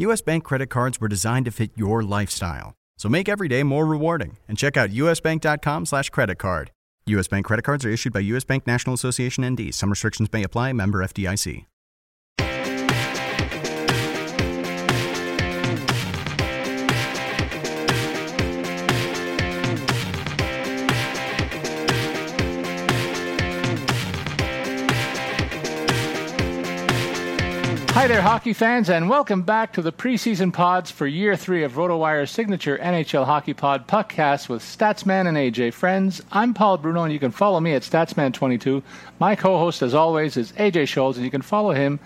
US 0.00 0.22
Bank 0.22 0.44
credit 0.44 0.68
cards 0.68 0.98
were 0.98 1.08
designed 1.08 1.44
to 1.44 1.50
fit 1.50 1.72
your 1.76 2.02
lifestyle. 2.02 2.72
So 2.96 3.10
make 3.10 3.28
every 3.28 3.48
day 3.48 3.62
more 3.62 3.84
rewarding 3.84 4.38
and 4.48 4.56
check 4.56 4.78
out 4.78 4.90
usbank.com 4.90 5.84
slash 5.84 6.08
credit 6.08 6.38
card. 6.38 6.70
US 7.06 7.28
Bank 7.28 7.44
credit 7.44 7.64
cards 7.64 7.84
are 7.84 7.90
issued 7.90 8.12
by 8.12 8.20
US 8.20 8.44
Bank 8.44 8.66
National 8.66 8.94
Association 8.94 9.44
ND. 9.44 9.74
Some 9.74 9.90
restrictions 9.90 10.32
may 10.32 10.42
apply. 10.42 10.72
Member 10.72 11.00
FDIC. 11.00 11.66
Hi 27.92 28.06
there, 28.06 28.22
hockey 28.22 28.52
fans, 28.52 28.88
and 28.88 29.10
welcome 29.10 29.42
back 29.42 29.72
to 29.72 29.82
the 29.82 29.92
preseason 29.92 30.52
pods 30.52 30.92
for 30.92 31.08
year 31.08 31.36
three 31.36 31.64
of 31.64 31.72
RotoWire's 31.72 32.30
signature 32.30 32.78
NHL 32.78 33.26
Hockey 33.26 33.52
Pod 33.52 33.88
podcast 33.88 34.48
with 34.48 34.62
Statsman 34.62 35.26
and 35.26 35.36
AJ. 35.36 35.74
Friends, 35.74 36.22
I'm 36.30 36.54
Paul 36.54 36.78
Bruno, 36.78 37.02
and 37.02 37.12
you 37.12 37.18
can 37.18 37.32
follow 37.32 37.58
me 37.58 37.74
at 37.74 37.82
Statsman22. 37.82 38.82
My 39.18 39.34
co 39.34 39.58
host, 39.58 39.82
as 39.82 39.92
always, 39.92 40.36
is 40.36 40.52
AJ 40.52 40.84
Scholz, 40.84 41.16
and 41.16 41.24
you 41.24 41.32
can 41.32 41.42
follow 41.42 41.72
him 41.72 41.98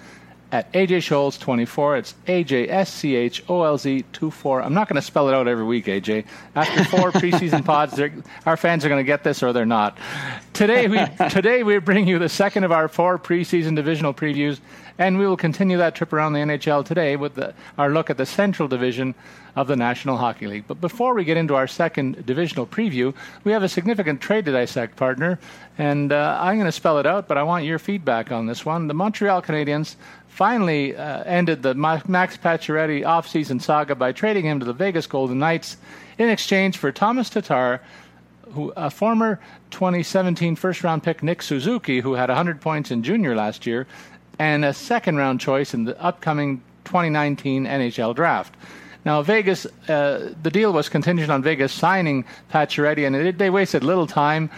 at 0.55 0.73
AJ 0.73 0.99
Scholz 0.99 1.39
24. 1.39 1.97
It's 1.97 2.15
AJ 2.27 2.71
S 2.71 2.93
C 2.93 3.17
H 3.17 3.43
O 3.49 3.63
L 3.65 3.77
Z 3.77 4.05
24. 4.13 4.63
I'm 4.63 4.73
not 4.73 4.89
going 4.89 4.97
to 4.97 5.03
spell 5.03 5.29
it 5.29 5.35
out 5.35 5.49
every 5.49 5.65
week, 5.65 5.87
AJ. 5.87 6.25
After 6.55 6.85
four 6.85 7.13
preseason 7.21 7.65
pods, 7.65 8.01
our 8.47 8.57
fans 8.57 8.85
are 8.85 8.89
going 8.89 9.01
to 9.01 9.07
get 9.07 9.23
this 9.25 9.43
or 9.43 9.53
they're 9.53 9.67
not. 9.67 9.99
Today 10.53 10.89
we 10.89 10.99
today 11.31 11.63
we 11.63 11.79
bring 11.79 12.07
you 12.07 12.19
the 12.19 12.29
second 12.29 12.65
of 12.65 12.73
our 12.73 12.89
four 12.89 13.19
preseason 13.19 13.75
divisional 13.77 14.15
previews, 14.15 14.61
and 14.99 15.19
we 15.19 15.27
will 15.27 15.37
continue 15.37 15.77
that 15.79 15.95
trip 15.95 16.13
around 16.13 16.33
the 16.33 16.41
NHL 16.41 16.85
today 16.85 17.17
with 17.17 17.35
the, 17.35 17.55
our 17.79 17.91
look 17.91 18.11
at 18.11 18.17
the 18.17 18.27
Central 18.27 18.69
Division 18.69 19.15
of 19.57 19.67
the 19.67 19.77
National 19.77 20.17
Hockey 20.17 20.47
League. 20.47 20.65
But 20.67 20.81
before 20.81 21.15
we 21.15 21.25
get 21.25 21.37
into 21.37 21.55
our 21.55 21.67
second 21.67 22.27
divisional 22.27 22.67
preview, 22.67 23.15
we 23.45 23.53
have 23.53 23.63
a 23.63 23.69
significant 23.69 24.21
trade 24.21 24.45
to 24.47 24.53
dissect, 24.53 24.97
partner, 24.97 25.39
and 25.79 26.13
uh, 26.13 26.39
I'm 26.41 26.57
going 26.57 26.67
to 26.67 26.73
spell 26.73 26.99
it 26.99 27.07
out, 27.07 27.29
but 27.29 27.39
I 27.39 27.43
want 27.43 27.65
your 27.65 27.79
feedback 27.79 28.33
on 28.33 28.47
this 28.47 28.65
one. 28.65 28.89
The 28.89 28.95
Montreal 28.95 29.43
Canadiens 29.43 29.97
finally 30.29 30.97
uh, 30.97 31.23
ended 31.25 31.63
the 31.63 31.75
Max 31.75 32.37
Pacioretty 32.37 33.03
offseason 33.03 33.63
saga 33.63 33.95
by 33.95 34.13
trading 34.13 34.45
him 34.45 34.59
to 34.59 34.67
the 34.67 34.73
Vegas 34.73 35.07
Golden 35.07 35.39
Knights 35.39 35.77
in 36.19 36.29
exchange 36.29 36.77
for 36.77 36.91
Thomas 36.91 37.31
Tatar, 37.31 37.81
who 38.53 38.73
a 38.77 38.91
former 38.91 39.41
2017 39.71 40.57
first-round 40.57 41.03
pick 41.03 41.23
Nick 41.23 41.43
Suzuki, 41.43 42.01
who 42.01 42.15
had 42.15 42.29
100 42.29 42.61
points 42.61 42.91
in 42.91 43.03
junior 43.03 43.35
last 43.35 43.67
year, 43.67 43.87
and 44.39 44.65
a 44.65 44.73
second-round 44.73 45.41
choice 45.41 45.75
in 45.75 45.85
the 45.85 46.01
upcoming 46.03 46.63
2019 46.85 47.67
NHL 47.67 48.15
draft. 48.15 48.55
Now, 49.05 49.21
Vegas, 49.23 49.67
uh, 49.89 50.33
the 50.43 50.51
deal 50.51 50.73
was 50.73 50.89
contingent 50.89 51.31
on 51.31 51.43
Vegas 51.43 51.73
signing 51.73 52.25
Pacioretty, 52.53 53.07
and 53.07 53.15
it, 53.15 53.39
they 53.39 53.51
wasted 53.51 53.85
little 53.85 54.07
time 54.07 54.51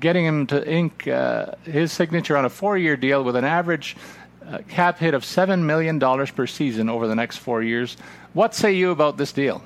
getting 0.00 0.24
him 0.24 0.46
to 0.46 0.70
ink 0.70 1.08
uh, 1.08 1.52
his 1.64 1.92
signature 1.92 2.36
on 2.36 2.44
a 2.44 2.50
four-year 2.50 2.96
deal 2.96 3.24
with 3.24 3.36
an 3.36 3.44
average 3.44 3.96
uh, 4.46 4.58
cap 4.68 4.98
hit 4.98 5.14
of 5.14 5.22
$7 5.22 5.62
million 5.62 5.98
per 5.98 6.46
season 6.46 6.88
over 6.88 7.06
the 7.06 7.14
next 7.14 7.38
four 7.38 7.62
years. 7.62 7.96
What 8.34 8.54
say 8.54 8.74
you 8.74 8.90
about 8.90 9.16
this 9.16 9.32
deal? 9.32 9.62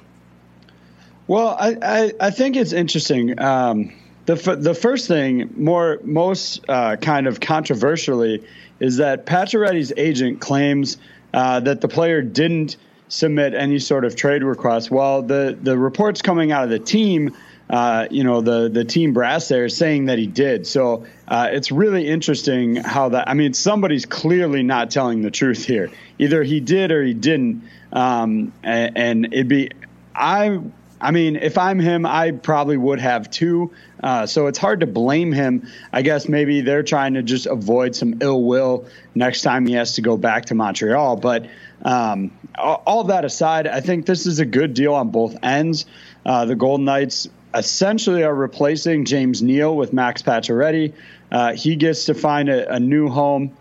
Well, 1.26 1.56
I, 1.58 1.76
I, 1.82 2.12
I 2.20 2.30
think 2.30 2.56
it's 2.56 2.72
interesting. 2.72 3.38
Um, 3.40 3.92
the, 4.28 4.34
f- 4.34 4.60
the 4.60 4.74
first 4.74 5.08
thing, 5.08 5.50
more 5.56 5.98
most 6.04 6.64
uh, 6.68 6.96
kind 6.96 7.26
of 7.26 7.40
controversially, 7.40 8.44
is 8.78 8.98
that 8.98 9.26
Pacioretty's 9.26 9.92
agent 9.96 10.40
claims 10.40 10.98
uh, 11.34 11.60
that 11.60 11.80
the 11.80 11.88
player 11.88 12.22
didn't 12.22 12.76
submit 13.08 13.54
any 13.54 13.78
sort 13.78 14.04
of 14.04 14.14
trade 14.14 14.44
request. 14.44 14.90
Well, 14.90 15.22
the, 15.22 15.58
the 15.60 15.76
reports 15.78 16.22
coming 16.22 16.52
out 16.52 16.64
of 16.64 16.70
the 16.70 16.78
team– 16.78 17.34
uh, 17.70 18.06
you 18.10 18.24
know, 18.24 18.40
the 18.40 18.68
the 18.68 18.84
team 18.84 19.12
brass 19.12 19.48
there 19.48 19.66
is 19.66 19.76
saying 19.76 20.06
that 20.06 20.18
he 20.18 20.26
did. 20.26 20.66
So 20.66 21.06
uh, 21.26 21.48
it's 21.52 21.70
really 21.70 22.06
interesting 22.08 22.76
how 22.76 23.10
that. 23.10 23.28
I 23.28 23.34
mean, 23.34 23.52
somebody's 23.52 24.06
clearly 24.06 24.62
not 24.62 24.90
telling 24.90 25.22
the 25.22 25.30
truth 25.30 25.64
here. 25.64 25.90
Either 26.18 26.42
he 26.42 26.60
did 26.60 26.90
or 26.90 27.02
he 27.02 27.14
didn't. 27.14 27.68
Um, 27.92 28.52
and, 28.62 28.96
and, 28.96 29.24
it'd 29.32 29.48
be, 29.48 29.70
I. 30.14 30.60
I 31.00 31.10
mean, 31.10 31.36
if 31.36 31.58
I'm 31.58 31.78
him, 31.78 32.04
I 32.06 32.32
probably 32.32 32.76
would 32.76 33.00
have 33.00 33.30
too. 33.30 33.72
Uh, 34.02 34.26
so 34.26 34.46
it's 34.46 34.58
hard 34.58 34.80
to 34.80 34.86
blame 34.86 35.32
him. 35.32 35.68
I 35.92 36.02
guess 36.02 36.28
maybe 36.28 36.60
they're 36.60 36.82
trying 36.82 37.14
to 37.14 37.22
just 37.22 37.46
avoid 37.46 37.94
some 37.94 38.18
ill 38.20 38.42
will 38.42 38.86
next 39.14 39.42
time 39.42 39.66
he 39.66 39.74
has 39.74 39.94
to 39.94 40.02
go 40.02 40.16
back 40.16 40.46
to 40.46 40.54
Montreal. 40.54 41.16
But 41.16 41.46
um, 41.82 42.32
all, 42.56 43.04
that 43.04 43.24
aside, 43.24 43.66
I 43.66 43.80
think 43.80 44.06
this 44.06 44.26
is 44.26 44.40
a 44.40 44.46
good 44.46 44.74
deal 44.74 44.94
on 44.94 45.10
both 45.10 45.36
ends. 45.42 45.86
Uh, 46.26 46.44
the 46.44 46.56
Golden 46.56 46.84
Knights 46.84 47.28
essentially 47.54 48.24
are 48.24 48.34
replacing 48.34 49.04
James 49.04 49.42
Neal 49.42 49.76
with 49.76 49.92
Max 49.92 50.22
Pacioretty. 50.22 50.92
Uh, 51.30 51.52
he 51.54 51.76
gets 51.76 52.06
to 52.06 52.14
find 52.14 52.48
a, 52.48 52.74
a, 52.74 52.80
new 52.80 53.08
home. 53.08 53.56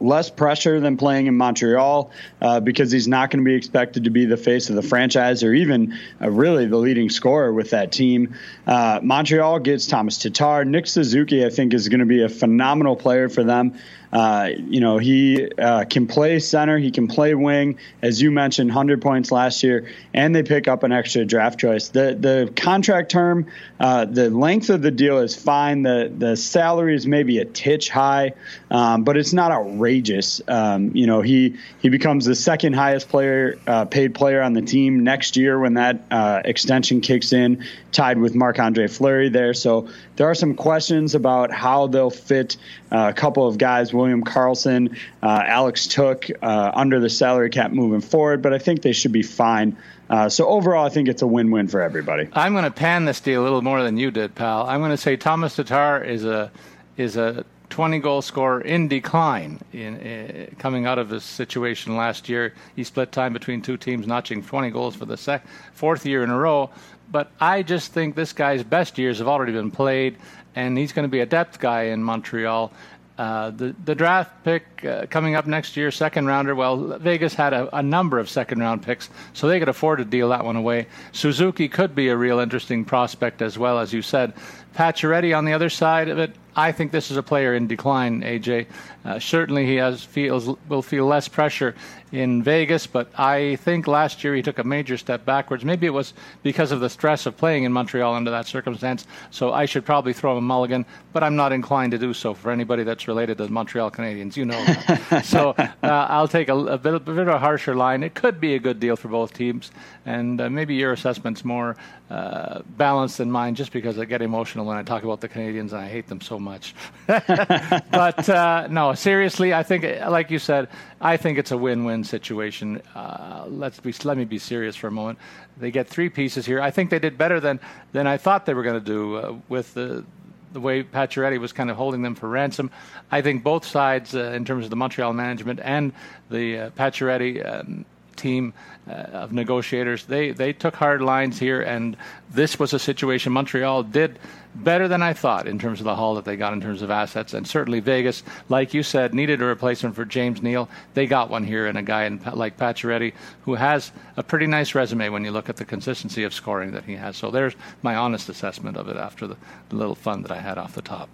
Less 0.00 0.30
pressure 0.30 0.80
than 0.80 0.96
playing 0.96 1.26
in 1.26 1.36
Montreal 1.36 2.10
uh, 2.40 2.60
because 2.60 2.92
he's 2.92 3.08
not 3.08 3.30
going 3.30 3.44
to 3.44 3.48
be 3.48 3.54
expected 3.54 4.04
to 4.04 4.10
be 4.10 4.26
the 4.26 4.36
face 4.36 4.70
of 4.70 4.76
the 4.76 4.82
franchise 4.82 5.42
or 5.42 5.52
even 5.52 5.98
uh, 6.20 6.30
really 6.30 6.66
the 6.66 6.76
leading 6.76 7.10
scorer 7.10 7.52
with 7.52 7.70
that 7.70 7.92
team. 7.92 8.34
Uh, 8.66 9.00
Montreal 9.02 9.58
gets 9.58 9.86
Thomas 9.86 10.18
Tatar. 10.18 10.64
Nick 10.64 10.86
Suzuki, 10.86 11.44
I 11.44 11.50
think, 11.50 11.74
is 11.74 11.88
going 11.88 12.00
to 12.00 12.06
be 12.06 12.22
a 12.22 12.28
phenomenal 12.28 12.96
player 12.96 13.28
for 13.28 13.42
them. 13.42 13.78
Uh, 14.12 14.50
you 14.56 14.80
know, 14.80 14.98
he 14.98 15.50
uh, 15.58 15.84
can 15.84 16.06
play 16.06 16.38
center, 16.38 16.78
he 16.78 16.90
can 16.90 17.08
play 17.08 17.34
wing, 17.34 17.78
as 18.02 18.20
you 18.22 18.30
mentioned, 18.30 18.70
100 18.70 19.02
points 19.02 19.30
last 19.30 19.62
year, 19.62 19.88
and 20.14 20.34
they 20.34 20.42
pick 20.42 20.66
up 20.68 20.82
an 20.82 20.92
extra 20.92 21.24
draft 21.24 21.60
choice. 21.60 21.88
The 21.88 22.16
the 22.18 22.52
contract 22.56 23.10
term, 23.10 23.46
uh, 23.78 24.06
the 24.06 24.30
length 24.30 24.70
of 24.70 24.82
the 24.82 24.90
deal 24.90 25.18
is 25.18 25.36
fine. 25.36 25.82
The 25.82 26.12
the 26.16 26.36
salary 26.36 26.94
is 26.94 27.06
maybe 27.06 27.38
a 27.38 27.44
titch 27.44 27.90
high, 27.90 28.32
um, 28.70 29.04
but 29.04 29.16
it's 29.16 29.32
not 29.32 29.52
outrageous. 29.52 30.40
Um, 30.48 30.92
you 30.94 31.06
know, 31.06 31.20
he 31.20 31.56
he 31.80 31.88
becomes 31.88 32.24
the 32.24 32.34
second 32.34 32.74
highest 32.74 33.08
player 33.08 33.58
uh, 33.66 33.84
paid 33.84 34.14
player 34.14 34.40
on 34.40 34.54
the 34.54 34.62
team 34.62 35.04
next 35.04 35.36
year 35.36 35.58
when 35.58 35.74
that 35.74 36.02
uh, 36.10 36.40
extension 36.44 37.00
kicks 37.00 37.32
in, 37.32 37.64
tied 37.92 38.18
with 38.18 38.34
Marc 38.34 38.58
Andre 38.58 38.86
Fleury 38.86 39.28
there. 39.28 39.52
So 39.52 39.88
there 40.18 40.28
are 40.28 40.34
some 40.34 40.54
questions 40.54 41.14
about 41.14 41.52
how 41.52 41.86
they'll 41.86 42.10
fit 42.10 42.56
a 42.90 43.12
couple 43.12 43.46
of 43.46 43.56
guys 43.56 43.94
William 43.94 44.24
Karlsson, 44.24 44.98
uh, 45.22 45.42
Alex 45.46 45.86
Tuch 45.86 46.30
uh, 46.42 46.72
under 46.74 46.98
the 46.98 47.08
salary 47.08 47.50
cap 47.50 47.70
moving 47.70 48.00
forward, 48.00 48.42
but 48.42 48.52
I 48.52 48.58
think 48.58 48.82
they 48.82 48.92
should 48.92 49.12
be 49.12 49.22
fine. 49.22 49.76
Uh, 50.10 50.28
so 50.28 50.48
overall, 50.48 50.84
I 50.84 50.88
think 50.88 51.08
it's 51.08 51.22
a 51.22 51.26
win-win 51.26 51.68
for 51.68 51.80
everybody. 51.80 52.28
I'm 52.32 52.52
going 52.52 52.64
to 52.64 52.70
pan 52.70 53.04
this 53.04 53.20
deal 53.20 53.42
a 53.42 53.44
little 53.44 53.62
more 53.62 53.82
than 53.82 53.96
you 53.96 54.10
did, 54.10 54.34
pal. 54.34 54.66
I'm 54.66 54.80
going 54.80 54.90
to 54.90 54.96
say 54.96 55.16
Thomas 55.16 55.54
Tatar 55.54 56.02
is 56.02 56.24
a 56.24 56.50
is 56.96 57.16
a 57.16 57.44
20 57.70 58.00
goal 58.00 58.22
scorer 58.22 58.60
in 58.60 58.88
decline 58.88 59.60
in, 59.72 59.98
in, 59.98 60.56
coming 60.58 60.86
out 60.86 60.98
of 60.98 61.10
his 61.10 61.22
situation 61.22 61.96
last 61.96 62.28
year. 62.28 62.54
He 62.74 62.82
split 62.82 63.12
time 63.12 63.32
between 63.32 63.62
two 63.62 63.76
teams, 63.76 64.06
notching 64.06 64.42
20 64.42 64.70
goals 64.70 64.96
for 64.96 65.04
the 65.04 65.16
sec- 65.16 65.46
fourth 65.74 66.04
year 66.04 66.24
in 66.24 66.30
a 66.30 66.36
row. 66.36 66.70
But 67.10 67.30
I 67.40 67.62
just 67.62 67.92
think 67.92 68.14
this 68.14 68.32
guy's 68.32 68.62
best 68.62 68.98
years 68.98 69.18
have 69.18 69.28
already 69.28 69.52
been 69.52 69.70
played, 69.70 70.16
and 70.54 70.76
he's 70.76 70.92
going 70.92 71.04
to 71.04 71.10
be 71.10 71.20
a 71.20 71.26
depth 71.26 71.58
guy 71.58 71.84
in 71.84 72.02
Montreal 72.02 72.72
Uh, 73.18 73.50
the 73.50 73.74
the 73.84 73.96
draft 73.96 74.30
pick 74.44 74.62
uh, 74.84 75.04
coming 75.10 75.34
up 75.34 75.44
next 75.44 75.76
year, 75.76 75.90
second 75.90 76.26
rounder. 76.28 76.54
Well, 76.54 76.98
Vegas 76.98 77.34
had 77.34 77.52
a, 77.52 77.76
a, 77.76 77.82
number 77.82 78.20
of 78.20 78.30
second 78.30 78.60
round 78.60 78.84
picks, 78.84 79.10
so 79.32 79.48
they 79.48 79.58
could 79.58 79.68
afford 79.68 79.98
to 79.98 80.04
deal 80.04 80.28
that 80.28 80.44
one 80.44 80.54
away. 80.54 80.86
Suzuki 81.10 81.68
could 81.68 81.96
be 81.96 82.10
a 82.10 82.16
real 82.16 82.38
interesting 82.38 82.84
prospect 82.84 83.42
as 83.42 83.58
well, 83.58 83.80
as 83.80 83.92
you 83.92 84.02
said. 84.02 84.34
Pacioretty 84.76 85.36
on 85.36 85.44
the 85.44 85.52
other 85.52 85.68
side 85.68 86.08
of 86.08 86.20
it, 86.20 86.30
I 86.58 86.72
think 86.72 86.90
this 86.90 87.12
is 87.12 87.16
a 87.16 87.22
player 87.22 87.54
in 87.54 87.68
decline. 87.68 88.22
AJ, 88.22 88.66
uh, 89.04 89.20
certainly 89.20 89.64
he 89.64 89.76
has 89.76 90.02
feels 90.02 90.48
will 90.68 90.82
feel 90.82 91.06
less 91.06 91.28
pressure 91.28 91.76
in 92.10 92.42
Vegas, 92.42 92.84
but 92.84 93.12
I 93.16 93.56
think 93.56 93.86
last 93.86 94.24
year 94.24 94.34
he 94.34 94.42
took 94.42 94.58
a 94.58 94.64
major 94.64 94.96
step 94.96 95.24
backwards. 95.24 95.64
Maybe 95.64 95.86
it 95.86 95.90
was 95.90 96.14
because 96.42 96.72
of 96.72 96.80
the 96.80 96.88
stress 96.88 97.26
of 97.26 97.36
playing 97.36 97.62
in 97.64 97.72
Montreal 97.72 98.12
under 98.12 98.32
that 98.32 98.46
circumstance. 98.46 99.06
So 99.30 99.52
I 99.52 99.66
should 99.66 99.84
probably 99.84 100.12
throw 100.12 100.32
him 100.32 100.38
a 100.38 100.40
mulligan, 100.40 100.84
but 101.12 101.22
I'm 101.22 101.36
not 101.36 101.52
inclined 101.52 101.92
to 101.92 101.98
do 101.98 102.12
so 102.12 102.34
for 102.34 102.50
anybody 102.50 102.82
that's 102.82 103.06
related 103.06 103.38
to 103.38 103.44
the 103.44 103.52
Montreal 103.52 103.90
Canadiens. 103.92 104.36
You 104.36 104.46
know, 104.46 105.20
so 105.22 105.50
uh, 105.56 105.68
I'll 106.10 106.28
take 106.28 106.48
a, 106.48 106.56
a, 106.56 106.78
bit, 106.78 106.94
a, 106.94 107.00
bit, 107.00 107.18
of 107.18 107.28
a 107.28 107.38
harsher 107.38 107.76
line. 107.76 108.02
It 108.02 108.14
could 108.14 108.40
be 108.40 108.54
a 108.54 108.58
good 108.58 108.80
deal 108.80 108.96
for 108.96 109.08
both 109.08 109.32
teams, 109.32 109.70
and 110.06 110.40
uh, 110.40 110.50
maybe 110.50 110.74
your 110.74 110.92
assessment's 110.92 111.44
more 111.44 111.76
uh, 112.10 112.62
balanced 112.76 113.18
than 113.18 113.30
mine, 113.30 113.54
just 113.54 113.70
because 113.70 113.98
I 113.98 114.06
get 114.06 114.22
emotional 114.22 114.64
when 114.64 114.76
I 114.76 114.82
talk 114.82 115.04
about 115.04 115.20
the 115.20 115.28
Canadiens 115.28 115.72
and 115.72 115.76
I 115.76 115.88
hate 115.88 116.08
them 116.08 116.20
so 116.20 116.38
much. 116.38 116.47
but 117.06 118.28
uh, 118.28 118.66
no, 118.68 118.94
seriously, 118.94 119.54
I 119.54 119.62
think, 119.62 119.84
like 120.08 120.30
you 120.30 120.38
said, 120.38 120.68
I 121.00 121.16
think 121.16 121.38
it's 121.38 121.50
a 121.50 121.56
win-win 121.56 122.04
situation. 122.04 122.82
Uh, 122.94 123.44
let's 123.48 123.80
be, 123.80 123.92
let 124.04 124.16
me 124.16 124.24
be 124.24 124.38
serious 124.38 124.76
for 124.76 124.88
a 124.88 124.90
moment. 124.90 125.18
They 125.58 125.70
get 125.70 125.88
three 125.88 126.08
pieces 126.08 126.46
here. 126.46 126.60
I 126.60 126.70
think 126.70 126.90
they 126.90 126.98
did 126.98 127.18
better 127.18 127.40
than 127.40 127.60
than 127.92 128.06
I 128.06 128.16
thought 128.16 128.46
they 128.46 128.54
were 128.54 128.62
going 128.62 128.78
to 128.78 128.84
do 128.84 129.16
uh, 129.16 129.36
with 129.48 129.74
the 129.74 130.04
the 130.52 130.60
way 130.60 130.82
Pacioretty 130.82 131.38
was 131.38 131.52
kind 131.52 131.70
of 131.70 131.76
holding 131.76 132.02
them 132.02 132.14
for 132.14 132.28
ransom. 132.28 132.70
I 133.10 133.20
think 133.22 133.42
both 133.42 133.64
sides, 133.64 134.14
uh, 134.14 134.32
in 134.32 134.44
terms 134.44 134.64
of 134.64 134.70
the 134.70 134.76
Montreal 134.76 135.12
management 135.12 135.60
and 135.62 135.92
the 136.30 136.58
uh, 136.58 136.70
Pacioretty 136.70 137.44
um, 137.46 137.84
team 138.18 138.52
uh, 138.88 138.92
of 138.92 139.32
negotiators, 139.32 140.04
they 140.04 140.32
they 140.32 140.52
took 140.52 140.74
hard 140.74 141.00
lines 141.00 141.38
here, 141.38 141.60
and 141.60 141.96
this 142.30 142.58
was 142.58 142.72
a 142.72 142.78
situation 142.78 143.32
Montreal 143.32 143.84
did 143.84 144.18
better 144.54 144.88
than 144.88 145.02
I 145.02 145.12
thought 145.12 145.46
in 145.46 145.58
terms 145.58 145.80
of 145.80 145.84
the 145.84 145.94
haul 145.94 146.16
that 146.16 146.24
they 146.24 146.36
got 146.36 146.52
in 146.52 146.60
terms 146.60 146.82
of 146.82 146.90
assets. 146.90 147.34
And 147.34 147.46
certainly 147.46 147.80
Vegas, 147.80 148.22
like 148.48 148.74
you 148.74 148.82
said, 148.82 149.14
needed 149.14 149.40
a 149.40 149.44
replacement 149.44 149.94
for 149.94 150.04
James 150.04 150.42
Neal. 150.42 150.68
They 150.94 151.06
got 151.06 151.30
one 151.30 151.44
here, 151.44 151.66
and 151.66 151.78
a 151.78 151.82
guy 151.82 152.04
in, 152.04 152.20
like 152.32 152.56
Pacioretty 152.56 153.12
who 153.42 153.54
has 153.54 153.92
a 154.16 154.22
pretty 154.22 154.46
nice 154.46 154.74
resume 154.74 155.08
when 155.10 155.24
you 155.24 155.30
look 155.30 155.48
at 155.48 155.56
the 155.56 155.64
consistency 155.64 156.24
of 156.24 156.34
scoring 156.34 156.72
that 156.72 156.84
he 156.84 156.96
has. 156.96 157.16
So 157.16 157.30
there's 157.30 157.54
my 157.82 157.94
honest 157.94 158.28
assessment 158.28 158.76
of 158.76 158.88
it 158.88 158.96
after 158.96 159.26
the, 159.26 159.36
the 159.68 159.76
little 159.76 159.94
fun 159.94 160.22
that 160.22 160.30
I 160.30 160.38
had 160.38 160.58
off 160.58 160.74
the 160.74 160.82
top. 160.82 161.08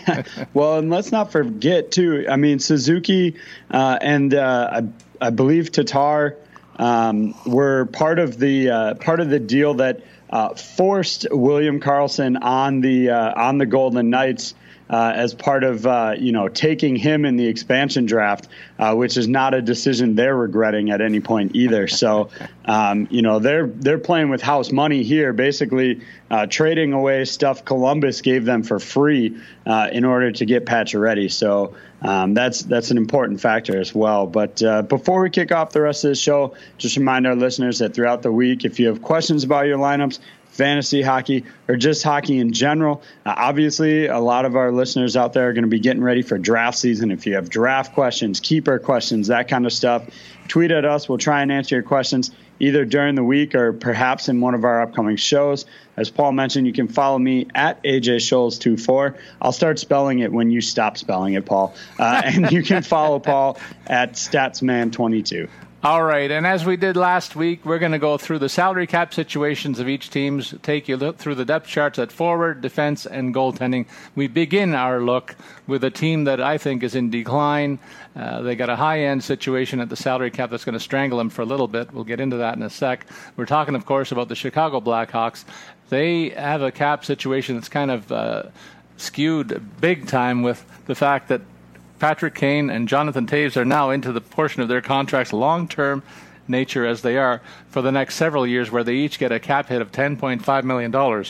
well, 0.54 0.78
and 0.78 0.90
let's 0.90 1.12
not 1.12 1.32
forget 1.32 1.90
too. 1.92 2.26
I 2.28 2.36
mean, 2.36 2.58
Suzuki 2.58 3.36
uh, 3.70 3.98
and 4.00 4.34
uh, 4.34 4.82
I, 5.26 5.30
believe 5.30 5.72
Tatar 5.72 6.36
um, 6.76 7.34
were 7.46 7.86
part 7.86 8.18
of 8.18 8.38
the 8.38 8.70
uh, 8.70 8.94
part 8.94 9.20
of 9.20 9.30
the 9.30 9.38
deal 9.38 9.74
that 9.74 10.02
uh, 10.30 10.54
forced 10.54 11.26
William 11.30 11.78
Karlsson 11.80 12.42
on 12.42 12.80
the 12.80 13.10
uh, 13.10 13.40
on 13.40 13.58
the 13.58 13.66
Golden 13.66 14.10
Knights 14.10 14.54
uh, 14.88 15.12
as 15.14 15.34
part 15.34 15.64
of 15.64 15.86
uh, 15.86 16.14
you 16.18 16.32
know 16.32 16.48
taking 16.48 16.96
him 16.96 17.24
in 17.24 17.36
the 17.36 17.46
expansion 17.46 18.06
draft, 18.06 18.48
uh, 18.78 18.94
which 18.94 19.16
is 19.16 19.28
not 19.28 19.54
a 19.54 19.62
decision 19.62 20.14
they're 20.14 20.36
regretting 20.36 20.90
at 20.90 21.00
any 21.00 21.20
point 21.20 21.54
either. 21.54 21.86
So 21.86 22.30
um, 22.64 23.08
you 23.10 23.22
know 23.22 23.38
they're 23.38 23.66
they're 23.66 23.98
playing 23.98 24.30
with 24.30 24.42
house 24.42 24.72
money 24.72 25.02
here, 25.02 25.32
basically 25.32 26.00
uh, 26.30 26.46
trading 26.46 26.92
away 26.92 27.24
stuff 27.24 27.64
Columbus 27.64 28.22
gave 28.22 28.44
them 28.44 28.62
for 28.62 28.78
free 28.78 29.38
in 29.66 30.04
order 30.04 30.32
to 30.32 30.44
get 30.44 30.66
Pacioretty. 30.66 31.30
So. 31.30 31.74
Um, 32.02 32.34
that's 32.34 32.62
that's 32.62 32.90
an 32.90 32.96
important 32.96 33.40
factor 33.40 33.78
as 33.78 33.94
well. 33.94 34.26
But 34.26 34.62
uh, 34.62 34.82
before 34.82 35.22
we 35.22 35.30
kick 35.30 35.52
off 35.52 35.70
the 35.70 35.80
rest 35.80 36.04
of 36.04 36.10
the 36.10 36.14
show, 36.16 36.54
just 36.78 36.96
remind 36.96 37.26
our 37.26 37.36
listeners 37.36 37.78
that 37.78 37.94
throughout 37.94 38.22
the 38.22 38.32
week, 38.32 38.64
if 38.64 38.80
you 38.80 38.88
have 38.88 39.02
questions 39.02 39.44
about 39.44 39.66
your 39.66 39.78
lineups, 39.78 40.18
fantasy 40.52 41.00
hockey, 41.00 41.44
or 41.66 41.76
just 41.76 42.02
hockey 42.02 42.38
in 42.38 42.52
general. 42.52 43.02
Uh, 43.24 43.34
obviously, 43.36 44.06
a 44.06 44.18
lot 44.18 44.44
of 44.44 44.54
our 44.54 44.70
listeners 44.70 45.16
out 45.16 45.32
there 45.32 45.48
are 45.48 45.52
going 45.52 45.64
to 45.64 45.68
be 45.68 45.80
getting 45.80 46.02
ready 46.02 46.22
for 46.22 46.38
draft 46.38 46.78
season. 46.78 47.10
If 47.10 47.26
you 47.26 47.34
have 47.34 47.48
draft 47.48 47.94
questions, 47.94 48.40
keeper 48.40 48.78
questions, 48.78 49.28
that 49.28 49.48
kind 49.48 49.64
of 49.64 49.72
stuff, 49.72 50.04
tweet 50.48 50.70
at 50.70 50.84
us. 50.84 51.08
We'll 51.08 51.18
try 51.18 51.42
and 51.42 51.52
answer 51.52 51.76
your 51.76 51.82
questions 51.82 52.30
either 52.58 52.84
during 52.84 53.16
the 53.16 53.24
week 53.24 53.54
or 53.54 53.72
perhaps 53.72 54.28
in 54.28 54.40
one 54.40 54.54
of 54.54 54.64
our 54.64 54.82
upcoming 54.82 55.16
shows. 55.16 55.66
As 55.96 56.10
Paul 56.10 56.32
mentioned, 56.32 56.66
you 56.66 56.72
can 56.72 56.88
follow 56.88 57.18
me 57.18 57.48
at 57.54 57.82
AJ 57.82 58.16
Scholz24. 58.16 59.18
I'll 59.40 59.52
start 59.52 59.78
spelling 59.78 60.20
it 60.20 60.32
when 60.32 60.50
you 60.50 60.60
stop 60.60 60.96
spelling 60.96 61.34
it, 61.34 61.44
Paul. 61.44 61.74
Uh, 61.98 62.22
and 62.24 62.52
you 62.52 62.62
can 62.62 62.82
follow 62.82 63.18
Paul 63.18 63.58
at 63.86 64.12
Statsman22. 64.12 65.48
All 65.84 66.04
right, 66.04 66.30
and 66.30 66.46
as 66.46 66.64
we 66.64 66.76
did 66.76 66.96
last 66.96 67.34
week, 67.34 67.64
we're 67.64 67.80
going 67.80 67.90
to 67.90 67.98
go 67.98 68.16
through 68.16 68.38
the 68.38 68.48
salary 68.48 68.86
cap 68.86 69.12
situations 69.12 69.80
of 69.80 69.88
each 69.88 70.10
team's, 70.10 70.54
take 70.62 70.86
you 70.86 71.12
through 71.14 71.34
the 71.34 71.44
depth 71.44 71.66
charts 71.66 71.98
at 71.98 72.12
forward, 72.12 72.60
defense, 72.60 73.04
and 73.04 73.34
goaltending. 73.34 73.86
We 74.14 74.28
begin 74.28 74.76
our 74.76 75.00
look 75.00 75.34
with 75.66 75.82
a 75.82 75.90
team 75.90 76.22
that 76.22 76.40
I 76.40 76.56
think 76.56 76.84
is 76.84 76.94
in 76.94 77.10
decline. 77.10 77.80
Uh, 78.14 78.42
they 78.42 78.54
got 78.54 78.70
a 78.70 78.76
high 78.76 79.00
end 79.00 79.24
situation 79.24 79.80
at 79.80 79.88
the 79.88 79.96
salary 79.96 80.30
cap 80.30 80.50
that's 80.50 80.64
going 80.64 80.74
to 80.74 80.78
strangle 80.78 81.18
them 81.18 81.30
for 81.30 81.42
a 81.42 81.46
little 81.46 81.66
bit. 81.66 81.92
We'll 81.92 82.04
get 82.04 82.20
into 82.20 82.36
that 82.36 82.56
in 82.56 82.62
a 82.62 82.70
sec. 82.70 83.04
We're 83.34 83.46
talking, 83.46 83.74
of 83.74 83.84
course, 83.84 84.12
about 84.12 84.28
the 84.28 84.36
Chicago 84.36 84.80
Blackhawks. 84.80 85.44
They 85.88 86.28
have 86.28 86.62
a 86.62 86.70
cap 86.70 87.04
situation 87.04 87.56
that's 87.56 87.68
kind 87.68 87.90
of 87.90 88.12
uh, 88.12 88.42
skewed 88.98 89.80
big 89.80 90.06
time 90.06 90.42
with 90.42 90.64
the 90.86 90.94
fact 90.94 91.26
that 91.26 91.40
Patrick 92.02 92.34
Kane 92.34 92.68
and 92.68 92.88
Jonathan 92.88 93.28
Toews 93.28 93.56
are 93.56 93.64
now 93.64 93.90
into 93.90 94.10
the 94.10 94.20
portion 94.20 94.60
of 94.60 94.66
their 94.66 94.80
contracts 94.80 95.32
long 95.32 95.68
term 95.68 96.02
nature 96.48 96.84
as 96.84 97.02
they 97.02 97.16
are 97.16 97.40
for 97.68 97.80
the 97.80 97.92
next 97.92 98.16
several 98.16 98.44
years, 98.44 98.72
where 98.72 98.82
they 98.82 98.94
each 98.94 99.20
get 99.20 99.30
a 99.30 99.38
cap 99.38 99.68
hit 99.68 99.80
of 99.80 99.92
$10.5 99.92 100.64
million. 100.64 101.24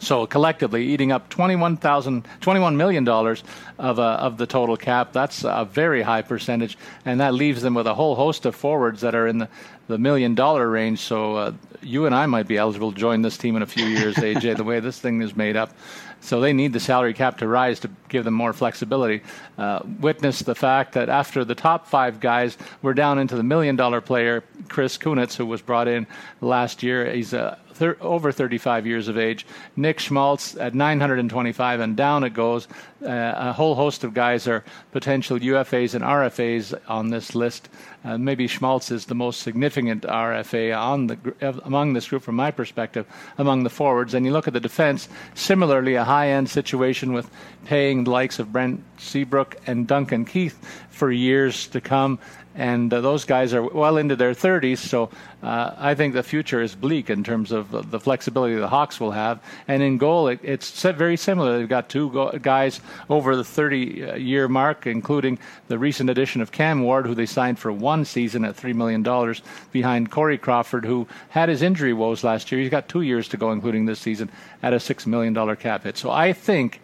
So 0.00 0.26
collectively, 0.26 0.88
eating 0.88 1.12
up 1.12 1.30
$21, 1.30 1.78
$21 1.78 2.74
million 2.74 3.06
of, 3.08 3.98
uh, 4.00 4.02
of 4.02 4.38
the 4.38 4.46
total 4.46 4.76
cap. 4.76 5.12
That's 5.12 5.44
a 5.44 5.64
very 5.70 6.02
high 6.02 6.22
percentage, 6.22 6.76
and 7.04 7.20
that 7.20 7.34
leaves 7.34 7.62
them 7.62 7.74
with 7.74 7.86
a 7.86 7.94
whole 7.94 8.16
host 8.16 8.44
of 8.44 8.56
forwards 8.56 9.02
that 9.02 9.14
are 9.14 9.28
in 9.28 9.38
the, 9.38 9.48
the 9.86 9.98
million 9.98 10.34
dollar 10.34 10.68
range. 10.68 10.98
So 10.98 11.36
uh, 11.36 11.52
you 11.80 12.06
and 12.06 12.14
I 12.14 12.26
might 12.26 12.48
be 12.48 12.58
eligible 12.58 12.90
to 12.90 12.98
join 12.98 13.22
this 13.22 13.38
team 13.38 13.54
in 13.54 13.62
a 13.62 13.66
few 13.66 13.86
years, 13.86 14.16
AJ, 14.16 14.56
the 14.56 14.64
way 14.64 14.80
this 14.80 14.98
thing 14.98 15.22
is 15.22 15.36
made 15.36 15.56
up. 15.56 15.70
So 16.26 16.40
they 16.40 16.52
need 16.52 16.72
the 16.72 16.80
salary 16.80 17.14
cap 17.14 17.38
to 17.38 17.46
rise 17.46 17.78
to 17.80 17.90
give 18.08 18.24
them 18.24 18.34
more 18.34 18.52
flexibility. 18.52 19.22
Uh, 19.56 19.80
witness 20.00 20.40
the 20.40 20.56
fact 20.56 20.94
that 20.94 21.08
after 21.08 21.44
the 21.44 21.54
top 21.54 21.86
five 21.86 22.18
guys 22.18 22.58
were 22.82 22.94
down 22.94 23.20
into 23.20 23.36
the 23.36 23.44
million 23.44 23.76
dollar 23.76 24.00
player, 24.00 24.42
Chris 24.68 24.98
Kunitz, 24.98 25.36
who 25.36 25.46
was 25.46 25.62
brought 25.62 25.86
in 25.86 26.04
last 26.40 26.82
year, 26.82 27.12
he's 27.12 27.32
a 27.32 27.56
thir- 27.76 27.96
over 28.00 28.32
35 28.32 28.86
years 28.86 29.08
of 29.08 29.18
age. 29.18 29.46
Nick 29.76 30.00
Schmaltz 30.00 30.56
at 30.56 30.74
925, 30.74 31.80
and 31.80 31.96
down 31.96 32.24
it 32.24 32.34
goes. 32.34 32.66
Uh, 33.02 33.34
a 33.36 33.52
whole 33.52 33.74
host 33.74 34.04
of 34.04 34.14
guys 34.14 34.48
are 34.48 34.64
potential 34.92 35.38
UFAs 35.38 35.94
and 35.94 36.02
RFAs 36.02 36.78
on 36.88 37.10
this 37.10 37.34
list. 37.34 37.68
Uh, 38.04 38.16
maybe 38.16 38.46
Schmaltz 38.46 38.90
is 38.90 39.06
the 39.06 39.14
most 39.14 39.42
significant 39.42 40.02
RFA 40.02 40.76
on 40.76 41.08
the 41.08 41.18
among 41.64 41.92
this 41.92 42.08
group, 42.08 42.22
from 42.22 42.36
my 42.36 42.50
perspective, 42.50 43.06
among 43.36 43.64
the 43.64 43.70
forwards. 43.70 44.14
And 44.14 44.24
you 44.24 44.32
look 44.32 44.46
at 44.46 44.54
the 44.54 44.60
defense. 44.60 45.08
Similarly, 45.34 45.94
a 45.94 46.04
high-end 46.04 46.48
situation 46.48 47.12
with 47.12 47.30
paying 47.64 48.04
the 48.04 48.10
likes 48.10 48.38
of 48.38 48.52
Brent 48.52 48.82
Seabrook 48.98 49.56
and 49.66 49.86
Duncan 49.86 50.24
Keith 50.24 50.58
for 50.88 51.10
years 51.10 51.66
to 51.68 51.80
come 51.80 52.18
and 52.56 52.92
uh, 52.92 53.00
those 53.00 53.24
guys 53.24 53.52
are 53.52 53.62
well 53.62 53.98
into 53.98 54.16
their 54.16 54.32
30s. 54.32 54.78
So 54.78 55.10
uh, 55.42 55.74
I 55.76 55.94
think 55.94 56.14
the 56.14 56.22
future 56.22 56.62
is 56.62 56.74
bleak 56.74 57.10
in 57.10 57.22
terms 57.22 57.52
of 57.52 57.90
the 57.90 58.00
flexibility 58.00 58.54
the 58.54 58.68
Hawks 58.68 58.98
will 58.98 59.10
have. 59.10 59.42
And 59.68 59.82
in 59.82 59.98
goal, 59.98 60.28
it, 60.28 60.40
it's 60.42 60.82
very 60.82 61.16
similar. 61.16 61.58
They've 61.58 61.68
got 61.68 61.88
two 61.88 62.10
go- 62.10 62.32
guys 62.32 62.80
over 63.10 63.36
the 63.36 63.42
30-year 63.42 64.46
uh, 64.46 64.48
mark, 64.48 64.86
including 64.86 65.38
the 65.68 65.78
recent 65.78 66.08
addition 66.08 66.40
of 66.40 66.50
Cam 66.50 66.82
Ward, 66.82 67.06
who 67.06 67.14
they 67.14 67.26
signed 67.26 67.58
for 67.58 67.70
one 67.70 68.04
season 68.04 68.44
at 68.44 68.56
three 68.56 68.72
million 68.72 69.02
dollars, 69.02 69.42
behind 69.72 70.10
Corey 70.10 70.38
Crawford, 70.38 70.84
who 70.84 71.06
had 71.28 71.48
his 71.48 71.62
injury 71.62 71.92
woes 71.92 72.24
last 72.24 72.50
year. 72.50 72.60
He's 72.60 72.70
got 72.70 72.88
two 72.88 73.02
years 73.02 73.28
to 73.28 73.36
go, 73.36 73.52
including 73.52 73.84
this 73.84 74.00
season, 74.00 74.30
at 74.62 74.72
a 74.72 74.80
six 74.80 75.06
million 75.06 75.34
dollar 75.34 75.56
cap 75.56 75.84
hit. 75.84 75.96
So 75.98 76.10
I 76.10 76.32
think 76.32 76.80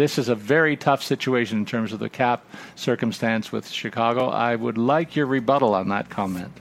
this 0.00 0.16
is 0.16 0.30
a 0.30 0.34
very 0.34 0.76
tough 0.76 1.02
situation 1.02 1.58
in 1.58 1.66
terms 1.66 1.92
of 1.92 1.98
the 1.98 2.08
cap 2.08 2.42
circumstance 2.74 3.52
with 3.52 3.68
Chicago. 3.68 4.28
I 4.28 4.56
would 4.56 4.78
like 4.78 5.14
your 5.14 5.26
rebuttal 5.26 5.74
on 5.74 5.90
that 5.90 6.08
comment. 6.08 6.52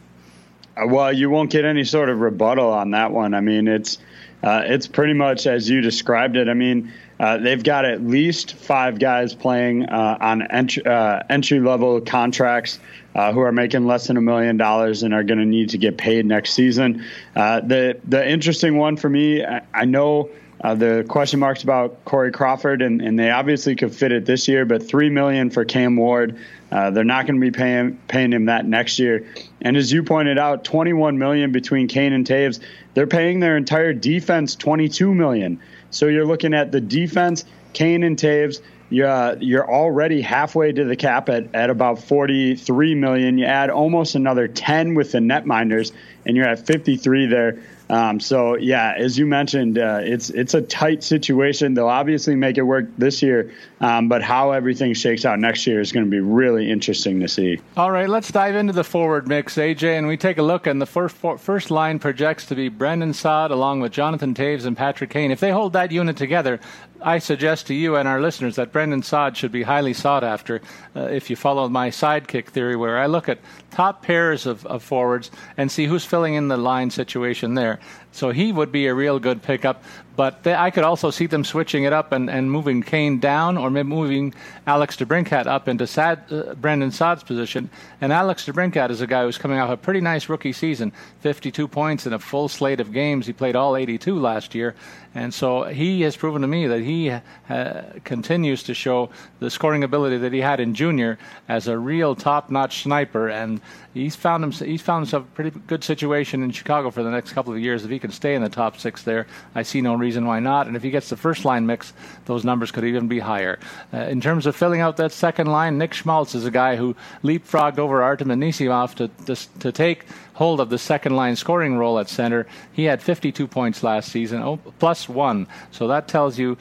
Uh, 0.75 0.87
well, 0.87 1.13
you 1.13 1.29
won't 1.29 1.49
get 1.49 1.63
any 1.63 1.85
sort 1.85 2.09
of 2.09 2.19
rebuttal 2.19 2.69
on 2.71 2.91
that 2.91 3.11
one. 3.11 3.33
I 3.33 3.39
mean, 3.39 3.69
it's 3.69 3.97
uh, 4.43 4.63
it's 4.65 4.87
pretty 4.87 5.13
much 5.13 5.47
as 5.47 5.69
you 5.69 5.79
described 5.79 6.35
it. 6.35 6.49
I 6.49 6.53
mean, 6.53 6.91
uh, 7.19 7.37
they've 7.37 7.63
got 7.63 7.85
at 7.85 8.01
least 8.01 8.55
five 8.55 8.99
guys 8.99 9.33
playing 9.33 9.85
uh, 9.85 10.17
on 10.19 10.41
entry, 10.41 10.85
uh, 10.85 11.23
entry 11.29 11.59
level 11.59 11.99
contracts 12.01 12.79
uh, 13.15 13.31
who 13.31 13.39
are 13.39 13.51
making 13.51 13.85
less 13.85 14.07
than 14.07 14.17
a 14.17 14.21
million 14.21 14.57
dollars 14.57 15.03
and 15.03 15.13
are 15.13 15.23
going 15.23 15.39
to 15.39 15.45
need 15.45 15.69
to 15.69 15.77
get 15.77 15.97
paid 15.97 16.25
next 16.25 16.53
season. 16.53 17.05
the 17.35 17.99
the 18.05 18.29
interesting 18.29 18.77
one 18.77 18.97
for 18.97 19.09
me, 19.09 19.45
I, 19.45 19.61
I 19.73 19.85
know 19.85 20.29
Uh, 20.61 20.75
the 20.75 21.05
question 21.07 21.39
marks 21.39 21.63
about 21.63 22.03
Corey 22.03 22.31
Crawford, 22.31 22.81
and, 22.81 23.01
and 23.01 23.17
they 23.17 23.31
obviously 23.31 23.75
could 23.75 23.95
fit 23.95 24.11
it 24.11 24.25
this 24.25 24.47
year, 24.47 24.65
but 24.65 24.85
three 24.85 25.09
million 25.09 25.49
for 25.49 25.63
Cam 25.63 25.95
Ward. 25.95 26.37
Uh, 26.71 26.91
they're 26.91 27.05
not 27.05 27.25
going 27.25 27.39
to 27.39 27.41
be 27.41 27.51
paying 27.51 27.97
paying 28.07 28.33
him 28.33 28.45
that 28.45 28.65
next 28.65 28.99
year. 28.99 29.25
And 29.61 29.77
as 29.77 29.91
you 29.91 30.03
pointed 30.03 30.37
out, 30.37 30.65
21 30.65 31.17
million 31.17 31.51
between 31.51 31.87
Kane 31.87 32.13
and 32.13 32.25
Toews, 32.25 32.59
They're 32.93 33.07
paying 33.07 33.39
their 33.39 33.55
entire 33.55 33.93
defense 33.93 34.55
22 34.55 35.13
million. 35.13 35.59
So 35.91 36.07
you're 36.07 36.25
looking 36.25 36.53
at 36.53 36.71
the 36.71 36.81
defense, 36.81 37.45
Kane 37.73 38.03
and 38.03 38.17
Toews. 38.17 38.61
You're, 38.91 39.07
uh, 39.07 39.35
you're 39.39 39.69
already 39.71 40.21
halfway 40.21 40.71
to 40.71 40.83
the 40.83 40.95
cap 40.95 41.29
at, 41.29 41.53
at 41.53 41.69
about 41.69 42.03
43 42.03 42.95
million. 42.95 43.37
You 43.37 43.45
add 43.45 43.69
almost 43.69 44.15
another 44.15 44.47
10 44.47 44.95
with 44.95 45.11
the 45.11 45.19
netminders, 45.19 45.91
and 46.25 46.35
you're 46.35 46.47
at 46.47 46.65
53 46.65 47.27
there. 47.27 47.59
Um, 47.89 48.19
so 48.19 48.55
yeah, 48.55 48.93
as 48.95 49.17
you 49.17 49.25
mentioned, 49.25 49.79
uh, 49.79 49.99
it's 50.03 50.29
it's 50.29 50.53
a 50.53 50.61
tight 50.61 51.03
situation. 51.03 51.73
They'll 51.73 51.87
obviously 51.87 52.35
make 52.35 52.57
it 52.57 52.61
work 52.61 52.85
this 52.97 53.21
year, 53.23 53.51
um, 53.81 54.07
but 54.07 54.21
how 54.21 54.51
everything 54.51 54.93
shakes 54.93 55.25
out 55.25 55.39
next 55.39 55.65
year 55.65 55.79
is 55.79 55.91
going 55.91 56.05
to 56.05 56.11
be 56.11 56.19
really 56.19 56.69
interesting 56.69 57.19
to 57.21 57.27
see. 57.27 57.59
All 57.75 57.89
right, 57.91 58.07
let's 58.07 58.31
dive 58.31 58.55
into 58.55 58.73
the 58.73 58.83
forward 58.83 59.27
mix, 59.27 59.55
AJ, 59.55 59.97
and 59.97 60.07
we 60.07 60.17
take 60.17 60.37
a 60.37 60.43
look. 60.43 60.67
And 60.67 60.79
the 60.79 60.85
first 60.85 61.15
first 61.15 61.71
line 61.71 61.97
projects 61.97 62.45
to 62.47 62.55
be 62.55 62.69
Brendan 62.69 63.13
Saad 63.13 63.51
along 63.51 63.79
with 63.79 63.91
Jonathan 63.91 64.35
Toews 64.35 64.65
and 64.65 64.77
Patrick 64.77 65.09
Kane. 65.09 65.31
If 65.31 65.39
they 65.39 65.51
hold 65.51 65.73
that 65.73 65.91
unit 65.91 66.15
together, 66.15 66.59
I 67.01 67.19
suggest 67.19 67.67
to 67.67 67.73
you 67.73 67.95
and 67.95 68.07
our 68.07 68.19
listeners 68.19 68.57
that 68.57 68.71
Brendan 68.73 69.03
Saad 69.03 69.37
should 69.37 69.51
be 69.51 69.63
highly 69.63 69.93
sought 69.93 70.23
after 70.23 70.61
uh, 70.95 71.01
if 71.01 71.29
you 71.29 71.35
follow 71.35 71.69
my 71.69 71.89
sidekick 71.89 72.47
theory, 72.47 72.75
where 72.75 72.97
I 72.97 73.05
look 73.05 73.29
at 73.29 73.39
top 73.71 74.03
pairs 74.03 74.45
of, 74.45 74.65
of 74.65 74.83
forwards 74.83 75.31
and 75.55 75.71
see 75.71 75.85
who's 75.85 76.03
filling 76.03 76.33
in 76.33 76.49
the 76.49 76.57
line 76.57 76.89
situation 76.89 77.53
there. 77.53 77.79
So 78.11 78.31
he 78.31 78.51
would 78.51 78.71
be 78.71 78.87
a 78.87 78.93
real 78.93 79.19
good 79.19 79.41
pickup. 79.41 79.83
But 80.15 80.43
they, 80.43 80.53
I 80.53 80.71
could 80.71 80.83
also 80.83 81.11
see 81.11 81.27
them 81.27 81.45
switching 81.45 81.85
it 81.85 81.93
up 81.93 82.11
and, 82.11 82.29
and 82.29 82.51
moving 82.51 82.83
Kane 82.83 83.19
down 83.19 83.55
or 83.57 83.69
moving 83.69 84.33
Alex 84.67 84.97
DeBrincat 84.97 85.45
up 85.45 85.69
into 85.69 85.87
Saad, 85.87 86.23
uh, 86.31 86.55
Brendan 86.55 86.91
Saad's 86.91 87.23
position. 87.23 87.69
And 88.01 88.11
Alex 88.11 88.45
DeBrincat 88.45 88.89
is 88.89 88.99
a 88.99 89.07
guy 89.07 89.23
who's 89.23 89.37
coming 89.37 89.59
off 89.59 89.69
a 89.69 89.77
pretty 89.77 90.01
nice 90.01 90.27
rookie 90.27 90.51
season 90.51 90.91
52 91.21 91.69
points 91.69 92.05
in 92.05 92.11
a 92.11 92.19
full 92.19 92.49
slate 92.49 92.81
of 92.81 92.91
games. 92.91 93.27
He 93.27 93.33
played 93.33 93.55
all 93.55 93.77
82 93.77 94.19
last 94.19 94.53
year. 94.53 94.75
And 95.15 95.33
so 95.33 95.63
he 95.63 96.01
has 96.01 96.15
proven 96.15 96.43
to 96.43 96.47
me 96.47 96.67
that 96.67 96.81
he 96.81 97.09
uh, 97.09 97.81
continues 98.03 98.63
to 98.63 98.73
show 98.73 99.09
the 99.39 99.49
scoring 99.49 99.83
ability 99.83 100.17
that 100.19 100.33
he 100.33 100.39
had 100.39 100.59
in 100.59 100.75
junior 100.75 101.17
as 101.47 101.67
a 101.67 101.77
real 101.77 102.15
top-notch 102.15 102.83
sniper. 102.83 103.27
And 103.27 103.59
he's 103.93 104.15
found 104.15 104.43
himself, 104.43 104.69
he's 104.69 104.83
found 104.83 105.05
himself 105.05 105.23
a 105.23 105.31
pretty 105.31 105.59
good 105.65 105.83
situation 105.83 106.43
in 106.43 106.51
Chicago 106.51 106.91
for 106.91 107.01
the 107.01 107.09
next 107.09 107.33
couple 107.33 107.51
of 107.51 107.59
years. 107.59 107.83
If 107.83 107.89
he 107.89 107.97
can 107.97 108.11
stay 108.11 108.35
in 108.35 108.43
the 108.43 108.49
top 108.49 108.77
six 108.77 109.01
there, 109.01 109.25
I 109.55 109.63
see 109.63 109.81
no 109.81 109.95
reason 109.95 110.25
why 110.27 110.39
not. 110.39 110.67
And 110.67 110.75
if 110.75 110.83
he 110.83 110.91
gets 110.91 111.09
the 111.09 111.17
first 111.17 111.43
line 111.43 111.65
mix, 111.65 111.91
those 112.25 112.45
numbers 112.45 112.69
could 112.69 112.83
even 112.83 113.07
be 113.07 113.19
higher. 113.19 113.59
Uh, 113.91 113.97
in 113.97 114.21
terms 114.21 114.45
of 114.45 114.55
filling 114.55 114.81
out 114.81 114.97
that 114.97 115.11
second 115.11 115.47
line, 115.47 115.79
Nick 115.79 115.93
Schmaltz 115.93 116.35
is 116.35 116.45
a 116.45 116.51
guy 116.51 116.75
who 116.75 116.95
leapfrogged 117.23 117.79
over 117.79 118.03
Artem 118.03 118.27
Anisimov 118.27 118.93
to, 118.95 119.07
to, 119.25 119.59
to 119.59 119.71
take 119.71 120.05
hold 120.39 120.61
of 120.61 120.69
the 120.69 120.77
second 120.77 121.17
line 121.17 121.35
scoring 121.35 121.77
role 121.77 121.99
at 121.99 122.07
center. 122.07 122.47
He 122.71 122.85
had 122.85 123.01
52 123.03 123.45
points 123.45 123.83
last 123.83 124.09
season, 124.09 124.41
oh, 124.41 124.55
plus 124.79 125.09
one. 125.09 125.47
So 125.71 125.89
that 125.89 126.07
tells 126.07 126.39
you 126.39 126.57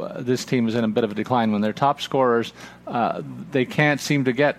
uh, 0.00 0.22
this 0.22 0.44
team 0.44 0.68
is 0.68 0.76
in 0.76 0.84
a 0.84 0.88
bit 0.88 1.02
of 1.02 1.10
a 1.10 1.14
decline. 1.14 1.50
When 1.50 1.60
their 1.60 1.72
top 1.72 2.00
scorers, 2.00 2.52
uh, 2.86 3.22
they 3.50 3.64
can't 3.64 4.00
seem 4.00 4.24
to 4.24 4.32
get 4.32 4.56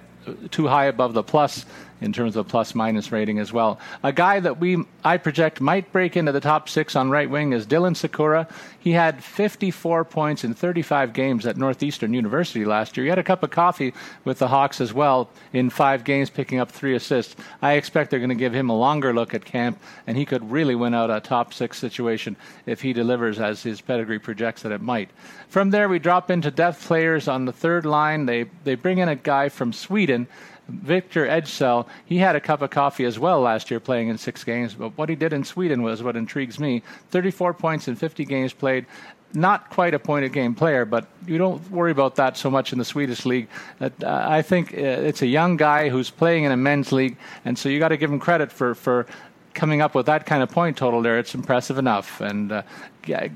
too 0.52 0.68
high 0.68 0.88
above 0.88 1.14
the 1.14 1.24
plus 1.24 1.66
in 2.02 2.14
terms 2.14 2.36
of 2.36 2.48
plus 2.48 2.74
minus 2.76 3.12
rating 3.12 3.40
as 3.40 3.52
well. 3.52 3.80
A 4.04 4.12
guy 4.12 4.40
that 4.40 4.60
we 4.60 4.84
I 5.04 5.18
project 5.18 5.62
might 5.62 5.92
break 5.92 6.18
into 6.18 6.32
the 6.32 6.40
top 6.40 6.70
six 6.70 6.96
on 6.96 7.10
right 7.10 7.30
wing 7.30 7.54
is 7.54 7.66
Dylan 7.66 7.96
Sikura. 7.96 8.50
He 8.80 8.92
had 8.92 9.24
54 9.24 10.06
points 10.06 10.44
in 10.44 10.54
35 10.54 11.14
games 11.14 11.46
at 11.46 11.58
Northeastern 11.58 12.14
University 12.14 12.66
last 12.66 12.96
year. 12.96 13.06
He 13.06 13.10
had 13.10 13.20
a 13.20 13.24
cup 13.24 13.44
of 13.44 13.52
coffee 13.52 13.94
with 14.26 14.40
the 14.40 14.48
Hawks 14.48 14.80
as 14.82 14.94
well 14.94 15.30
in 15.54 15.70
five 15.70 16.04
games, 16.04 16.30
picking 16.30 16.60
up 16.60 16.72
three 16.72 16.96
assists. 16.96 17.36
I 17.62 17.74
expect 17.74 18.10
they're 18.10 18.20
going 18.20 18.30
to 18.30 18.36
give 18.36 18.54
him 18.54 18.70
a 18.70 18.78
longer 18.78 19.14
look 19.14 19.34
at 19.34 19.46
camp, 19.46 19.80
and 20.08 20.18
he 20.18 20.26
could 20.26 20.50
really 20.50 20.76
win 20.76 20.94
out 20.94 21.10
a 21.10 21.20
top 21.20 21.54
six 21.54 21.78
situation 21.78 22.36
if 22.66 22.82
he 22.82 22.94
delivers 22.94 23.40
as 23.40 23.64
his 23.64 23.82
pedigree 23.82 24.20
projects 24.20 24.62
that 24.62 24.72
it 24.72 24.82
might. 24.82 25.10
From 25.50 25.72
there, 25.72 25.90
we 25.90 26.00
drop 26.00 26.32
into 26.32 26.52
depth 26.52 26.86
players 26.86 27.28
on 27.28 27.46
the 27.46 27.54
third 27.54 27.86
line. 27.86 28.26
They 28.26 28.46
they 28.64 28.76
bring 28.76 29.00
in 29.00 29.10
a 29.10 29.16
guy 29.16 29.50
from 29.50 29.74
Sweden 29.74 30.28
Victor 30.70 31.26
Ejdsell, 31.26 31.88
he 32.06 32.18
had 32.18 32.36
a 32.36 32.40
cup 32.40 32.62
of 32.62 32.70
coffee 32.70 33.06
as 33.06 33.20
well 33.20 33.42
last 33.42 33.70
year 33.70 33.80
playing 33.80 34.10
in 34.10 34.18
six 34.18 34.44
games, 34.44 34.74
but 34.74 34.98
what 34.98 35.10
he 35.10 35.16
did 35.16 35.34
in 35.34 35.44
Sweden 35.44 35.84
was 35.84 36.04
what 36.04 36.16
intrigues 36.16 36.60
me 36.60 36.84
34 37.10 37.54
points 37.54 37.88
in 37.88 37.96
50 37.96 38.26
games 38.26 38.54
played. 38.54 38.86
Not 39.32 39.70
quite 39.70 39.94
a 39.94 40.00
point 40.00 40.26
a 40.26 40.30
game 40.30 40.56
player, 40.56 40.86
but 40.86 41.06
you 41.28 41.38
don't 41.38 41.70
worry 41.70 41.92
about 41.92 42.16
that 42.16 42.36
so 42.36 42.50
much 42.50 42.74
in 42.74 42.80
the 42.80 42.86
Swedish 42.86 43.28
league. 43.28 43.48
Uh, 43.80 43.90
I 44.04 44.42
think 44.42 44.74
uh, 44.74 44.78
it's 44.78 45.22
a 45.22 45.28
young 45.28 45.56
guy 45.56 45.90
who's 45.90 46.10
playing 46.10 46.46
in 46.46 46.52
a 46.52 46.58
men's 46.58 46.92
league, 46.92 47.16
and 47.46 47.58
so 47.58 47.70
you 47.70 47.78
got 47.78 47.90
to 47.90 47.98
give 47.98 48.12
him 48.12 48.20
credit 48.20 48.52
for, 48.52 48.74
for 48.74 49.06
coming 49.60 49.82
up 49.82 49.94
with 49.94 50.06
that 50.06 50.26
kind 50.26 50.42
of 50.42 50.50
point 50.50 50.78
total 50.78 51.02
there, 51.02 51.20
it's 51.20 51.36
impressive 51.36 51.78
enough 51.78 52.22
and 52.22 52.50
uh, 52.54 52.62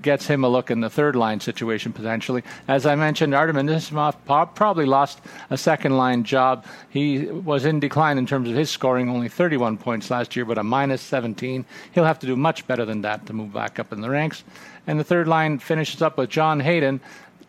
gets 0.02 0.26
him 0.26 0.46
a 0.46 0.48
look 0.48 0.72
in 0.72 0.80
the 0.80 0.90
third 0.90 1.18
line 1.18 1.42
situation 1.42 1.92
potentially. 1.92 2.44
As 2.66 2.86
I 2.86 2.96
mentioned, 2.96 3.36
Artem 3.36 3.58
Anisimov 3.58 4.16
probably 4.56 4.86
lost 4.86 5.20
a 5.50 5.58
second 5.58 5.98
line 5.98 6.24
job. 6.24 6.66
He 6.90 7.26
was 7.26 7.66
in 7.66 7.82
decline 7.82 8.18
in 8.18 8.26
terms 8.26 8.50
of 8.50 8.56
his 8.56 8.70
scoring, 8.70 9.10
only 9.10 9.28
31 9.28 9.78
points 9.78 10.10
last 10.10 10.34
year, 10.34 10.46
but 10.46 10.58
a 10.58 10.64
minus 10.64 11.02
17. 11.02 11.66
He'll 11.92 12.06
have 12.06 12.20
to 12.20 12.28
do 12.28 12.38
much 12.38 12.66
better 12.68 12.86
than 12.86 13.02
that 13.02 13.26
to 13.26 13.34
move 13.34 13.52
back 13.52 13.78
up 13.78 13.92
in 13.92 14.00
the 14.00 14.10
ranks. 14.10 14.46
And 14.88 14.98
the 14.98 15.04
third 15.04 15.28
line 15.28 15.60
finishes 15.60 16.02
up 16.02 16.18
with 16.18 16.30
John 16.30 16.62
Hayden, 16.62 17.02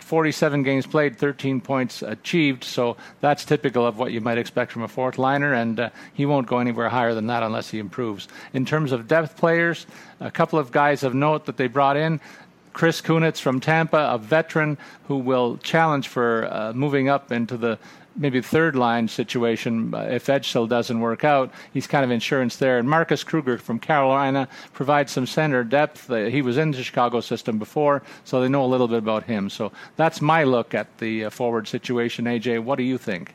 47 0.04 0.62
games 0.62 0.86
played, 0.86 1.16
13 1.16 1.62
points 1.62 2.02
achieved. 2.02 2.62
So 2.62 2.98
that's 3.20 3.44
typical 3.44 3.86
of 3.86 3.98
what 3.98 4.12
you 4.12 4.20
might 4.20 4.36
expect 4.36 4.70
from 4.70 4.82
a 4.82 4.88
fourth 4.88 5.16
liner, 5.18 5.54
and 5.54 5.80
uh, 5.80 5.90
he 6.12 6.26
won't 6.26 6.46
go 6.46 6.58
anywhere 6.58 6.90
higher 6.90 7.14
than 7.14 7.26
that 7.28 7.42
unless 7.42 7.70
he 7.70 7.78
improves. 7.78 8.28
In 8.52 8.66
terms 8.66 8.92
of 8.92 9.08
depth 9.08 9.36
players, 9.36 9.86
a 10.20 10.30
couple 10.30 10.58
of 10.58 10.70
guys 10.70 11.02
of 11.02 11.14
note 11.14 11.46
that 11.46 11.56
they 11.56 11.68
brought 11.68 11.96
in. 11.96 12.20
Chris 12.74 13.00
Kunitz 13.00 13.38
from 13.38 13.60
Tampa, 13.60 14.10
a 14.12 14.18
veteran 14.18 14.76
who 15.08 15.16
will 15.16 15.56
challenge 15.58 16.08
for 16.08 16.48
uh, 16.52 16.72
moving 16.72 17.08
up 17.08 17.32
into 17.32 17.56
the 17.56 17.78
maybe 18.16 18.40
third 18.40 18.76
line 18.76 19.08
situation 19.08 19.92
if 19.94 20.26
Ejdsell 20.26 20.68
doesn't 20.68 21.00
work 21.00 21.24
out. 21.24 21.52
He's 21.72 21.86
kind 21.86 22.04
of 22.04 22.10
insurance 22.10 22.56
there. 22.56 22.78
And 22.78 22.88
Marcus 22.88 23.24
Kruger 23.24 23.58
from 23.58 23.78
Carolina 23.78 24.48
provides 24.72 25.12
some 25.12 25.26
center 25.26 25.64
depth. 25.64 26.10
Uh, 26.10 26.24
he 26.26 26.42
was 26.42 26.56
in 26.56 26.70
the 26.70 26.82
Chicago 26.82 27.20
system 27.20 27.58
before, 27.58 28.02
so 28.24 28.40
they 28.40 28.48
know 28.48 28.64
a 28.64 28.66
little 28.66 28.88
bit 28.88 28.98
about 28.98 29.24
him. 29.24 29.50
So 29.50 29.72
that's 29.96 30.20
my 30.20 30.44
look 30.44 30.74
at 30.74 30.98
the 30.98 31.26
uh, 31.26 31.30
forward 31.30 31.68
situation. 31.68 32.24
AJ, 32.26 32.62
what 32.62 32.76
do 32.76 32.84
you 32.84 32.98
think? 32.98 33.34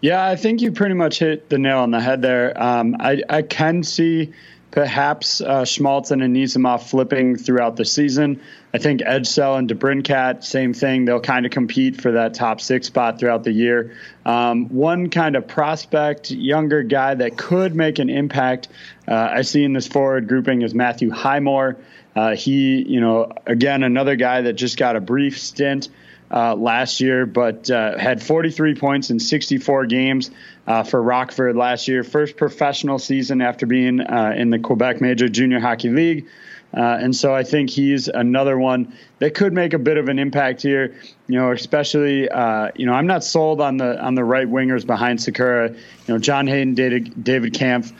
Yeah, 0.00 0.26
I 0.26 0.36
think 0.36 0.60
you 0.60 0.72
pretty 0.72 0.94
much 0.94 1.18
hit 1.18 1.48
the 1.48 1.58
nail 1.58 1.78
on 1.78 1.90
the 1.90 2.00
head 2.00 2.20
there. 2.20 2.60
Um, 2.62 2.96
I, 3.00 3.22
I 3.28 3.42
can 3.42 3.82
see 3.82 4.32
perhaps 4.76 5.40
uh, 5.40 5.64
Schmaltz 5.64 6.10
and 6.10 6.20
Anisimov 6.20 6.82
flipping 6.82 7.34
throughout 7.36 7.76
the 7.76 7.84
season. 7.86 8.42
I 8.74 8.78
think 8.78 9.00
Ejdsell 9.00 9.58
and 9.58 9.70
DeBrincat, 9.70 10.44
same 10.44 10.74
thing. 10.74 11.06
They'll 11.06 11.18
kind 11.18 11.46
of 11.46 11.50
compete 11.50 11.98
for 11.98 12.12
that 12.12 12.34
top 12.34 12.60
six 12.60 12.88
spot 12.88 13.18
throughout 13.18 13.42
the 13.42 13.52
year. 13.52 13.96
Um, 14.26 14.68
one 14.68 15.08
kind 15.08 15.34
of 15.34 15.48
prospect, 15.48 16.30
younger 16.30 16.82
guy 16.82 17.14
that 17.14 17.38
could 17.38 17.74
make 17.74 17.98
an 17.98 18.10
impact 18.10 18.68
uh, 19.08 19.14
I 19.14 19.42
see 19.42 19.64
in 19.64 19.72
this 19.72 19.86
forward 19.86 20.28
grouping 20.28 20.60
is 20.60 20.74
Matthew 20.74 21.10
Highmore. 21.10 21.78
Uh, 22.14 22.36
he, 22.36 22.82
you 22.82 23.00
know, 23.00 23.32
again, 23.46 23.82
another 23.82 24.14
guy 24.14 24.42
that 24.42 24.54
just 24.54 24.76
got 24.76 24.94
a 24.94 25.00
brief 25.00 25.38
stint 25.40 25.88
uh, 26.30 26.54
last 26.54 27.00
year, 27.00 27.26
but 27.26 27.70
uh, 27.70 27.96
had 27.98 28.22
43 28.22 28.74
points 28.74 29.10
in 29.10 29.18
64 29.20 29.86
games 29.86 30.30
uh, 30.66 30.82
for 30.82 31.00
Rockford 31.00 31.56
last 31.56 31.88
year. 31.88 32.02
First 32.02 32.36
professional 32.36 32.98
season 32.98 33.40
after 33.40 33.66
being 33.66 34.00
uh, 34.00 34.34
in 34.36 34.50
the 34.50 34.58
Quebec 34.58 35.00
Major 35.00 35.28
Junior 35.28 35.60
Hockey 35.60 35.90
League. 35.90 36.26
Uh, 36.74 36.98
and 37.00 37.14
so 37.14 37.32
I 37.34 37.44
think 37.44 37.70
he's 37.70 38.08
another 38.08 38.58
one 38.58 38.92
that 39.20 39.34
could 39.34 39.52
make 39.52 39.72
a 39.72 39.78
bit 39.78 39.96
of 39.96 40.08
an 40.08 40.18
impact 40.18 40.62
here. 40.62 40.96
You 41.28 41.38
know, 41.38 41.52
especially 41.52 42.28
uh, 42.28 42.70
you 42.74 42.86
know 42.86 42.92
I'm 42.92 43.06
not 43.06 43.22
sold 43.22 43.60
on 43.60 43.76
the 43.76 43.98
on 43.98 44.14
the 44.14 44.24
right 44.24 44.48
wingers 44.48 44.84
behind 44.84 45.20
Sikura. 45.20 45.74
You 45.74 46.14
know, 46.14 46.18
John 46.18 46.46
Hayden, 46.48 46.74
David, 46.74 47.22
David 47.22 47.54
Kampf. 47.54 47.92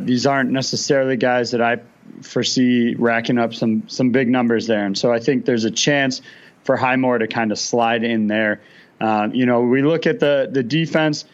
These 0.00 0.26
aren't 0.26 0.50
necessarily 0.50 1.16
guys 1.18 1.50
that 1.50 1.60
I 1.60 1.80
foresee 2.22 2.94
racking 2.94 3.38
up 3.38 3.54
some 3.54 3.88
some 3.88 4.10
big 4.10 4.28
numbers 4.28 4.66
there. 4.66 4.84
And 4.84 4.96
so 4.96 5.12
I 5.12 5.20
think 5.20 5.44
there's 5.44 5.64
a 5.64 5.70
chance 5.70 6.22
for 6.66 6.76
Highmore 6.76 7.18
to 7.18 7.26
kind 7.26 7.52
of 7.52 7.58
slide 7.58 8.04
in 8.04 8.26
there. 8.26 8.60
Uh, 9.00 9.28
you 9.32 9.46
know, 9.46 9.60
we 9.60 9.82
look 9.82 10.06
at 10.06 10.20
the 10.20 10.48
the 10.50 10.62
defense. 10.62 11.24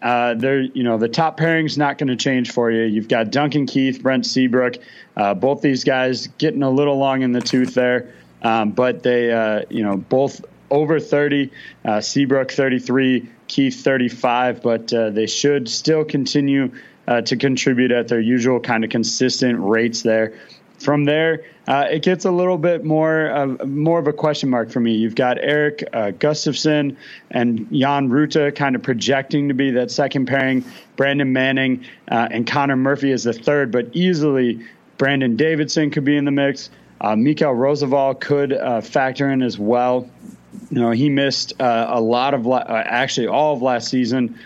Uh, 0.00 0.34
there, 0.34 0.60
you 0.60 0.82
know, 0.82 0.98
the 0.98 1.08
top 1.08 1.36
pairing's 1.36 1.78
not 1.78 1.96
going 1.96 2.08
to 2.08 2.16
change 2.16 2.50
for 2.50 2.72
you. 2.72 2.82
You've 2.82 3.06
got 3.06 3.30
Duncan 3.30 3.66
Keith, 3.66 4.02
Brent 4.02 4.26
Seabrook, 4.26 4.74
uh, 5.16 5.32
both 5.34 5.62
these 5.62 5.84
guys 5.84 6.26
getting 6.38 6.64
a 6.64 6.70
little 6.70 6.98
long 6.98 7.22
in 7.22 7.30
the 7.30 7.40
tooth 7.40 7.74
there, 7.74 8.12
um, 8.42 8.72
but 8.72 9.04
they, 9.04 9.30
uh, 9.30 9.62
you 9.70 9.84
know, 9.84 9.96
both 9.96 10.44
over 10.72 10.98
30. 10.98 11.52
Uh, 11.84 12.00
Seabrook 12.00 12.50
33, 12.50 13.28
Keith 13.46 13.84
35, 13.84 14.62
but 14.62 14.92
uh, 14.92 15.10
they 15.10 15.26
should 15.26 15.68
still 15.68 16.04
continue 16.04 16.72
uh, 17.06 17.20
to 17.20 17.36
contribute 17.36 17.92
at 17.92 18.08
their 18.08 18.20
usual 18.20 18.58
kind 18.58 18.82
of 18.82 18.90
consistent 18.90 19.60
rates 19.60 20.02
there. 20.02 20.34
From 20.82 21.04
there, 21.04 21.44
uh, 21.68 21.86
it 21.90 22.02
gets 22.02 22.24
a 22.24 22.30
little 22.30 22.58
bit 22.58 22.84
more 22.84 23.30
uh, 23.30 23.46
more 23.64 23.98
of 23.98 24.08
a 24.08 24.12
question 24.12 24.50
mark 24.50 24.70
for 24.70 24.80
me. 24.80 24.92
You've 24.94 25.14
got 25.14 25.38
Eric 25.40 25.84
uh, 25.92 26.10
Gustafsson 26.10 26.96
and 27.30 27.70
Jan 27.70 28.08
Rutta 28.08 28.54
kind 28.54 28.74
of 28.74 28.82
projecting 28.82 29.48
to 29.48 29.54
be 29.54 29.70
that 29.70 29.90
second 29.90 30.26
pairing. 30.26 30.64
Brandon 30.96 31.32
Manning 31.32 31.84
uh, 32.10 32.28
and 32.30 32.46
Connor 32.46 32.76
Murphy 32.76 33.12
is 33.12 33.24
the 33.24 33.32
third, 33.32 33.70
but 33.70 33.88
easily 33.92 34.60
Brandon 34.98 35.36
Davidson 35.36 35.90
could 35.90 36.04
be 36.04 36.16
in 36.16 36.24
the 36.24 36.30
mix. 36.30 36.70
Uh, 37.00 37.16
Mikhail 37.16 37.54
Rozsival 37.54 38.20
could 38.20 38.52
uh, 38.52 38.80
factor 38.80 39.30
in 39.30 39.42
as 39.42 39.58
well. 39.58 40.08
You 40.70 40.80
know, 40.80 40.90
he 40.90 41.08
missed 41.08 41.54
a 41.58 42.00
lot 42.00 42.34
of, 42.34 42.44
la- 42.44 42.64
actually 42.68 43.26
all 43.26 43.54
of 43.54 43.62
last 43.62 43.88
season 43.88 44.38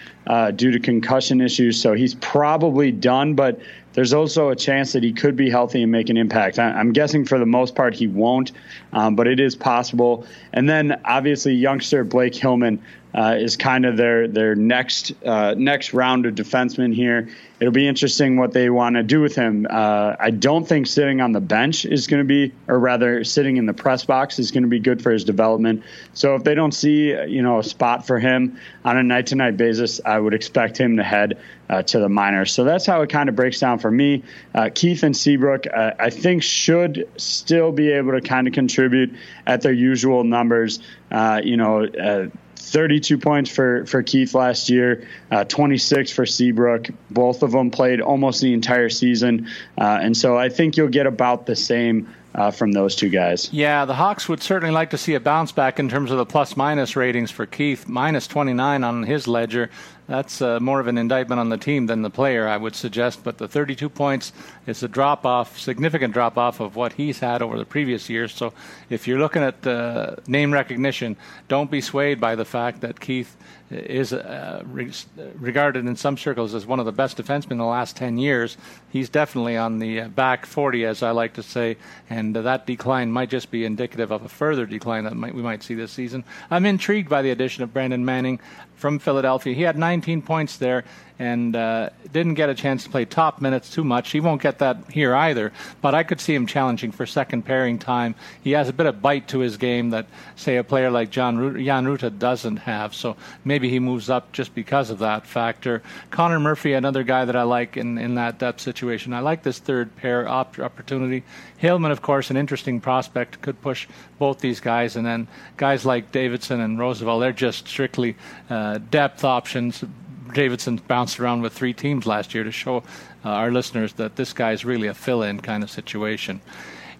due 0.55 0.71
to 0.71 0.79
concussion 0.79 1.41
issues, 1.41 1.81
so 1.81 1.95
he's 1.95 2.15
probably 2.15 2.93
done. 2.93 3.35
But 3.35 3.61
there's 3.97 4.13
also 4.13 4.51
a 4.51 4.57
chance 4.57 4.93
that 4.93 5.03
he 5.03 5.15
could 5.15 5.37
be 5.37 5.49
healthy 5.49 5.83
and 5.83 5.91
make 5.91 6.11
an 6.11 6.19
impact. 6.19 6.59
I, 6.59 6.79
am 6.79 6.93
guessing 6.93 7.25
for 7.25 7.39
the 7.39 7.47
most 7.47 7.75
part 7.75 7.95
he 7.95 8.07
won't, 8.07 8.53
um, 8.93 9.17
but 9.17 9.27
it 9.27 9.41
is 9.41 9.57
possible. 9.57 10.27
And 10.53 10.69
then 10.69 11.01
obviously 11.07 11.55
youngster 11.55 12.05
Blake 12.05 12.35
Hillman 12.35 12.83
uh, 13.15 13.37
is 13.39 13.57
kind 13.57 13.87
of 13.87 13.97
their 13.97 14.29
their 14.29 14.55
next 14.55 15.13
uh, 15.25 15.55
next 15.57 15.95
round 15.95 16.27
of 16.27 16.35
defensemen 16.35 16.95
here 16.95 17.31
it'll 17.59 17.73
be 17.73 17.89
interesting 17.89 18.37
what 18.37 18.53
they 18.53 18.69
want 18.69 18.97
to 18.97 19.03
do 19.03 19.21
with 19.21 19.35
him. 19.35 19.67
Uh, 19.69 20.15
I 20.19 20.31
don't 20.31 20.67
think 20.67 20.87
sitting 20.87 21.21
on 21.21 21.33
the 21.33 21.41
bench 21.41 21.85
is 21.85 22.07
going 22.07 22.23
to 22.23 22.27
be, 22.27 22.53
or 22.69 22.79
rather, 22.79 23.25
sitting 23.25 23.57
in 23.57 23.67
the 23.67 23.75
press 23.75 24.05
box 24.05 24.39
is 24.39 24.51
going 24.51 24.65
to 24.65 24.69
be 24.69 24.79
good 24.79 25.03
for 25.03 25.11
his 25.11 25.25
development. 25.25 25.83
So 26.13 26.35
if 26.35 26.45
they 26.45 26.55
don't 26.55 26.73
see, 26.73 27.09
you 27.09 27.43
know, 27.43 27.59
a 27.59 27.65
spot 27.65 28.07
for 28.07 28.19
him 28.19 28.59
on 28.85 28.97
a 28.97 29.03
night-to-night 29.03 29.57
basis, 29.57 30.01
I 30.05 30.19
would 30.19 30.35
expect 30.35 30.79
him 30.79 30.99
to 30.99 31.03
head 31.03 31.39
uh, 31.69 31.83
to 31.83 31.99
the 31.99 32.09
minors. 32.09 32.53
So 32.53 32.65
that's 32.65 32.87
how 32.87 33.03
it 33.03 33.11
kind 33.11 33.29
of 33.29 33.37
breaks 33.37 33.59
down 33.59 33.79
for 33.79 33.91
me. 33.91 34.23
Uh, 34.55 34.71
Keith 34.73 35.03
and 35.03 35.17
Seabrook, 35.17 35.67
uh, 35.67 35.93
I 35.99 36.11
think, 36.11 36.43
should 36.43 37.09
still 37.17 37.73
be 37.73 37.91
able 37.93 38.13
to 38.13 38.21
kind 38.21 38.47
of 38.47 38.53
contribute 38.53 39.15
at 39.47 39.63
their 39.63 39.73
usual 39.73 40.25
numbers. 40.25 40.81
Uh, 41.11 41.41
you 41.43 41.57
know 41.57 41.85
uh, 41.87 42.27
32 42.67 43.19
points 43.19 43.51
for, 43.51 43.87
for 43.87 44.03
Keith 44.03 44.35
last 44.35 44.69
year, 44.69 45.07
uh, 45.31 45.45
26 45.45 46.13
for 46.13 46.27
Seabrook. 46.27 46.89
Both 47.11 47.43
of 47.43 47.53
them 47.53 47.71
played 47.71 48.01
almost 48.01 48.41
the 48.41 48.53
entire 48.53 48.89
season. 48.89 49.49
Uh, 49.79 49.99
and 50.03 50.17
so 50.17 50.37
I 50.37 50.49
think 50.49 50.77
you'll 50.77 50.89
get 50.89 51.07
about 51.07 51.47
the 51.47 51.57
same 51.57 52.13
uh, 52.35 52.51
from 52.51 52.73
those 52.73 52.95
two 52.95 53.09
guys. 53.09 53.51
Yeah, 53.53 53.87
the 53.87 53.95
Hawks 53.95 54.29
would 54.29 54.43
certainly 54.43 54.73
like 54.73 54.91
to 54.91 54.99
see 54.99 55.15
a 55.15 55.21
bounce 55.21 55.53
back 55.53 55.79
in 55.79 55.89
terms 55.89 56.11
of 56.11 56.19
the 56.19 56.27
plus 56.27 56.57
minus 56.57 56.95
ratings 56.95 57.31
for 57.31 57.47
Keith, 57.47 57.89
minus 57.89 58.27
29 58.27 58.85
on 58.85 59.03
his 59.05 59.27
ledger 59.27 59.71
that's 60.07 60.41
uh, 60.41 60.61
more 60.61 60.79
of 60.79 60.87
an 60.87 60.99
indictment 60.99 61.41
on 61.41 61.49
the 61.49 61.57
team 61.57 61.87
than 61.87 62.03
the 62.03 62.11
player, 62.11 62.47
I 62.47 62.57
would 62.57 62.77
suggest. 62.77 63.25
But 63.25 63.39
the 63.39 63.49
32 63.49 63.89
points 63.89 64.33
is 64.67 64.83
a 64.83 64.89
drop 64.89 65.27
off, 65.27 65.59
significant 65.59 66.15
drop 66.15 66.39
off 66.39 66.61
of 66.61 66.77
what 66.77 66.93
he's 66.93 67.19
had 67.19 67.43
over 67.43 67.59
the 67.59 67.65
previous 67.65 68.09
years. 68.09 68.33
So 68.33 68.53
if 68.89 69.09
you're 69.09 69.19
looking 69.19 69.43
at 69.43 69.67
uh, 69.67 70.17
name 70.29 70.53
recognition, 70.53 71.17
don't 71.49 71.71
be 71.71 71.81
swayed 71.81 72.21
by 72.21 72.37
the 72.37 72.45
fact 72.45 72.83
that 72.83 73.01
Keith 73.01 73.37
is 73.71 74.13
uh, 74.13 74.63
re- 74.67 74.93
regarded 75.35 75.87
in 75.87 75.97
some 75.97 76.17
circles 76.17 76.55
as 76.55 76.67
one 76.67 76.79
of 76.79 76.87
the 76.87 76.93
best 76.93 77.17
defensemen 77.17 77.53
in 77.53 77.59
the 77.59 77.65
last 77.65 77.97
10 77.97 78.17
years. 78.17 78.57
He's 78.91 79.09
definitely 79.09 79.57
on 79.57 79.81
the 79.81 80.03
uh, 80.03 80.09
back 80.09 80.47
40, 80.47 80.85
as 80.85 81.03
I 81.03 81.11
like 81.11 81.35
to 81.35 81.43
say, 81.43 81.77
and 82.09 82.37
that 82.37 82.67
decline 82.67 83.11
might 83.11 83.29
just 83.29 83.51
be 83.51 83.65
indicative 83.65 84.13
of 84.13 84.25
a 84.25 84.29
further 84.29 84.67
decline 84.67 85.05
that 85.05 85.17
might, 85.17 85.35
we 85.35 85.43
might 85.43 85.65
see 85.65 85.75
this 85.75 85.91
season. 85.91 86.23
I'm 86.51 86.65
intrigued 86.65 87.09
by 87.09 87.23
the 87.23 87.31
addition 87.31 87.65
of 87.65 87.73
Brandon 87.73 88.05
Manning 88.05 88.39
from 88.77 88.99
Philadelphia. 88.99 89.55
He 89.55 89.63
had 89.63 89.77
19 89.77 90.23
points 90.23 90.57
there 90.59 90.85
and 91.19 91.57
uh, 91.57 91.91
didn't 92.13 92.35
get 92.35 92.51
a 92.51 92.55
chance 92.55 92.85
to 92.85 92.91
play 92.91 93.05
top 93.05 93.41
minutes 93.41 93.71
too 93.71 93.85
much. 93.85 94.11
He 94.11 94.21
won't 94.21 94.43
get 94.43 94.59
that 94.59 94.77
here 94.91 95.15
either, 95.15 95.53
but 95.81 95.95
I 95.95 96.03
could 96.03 96.21
see 96.21 96.35
him 96.35 96.47
challenging 96.47 96.93
for 96.93 97.07
second 97.07 97.43
pairing 97.43 97.79
time. 97.79 98.15
He 98.43 98.53
has 98.53 98.69
a 98.69 98.73
bit 98.73 98.87
of 98.87 99.01
bite 99.01 99.29
to 99.29 99.39
his 99.39 99.57
game 99.57 99.91
that, 99.91 100.07
say, 100.35 100.57
a 100.57 100.65
player 100.65 100.91
like 100.91 101.11
John 101.11 101.65
Jan 101.65 101.87
Rutta 101.87 102.19
doesn't 102.19 102.59
have, 102.59 102.95
so 102.95 103.17
maybe 103.45 103.71
he 103.71 103.79
moves 103.79 104.11
up 104.11 104.33
just 104.33 104.55
because 104.55 104.91
of 104.91 104.99
that 104.99 105.27
factor. 105.27 105.83
Connor 106.11 106.41
Murphy, 106.41 106.75
another 106.75 107.03
guy 107.03 107.25
that 107.25 107.37
I 107.37 107.43
like 107.45 107.77
in, 107.77 107.97
in 107.99 108.17
that 108.17 108.39
depth 108.39 108.61
situation. 108.61 109.13
I 109.15 109.21
like 109.21 109.43
this 109.43 109.59
third 109.59 109.95
pair 109.97 110.29
op- 110.29 110.59
opportunity. 110.59 111.25
Hillman, 111.59 111.91
of 111.91 112.03
course, 112.03 112.31
an 112.31 112.37
interesting 112.37 112.81
prospect, 112.81 113.41
could 113.41 113.61
push 113.63 113.89
both 114.19 114.41
these 114.41 114.61
guys, 114.61 114.97
and 114.97 115.07
then 115.07 115.29
guys 115.57 115.87
like 115.87 116.13
Davidson 116.13 116.61
and 116.61 116.79
Rozsival, 116.79 117.21
they're 117.21 117.33
just 117.33 117.69
strictly 117.69 118.17
uh, 118.51 118.66
depth 118.79 119.25
options 119.25 119.85
Davidson 120.33 120.77
bounced 120.77 121.21
around 121.21 121.43
with 121.43 121.53
three 121.53 121.73
teams 121.73 122.07
last 122.07 122.35
year 122.35 122.45
to 122.45 122.53
show 122.53 122.79
uh, 123.25 123.31
our 123.31 123.51
listeners 123.51 123.95
that 123.95 124.17
this 124.17 124.33
guy 124.33 124.53
is 124.53 124.65
really 124.65 124.87
a 124.87 124.95
fill 124.95 125.23
in 125.23 125.41
kind 125.41 125.63
of 125.63 125.71
situation. 125.71 126.41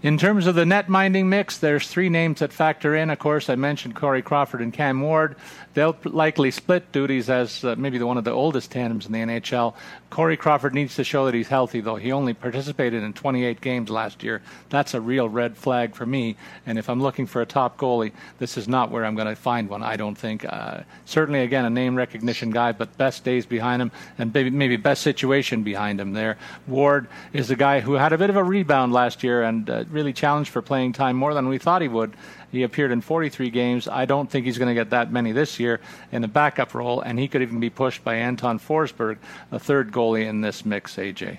In 0.03 0.19
terms 0.19 0.47
of 0.47 0.55
the 0.55 0.67
net 0.67 0.91
minding 0.91 1.31
mix, 1.31 1.57
there's 1.57 1.89
three 1.89 2.11
names 2.11 2.41
that 2.41 2.53
factor 2.53 2.95
in. 2.95 3.09
Of 3.09 3.19
course, 3.19 3.49
I 3.49 3.55
mentioned 3.57 3.97
Corey 3.97 4.21
Crawford 4.21 4.61
and 4.61 4.73
Cam 4.73 5.01
Ward. 5.01 5.37
They'll 5.73 5.97
likely 6.05 6.51
split 6.51 6.93
duties 6.93 7.29
as 7.29 7.65
uh, 7.65 7.75
maybe 7.77 7.99
the 7.99 8.07
one 8.07 8.19
of 8.19 8.25
the 8.25 8.31
oldest 8.31 8.71
tandems 8.71 9.07
in 9.07 9.13
the 9.13 9.19
NHL. 9.19 9.75
Corey 10.09 10.37
Crawford 10.37 10.75
needs 10.75 10.97
to 10.97 11.05
show 11.05 11.27
that 11.27 11.35
he's 11.35 11.49
healthy, 11.49 11.81
though. 11.81 11.97
He 11.97 12.13
only 12.13 12.35
participated 12.35 13.03
in 13.03 13.13
28 13.13 13.61
games 13.61 13.91
last 13.91 14.23
year. 14.23 14.43
That's 14.71 14.95
a 14.95 15.01
real 15.01 15.29
red 15.29 15.57
flag 15.57 15.95
for 15.95 16.07
me. 16.07 16.37
And 16.65 16.79
if 16.79 16.89
I'm 16.89 17.03
looking 17.03 17.27
for 17.27 17.43
a 17.43 17.47
top 17.47 17.77
goalie, 17.77 18.13
this 18.39 18.57
is 18.57 18.69
not 18.69 18.91
where 18.91 19.05
I'm 19.05 19.17
going 19.17 19.29
to 19.29 19.37
find 19.37 19.69
one, 19.69 19.83
I 19.83 19.97
don't 19.97 20.17
think. 20.17 20.45
Uh, 20.45 20.81
certainly, 21.05 21.41
again, 21.41 21.65
a 21.65 21.71
name 21.71 21.97
recognition 21.97 22.51
guy, 22.51 22.73
but 22.73 22.97
best 22.97 23.25
days 23.25 23.45
behind 23.45 23.83
him 23.83 23.91
and 24.19 24.33
maybe, 24.33 24.51
maybe 24.51 24.77
best 24.77 25.03
situation 25.03 25.63
behind 25.63 26.01
him 26.01 26.13
there. 26.13 26.39
Ward 26.67 27.09
is 27.33 27.51
a 27.51 27.57
guy 27.57 27.81
who 27.81 27.95
had 27.95 28.13
a 28.13 28.19
bit 28.19 28.31
of 28.31 28.37
a 28.37 28.45
rebound 28.45 28.93
last 28.93 29.23
year 29.23 29.43
and 29.43 29.69
uh, 29.69 29.85
really 29.91 30.13
challenged 30.13 30.51
for 30.51 30.63
playing 30.63 30.93
time 30.93 31.17
more 31.17 31.35
than 31.35 31.49
we 31.49 31.59
thought 31.59 31.83
he 31.83 31.89
would. 31.89 32.15
He 32.53 32.63
appeared 32.63 32.93
in 32.93 33.01
43 33.01 33.51
games. 33.51 33.89
I 33.89 34.05
don't 34.05 34.31
think 34.31 34.47
he's 34.47 34.59
going 34.59 34.69
to 34.69 34.75
get 34.75 34.91
that 34.91 35.13
many 35.13 35.33
this 35.33 35.59
year 35.61 35.81
in 36.13 36.25
a 36.25 36.29
backup 36.29 36.75
role, 36.75 37.01
and 37.01 37.19
he 37.19 37.29
could 37.29 37.43
even 37.43 37.61
be 37.61 37.71
pushed 37.71 38.05
by 38.05 38.17
Anton 38.17 38.59
Forsberg, 38.59 39.19
a 39.51 39.59
third 39.59 39.93
goalie 39.93 40.27
in 40.27 40.41
this 40.41 40.65
mix, 40.65 40.97
AJ. 40.97 41.39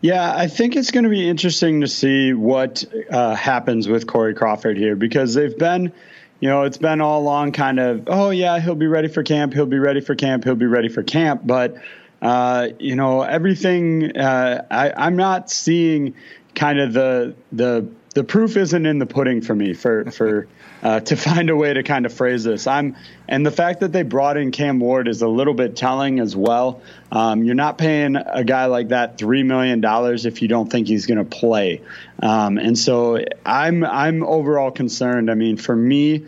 Yeah, 0.00 0.32
I 0.32 0.46
think 0.46 0.76
it's 0.76 0.92
going 0.92 1.04
to 1.04 1.10
be 1.10 1.28
interesting 1.28 1.80
to 1.80 1.88
see 1.88 2.32
what 2.32 2.84
uh, 3.10 3.34
happens 3.34 3.88
with 3.88 4.06
Corey 4.06 4.32
Crawford 4.32 4.78
here 4.78 4.94
because 4.94 5.34
they've 5.34 5.58
been, 5.58 5.92
you 6.38 6.48
know, 6.48 6.62
it's 6.62 6.78
been 6.78 7.00
all 7.00 7.20
along 7.20 7.50
kind 7.52 7.80
of, 7.80 8.04
oh, 8.06 8.30
yeah, 8.30 8.60
he'll 8.60 8.76
be 8.76 8.86
ready 8.86 9.08
for 9.08 9.24
camp, 9.24 9.54
he'll 9.54 9.66
be 9.66 9.80
ready 9.80 10.00
for 10.00 10.14
camp, 10.14 10.44
he'll 10.44 10.54
be 10.54 10.66
ready 10.66 10.88
for 10.88 11.02
camp. 11.02 11.42
But, 11.44 11.74
uh, 12.22 12.68
you 12.78 12.94
know, 12.94 13.22
everything, 13.22 14.16
uh, 14.16 14.64
I, 14.70 14.92
I'm 14.96 15.16
not 15.16 15.50
seeing 15.50 16.14
kind 16.58 16.80
of 16.80 16.92
the, 16.92 17.34
the, 17.52 17.88
the 18.18 18.24
proof 18.24 18.56
isn't 18.56 18.84
in 18.84 18.98
the 18.98 19.06
pudding 19.06 19.40
for 19.40 19.54
me 19.54 19.74
for 19.74 20.10
for 20.10 20.48
uh, 20.82 21.00
to 21.00 21.16
find 21.16 21.50
a 21.50 21.56
way 21.56 21.72
to 21.72 21.82
kind 21.82 22.04
of 22.04 22.12
phrase 22.12 22.44
this. 22.44 22.66
I'm 22.66 22.96
and 23.28 23.46
the 23.46 23.50
fact 23.50 23.80
that 23.80 23.92
they 23.92 24.02
brought 24.02 24.36
in 24.36 24.50
Cam 24.50 24.80
Ward 24.80 25.08
is 25.08 25.22
a 25.22 25.28
little 25.28 25.54
bit 25.54 25.76
telling 25.76 26.18
as 26.18 26.34
well. 26.34 26.82
Um, 27.12 27.44
you're 27.44 27.54
not 27.54 27.78
paying 27.78 28.16
a 28.16 28.44
guy 28.44 28.66
like 28.66 28.88
that 28.88 29.18
three 29.18 29.42
million 29.42 29.80
dollars 29.80 30.26
if 30.26 30.42
you 30.42 30.48
don't 30.48 30.70
think 30.70 30.88
he's 30.88 31.06
going 31.06 31.18
to 31.18 31.24
play, 31.24 31.82
um, 32.20 32.58
and 32.58 32.76
so 32.76 33.24
I'm 33.46 33.84
I'm 33.84 34.24
overall 34.24 34.70
concerned. 34.70 35.30
I 35.30 35.34
mean, 35.34 35.56
for 35.56 35.74
me. 35.74 36.26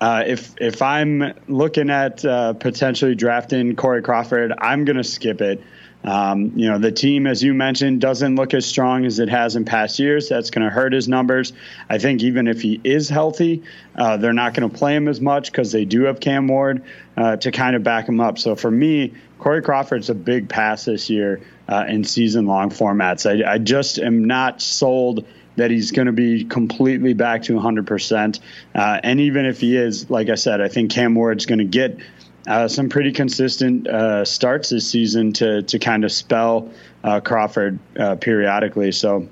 Uh, 0.00 0.24
if 0.26 0.54
if 0.60 0.82
I'm 0.82 1.32
looking 1.46 1.88
at 1.88 2.24
uh, 2.24 2.52
potentially 2.54 3.14
drafting 3.14 3.74
Corey 3.74 4.02
Crawford, 4.02 4.52
I'm 4.58 4.84
going 4.84 4.96
to 4.96 5.04
skip 5.04 5.40
it. 5.40 5.62
Um, 6.04 6.52
you 6.54 6.68
know, 6.68 6.78
the 6.78 6.92
team, 6.92 7.26
as 7.26 7.42
you 7.42 7.54
mentioned, 7.54 8.00
doesn't 8.00 8.36
look 8.36 8.52
as 8.52 8.66
strong 8.66 9.06
as 9.06 9.18
it 9.18 9.30
has 9.30 9.56
in 9.56 9.64
past 9.64 9.98
years. 9.98 10.28
That's 10.28 10.50
going 10.50 10.64
to 10.64 10.70
hurt 10.70 10.92
his 10.92 11.08
numbers. 11.08 11.54
I 11.88 11.98
think 11.98 12.22
even 12.22 12.46
if 12.46 12.60
he 12.60 12.78
is 12.84 13.08
healthy, 13.08 13.62
uh, 13.96 14.18
they're 14.18 14.34
not 14.34 14.52
going 14.52 14.68
to 14.70 14.76
play 14.76 14.94
him 14.94 15.08
as 15.08 15.20
much 15.20 15.50
because 15.50 15.72
they 15.72 15.86
do 15.86 16.02
have 16.04 16.20
Cam 16.20 16.46
Ward 16.46 16.84
uh, 17.16 17.36
to 17.36 17.50
kind 17.50 17.74
of 17.74 17.82
back 17.82 18.06
him 18.06 18.20
up. 18.20 18.38
So 18.38 18.54
for 18.54 18.70
me, 18.70 19.14
Corey 19.38 19.62
Crawford's 19.62 20.10
a 20.10 20.14
big 20.14 20.48
pass 20.48 20.84
this 20.84 21.08
year 21.08 21.40
uh, 21.68 21.86
in 21.88 22.04
season 22.04 22.46
long 22.46 22.70
formats. 22.70 23.28
I, 23.28 23.54
I 23.54 23.58
just 23.58 23.98
am 23.98 24.26
not 24.26 24.60
sold 24.60 25.24
that 25.56 25.70
he's 25.70 25.92
going 25.92 26.06
to 26.06 26.12
be 26.12 26.44
completely 26.44 27.14
back 27.14 27.44
to 27.44 27.52
100%. 27.52 28.40
Uh, 28.74 29.00
and 29.02 29.20
even 29.20 29.46
if 29.46 29.60
he 29.60 29.76
is, 29.76 30.10
like 30.10 30.28
I 30.28 30.34
said, 30.34 30.60
I 30.60 30.68
think 30.68 30.90
Cam 30.90 31.14
Ward's 31.14 31.46
going 31.46 31.58
to 31.58 31.64
get 31.64 31.98
uh, 32.46 32.68
some 32.68 32.88
pretty 32.88 33.12
consistent 33.12 33.86
uh, 33.88 34.24
starts 34.24 34.70
this 34.70 34.88
season 34.88 35.32
to 35.34 35.62
to 35.62 35.78
kind 35.78 36.04
of 36.04 36.12
spell 36.12 36.70
uh, 37.02 37.20
Crawford 37.20 37.78
uh, 37.98 38.16
periodically. 38.16 38.92
So, 38.92 39.28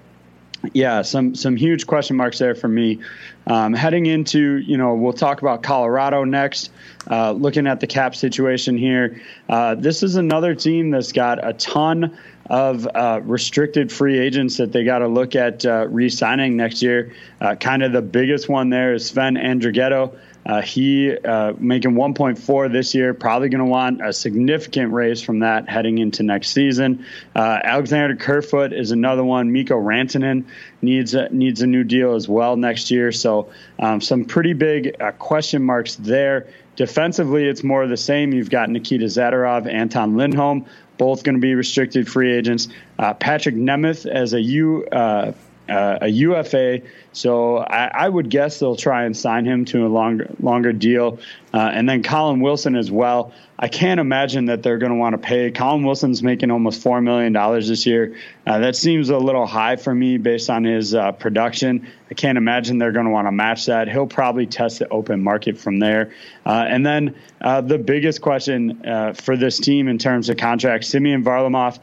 yeah, 0.73 1.03
some 1.03 1.35
some 1.35 1.57
huge 1.57 1.87
question 1.87 2.17
marks 2.17 2.39
there 2.39 2.55
for 2.55 2.69
me. 2.69 3.01
Um, 3.47 3.75
heading 3.75 4.07
into, 4.07 4.59
you 4.59 4.77
know, 4.77 4.95
we'll 4.95 5.13
talk 5.13 5.43
about 5.43 5.63
Colorado 5.63 6.25
next. 6.25 6.71
Uh, 7.11 7.33
looking 7.33 7.67
at 7.67 7.81
the 7.81 7.87
cap 7.87 8.15
situation 8.15 8.79
here, 8.79 9.21
uh, 9.49 9.75
this 9.75 10.05
is 10.05 10.15
another 10.15 10.55
team 10.55 10.91
that's 10.91 11.11
got 11.11 11.45
a 11.45 11.53
ton 11.55 12.17
of 12.47 12.87
uh, 12.95 13.21
restricted 13.25 13.91
free 13.91 14.19
agents 14.19 14.57
that 14.59 14.73
they 14.73 14.85
got 14.85 14.99
to 14.99 15.09
look 15.09 15.35
at 15.35 15.65
uh, 15.65 15.87
re-signing 15.89 16.57
next 16.57 16.83
year. 16.83 17.13
Uh, 17.41 17.55
kind 17.55 17.83
of 17.83 17.93
the 17.93 18.03
biggest 18.03 18.49
one 18.49 18.69
there 18.69 18.95
is 18.95 19.07
Sven 19.07 19.35
Andrighetto. 19.35 20.17
Uh, 20.45 20.61
he 20.61 21.17
uh, 21.17 21.53
making 21.59 21.93
1.4 21.93 22.73
this 22.73 22.95
year, 22.95 23.15
probably 23.15 23.49
going 23.49 23.65
to 23.65 23.71
want 23.71 24.05
a 24.05 24.13
significant 24.13 24.93
raise 24.93 25.23
from 25.23 25.41
that 25.41 25.69
heading 25.69 25.99
into 25.99 26.23
next 26.23 26.51
season. 26.51 27.07
Uh, 27.35 27.61
Alexander 27.63 28.17
Kerfoot 28.17 28.73
is 28.73 28.91
another 28.91 29.23
one. 29.23 29.53
Mikko 29.53 29.77
Rantanen 29.77 30.45
needs 30.81 31.15
a, 31.15 31.29
needs 31.29 31.63
a 31.63 31.67
new 31.67 31.85
deal 31.85 32.15
as 32.15 32.29
well 32.29 32.57
next 32.57 32.91
year. 32.91 33.13
So 33.13 33.53
um, 33.79 34.01
some 34.01 34.25
pretty 34.25 34.53
big 34.53 34.97
uh, 35.01 35.13
question 35.13 35.63
marks 35.63 35.95
there. 35.95 36.49
Defensively, 36.75 37.47
it's 37.47 37.63
more 37.63 37.83
of 37.83 37.91
the 37.91 37.97
same. 37.97 38.33
You've 38.33 38.51
got 38.51 38.71
Nikita 38.71 39.05
Zadorov, 39.05 39.73
Anton 39.73 40.17
Lindholm, 40.17 40.67
both 40.97 41.23
going 41.23 41.37
to 41.37 41.41
be 41.41 41.55
restricted 41.55 42.11
free 42.11 42.33
agents. 42.33 42.69
Uh, 42.99 43.15
Patrik 43.15 43.55
Nemeth 43.55 44.07
as 44.07 44.33
a 44.33 44.41
U. 44.41 44.87
Uh, 45.69 45.99
a 46.01 46.09
UFA. 46.09 46.81
So 47.13 47.59
I, 47.59 47.91
I, 47.95 48.09
would 48.09 48.29
guess 48.31 48.59
they'll 48.59 48.75
try 48.75 49.05
and 49.05 49.17
sign 49.17 49.45
him 49.45 49.65
to 49.67 49.87
a 49.87 49.89
longer 49.89 50.29
longer 50.41 50.73
deal, 50.73 51.21
uh, 51.55 51.71
and 51.73 51.89
then 51.89 52.03
Colin 52.03 52.41
Wilson 52.41 52.75
as 52.75 52.91
well. 52.91 53.33
I 53.63 53.69
can't 53.69 54.01
imagine 54.01 54.47
that 54.47 54.65
they're 54.65 54.79
going 54.79 54.91
to 54.91 54.99
want 54.99 55.13
to 55.13 55.19
pay. 55.19 55.53
Colin 55.53 55.85
Wilson's 55.85 56.21
making 56.21 56.51
almost 56.51 56.83
four 56.83 57.01
million 57.01 57.33
dollars 57.33 57.69
this 57.69 57.87
year. 57.87 58.17
Uh, 58.45 58.59
that 58.59 58.75
seems 58.75 59.09
a 59.09 59.17
little 59.17 59.47
high 59.47 59.77
for 59.77 59.95
me 59.95 60.19
based 60.19 60.51
on 60.51 60.65
his 60.65 60.97
uh, 60.97 61.13
production. 61.13 61.89
I 62.11 62.15
can't 62.15 62.37
imagine 62.37 62.79
they're 62.79 62.91
going 62.91 63.07
to 63.07 63.13
want 63.13 63.29
to 63.29 63.33
match 63.33 63.67
that. 63.67 63.89
He'll 63.89 64.09
probably 64.09 64.47
test 64.47 64.81
the 64.81 64.89
open 64.89 65.23
market 65.23 65.59
from 65.59 65.79
there. 65.79 66.13
Uh, 66.45 66.65
and 66.69 66.85
then 66.85 67.15
uh, 67.41 67.61
the 67.61 67.79
biggest 67.79 68.21
question 68.21 68.83
for 69.15 69.37
this 69.37 69.61
team 69.61 69.87
in 69.87 69.97
terms 69.97 70.29
of 70.29 70.39
contracts, 70.39 70.89
Semyon 70.89 71.23
Varlamov 71.23 71.79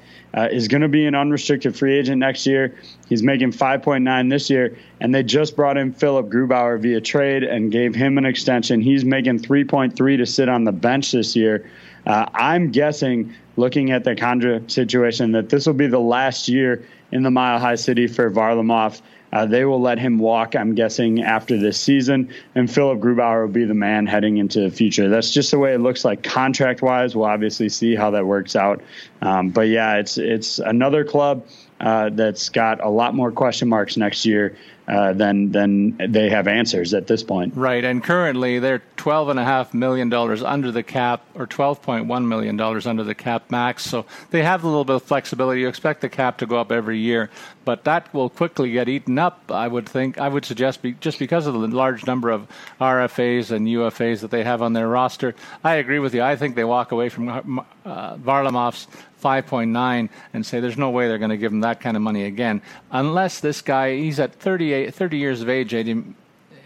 is 0.51 0.67
going 0.67 0.81
to 0.81 0.89
be 0.89 1.05
an 1.05 1.15
unrestricted 1.15 1.77
free 1.77 1.97
agent 1.97 2.19
next 2.19 2.45
year. 2.45 2.75
He's 3.07 3.23
making 3.23 3.53
5.9 3.53 4.29
this 4.29 4.49
year, 4.49 4.77
and 5.01 5.13
they 5.13 5.23
just 5.23 5.55
brought 5.55 5.77
in 5.77 5.93
Philip 5.93 6.27
Grubauer 6.27 6.79
via 6.79 7.01
trade 7.01 7.43
and 7.43 7.71
gave 7.71 7.95
him 7.95 8.17
an 8.17 8.25
extension. 8.25 8.81
He's 8.81 9.05
making 9.05 9.39
3.3 9.39 10.17
to 10.17 10.25
sit 10.25 10.49
on 10.49 10.63
the 10.63 10.71
bench 10.71 11.11
this 11.11 11.35
year. 11.35 11.69
Uh, 12.05 12.25
I'm 12.33 12.71
guessing, 12.71 13.33
looking 13.55 13.91
at 13.91 14.03
the 14.03 14.15
contract 14.15 14.71
situation, 14.71 15.31
that 15.33 15.49
this 15.49 15.65
will 15.65 15.73
be 15.73 15.87
the 15.87 15.99
last 15.99 16.47
year 16.47 16.85
in 17.11 17.23
the 17.23 17.31
Mile 17.31 17.59
High 17.59 17.75
City 17.75 18.07
for 18.07 18.29
Varlamov. 18.29 19.01
Uh, 19.31 19.45
they 19.45 19.63
will 19.63 19.79
let 19.79 19.99
him 19.99 20.17
walk, 20.17 20.55
I'm 20.55 20.73
guessing, 20.73 21.21
after 21.21 21.55
this 21.57 21.79
season, 21.79 22.33
and 22.55 22.71
Philip 22.71 22.99
Grubauer 22.99 23.45
will 23.45 23.53
be 23.53 23.65
the 23.65 23.75
man 23.75 24.07
heading 24.07 24.37
into 24.37 24.61
the 24.61 24.71
future. 24.71 25.07
That's 25.07 25.31
just 25.31 25.51
the 25.51 25.59
way 25.59 25.73
it 25.73 25.79
looks 25.79 26.03
like 26.03 26.23
contract 26.23 26.81
wise. 26.81 27.15
We'll 27.15 27.25
obviously 27.25 27.69
see 27.69 27.95
how 27.95 28.11
that 28.11 28.25
works 28.25 28.55
out. 28.55 28.81
Um, 29.21 29.49
but 29.49 29.67
yeah, 29.67 29.97
it's 29.97 30.17
it's 30.17 30.57
another 30.57 31.03
club 31.03 31.45
uh, 31.79 32.09
that's 32.09 32.49
got 32.49 32.83
a 32.83 32.89
lot 32.89 33.15
more 33.15 33.31
question 33.31 33.69
marks 33.69 33.97
next 33.97 34.25
year 34.25 34.57
uh, 34.89 35.13
than 35.13 35.51
than 35.51 35.95
they 35.97 36.29
have 36.29 36.47
answers 36.47 36.95
at 36.95 37.05
this 37.05 37.21
point. 37.21 37.53
Right, 37.55 37.85
and 37.85 38.03
currently 38.03 38.57
they're 38.57 38.81
twelve 38.97 39.29
and 39.29 39.39
a 39.39 39.43
half 39.43 39.71
million 39.73 40.09
dollars 40.09 40.41
under 40.41 40.71
the 40.71 40.81
cap, 40.81 41.23
or 41.35 41.45
twelve 41.45 41.81
point 41.81 42.07
one 42.07 42.27
million 42.27 42.57
dollars 42.57 42.87
under 42.87 43.03
the 43.03 43.13
cap 43.13 43.51
max. 43.51 43.85
So 43.85 44.05
they 44.31 44.41
have 44.41 44.63
a 44.63 44.67
little 44.67 44.85
bit 44.85 44.95
of 44.95 45.03
flexibility. 45.03 45.61
You 45.61 45.67
expect 45.67 46.01
the 46.01 46.09
cap 46.09 46.39
to 46.39 46.47
go 46.47 46.57
up 46.57 46.71
every 46.71 46.97
year, 46.97 47.29
but 47.65 47.83
that 47.83 48.11
will 48.15 48.29
quickly 48.29 48.71
get 48.71 48.89
eaten 48.89 49.19
up. 49.19 49.51
I 49.51 49.67
would 49.67 49.87
think. 49.87 50.17
I 50.17 50.27
would 50.27 50.43
suggest 50.43 50.81
be, 50.81 50.93
just 50.93 51.19
because 51.19 51.45
of 51.45 51.53
the 51.53 51.67
large 51.67 52.07
number 52.07 52.31
of 52.31 52.47
RFAs 52.81 53.51
and 53.51 53.67
UFAs 53.67 54.21
that 54.21 54.31
they 54.31 54.43
have 54.43 54.63
on 54.63 54.73
their 54.73 54.87
roster. 54.87 55.35
I 55.63 55.75
agree 55.75 55.99
with 55.99 56.15
you. 56.15 56.23
I 56.23 56.35
think 56.35 56.55
they 56.55 56.63
walk 56.63 56.91
away 56.91 57.09
from 57.09 57.59
uh, 57.85 58.15
Varlamov's 58.17 58.87
5.9 59.21 60.09
and 60.33 60.45
say 60.45 60.59
there's 60.59 60.77
no 60.77 60.89
way 60.89 61.07
they're 61.07 61.17
going 61.17 61.29
to 61.29 61.37
give 61.37 61.51
him 61.51 61.61
that 61.61 61.81
kind 61.81 61.95
of 61.97 62.03
money 62.03 62.25
again 62.25 62.61
unless 62.91 63.39
this 63.39 63.61
guy 63.61 63.95
he's 63.95 64.19
at 64.19 64.33
38 64.33 64.93
30 64.93 65.17
years 65.17 65.41
of 65.41 65.49
age 65.49 65.73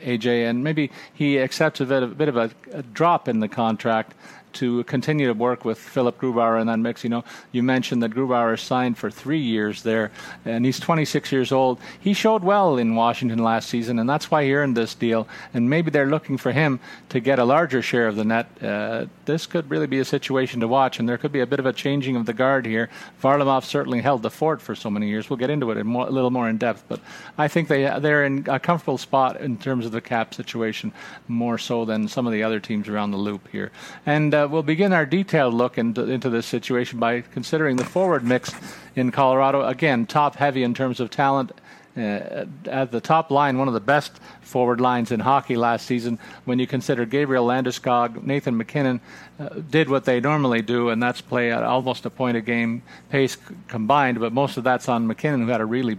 AJ 0.04 0.50
and 0.50 0.64
maybe 0.64 0.92
he 1.14 1.40
accepts 1.40 1.80
a 1.80 1.86
bit, 1.86 2.04
a 2.04 2.08
bit 2.08 2.30
of 2.30 2.38
a, 2.38 2.52
a 2.72 2.84
drop 2.84 3.28
in 3.28 3.40
the 3.40 3.48
contract 3.48 4.14
to 4.54 4.84
continue 4.86 5.28
to 5.28 5.34
work 5.34 5.66
with 5.66 5.78
Philip 5.78 6.20
Grubauer 6.20 6.60
in 6.60 6.68
that 6.68 6.80
mix. 6.80 7.04
You 7.04 7.10
know, 7.10 7.24
you 7.52 7.64
mentioned 7.64 8.04
that 8.04 8.12
Grubauer 8.12 8.54
is 8.54 8.62
signed 8.62 8.98
for 8.98 9.10
three 9.10 9.40
years 9.42 9.84
there, 9.84 10.12
and 10.46 10.66
he's 10.66 10.80
26 10.80 11.32
years 11.32 11.52
old. 11.52 11.80
He 12.00 12.14
showed 12.14 12.44
well 12.44 12.78
in 12.78 12.96
Washington 12.96 13.40
last 13.40 13.70
season, 13.70 14.00
and 14.00 14.10
that's 14.10 14.32
why 14.32 14.44
he 14.44 14.54
earned 14.54 14.78
this 14.78 14.96
deal. 14.96 15.28
And 15.54 15.70
maybe 15.70 15.92
they're 15.92 16.10
looking 16.10 16.38
for 16.38 16.52
him 16.52 16.80
to 17.10 17.20
get 17.20 17.40
a 17.40 17.46
larger 17.46 17.82
share 17.82 18.08
of 18.08 18.16
the 18.16 18.26
net. 18.26 18.48
Uh, 18.62 19.06
this 19.26 19.46
could 19.46 19.70
really 19.70 19.88
be 19.88 20.00
a 20.00 20.06
situation 20.06 20.60
to 20.60 20.68
watch, 20.68 21.00
and 21.00 21.08
there 21.08 21.18
could 21.18 21.32
be 21.32 21.42
a 21.42 21.48
bit 21.48 21.60
of 21.60 21.66
a 21.66 21.74
changing 21.74 22.16
of 22.16 22.26
the 22.26 22.34
guard 22.34 22.66
here. 22.66 22.90
Varlamov 23.22 23.64
certainly 23.64 24.02
held 24.02 24.22
the 24.22 24.30
fort 24.30 24.62
for 24.62 24.76
so 24.76 24.90
many 24.90 25.10
years. 25.10 25.30
We'll 25.30 25.38
get 25.38 25.50
into 25.50 25.70
it 25.72 25.84
more, 25.84 26.08
a 26.08 26.12
little 26.12 26.32
more 26.32 26.50
in 26.50 26.58
depth, 26.58 26.84
but 26.88 27.00
I 27.38 27.48
think 27.48 27.68
they 27.68 27.84
they're 28.00 28.26
in 28.26 28.46
a 28.48 28.60
comfortable 28.60 28.98
spot 28.98 29.42
in 29.42 29.58
terms 29.58 29.86
of 29.86 29.92
the 29.92 30.02
cap 30.02 30.34
situation, 30.34 30.92
more 31.28 31.58
so 31.58 31.86
than 31.86 32.08
some 32.08 32.28
of 32.28 32.34
the 32.34 32.44
other 32.44 32.60
teams 32.60 32.88
around 32.88 33.12
the 33.12 33.18
loop 33.18 33.48
here. 33.50 33.72
And 34.06 34.34
uh, 34.34 34.43
uh, 34.44 34.48
we'll 34.48 34.64
begin 34.64 34.94
our 34.94 35.06
detailed 35.06 35.54
look 35.54 35.78
into, 35.78 36.04
into 36.10 36.30
this 36.30 36.46
situation 36.46 37.00
by 37.00 37.22
considering 37.22 37.78
the 37.78 37.86
forward 37.86 38.24
mix 38.24 38.54
in 38.96 39.12
Colorado. 39.12 39.66
Again, 39.66 40.06
top 40.06 40.36
heavy 40.36 40.64
in 40.64 40.74
terms 40.74 41.00
of 41.00 41.10
talent. 41.10 41.52
Uh, 41.96 42.46
at 42.66 42.92
the 42.92 43.00
top 43.00 43.30
line, 43.30 43.58
one 43.58 43.68
of 43.68 43.74
the 43.74 43.80
best 43.80 44.20
forward 44.44 44.80
lines 44.82 45.12
in 45.12 45.20
hockey 45.20 45.56
last 45.56 45.86
season. 45.86 46.20
When 46.46 46.60
you 46.60 46.68
consider 46.68 47.06
Gabriel 47.06 47.48
Landeskog, 47.48 48.24
Nathan 48.24 48.58
MacKinnon 48.58 49.02
uh, 49.40 49.50
did 49.50 49.90
what 49.90 50.06
they 50.06 50.20
normally 50.20 50.62
do, 50.62 50.90
and 50.90 51.02
that's 51.02 51.22
play 51.22 51.52
at 51.52 51.64
almost 51.64 52.06
a 52.06 52.10
point 52.10 52.38
a 52.38 52.42
game 52.42 52.84
pace 53.10 53.34
c- 53.34 53.56
combined. 53.68 54.20
But 54.20 54.34
most 54.34 54.58
of 54.58 54.64
that's 54.64 54.88
on 54.88 55.08
MacKinnon, 55.08 55.42
who 55.42 55.48
had 55.48 55.62
a 55.62 55.66
really 55.66 55.98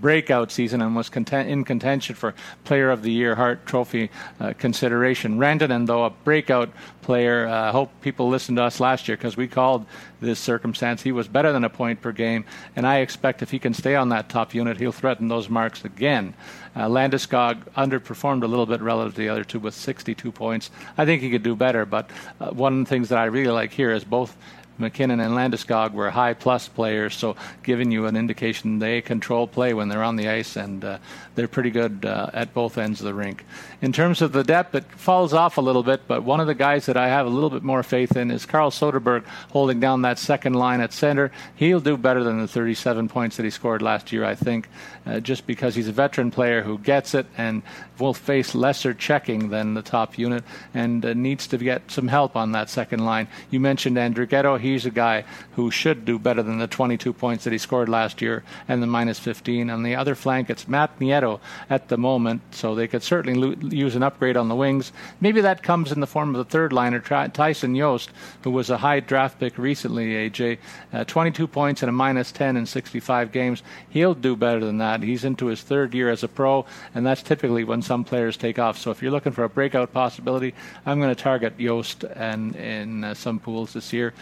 breakout 0.00 0.50
season 0.50 0.82
and 0.82 0.94
was 0.94 1.08
content, 1.08 1.48
in 1.48 1.64
contention 1.64 2.14
for 2.14 2.34
Player 2.64 2.90
of 2.90 3.02
the 3.02 3.12
Year 3.12 3.34
Hart 3.34 3.64
Trophy 3.64 4.10
uh, 4.40 4.52
consideration. 4.58 5.38
Rantanen, 5.38 5.86
though, 5.86 6.04
a 6.04 6.10
breakout 6.10 6.70
player. 7.02 7.46
I 7.46 7.68
uh, 7.68 7.72
hope 7.72 7.90
people 8.00 8.28
listened 8.28 8.58
to 8.58 8.64
us 8.64 8.80
last 8.80 9.08
year 9.08 9.16
because 9.16 9.36
we 9.36 9.46
called 9.46 9.86
this 10.20 10.38
circumstance. 10.38 11.02
He 11.02 11.12
was 11.12 11.28
better 11.28 11.52
than 11.52 11.64
a 11.64 11.70
point 11.70 12.02
per 12.02 12.12
game, 12.12 12.44
and 12.76 12.86
I 12.86 12.98
expect 12.98 13.42
if 13.42 13.50
he 13.50 13.58
can 13.58 13.74
stay 13.74 13.94
on 13.94 14.08
that 14.10 14.28
top 14.28 14.54
unit, 14.54 14.78
he'll 14.78 14.92
threaten 14.92 15.28
those 15.28 15.48
marks 15.48 15.84
again. 15.84 16.34
Uh, 16.76 16.88
Landeskog 16.88 17.58
underperformed 17.76 18.42
a 18.42 18.46
little 18.46 18.66
bit 18.66 18.80
relative 18.80 19.14
to 19.14 19.20
the 19.20 19.28
other 19.28 19.44
two 19.44 19.60
with 19.60 19.74
62 19.74 20.32
points. 20.32 20.70
I 20.98 21.04
think 21.04 21.22
he 21.22 21.30
could 21.30 21.42
do 21.42 21.54
better, 21.54 21.84
but 21.84 22.10
uh, 22.40 22.50
one 22.50 22.80
of 22.80 22.84
the 22.84 22.88
things 22.88 23.08
that 23.10 23.18
I 23.18 23.26
really 23.26 23.52
like 23.52 23.72
here 23.72 23.92
is 23.92 24.04
both 24.04 24.36
MacKinnon 24.78 25.20
and 25.20 25.34
Landeskog 25.34 25.92
were 25.92 26.10
high 26.10 26.34
plus 26.34 26.68
players, 26.68 27.14
so 27.14 27.36
giving 27.62 27.90
you 27.90 28.06
an 28.06 28.16
indication 28.16 28.78
they 28.78 29.00
control 29.00 29.46
play 29.46 29.74
when 29.74 29.88
they're 29.88 30.02
on 30.02 30.16
the 30.16 30.28
ice, 30.28 30.56
and 30.56 30.84
uh, 30.84 30.98
they're 31.34 31.48
pretty 31.48 31.70
good 31.70 32.04
uh, 32.04 32.30
at 32.32 32.52
both 32.54 32.78
ends 32.78 33.00
of 33.00 33.06
the 33.06 33.14
rink. 33.14 33.44
In 33.80 33.92
terms 33.92 34.22
of 34.22 34.32
the 34.32 34.44
depth, 34.44 34.74
it 34.74 34.84
falls 34.92 35.32
off 35.32 35.58
a 35.58 35.60
little 35.60 35.82
bit, 35.82 36.02
but 36.08 36.22
one 36.22 36.40
of 36.40 36.46
the 36.46 36.54
guys 36.54 36.86
that 36.86 36.96
I 36.96 37.08
have 37.08 37.26
a 37.26 37.30
little 37.30 37.50
bit 37.50 37.62
more 37.62 37.82
faith 37.82 38.16
in 38.16 38.30
is 38.30 38.46
Carl 38.46 38.70
Soderberg 38.70 39.24
holding 39.50 39.80
down 39.80 40.02
that 40.02 40.18
second 40.18 40.54
line 40.54 40.80
at 40.80 40.92
center. 40.92 41.30
He'll 41.54 41.80
do 41.80 41.96
better 41.96 42.24
than 42.24 42.40
the 42.40 42.48
37 42.48 43.08
points 43.08 43.36
that 43.36 43.44
he 43.44 43.50
scored 43.50 43.82
last 43.82 44.12
year, 44.12 44.24
I 44.24 44.34
think, 44.34 44.68
uh, 45.06 45.20
just 45.20 45.46
because 45.46 45.74
he's 45.74 45.88
a 45.88 45.92
veteran 45.92 46.30
player 46.30 46.62
who 46.62 46.78
gets 46.78 47.14
it 47.14 47.26
and 47.36 47.62
will 47.98 48.14
face 48.14 48.54
lesser 48.54 48.94
checking 48.94 49.50
than 49.50 49.74
the 49.74 49.82
top 49.82 50.18
unit 50.18 50.44
and 50.72 51.04
uh, 51.04 51.14
needs 51.14 51.46
to 51.46 51.58
get 51.58 51.90
some 51.90 52.08
help 52.08 52.36
on 52.36 52.52
that 52.52 52.70
second 52.70 53.04
line. 53.04 53.28
You 53.50 53.60
mentioned 53.60 53.96
Andrighetto 53.96 54.58
he's 54.58 54.86
a 54.86 54.90
guy 54.90 55.24
who 55.52 55.70
should 55.70 56.04
do 56.04 56.18
better 56.18 56.42
than 56.42 56.58
the 56.58 56.66
22 56.66 57.12
points 57.12 57.44
that 57.44 57.52
he 57.52 57.58
scored 57.58 57.88
last 57.88 58.20
year 58.20 58.42
and 58.68 58.82
the 58.82 58.86
minus 58.86 59.18
15. 59.18 59.70
On 59.70 59.82
the 59.82 59.94
other 59.94 60.14
flank, 60.14 60.50
it's 60.50 60.66
Matt 60.66 60.98
Nieto 60.98 61.40
at 61.70 61.88
the 61.88 61.96
moment, 61.96 62.42
so 62.50 62.74
they 62.74 62.88
could 62.88 63.02
certainly 63.02 63.38
lo- 63.38 63.68
use 63.68 63.94
an 63.94 64.02
upgrade 64.02 64.36
on 64.36 64.48
the 64.48 64.54
wings. 64.54 64.92
Maybe 65.20 65.40
that 65.42 65.62
comes 65.62 65.92
in 65.92 66.00
the 66.00 66.06
form 66.06 66.34
of 66.34 66.38
the 66.38 66.50
third 66.50 66.72
liner, 66.72 67.00
Tyson 67.00 67.76
Jost, 67.76 68.10
who 68.42 68.50
was 68.50 68.70
a 68.70 68.78
high 68.78 69.00
draft 69.00 69.38
pick 69.38 69.58
recently, 69.58 70.30
AJ. 70.30 70.58
Uh, 70.92 71.04
22 71.04 71.46
points 71.46 71.82
and 71.82 71.88
a 71.88 71.92
minus 71.92 72.32
10 72.32 72.56
in 72.56 72.66
65 72.66 73.32
games. 73.32 73.62
He'll 73.90 74.14
do 74.14 74.36
better 74.36 74.60
than 74.60 74.78
that. 74.78 75.02
He's 75.02 75.24
into 75.24 75.46
his 75.46 75.62
third 75.62 75.94
year 75.94 76.10
as 76.10 76.22
a 76.22 76.28
pro, 76.28 76.66
and 76.94 77.06
that's 77.06 77.22
typically 77.22 77.64
when 77.64 77.82
some 77.84 78.04
players 78.04 78.36
take 78.36 78.58
off. 78.58 78.78
So 78.78 78.90
if 78.90 79.02
you're 79.02 79.10
looking 79.10 79.32
for 79.32 79.44
a 79.44 79.48
breakout 79.48 79.92
possibility, 79.92 80.54
I'm 80.86 80.98
going 80.98 81.14
to 81.14 81.20
target 81.20 81.58
Jost 81.58 82.04
and 82.04 82.56
in 82.56 83.04
uh, 83.04 83.14
some 83.14 83.38
pools 83.38 83.72
this 83.72 83.92
year. 83.92 84.14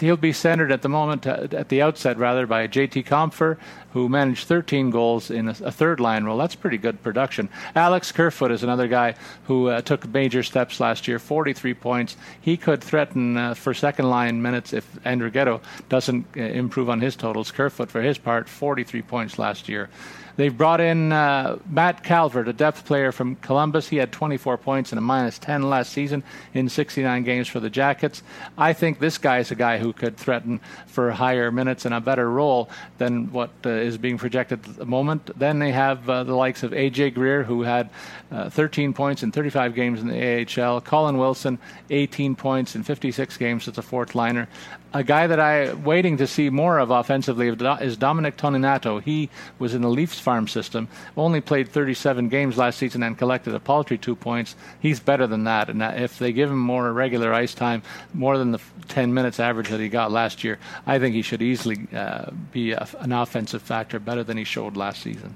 He'll 0.00 0.16
be 0.16 0.32
centered 0.32 0.72
at 0.72 0.82
the 0.82 0.88
moment, 0.88 1.26
uh, 1.26 1.48
at 1.52 1.68
the 1.68 1.82
outset 1.82 2.18
rather, 2.18 2.46
by 2.46 2.66
J.T. 2.66 3.02
Compher, 3.04 3.58
who 3.92 4.08
managed 4.08 4.48
13 4.48 4.90
goals 4.90 5.30
in 5.30 5.48
a, 5.48 5.56
a, 5.62 5.70
third 5.70 6.00
line 6.00 6.24
role. 6.24 6.36
That's 6.36 6.56
pretty 6.56 6.78
good 6.78 7.02
production. 7.02 7.48
Alex 7.76 8.10
Kerfoot 8.10 8.50
is 8.50 8.62
another 8.62 8.88
guy 8.88 9.14
who 9.44 9.68
uh, 9.68 9.82
took 9.82 10.08
major 10.08 10.42
steps 10.42 10.80
last 10.80 11.06
year, 11.06 11.18
43 11.18 11.74
points. 11.74 12.16
He 12.40 12.56
could 12.56 12.82
threaten 12.82 13.36
uh, 13.36 13.54
for 13.54 13.72
second 13.72 14.10
line 14.10 14.42
minutes 14.42 14.72
if 14.72 14.90
Andrighetto 15.04 15.60
doesn't 15.88 16.26
uh, 16.36 16.40
improve 16.40 16.90
on 16.90 17.00
his 17.00 17.14
totals. 17.14 17.52
Kerfoot, 17.52 17.90
for 17.90 18.02
his 18.02 18.18
part, 18.18 18.48
43 18.48 19.02
points 19.02 19.38
last 19.38 19.68
year. 19.68 19.88
They've 20.36 20.56
brought 20.56 20.80
in 20.80 21.12
uh, 21.12 21.58
Matt 21.68 22.02
Calvert, 22.02 22.48
a 22.48 22.52
depth 22.52 22.84
player 22.84 23.12
from 23.12 23.36
Columbus. 23.36 23.88
He 23.88 23.96
had 23.96 24.10
24 24.10 24.58
points 24.58 24.90
and 24.90 24.98
a 24.98 25.02
minus 25.02 25.38
10 25.38 25.70
last 25.70 25.92
season 25.92 26.24
in 26.52 26.68
69 26.68 27.22
games 27.22 27.46
for 27.46 27.60
the 27.60 27.70
Jackets. 27.70 28.22
I 28.58 28.72
think 28.72 28.98
this 28.98 29.16
guy 29.18 29.38
is 29.38 29.50
a 29.50 29.54
guy 29.54 29.78
who 29.78 29.92
could 29.92 30.16
threaten 30.16 30.60
for 30.86 31.12
higher 31.12 31.52
minutes 31.52 31.84
and 31.84 31.94
a 31.94 32.00
better 32.00 32.30
role 32.30 32.68
than 32.98 33.30
what 33.32 33.50
uh, 33.64 33.70
is 33.70 33.96
being 33.96 34.18
projected 34.18 34.66
at 34.68 34.76
the 34.76 34.86
moment. 34.86 35.30
Then 35.38 35.60
they 35.60 35.72
have 35.72 36.08
uh, 36.10 36.24
the 36.24 36.34
likes 36.34 36.62
of 36.62 36.72
AJ 36.72 37.14
Greer, 37.14 37.44
who 37.44 37.62
had 37.62 37.90
uh, 38.32 38.50
13 38.50 38.92
points 38.92 39.22
in 39.22 39.30
35 39.30 39.74
games 39.74 40.00
in 40.00 40.08
the 40.08 40.60
AHL. 40.60 40.80
Colin 40.80 41.16
Wilson, 41.16 41.58
18 41.90 42.34
points 42.34 42.74
in 42.74 42.82
56 42.82 43.36
games 43.36 43.68
as 43.68 43.78
a 43.78 43.82
fourth 43.82 44.14
liner 44.14 44.48
a 44.94 45.02
guy 45.02 45.26
that 45.26 45.40
I 45.40 45.74
waiting 45.74 46.18
to 46.18 46.26
see 46.26 46.50
more 46.50 46.78
of 46.78 46.90
offensively 46.90 47.48
is 47.48 47.96
Dominic 47.96 48.36
Toninato. 48.36 49.02
He 49.02 49.28
was 49.58 49.74
in 49.74 49.82
the 49.82 49.88
Leafs 49.88 50.20
farm 50.20 50.46
system, 50.46 50.88
only 51.16 51.40
played 51.40 51.68
37 51.68 52.28
games 52.28 52.56
last 52.56 52.78
season 52.78 53.02
and 53.02 53.18
collected 53.18 53.54
a 53.54 53.60
paltry 53.60 53.98
two 53.98 54.14
points. 54.14 54.54
He's 54.80 55.00
better 55.00 55.26
than 55.26 55.44
that, 55.44 55.68
and 55.68 55.82
if 55.82 56.18
they 56.18 56.32
give 56.32 56.48
him 56.48 56.58
more 56.58 56.92
regular 56.92 57.34
ice 57.34 57.54
time, 57.54 57.82
more 58.14 58.38
than 58.38 58.52
the 58.52 58.60
10 58.88 59.12
minutes 59.12 59.40
average 59.40 59.68
that 59.68 59.80
he 59.80 59.88
got 59.88 60.12
last 60.12 60.44
year, 60.44 60.60
I 60.86 61.00
think 61.00 61.14
he 61.14 61.22
should 61.22 61.42
easily 61.42 61.88
uh, 61.92 62.30
be 62.52 62.70
a, 62.70 62.86
an 63.00 63.12
offensive 63.12 63.62
factor 63.62 63.98
better 63.98 64.22
than 64.22 64.36
he 64.36 64.44
showed 64.44 64.76
last 64.76 65.02
season. 65.02 65.34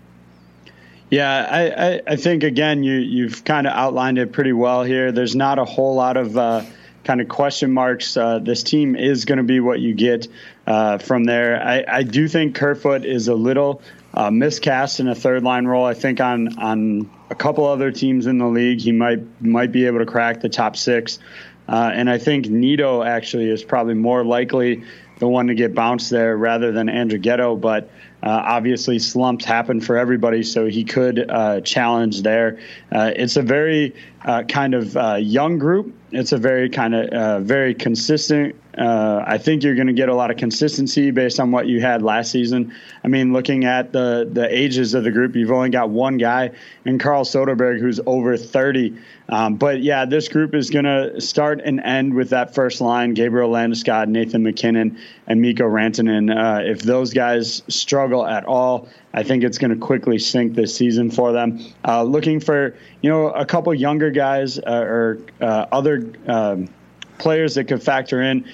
Yeah, 1.10 1.48
I, 1.50 1.86
I, 1.86 2.00
I 2.06 2.16
think 2.16 2.44
again 2.44 2.82
you 2.82 2.96
you've 2.96 3.42
kind 3.42 3.66
of 3.66 3.72
outlined 3.72 4.18
it 4.18 4.30
pretty 4.30 4.52
well 4.52 4.84
here. 4.84 5.10
There's 5.10 5.34
not 5.34 5.58
a 5.58 5.64
whole 5.64 5.94
lot 5.94 6.18
of 6.18 6.36
uh, 6.36 6.62
kind 7.08 7.22
of 7.22 7.28
question 7.28 7.72
marks. 7.72 8.18
Uh, 8.18 8.38
this 8.38 8.62
team 8.62 8.94
is 8.94 9.24
going 9.24 9.38
to 9.38 9.42
be 9.42 9.60
what 9.60 9.80
you 9.80 9.94
get 9.94 10.28
uh, 10.66 10.98
from 10.98 11.24
there. 11.24 11.58
I, 11.58 11.82
I, 11.88 12.02
do 12.02 12.28
think 12.28 12.54
Kerfoot 12.54 13.06
is 13.06 13.28
a 13.28 13.34
little 13.34 13.80
uh, 14.12 14.30
miscast 14.30 15.00
in 15.00 15.08
a 15.08 15.14
third 15.14 15.42
line 15.42 15.66
role. 15.66 15.86
I 15.86 15.94
think 15.94 16.20
on 16.20 16.58
on 16.58 17.10
a 17.30 17.34
couple 17.34 17.64
other 17.64 17.90
teams 17.90 18.26
in 18.26 18.36
the 18.36 18.46
league, 18.46 18.82
he 18.82 18.92
might 18.92 19.40
might 19.40 19.72
be 19.72 19.86
able 19.86 20.00
to 20.00 20.04
crack 20.04 20.42
the 20.42 20.50
top 20.50 20.76
six. 20.76 21.18
Uh, 21.66 21.90
and 21.94 22.10
I 22.10 22.18
think 22.18 22.44
Nieto 22.44 23.06
actually 23.06 23.48
is 23.48 23.64
probably 23.64 23.94
more 23.94 24.22
likely 24.22 24.84
the 25.18 25.28
one 25.28 25.46
to 25.46 25.54
get 25.54 25.74
bounced 25.74 26.10
there 26.10 26.36
rather 26.36 26.72
than 26.72 26.88
Andrighetto. 26.88 27.58
But 27.58 27.90
uh, 28.22 28.42
obviously, 28.46 28.98
slumps 28.98 29.44
happen 29.44 29.80
for 29.80 29.96
everybody, 29.96 30.42
so 30.42 30.66
he 30.66 30.84
could 30.84 31.30
uh, 31.30 31.60
challenge 31.60 32.22
there. 32.22 32.58
Uh, 32.90 33.12
it's 33.14 33.36
a 33.36 33.42
very 33.42 33.94
uh, 34.24 34.42
kind 34.42 34.74
of 34.74 34.96
uh, 34.96 35.14
young 35.14 35.58
group. 35.58 35.94
It's 36.10 36.32
a 36.32 36.38
very 36.38 36.70
kind 36.70 36.94
of 36.94 37.08
uh, 37.10 37.40
very 37.40 37.74
consistent. 37.74 38.56
I 38.80 39.38
think 39.38 39.64
you're 39.64 39.74
going 39.74 39.88
to 39.88 39.92
get 39.92 40.08
a 40.08 40.14
lot 40.14 40.30
of 40.30 40.36
consistency 40.36 41.10
based 41.10 41.40
on 41.40 41.50
what 41.50 41.66
you 41.66 41.80
had 41.80 42.00
last 42.00 42.30
season. 42.30 42.72
I 43.02 43.08
mean, 43.08 43.32
looking 43.32 43.64
at 43.64 43.92
the 43.92 44.28
the 44.30 44.46
ages 44.56 44.94
of 44.94 45.04
the 45.04 45.10
group, 45.10 45.34
you've 45.34 45.50
only 45.50 45.70
got 45.70 45.90
one 45.90 46.16
guy 46.16 46.52
in 46.84 46.98
Carl 46.98 47.24
Soderberg 47.24 47.80
who's 47.80 48.00
over 48.06 48.36
30. 48.36 48.96
Um, 49.28 49.56
but 49.56 49.82
yeah, 49.82 50.04
this 50.04 50.28
group 50.28 50.54
is 50.54 50.70
going 50.70 50.84
to 50.84 51.20
start 51.20 51.60
and 51.64 51.80
end 51.80 52.14
with 52.14 52.30
that 52.30 52.54
first 52.54 52.80
line: 52.80 53.14
Gabriel 53.14 53.50
Landeskog, 53.50 54.08
Nathan 54.08 54.44
MacKinnon, 54.44 54.98
and 55.26 55.40
Mikko 55.40 55.64
Rantanen. 55.64 56.64
If 56.64 56.80
those 56.82 57.12
guys 57.12 57.62
struggle 57.68 58.07
at 58.26 58.44
all, 58.44 58.88
I 59.12 59.22
think 59.22 59.44
it's 59.44 59.58
going 59.58 59.70
to 59.70 59.76
quickly 59.76 60.18
sink 60.18 60.54
this 60.54 60.74
season 60.74 61.10
for 61.10 61.32
them. 61.32 61.60
Uh, 61.86 62.02
looking 62.02 62.40
for 62.40 62.76
you 63.00 63.10
know 63.10 63.30
a 63.30 63.44
couple 63.44 63.72
younger 63.74 64.10
guys 64.10 64.58
uh, 64.58 64.62
or 64.66 65.18
uh, 65.40 65.66
other 65.72 66.12
um, 66.26 66.68
players 67.18 67.54
that 67.54 67.64
could 67.64 67.82
factor 67.82 68.22
in. 68.22 68.46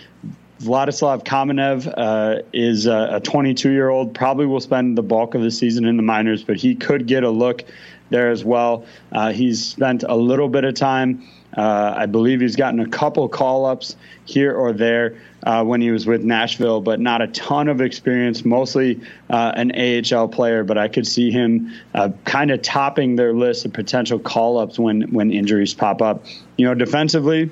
Vladislav 0.61 1.25
Kamenev 1.25 1.93
uh, 1.95 2.43
is 2.53 2.87
a 2.87 3.21
22 3.23 3.71
year 3.71 3.89
old, 3.89 4.15
probably 4.15 4.47
will 4.47 4.61
spend 4.61 4.97
the 4.97 5.03
bulk 5.03 5.35
of 5.35 5.43
the 5.43 5.51
season 5.51 5.85
in 5.85 5.97
the 5.97 6.03
minors, 6.03 6.45
but 6.45 6.57
he 6.57 6.75
could 6.75 7.07
get 7.07 7.25
a 7.25 7.29
look 7.29 7.65
there 8.11 8.31
as 8.31 8.45
well. 8.45 8.87
Uh, 9.13 9.33
he's 9.33 9.65
spent 9.65 10.05
a 10.05 10.15
little 10.15 10.49
bit 10.49 10.65
of 10.65 10.75
time. 10.75 11.29
Uh, 11.57 11.95
I 11.97 12.07
believe 12.07 12.41
he's 12.41 12.57
gotten 12.57 12.81
a 12.81 12.89
couple 12.89 13.29
call 13.29 13.67
ups 13.67 13.97
here 14.25 14.55
or 14.55 14.73
there 14.73 15.17
uh, 15.45 15.63
when 15.63 15.81
he 15.81 15.91
was 15.91 16.07
with 16.07 16.23
Nashville, 16.23 16.81
but 16.81 17.01
not 17.01 17.23
a 17.23 17.29
ton 17.29 17.69
of 17.69 17.81
experience, 17.81 18.45
mostly 18.45 19.01
uh, 19.31 19.53
an 19.55 19.73
AHL 19.73 20.29
player. 20.29 20.65
But 20.65 20.79
I 20.79 20.89
could 20.89 21.07
see 21.07 21.31
him 21.31 21.73
uh, 21.95 22.11
kind 22.25 22.51
of 22.51 22.63
topping 22.63 23.17
their 23.17 23.33
list 23.33 23.65
of 23.65 23.73
potential 23.73 24.19
call 24.19 24.59
ups 24.59 24.79
when, 24.79 25.13
when 25.13 25.31
injuries 25.31 25.75
pop 25.75 26.03
up. 26.03 26.25
You 26.57 26.67
know, 26.67 26.75
defensively, 26.75 27.51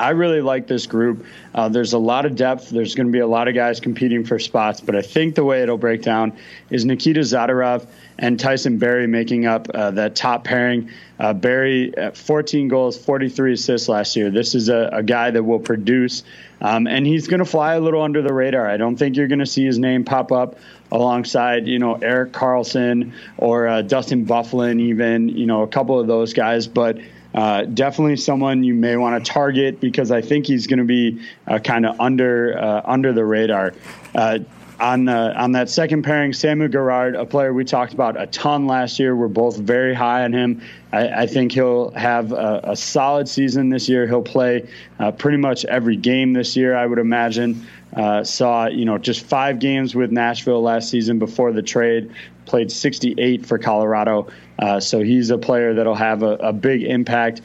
I 0.00 0.10
really 0.10 0.40
like 0.40 0.66
this 0.66 0.86
group. 0.86 1.26
Uh, 1.54 1.68
there's 1.68 1.92
a 1.92 1.98
lot 1.98 2.24
of 2.24 2.34
depth. 2.34 2.70
There's 2.70 2.94
going 2.94 3.06
to 3.08 3.12
be 3.12 3.18
a 3.18 3.26
lot 3.26 3.48
of 3.48 3.54
guys 3.54 3.80
competing 3.80 4.24
for 4.24 4.38
spots, 4.38 4.80
but 4.80 4.96
I 4.96 5.02
think 5.02 5.34
the 5.34 5.44
way 5.44 5.62
it'll 5.62 5.76
break 5.76 6.02
down 6.02 6.32
is 6.70 6.86
Nikita 6.86 7.20
Zadorov 7.20 7.86
and 8.18 8.40
Tyson 8.40 8.78
Barrie 8.78 9.06
making 9.06 9.46
up 9.46 9.68
uh, 9.74 9.90
that 9.92 10.16
top 10.16 10.44
pairing. 10.44 10.90
Uh, 11.18 11.34
Barrie, 11.34 11.92
14 12.14 12.68
goals, 12.68 12.96
43 12.96 13.52
assists 13.52 13.88
last 13.88 14.16
year. 14.16 14.30
This 14.30 14.54
is 14.54 14.70
a, 14.70 14.88
a 14.92 15.02
guy 15.02 15.30
that 15.30 15.42
will 15.42 15.58
produce, 15.58 16.22
um, 16.62 16.86
and 16.86 17.06
he's 17.06 17.28
going 17.28 17.40
to 17.40 17.44
fly 17.44 17.74
a 17.74 17.80
little 17.80 18.02
under 18.02 18.22
the 18.22 18.32
radar. 18.32 18.66
I 18.66 18.78
don't 18.78 18.96
think 18.96 19.16
you're 19.16 19.28
going 19.28 19.40
to 19.40 19.46
see 19.46 19.66
his 19.66 19.78
name 19.78 20.04
pop 20.04 20.32
up 20.32 20.58
alongside, 20.90 21.66
you 21.66 21.78
know, 21.78 21.94
Erik 21.96 22.32
Karlsson 22.32 23.12
or 23.36 23.68
uh, 23.68 23.82
Dustin 23.82 24.24
Byfuglien, 24.24 24.80
even, 24.80 25.28
you 25.28 25.44
know, 25.46 25.62
a 25.62 25.68
couple 25.68 26.00
of 26.00 26.06
those 26.06 26.32
guys, 26.32 26.66
but. 26.66 26.98
Uh, 27.34 27.62
definitely 27.62 28.16
someone 28.16 28.64
you 28.64 28.74
may 28.74 28.96
want 28.96 29.24
to 29.24 29.32
target 29.32 29.80
because 29.80 30.10
I 30.10 30.20
think 30.20 30.46
he's 30.46 30.66
going 30.66 30.78
to 30.78 30.84
be 30.84 31.20
uh, 31.46 31.58
kind 31.58 31.86
of 31.86 32.00
under 32.00 32.58
uh, 32.58 32.82
under 32.84 33.12
the 33.12 33.24
radar. 33.24 33.74
Uh, 34.14 34.40
on 34.80 35.08
on 35.08 35.52
that 35.52 35.68
second 35.68 36.02
pairing, 36.02 36.32
Samu 36.32 36.72
Girard, 36.72 37.14
a 37.14 37.26
player 37.26 37.52
we 37.52 37.64
talked 37.64 37.92
about 37.92 38.20
a 38.20 38.26
ton 38.26 38.66
last 38.66 38.98
year. 38.98 39.14
We're 39.14 39.28
both 39.28 39.58
very 39.58 39.94
high 39.94 40.24
on 40.24 40.32
him. 40.32 40.62
I, 40.90 41.08
I 41.08 41.26
think 41.26 41.52
he'll 41.52 41.90
have 41.90 42.32
a, 42.32 42.60
a, 42.64 42.76
solid 42.76 43.28
season 43.28 43.68
this 43.68 43.88
year. 43.88 44.06
He'll 44.06 44.22
play 44.22 44.68
uh, 44.98 45.12
pretty 45.12 45.36
much 45.36 45.66
every 45.66 45.96
game 45.96 46.32
this 46.32 46.56
year, 46.56 46.74
I 46.74 46.86
would 46.86 46.98
imagine. 46.98 47.66
Uh, 47.94 48.24
saw 48.24 48.66
you 48.68 48.84
know 48.84 48.98
just 48.98 49.24
five 49.24 49.58
games 49.58 49.94
with 49.94 50.10
Nashville 50.10 50.62
last 50.62 50.88
season 50.88 51.18
before 51.18 51.52
the 51.52 51.62
trade. 51.62 52.10
Played 52.50 52.72
68 52.72 53.46
for 53.46 53.58
Colorado, 53.58 54.26
uh, 54.58 54.80
so 54.80 54.98
he's 54.98 55.30
a 55.30 55.38
player 55.38 55.72
that'll 55.72 55.94
have 55.94 56.24
a, 56.24 56.34
a 56.34 56.52
big 56.52 56.82
impact. 56.82 57.42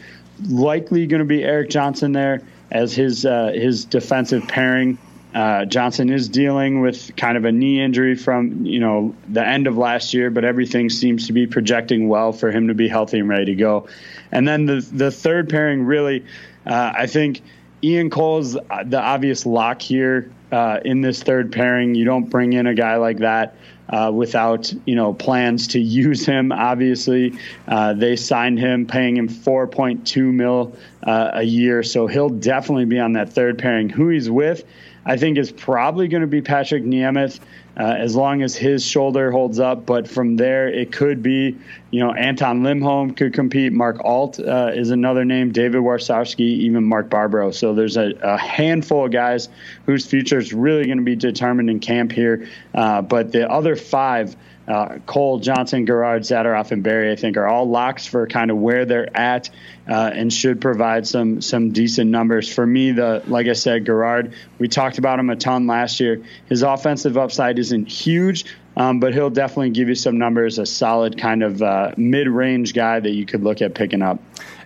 Likely 0.50 1.06
going 1.06 1.20
to 1.20 1.26
be 1.26 1.44
Eric 1.44 1.70
Johnson 1.70 2.12
there 2.12 2.42
as 2.72 2.96
his 2.96 3.24
uh, 3.24 3.52
his 3.54 3.86
defensive 3.86 4.48
pairing. 4.48 4.98
Uh, 5.36 5.66
Johnson 5.66 6.10
is 6.10 6.28
dealing 6.28 6.82
with 6.82 7.16
kind 7.18 7.38
of 7.38 7.46
a 7.46 7.52
knee 7.52 7.80
injury 7.80 8.16
from 8.16 8.66
you 8.66 8.80
know 8.80 9.14
the 9.30 9.46
end 9.46 9.68
of 9.68 9.78
last 9.78 10.12
year, 10.12 10.32
but 10.32 10.44
everything 10.44 10.90
seems 10.90 11.28
to 11.28 11.34
be 11.34 11.46
projecting 11.46 12.08
well 12.08 12.32
for 12.32 12.50
him 12.50 12.70
to 12.70 12.74
be 12.74 12.88
healthy 12.88 13.20
and 13.20 13.30
ready 13.30 13.46
to 13.46 13.56
go. 13.56 13.88
And 14.32 14.48
then 14.48 14.66
the 14.66 14.84
the 14.92 15.12
third 15.12 15.50
pairing 15.50 15.84
really, 15.84 16.26
uh, 16.66 16.94
I 16.98 17.06
think 17.06 17.44
Ian 17.84 18.10
Cole's 18.10 18.54
the 18.54 19.00
obvious 19.00 19.46
lock 19.46 19.84
here 19.84 20.32
uh, 20.52 20.80
in 20.84 21.02
this 21.02 21.22
third 21.22 21.52
pairing. 21.52 21.94
You 21.94 22.06
don't 22.06 22.28
bring 22.28 22.54
in 22.54 22.66
a 22.66 22.74
guy 22.74 22.96
like 22.96 23.18
that. 23.20 23.56
Uh, 23.88 24.12
without 24.12 24.74
you 24.86 24.96
know 24.96 25.14
plans 25.14 25.68
to 25.68 25.80
use 25.80 26.26
him. 26.26 26.52
Obviously, 26.52 27.38
uh, 27.68 27.94
they 27.94 28.16
signed 28.16 28.58
him, 28.58 28.88
paying 28.88 29.16
him 29.16 29.30
4.2 29.30 30.34
mil 30.34 30.76
uh, 31.04 31.30
a 31.34 31.44
year, 31.44 31.84
so 31.84 32.08
he'll 32.08 32.30
definitely 32.30 32.86
be 32.86 33.00
on 33.00 33.14
that 33.14 33.34
third 33.34 33.60
pairing. 33.60 33.90
Who 33.90 34.10
he's 34.10 34.28
with, 34.28 34.64
I 35.06 35.18
think 35.18 35.38
is 35.38 35.52
probably 35.52 36.08
going 36.08 36.22
to 36.22 36.28
be 36.28 36.42
Patrick 36.42 36.84
Nemeth. 36.84 37.40
Uh, 37.78 37.94
as 38.00 38.16
long 38.16 38.42
as 38.42 38.56
his 38.56 38.86
shoulder 38.86 39.32
holds 39.32 39.60
up. 39.60 39.86
But 39.86 40.08
from 40.08 40.38
there, 40.38 40.70
it 40.70 40.94
could 40.94 41.22
be, 41.22 41.58
you 41.92 42.00
know, 42.00 42.14
Anton 42.14 42.64
Lindholm 42.64 43.12
could 43.12 43.34
compete. 43.34 43.74
Mark 43.74 44.00
Alt 44.06 44.40
uh, 44.40 44.72
is 44.74 44.92
another 44.92 45.26
name. 45.26 45.52
David 45.52 45.82
Warsofsky, 45.82 46.40
even 46.40 46.86
Mark 46.86 47.10
Barberio. 47.10 47.52
So 47.52 47.74
there's 47.74 47.98
a, 47.98 48.14
a 48.24 48.38
handful 48.38 49.08
of 49.08 49.12
guys 49.12 49.50
whose 49.86 50.06
future 50.06 50.38
is 50.38 50.54
really 50.54 50.86
going 50.86 51.00
to 51.00 51.04
be 51.04 51.18
determined 51.18 51.70
in 51.70 51.82
camp 51.82 52.14
here. 52.14 52.48
Uh, 52.74 53.02
but 53.02 53.34
the 53.34 53.50
other 53.52 53.76
five 53.76 54.38
uh, 54.68 54.98
Cole, 55.06 55.40
Johnson, 55.40 55.86
Girard, 55.86 56.24
Zadorov, 56.24 56.72
and 56.72 56.84
Barrie, 56.84 57.12
I 57.12 57.16
think, 57.16 57.38
are 57.38 57.48
all 57.48 57.70
locks 57.70 58.06
for 58.06 58.28
kind 58.28 58.50
of 58.50 58.58
where 58.58 58.86
they're 58.86 59.16
at 59.16 59.50
uh, 59.88 60.12
and 60.14 60.34
should 60.34 60.60
provide 60.60 61.08
some 61.08 61.42
some 61.42 61.72
decent 61.72 62.10
numbers. 62.10 62.52
For 62.52 62.66
me, 62.66 62.92
the 62.92 63.24
like 63.28 63.48
I 63.48 63.54
said, 63.54 63.86
Girard, 63.86 64.34
we 64.58 64.68
talked 64.68 64.98
about 64.98 65.20
him 65.20 65.30
a 65.30 65.36
ton 65.36 65.68
last 65.68 66.00
year. 66.00 66.24
His 66.48 66.64
offensive 66.64 67.18
upside 67.18 67.60
isn't 67.60 67.88
huge, 67.88 68.46
um, 68.76 69.00
but 69.00 69.14
he'll 69.14 69.30
definitely 69.30 69.72
give 69.72 69.88
you 69.88 69.96
some 69.96 70.18
numbers. 70.18 70.58
A 70.58 70.66
solid 70.66 71.18
kind 71.18 71.44
of 71.44 71.62
uh, 71.62 71.92
mid 71.98 72.28
range 72.28 72.74
guy 72.74 73.00
that 73.00 73.12
you 73.12 73.26
could 73.26 73.44
look 73.44 73.62
at 73.62 73.76
picking 73.76 74.02
up. 74.02 74.20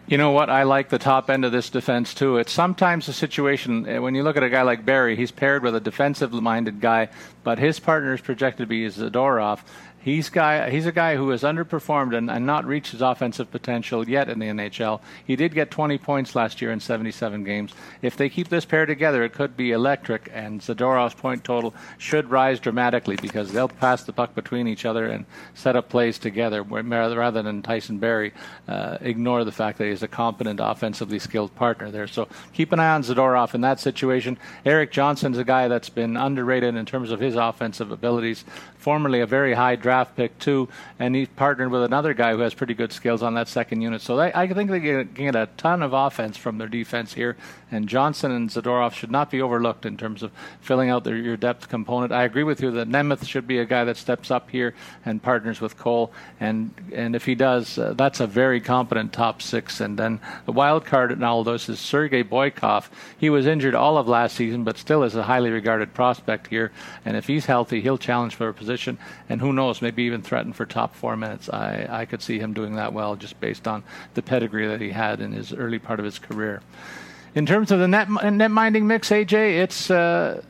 You 0.09 0.17
know 0.17 0.31
what? 0.31 0.49
I 0.49 0.63
like 0.63 0.89
the 0.89 0.97
top 0.97 1.29
end 1.29 1.45
of 1.45 1.51
this 1.51 1.69
defense 1.69 2.15
too. 2.15 2.38
It's 2.38 2.51
sometimes 2.51 3.07
a 3.07 3.13
situation 3.13 3.88
eh, 3.88 3.99
when 3.99 4.15
you 4.15 4.23
look 4.23 4.38
at 4.38 4.41
a 4.41 4.49
guy 4.49 4.63
like 4.63 4.83
Barrie, 4.83 5.15
he's 5.15 5.29
paired 5.29 5.62
with 5.62 5.75
a 5.75 5.79
defensive 5.79 6.33
minded 6.33 6.81
guy, 6.81 7.09
but 7.43 7.59
his 7.59 7.79
partner 7.79 8.15
is 8.15 8.21
projected 8.21 8.63
to 8.63 8.67
be 8.67 8.88
Zadorov 8.88 9.59
He's 10.01 10.29
guy. 10.29 10.69
He's 10.69 10.85
a 10.85 10.93
guy 10.93 11.17
who 11.17 11.29
has 11.29 11.43
underperformed 11.43 12.15
and, 12.15 12.31
and, 12.31 12.45
not 12.45 12.65
reached 12.65 12.91
his 12.91 13.01
offensive 13.01 13.51
potential 13.51 14.07
yet 14.07 14.29
in 14.29 14.39
the 14.39 14.47
NHL. 14.47 15.01
He 15.27 15.35
did 15.35 15.53
get 15.53 15.71
20 15.71 15.97
points 15.97 16.35
last 16.35 16.62
year 16.62 16.71
in 16.71 16.79
77 16.79 17.43
games. 17.43 17.73
If 18.01 18.15
they 18.15 18.29
keep 18.29 18.47
this 18.47 18.63
pair 18.63 18.85
together, 18.85 19.23
it 19.23 19.33
could 19.33 19.57
be 19.57 19.71
electric, 19.71 20.29
and 20.33 20.62
Zadorov's 20.62 21.15
point 21.15 21.43
total 21.43 21.73
should 21.97 22.31
rise 22.31 22.62
dramatically 22.62 23.17
because 23.21 23.51
they'll 23.51 23.67
pass 23.67 24.03
the 24.03 24.13
puck 24.13 24.33
between 24.35 24.67
each 24.67 24.85
other 24.85 25.05
and 25.05 25.25
set 25.53 25.75
up 25.75 25.89
plays 25.89 26.17
together, 26.17 26.63
rather 26.63 27.41
than 27.41 27.62
Tyson 27.62 27.97
Barrie 27.97 28.33
uh, 28.69 28.97
ignore 29.01 29.43
the 29.43 29.51
fact 29.51 29.77
that 29.79 29.88
he's 29.88 30.03
a 30.03 30.07
competent, 30.07 30.62
offensively 30.63 31.19
skilled 31.19 31.53
partner 31.55 31.91
there. 31.91 32.07
So 32.07 32.29
keep 32.53 32.71
an 32.71 32.79
eye 32.79 32.95
on 32.95 33.03
Zadorov 33.03 33.53
in 33.53 33.62
that 33.62 33.81
situation. 33.81 34.38
Erik 34.65 34.91
Johnson's 34.91 35.38
a 35.38 35.43
guy 35.43 35.67
that's 35.67 35.89
been 35.89 36.15
underrated 36.15 36.75
in 36.75 36.85
terms 36.85 37.12
of 37.12 37.19
his 37.19 37.35
offensive 37.35 37.91
abilities 37.91 38.45
formerly 38.79 39.19
a 39.19 39.25
very 39.25 39.53
high 39.53 39.75
draft 39.75 40.15
pick 40.15 40.39
too, 40.39 40.67
and 40.97 41.13
he's 41.13 41.27
partnered 41.27 41.69
with 41.69 41.83
another 41.83 42.13
guy 42.13 42.31
who 42.31 42.39
has 42.39 42.53
pretty 42.53 42.73
good 42.73 42.93
skills 42.93 43.21
on 43.21 43.33
that 43.33 43.47
second 43.47 43.81
unit. 43.81 44.01
So 44.01 44.15
they, 44.15 44.31
I 44.33 44.47
think 44.47 44.71
they 44.71 44.79
can 44.79 45.11
get 45.13 45.35
a 45.35 45.49
ton 45.57 45.83
of 45.83 45.91
offense 45.93 46.37
from 46.37 46.57
their 46.57 46.69
defense 46.69 47.13
here, 47.13 47.35
and 47.71 47.87
Johnson 47.87 48.31
and 48.31 48.49
Zadorov 48.49 48.93
should 48.93 49.11
not 49.11 49.29
be 49.29 49.41
overlooked 49.41 49.85
in 49.85 49.97
terms 49.97 50.23
of 50.23 50.31
filling 50.61 50.89
out 50.89 51.03
their, 51.03 51.17
your 51.17 51.35
depth 51.35 51.67
component. 51.67 52.13
I 52.13 52.23
agree 52.23 52.43
with 52.43 52.61
you 52.61 52.71
that 52.71 52.87
Nemeth 52.87 53.27
should 53.27 53.45
be 53.45 53.59
a 53.59 53.65
guy 53.65 53.83
that 53.83 53.97
steps 53.97 54.31
up 54.31 54.49
here 54.49 54.73
and 55.05 55.21
partners 55.21 55.59
with 55.59 55.77
Cole, 55.77 56.13
and 56.39 56.73
and 56.95 57.15
if 57.15 57.25
he 57.25 57.35
does, 57.35 57.77
uh, 57.77 57.93
that's 57.93 58.21
a 58.21 58.27
very 58.27 58.61
competent 58.61 59.11
top 59.11 59.41
six. 59.41 59.81
And 59.81 59.99
then 59.99 60.21
the 60.45 60.53
wild 60.53 60.85
card 60.85 61.11
in 61.11 61.21
all 61.21 61.47
is 61.49 61.63
Sergei 61.79 62.23
Boikov. 62.23 62.87
He 63.17 63.29
was 63.29 63.45
injured 63.45 63.75
all 63.75 63.97
of 63.97 64.07
last 64.07 64.37
season, 64.37 64.63
but 64.63 64.77
still 64.77 65.03
is 65.03 65.15
a 65.15 65.23
highly 65.23 65.49
regarded 65.49 65.93
prospect 65.93 66.47
here, 66.47 66.71
and 67.03 67.17
if 67.17 67.27
he's 67.27 67.45
healthy, 67.45 67.81
he'll 67.81 67.97
challenge 67.97 68.35
for 68.35 68.47
a 68.47 68.53
position 68.53 68.68
position, 68.69 68.99
and 69.27 69.41
who 69.41 69.51
knows, 69.51 69.82
maybe 69.82 70.03
even 70.03 70.21
threaten 70.21 70.53
for 70.53 70.63
top 70.63 70.95
four 70.95 71.17
minutes. 71.17 71.49
I, 71.49 71.88
I 71.89 72.05
could 72.05 72.21
see 72.21 72.38
him 72.38 72.53
doing 72.53 72.75
that 72.75 72.93
well 72.93 73.15
just 73.15 73.39
based 73.39 73.67
on 73.67 73.84
the 74.13 74.21
pedigree 74.21 74.67
that 74.67 74.79
he 74.79 74.91
had 74.91 75.21
in 75.21 75.32
his 75.32 75.51
early 75.51 75.79
part 75.79 75.97
of 75.97 76.05
his 76.05 76.19
career. 76.19 76.62
In 77.34 77.45
terms 77.45 77.71
of 77.71 77.79
the 77.79 77.88
net 77.88 78.10
net 78.10 78.51
minding 78.51 78.88
mix, 78.88 79.10
AJ, 79.10 79.60
it's 79.60 79.89
uh, 79.91 80.41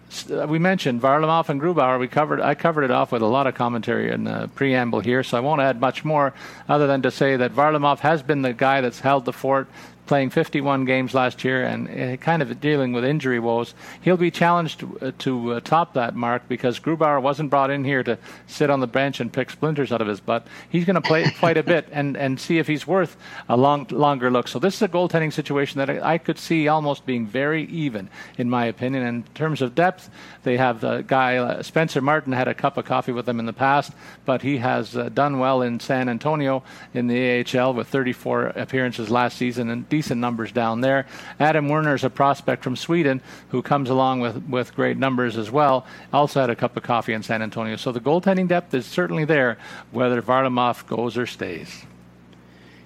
we 0.47 0.59
mentioned 0.59 1.01
Varlamov 1.01 1.49
and 1.49 1.61
Grubauer. 1.61 1.99
We 1.99 2.07
covered 2.07 2.39
I 2.39 2.55
covered 2.55 2.83
it 2.83 2.91
off 2.91 3.11
with 3.11 3.21
a 3.21 3.27
lot 3.27 3.47
of 3.47 3.55
commentary 3.55 4.11
and 4.11 4.27
uh, 4.27 4.47
preamble 4.47 5.01
here, 5.01 5.23
so 5.23 5.37
I 5.37 5.41
won't 5.41 5.61
add 5.61 5.79
much 5.79 6.05
more 6.05 6.33
other 6.69 6.87
than 6.87 7.01
to 7.01 7.11
say 7.11 7.35
that 7.37 7.53
Varlamov 7.53 7.99
has 7.99 8.23
been 8.23 8.41
the 8.43 8.53
guy 8.53 8.81
that's 8.81 9.01
held 9.01 9.25
the 9.25 9.33
fort 9.33 9.67
playing 10.09 10.31
51 10.31 10.85
games 10.85 11.13
last 11.13 11.43
year 11.43 11.63
and 11.63 11.87
uh, 11.87 12.17
kind 12.17 12.41
of 12.41 12.59
dealing 12.59 12.93
with 12.93 13.05
injury 13.05 13.39
woes. 13.39 13.75
He'll 14.01 14.17
be 14.17 14.31
challenged 14.31 14.83
uh, 14.83 15.11
to 15.19 15.53
uh, 15.53 15.59
top 15.59 15.93
that 15.93 16.15
mark 16.15 16.47
because 16.47 16.79
Grubauer 16.79 17.21
wasn't 17.21 17.51
brought 17.51 17.69
in 17.69 17.83
here 17.83 18.01
to 18.01 18.17
sit 18.47 18.71
on 18.71 18.79
the 18.79 18.87
bench 18.87 19.19
and 19.19 19.31
pick 19.31 19.51
splinters 19.51 19.91
out 19.91 20.01
of 20.01 20.07
his 20.07 20.19
butt. 20.19 20.47
He's 20.67 20.83
going 20.83 20.95
to 20.95 21.01
play 21.01 21.29
quite 21.39 21.57
a 21.57 21.63
bit 21.63 21.87
and, 21.91 22.17
and 22.17 22.39
see 22.39 22.57
if 22.57 22.65
he's 22.65 22.87
worth 22.87 23.17
a 23.47 23.55
long, 23.55 23.85
longer 23.91 24.31
look. 24.31 24.47
So 24.47 24.57
this 24.57 24.77
is 24.77 24.81
a 24.81 24.87
goaltending 24.87 25.31
situation 25.31 25.77
that 25.77 25.91
I, 25.91 26.13
I 26.13 26.17
could 26.17 26.39
see 26.39 26.67
almost 26.67 27.05
being 27.05 27.27
very 27.27 27.65
even, 27.65 28.09
in 28.39 28.49
my 28.49 28.65
opinion. 28.65 29.03
In 29.03 29.21
terms 29.35 29.61
of 29.61 29.75
depth, 29.75 30.09
they 30.41 30.57
have 30.57 30.81
the 30.81 31.03
guy 31.03 31.37
uh, 31.37 31.61
Spencer 31.61 32.01
Martin 32.01 32.33
had 32.33 32.47
a 32.47 32.55
cup 32.55 32.77
of 32.77 32.85
coffee 32.85 33.11
with 33.11 33.27
them 33.27 33.39
in 33.39 33.45
the 33.45 33.53
past, 33.53 33.93
but 34.25 34.41
he 34.41 34.57
has 34.57 34.97
uh, 34.97 35.09
done 35.09 35.37
well 35.37 35.61
in 35.61 35.79
San 35.79 36.09
Antonio 36.09 36.63
in 36.95 37.05
the 37.05 37.45
AHL 37.45 37.75
with 37.75 37.87
34 37.89 38.47
appearances 38.55 39.11
last 39.11 39.37
season 39.37 39.69
and 39.69 39.87
decent 39.99 40.21
numbers 40.21 40.53
down 40.53 40.79
there. 40.79 41.05
Adam 41.41 41.67
Werner 41.67 41.93
is 41.93 42.05
a 42.05 42.09
prospect 42.09 42.63
from 42.63 42.77
Sweden 42.77 43.21
who 43.49 43.61
comes 43.61 43.89
along 43.89 44.21
with, 44.21 44.41
with 44.47 44.73
great 44.73 44.95
numbers 44.95 45.35
as 45.35 45.51
well. 45.51 45.85
Also 46.13 46.39
had 46.39 46.49
a 46.49 46.55
cup 46.55 46.77
of 46.77 46.83
coffee 46.83 47.11
in 47.11 47.21
San 47.21 47.41
Antonio. 47.41 47.75
So 47.75 47.91
the 47.91 47.99
goaltending 47.99 48.47
depth 48.47 48.73
is 48.73 48.85
certainly 48.85 49.25
there, 49.25 49.57
whether 49.91 50.21
Varlamov 50.21 50.87
goes 50.87 51.17
or 51.17 51.25
stays. 51.25 51.83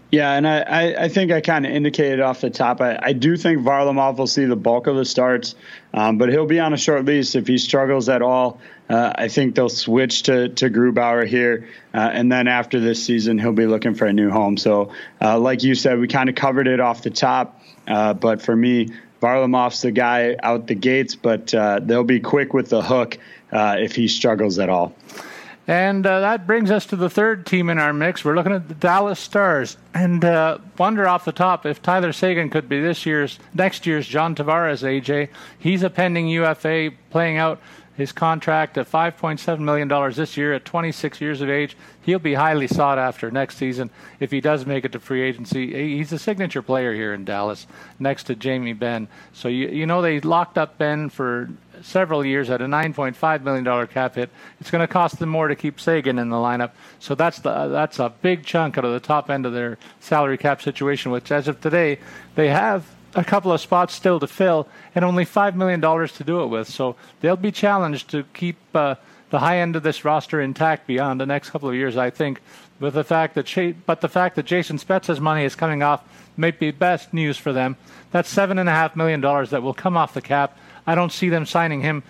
Yeah, 0.10 0.32
and 0.34 0.48
I, 0.48 1.06
I, 1.06 1.08
think 1.08 1.32
I 1.32 1.42
kind 1.42 1.68
of 1.68 1.72
indicated 1.72 2.20
off 2.20 2.42
the 2.42 2.50
top. 2.50 2.82
I, 2.82 3.00
I 3.00 3.14
do 3.14 3.38
think 3.38 3.60
Varlamov 3.60 4.18
will 4.18 4.26
see 4.26 4.46
the 4.46 4.56
bulk 4.56 4.88
of 4.88 4.96
the 4.96 5.06
starts, 5.06 5.54
um, 5.94 6.18
but 6.18 6.30
he'll 6.30 6.48
be 6.48 6.60
on 6.60 6.74
a 6.74 6.78
short 6.78 7.06
lease 7.06 7.36
if 7.36 7.46
he 7.46 7.60
struggles 7.60 8.10
at 8.10 8.24
all. 8.24 8.60
Uh, 8.94 9.12
I 9.16 9.28
think 9.28 9.56
they'll 9.56 9.70
switch 9.70 10.22
to, 10.24 10.50
to 10.50 10.70
Grubauer 10.70 11.26
here, 11.26 11.68
uh, 11.96 12.12
and 12.14 12.32
then 12.32 12.48
after 12.48 12.80
this 12.80 13.04
season, 13.04 13.40
he'll 13.40 13.52
be 13.52 13.66
looking 13.66 13.96
for 13.96 14.06
a 14.06 14.14
new 14.14 14.30
home. 14.30 14.56
So, 14.56 14.92
uh, 15.20 15.40
like 15.40 15.64
you 15.64 15.74
said, 15.74 15.98
we 15.98 16.08
kind 16.08 16.30
of 16.30 16.36
covered 16.36 16.68
it 16.68 16.80
off 16.80 17.02
the 17.02 17.10
top, 17.10 17.60
uh, 17.88 18.14
but 18.14 18.44
for 18.44 18.56
me, 18.56 18.90
Varlamov's 19.20 19.82
the 19.82 19.90
guy 19.90 20.36
out 20.44 20.68
the 20.68 20.76
gates, 20.76 21.16
but 21.16 21.52
uh, 21.56 21.80
they'll 21.82 22.04
be 22.04 22.20
quick 22.20 22.54
with 22.54 22.70
the 22.70 22.84
hook 22.84 23.18
uh, 23.52 23.78
if 23.80 23.96
he 23.96 24.08
struggles 24.08 24.60
at 24.60 24.70
all. 24.70 24.94
And 25.66 26.06
uh, 26.06 26.20
that 26.20 26.46
brings 26.46 26.70
us 26.70 26.86
to 26.88 26.96
the 26.96 27.10
third 27.10 27.48
team 27.48 27.72
in 27.72 27.80
our 27.80 27.94
mix. 27.94 28.24
We're 28.24 28.36
looking 28.36 28.52
at 28.52 28.68
the 28.68 28.76
Dallas 28.76 29.20
Stars, 29.20 29.76
and 29.96 30.24
uh, 30.24 30.60
wonder 30.78 31.08
off 31.08 31.26
the 31.26 31.32
top 31.32 31.66
if 31.66 31.82
Tyler 31.82 32.14
Seguin 32.14 32.52
could 32.52 32.70
be 32.70 32.80
this 32.80 33.08
year's, 33.08 33.40
next 33.56 33.88
year's 33.88 34.06
John 34.06 34.36
Tavares. 34.36 34.84
AJ, 34.84 35.30
he's 35.58 35.82
a 35.82 35.90
pending 35.90 36.28
UFA, 36.28 36.92
playing 37.10 37.38
out 37.38 37.60
his 37.96 38.12
contract 38.12 38.78
at 38.78 38.90
$5.7 38.90 39.60
million 39.60 39.88
this 40.14 40.36
year 40.36 40.54
at 40.54 40.66
26 40.66 41.22
years 41.22 41.42
of 41.42 41.50
age. 41.50 41.78
He'll 42.02 42.20
be 42.20 42.34
highly 42.34 42.68
sought 42.68 42.98
after 42.98 43.30
next 43.30 43.58
season 43.58 43.92
if 44.20 44.32
he 44.32 44.42
does 44.42 44.66
make 44.66 44.84
it 44.84 44.92
to 44.94 45.00
free 45.00 45.22
agency. 45.22 45.96
He's 45.98 46.12
a 46.12 46.20
signature 46.20 46.62
player 46.62 46.94
here 46.94 47.14
in 47.14 47.24
Dallas 47.24 47.68
next 48.00 48.24
to 48.26 48.36
Jamie 48.36 48.74
Benn. 48.74 49.08
So, 49.32 49.48
you, 49.48 49.70
you 49.70 49.86
know, 49.86 50.02
they 50.02 50.20
locked 50.20 50.58
up 50.58 50.78
Benn 50.78 51.10
for 51.10 51.50
several 51.82 52.26
years 52.26 52.50
at 52.50 52.62
a 52.62 52.66
$9.5 52.66 53.44
million 53.44 53.88
cap 53.88 54.16
hit. 54.16 54.30
It's 54.60 54.72
going 54.72 54.86
to 54.86 54.92
cost 54.92 55.20
them 55.20 55.30
more 55.30 55.48
to 55.48 55.56
keep 55.56 55.80
Seguin 55.80 56.18
in 56.18 56.30
the 56.30 56.38
lineup. 56.38 56.72
So 57.00 57.14
that's 57.16 57.40
the 57.40 57.68
that's 57.68 58.00
a 58.00 58.10
big 58.22 58.46
chunk 58.46 58.78
out 58.78 58.86
of 58.86 58.94
the 58.94 59.00
top 59.00 59.30
end 59.30 59.46
of 59.46 59.54
their 59.54 59.78
salary 60.00 60.38
cap 60.38 60.62
situation, 60.62 61.12
which 61.12 61.32
as 61.32 61.48
of 61.48 61.62
today, 61.62 62.00
they 62.36 62.50
have 62.50 62.86
a 63.16 63.24
couple 63.24 63.52
of 63.52 63.62
spots 63.62 63.94
still 63.94 64.20
to 64.20 64.28
fill 64.28 64.68
and 64.96 65.06
only 65.06 65.26
$5 65.26 65.56
million 65.56 65.82
to 65.82 66.24
do 66.24 66.42
it 66.42 66.48
with. 66.48 66.68
So 66.68 66.96
they'll 67.22 67.36
be 67.36 67.52
challenged 67.52 68.10
to 68.12 68.24
keep 68.34 68.58
uh, 68.74 68.96
the 69.30 69.40
high 69.40 69.60
end 69.60 69.76
of 69.76 69.84
this 69.84 70.06
roster 70.06 70.42
intact 70.42 70.88
beyond 70.88 71.20
the 71.20 71.26
next 71.26 71.50
couple 71.50 71.70
of 71.70 71.76
years, 71.76 71.98
I 71.98 72.10
think. 72.10 72.42
With 72.80 72.96
the 72.96 73.04
fact 73.04 73.36
that 73.36 73.76
but 73.86 74.02
the 74.02 74.10
fact 74.10 74.36
that 74.36 74.46
Jason 74.46 74.78
Spezza's 74.78 75.20
money 75.20 75.46
is 75.46 75.56
coming 75.56 75.84
off 75.84 76.04
might 76.36 76.60
be 76.60 76.72
best 76.72 77.14
news 77.14 77.38
for 77.38 77.54
them. 77.54 77.78
That's 78.12 78.30
seven 78.30 78.60
and 78.60 78.68
a 78.68 78.74
half 78.74 78.96
million 78.96 79.22
dollars 79.22 79.52
that 79.52 79.64
will 79.64 79.74
come 79.74 79.96
off 79.96 80.14
the 80.14 80.22
cap. 80.22 80.58
I 80.86 80.96
don't 80.96 81.12
see 81.12 81.30
them 81.30 81.46
signing 81.46 81.82
him 81.82 82.04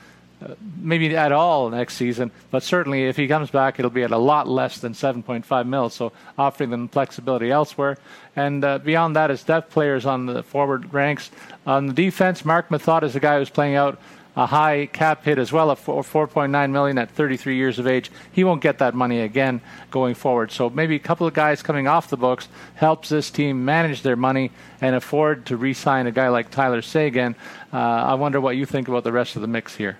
maybe 0.75 1.15
at 1.15 1.31
all 1.31 1.69
next 1.69 1.95
season, 1.95 2.31
but 2.51 2.63
certainly 2.63 3.05
if 3.05 3.17
he 3.17 3.27
comes 3.27 3.49
back, 3.49 3.79
it'll 3.79 3.91
be 3.91 4.03
at 4.03 4.11
a 4.11 4.17
lot 4.17 4.47
less 4.47 4.79
than 4.79 4.93
7.5 4.93 5.67
mil. 5.67 5.89
So 5.89 6.11
offering 6.37 6.69
them 6.69 6.87
flexibility 6.87 7.51
elsewhere. 7.51 7.97
And 8.35 8.63
uh, 8.63 8.79
beyond 8.79 9.15
that, 9.15 9.31
is 9.31 9.43
depth 9.43 9.71
players 9.71 10.05
on 10.05 10.25
the 10.25 10.43
forward 10.43 10.93
ranks. 10.93 11.31
On 11.65 11.87
the 11.87 11.93
defense, 11.93 12.43
Mark 12.43 12.69
Methot 12.69 13.03
is 13.03 13.15
a 13.15 13.19
guy 13.19 13.37
who's 13.39 13.49
playing 13.49 13.75
out 13.75 13.99
a 14.35 14.47
high 14.47 14.87
cap 14.87 15.23
hit 15.23 15.37
as 15.37 15.51
well 15.51 15.69
of 15.69 15.79
4.9 15.79 16.71
million 16.71 16.97
at 16.97 17.11
33 17.11 17.55
years 17.55 17.79
of 17.79 17.85
age. 17.85 18.11
He 18.31 18.43
won't 18.43 18.61
get 18.61 18.79
that 18.79 18.95
money 18.95 19.19
again 19.19 19.61
going 19.91 20.15
forward. 20.15 20.51
So 20.51 20.69
maybe 20.69 20.95
a 20.95 20.99
couple 20.99 21.27
of 21.27 21.33
guys 21.33 21.61
coming 21.61 21.87
off 21.87 22.09
the 22.09 22.17
books 22.17 22.47
helps 22.75 23.09
this 23.09 23.29
team 23.29 23.63
manage 23.63 24.01
their 24.01 24.15
money 24.15 24.51
and 24.81 24.95
afford 24.95 25.45
to 25.47 25.57
re-sign 25.57 26.07
a 26.07 26.11
guy 26.11 26.29
like 26.29 26.49
Tyler 26.49 26.81
Seguin. 26.81 27.35
Uh, 27.71 27.77
I 27.77 28.15
wonder 28.15 28.41
what 28.41 28.55
you 28.55 28.65
think 28.65 28.87
about 28.87 29.03
the 29.03 29.11
rest 29.11 29.35
of 29.35 29.41
the 29.41 29.47
mix 29.47 29.75
here. 29.75 29.99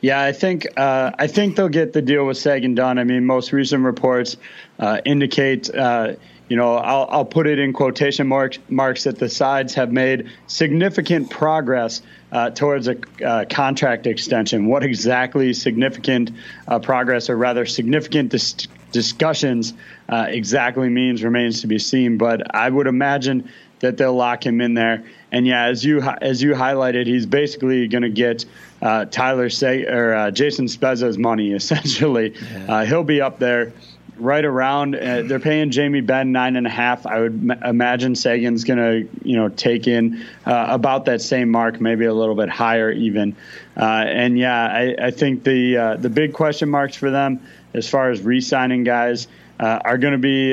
Yeah, 0.00 0.22
I 0.22 0.32
think 0.32 0.66
uh, 0.78 1.12
I 1.18 1.26
think 1.26 1.56
they'll 1.56 1.68
get 1.68 1.92
the 1.92 2.02
deal 2.02 2.26
with 2.26 2.38
Seguin 2.38 2.74
done. 2.74 2.98
I 2.98 3.04
mean, 3.04 3.26
most 3.26 3.52
recent 3.52 3.84
reports 3.84 4.36
uh, 4.78 5.00
indicate, 5.04 5.72
uh, 5.74 6.14
you 6.48 6.56
know, 6.56 6.74
I'll, 6.76 7.06
I'll, 7.10 7.24
put 7.24 7.46
it 7.46 7.58
in 7.58 7.72
quotation 7.74 8.26
marks, 8.26 8.58
marks 8.68 9.04
that 9.04 9.18
the 9.18 9.28
sides 9.28 9.74
have 9.74 9.92
made 9.92 10.30
significant 10.46 11.30
progress 11.30 12.00
uh, 12.32 12.50
towards 12.50 12.88
a 12.88 12.96
uh, 13.24 13.44
contract 13.50 14.06
extension. 14.06 14.66
What 14.66 14.82
exactly 14.82 15.52
significant 15.52 16.30
uh, 16.66 16.78
progress, 16.78 17.28
or 17.28 17.36
rather 17.36 17.66
significant 17.66 18.30
dis- 18.30 18.68
discussions, 18.92 19.74
exactly 20.08 20.88
means 20.88 21.22
remains 21.22 21.60
to 21.60 21.66
be 21.66 21.78
seen. 21.78 22.16
But 22.16 22.54
I 22.54 22.70
would 22.70 22.86
imagine 22.86 23.50
that 23.80 23.96
they'll 23.96 24.14
lock 24.14 24.44
him 24.44 24.60
in 24.60 24.74
there. 24.74 25.04
And 25.32 25.46
yeah, 25.46 25.64
as 25.64 25.84
you 25.84 26.00
as 26.00 26.42
you 26.42 26.52
highlighted, 26.52 27.06
he's 27.06 27.26
basically 27.26 27.88
going 27.88 28.02
to 28.02 28.10
get 28.10 28.44
uh, 28.82 29.04
Tyler 29.06 29.50
Say 29.50 29.84
or 29.84 30.14
uh, 30.14 30.30
Jason 30.30 30.66
Spezza's 30.66 31.18
money 31.18 31.52
essentially. 31.54 32.34
Yeah. 32.34 32.66
Uh, 32.66 32.84
he'll 32.84 33.04
be 33.04 33.20
up 33.20 33.38
there 33.38 33.72
right 34.16 34.44
around. 34.44 34.94
Uh, 34.94 35.22
they're 35.22 35.40
paying 35.40 35.70
Jamie 35.70 36.02
Benn 36.02 36.32
nine 36.32 36.56
and 36.56 36.66
a 36.66 36.70
half. 36.70 37.06
I 37.06 37.20
would 37.20 37.50
m- 37.50 37.62
imagine 37.64 38.14
Seguin's 38.14 38.64
going 38.64 38.78
to 38.78 39.08
you 39.26 39.36
know 39.36 39.48
take 39.48 39.86
in 39.86 40.24
uh, 40.46 40.66
about 40.68 41.06
that 41.06 41.22
same 41.22 41.50
mark, 41.50 41.80
maybe 41.80 42.04
a 42.04 42.14
little 42.14 42.34
bit 42.34 42.48
higher 42.48 42.90
even. 42.90 43.36
Uh, 43.76 43.84
and 43.84 44.38
yeah, 44.38 44.66
I, 44.66 45.06
I 45.06 45.10
think 45.10 45.44
the 45.44 45.96
the 45.98 46.10
big 46.10 46.32
question 46.32 46.68
marks 46.68 46.96
for 46.96 47.10
them 47.10 47.40
as 47.72 47.88
far 47.88 48.10
as 48.10 48.20
re-signing 48.20 48.84
guys. 48.84 49.28
are 49.58 49.96
going 49.96 50.12
to 50.12 50.18
be, 50.18 50.48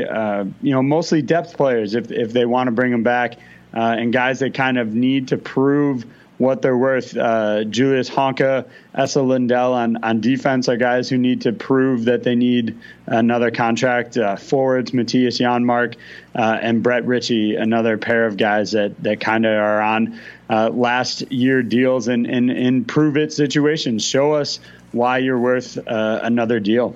you 0.62 0.72
know, 0.74 0.84
mostly 0.84 1.22
depth 1.22 1.58
players 1.58 1.96
if 1.96 2.12
if 2.12 2.32
they 2.32 2.46
want 2.46 2.68
to 2.68 2.72
bring 2.72 2.92
them 2.92 3.04
back, 3.04 3.38
and 3.74 4.14
guys 4.14 4.40
that 4.40 4.54
kind 4.54 4.78
of 4.78 4.94
need 4.94 5.30
to 5.30 5.38
prove 5.38 6.06
what 6.38 6.62
they're 6.62 6.78
worth. 6.78 7.18
Uh, 7.18 7.64
Julius 7.64 8.10
Honka, 8.10 8.66
Esa 8.94 9.22
Lindell 9.22 9.74
on, 9.74 10.04
on 10.04 10.22
defense 10.22 10.70
are 10.70 10.78
guys 10.78 11.10
who 11.10 11.18
need 11.18 11.42
to 11.42 11.54
prove 11.54 12.06
that 12.06 12.24
they 12.24 12.36
need 12.36 12.78
another 13.08 13.52
contract. 13.52 14.18
Uh, 14.18 14.36
forwards, 14.36 14.92
Mattias 14.92 15.40
Janmark 15.40 15.96
uh, 16.36 16.60
and 16.62 16.84
Brett 16.84 17.06
Ritchie, 17.06 17.56
another 17.56 17.98
pair 17.98 18.26
of 18.28 18.38
guys 18.38 18.72
that, 18.72 19.02
that 19.04 19.20
kind 19.20 19.46
of 19.46 19.54
are 19.54 19.82
on 19.82 20.20
uh, 20.50 20.70
last 20.70 21.32
year 21.32 21.64
deals 21.64 22.08
and, 22.08 22.28
and, 22.28 22.52
and 22.52 22.88
prove 22.88 23.18
it 23.18 23.34
situations. 23.34 24.06
Show 24.06 24.34
us 24.34 24.60
why 24.92 25.18
you're 25.18 25.40
worth 25.40 25.78
uh, 25.88 26.20
another 26.24 26.60
deal. 26.60 26.96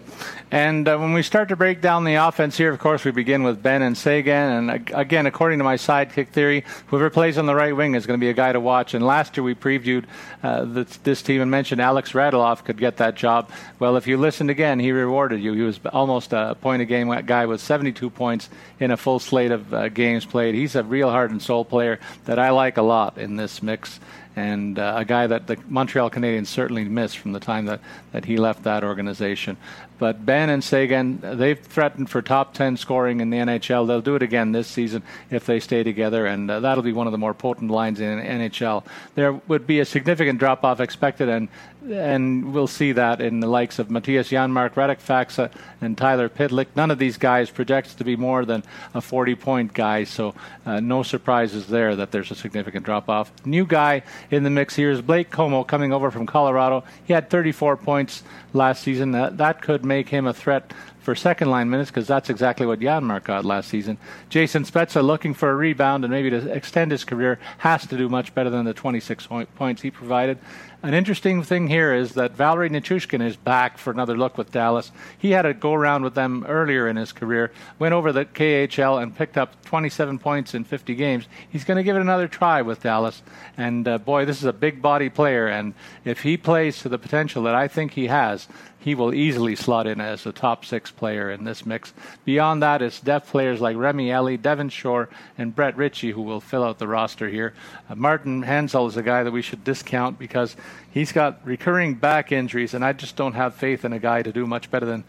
And 0.54 0.86
uh, 0.86 0.98
when 0.98 1.14
we 1.14 1.24
start 1.24 1.48
to 1.50 1.56
break 1.56 1.80
down 1.80 2.04
the 2.04 2.16
offense 2.16 2.58
here, 2.58 2.74
of 2.74 2.80
course, 2.80 3.06
we 3.06 3.12
begin 3.12 3.44
with 3.44 3.64
Benn 3.64 3.82
and 3.82 3.98
Seguin. 3.98 4.70
And 4.70 4.92
again, 4.94 5.26
according 5.26 5.60
to 5.60 5.64
my 5.64 5.76
sidekick 5.76 6.28
theory, 6.28 6.66
whoever 6.88 7.10
plays 7.10 7.38
on 7.38 7.46
the 7.46 7.56
right 7.56 7.74
wing 7.74 7.96
is 7.96 8.06
going 8.06 8.20
to 8.20 8.24
be 8.24 8.30
a 8.30 8.34
guy 8.34 8.52
to 8.52 8.60
watch. 8.60 8.94
And 8.94 9.06
last 9.06 9.38
year 9.38 9.46
we 9.46 9.56
previewed 9.56 10.06
uh, 10.44 10.66
this, 10.66 10.98
this, 10.98 11.22
team 11.22 11.42
and 11.42 11.50
mentioned 11.50 11.80
Alex 11.80 12.12
Radulov 12.12 12.66
could 12.66 12.78
get 12.78 12.98
that 12.98 13.16
job. 13.16 13.50
Well, 13.80 13.96
if 13.96 14.08
you 14.08 14.18
listened 14.18 14.50
again, 14.50 14.80
he 14.80 14.92
rewarded 14.92 15.42
you. 15.42 15.54
He 15.54 15.62
was 15.62 15.80
almost 15.94 16.34
a 16.34 16.58
point 16.60 16.82
a 16.82 16.86
game 16.86 17.10
guy 17.26 17.46
with 17.46 17.62
72 17.62 18.10
points 18.10 18.50
in 18.80 18.92
a 18.92 18.98
full 18.98 19.20
slate 19.20 19.52
of 19.52 19.74
uh, 19.74 19.88
games 19.88 20.26
played. 20.26 20.56
He's 20.56 20.76
a 20.76 20.84
real 20.84 21.10
heart 21.10 21.32
and 21.32 21.42
soul 21.42 21.64
player 21.64 22.00
that 22.26 22.40
I 22.40 22.50
like 22.50 22.76
a 22.78 22.82
lot 22.82 23.18
in 23.18 23.38
this 23.38 23.64
mix 23.64 24.02
and 24.36 24.80
uh, 24.80 24.94
a 24.98 25.06
guy 25.06 25.28
that 25.28 25.48
the 25.48 25.58
Montreal 25.68 26.10
Canadiens 26.10 26.48
certainly 26.48 26.86
missed 26.86 27.18
from 27.18 27.34
the 27.34 27.40
time 27.40 27.66
that, 27.66 27.82
that 28.12 28.26
he 28.26 28.38
left 28.38 28.64
that 28.64 28.84
organization. 28.84 29.58
But 30.00 30.26
Benn 30.26 30.50
and 30.50 30.64
Seguin, 30.64 31.20
they've 31.22 31.60
threatened 31.60 32.10
for 32.10 32.22
top 32.22 32.56
10 32.56 32.78
scoring 32.78 33.20
in 33.20 33.30
the 33.30 33.38
NHL. 33.38 33.86
They'll 33.86 34.02
do 34.02 34.16
it 34.16 34.24
again 34.24 34.52
this 34.52 34.68
season 34.68 35.04
if 35.30 35.46
they 35.46 35.60
stay 35.60 35.84
together, 35.84 36.26
and 36.26 36.50
uh, 36.50 36.60
that'll 36.62 36.84
be 36.84 36.94
one 36.94 37.08
of 37.08 37.12
the 37.12 37.20
more 37.20 37.34
potent 37.34 37.70
lines 37.70 38.00
in 38.00 38.20
NHL. 38.20 38.84
There 39.14 39.34
would 39.34 39.68
be 39.68 39.80
a 39.80 39.86
significant 39.86 40.40
drop 40.40 40.64
off 40.64 40.80
expected, 40.80 41.30
and 41.30 41.50
and 41.90 42.54
we'll 42.54 42.68
see 42.68 42.92
that 42.92 43.22
in 43.22 43.40
the 43.40 43.48
likes 43.48 43.80
of 43.80 43.88
Mattias 43.88 44.30
Janmark, 44.30 44.74
Radek 44.74 45.00
Faksa, 45.00 45.52
and 45.82 45.98
Tyler 45.98 46.30
Pitlick. 46.30 46.68
None 46.76 46.92
of 46.92 47.00
these 47.00 47.18
guys 47.18 47.50
projects 47.50 47.96
to 47.96 48.04
be 48.04 48.16
more 48.16 48.46
than 48.46 48.64
a 48.94 49.02
40 49.02 49.36
point 49.36 49.74
guy, 49.74 50.04
so 50.04 50.36
uh, 50.66 50.80
no 50.80 51.04
surprises 51.04 51.68
there 51.68 51.96
that 51.96 52.12
there's 52.12 52.32
a 52.32 52.36
significant 52.36 52.86
drop 52.86 53.10
off. 53.10 53.32
New 53.46 53.66
guy 53.66 54.04
in 54.30 54.44
the 54.44 54.50
mix 54.50 54.76
here 54.76 54.92
is 54.92 55.02
Blake 55.02 55.32
Comeau 55.32 55.66
coming 55.66 55.92
over 55.92 56.12
from 56.12 56.26
Colorado. 56.26 56.84
He 57.06 57.14
had 57.14 57.30
34 57.30 57.78
points 57.78 58.24
last 58.54 58.84
season. 58.84 59.12
That, 59.12 59.38
that 59.38 59.62
could 59.62 59.84
make 59.84 60.10
him 60.10 60.28
a 60.28 60.34
threat 60.34 60.74
for 61.02 61.16
second 61.16 61.50
line 61.50 61.70
minutes 61.70 61.90
because 61.90 62.08
that's 62.08 62.30
exactly 62.30 62.66
what 62.66 62.80
Janmark 62.80 63.24
got 63.24 63.44
last 63.44 63.70
season. 63.70 63.98
Jason 64.30 64.64
Spezza, 64.64 65.04
looking 65.04 65.34
for 65.34 65.50
a 65.50 65.56
rebound 65.56 66.04
and 66.04 66.12
maybe 66.12 66.30
to 66.30 66.52
extend 66.52 66.92
his 66.92 67.04
career, 67.04 67.40
has 67.58 67.88
to 67.88 67.98
do 67.98 68.08
much 68.08 68.34
better 68.36 68.50
than 68.50 68.66
the 68.66 68.74
26 68.74 69.28
points 69.56 69.82
he 69.82 69.90
provided. 69.90 70.38
An 70.84 70.96
interesting 70.96 71.44
thing 71.44 71.68
here 71.68 71.94
is 71.94 72.14
that 72.14 72.32
Valeri 72.32 72.68
Nichushkin 72.68 73.22
is 73.22 73.36
back 73.36 73.78
for 73.78 73.92
another 73.92 74.18
look 74.18 74.36
with 74.36 74.52
Dallas. 74.52 74.92
He 75.16 75.30
had 75.30 75.46
a 75.46 75.54
go 75.54 75.76
around 75.76 76.04
with 76.04 76.16
them 76.16 76.44
earlier 76.50 76.88
in 76.88 76.96
his 76.96 77.12
career, 77.12 77.52
went 77.78 77.94
over 77.94 78.12
the 78.12 78.26
KHL 78.26 79.00
and 79.00 79.16
picked 79.16 79.38
up 79.38 79.64
27 79.66 80.18
points 80.18 80.56
in 80.56 80.64
50 80.64 80.96
games. 80.96 81.28
He's 81.52 81.66
going 81.66 81.78
to 81.78 81.84
give 81.84 81.98
it 81.98 82.02
another 82.02 82.28
try 82.28 82.64
with 82.64 82.82
Dallas. 82.82 83.22
And 83.58 83.88
uh, 83.88 84.00
boy, 84.00 84.26
this 84.26 84.38
is 84.38 84.46
a 84.46 84.54
big 84.54 84.82
body 84.82 85.10
player. 85.10 85.48
And 85.48 85.76
if 86.04 86.24
he 86.24 86.36
plays 86.36 86.80
to 86.80 86.90
the 86.90 86.98
potential 86.98 87.44
that 87.44 87.54
I 87.54 87.68
think 87.68 87.92
he 87.92 88.08
has, 88.08 88.48
he 88.82 88.96
will 88.96 89.14
easily 89.14 89.56
slot 89.56 89.86
in 89.86 90.02
as 90.02 90.26
a 90.26 90.32
top 90.32 90.66
six 90.66 90.90
player 90.90 91.30
in 91.30 91.44
this 91.44 91.68
mix. 91.68 91.94
Beyond 92.26 92.64
that, 92.64 92.82
it's 92.82 93.00
depth 93.00 93.30
players 93.30 93.62
like 93.62 93.78
Remi 93.78 94.12
Elie, 94.12 94.38
Devin 94.38 94.70
Shore, 94.70 95.08
and 95.38 95.56
Brett 95.56 95.78
Ritchie 95.78 96.12
who 96.12 96.24
will 96.24 96.42
fill 96.42 96.64
out 96.64 96.80
the 96.80 96.88
roster 96.88 97.30
here. 97.30 97.54
Uh, 97.88 97.96
Martin 97.96 98.44
Hanzal 98.44 98.88
is 98.88 98.98
a 98.98 99.04
guy 99.04 99.22
that 99.22 99.32
we 99.32 99.44
should 99.44 99.64
discount 99.64 100.18
because 100.18 100.56
he's 100.90 101.12
got 101.12 101.46
recurring 101.46 101.94
back 101.94 102.32
injuries, 102.32 102.74
and 102.74 102.84
I 102.84 102.94
just 102.94 103.16
don't 103.16 103.34
have 103.34 103.54
faith 103.54 103.86
in 103.86 103.94
a 103.94 104.00
guy 104.00 104.24
to 104.24 104.32
do 104.32 104.48
much 104.48 104.72
better 104.72 104.88
than 104.88 105.04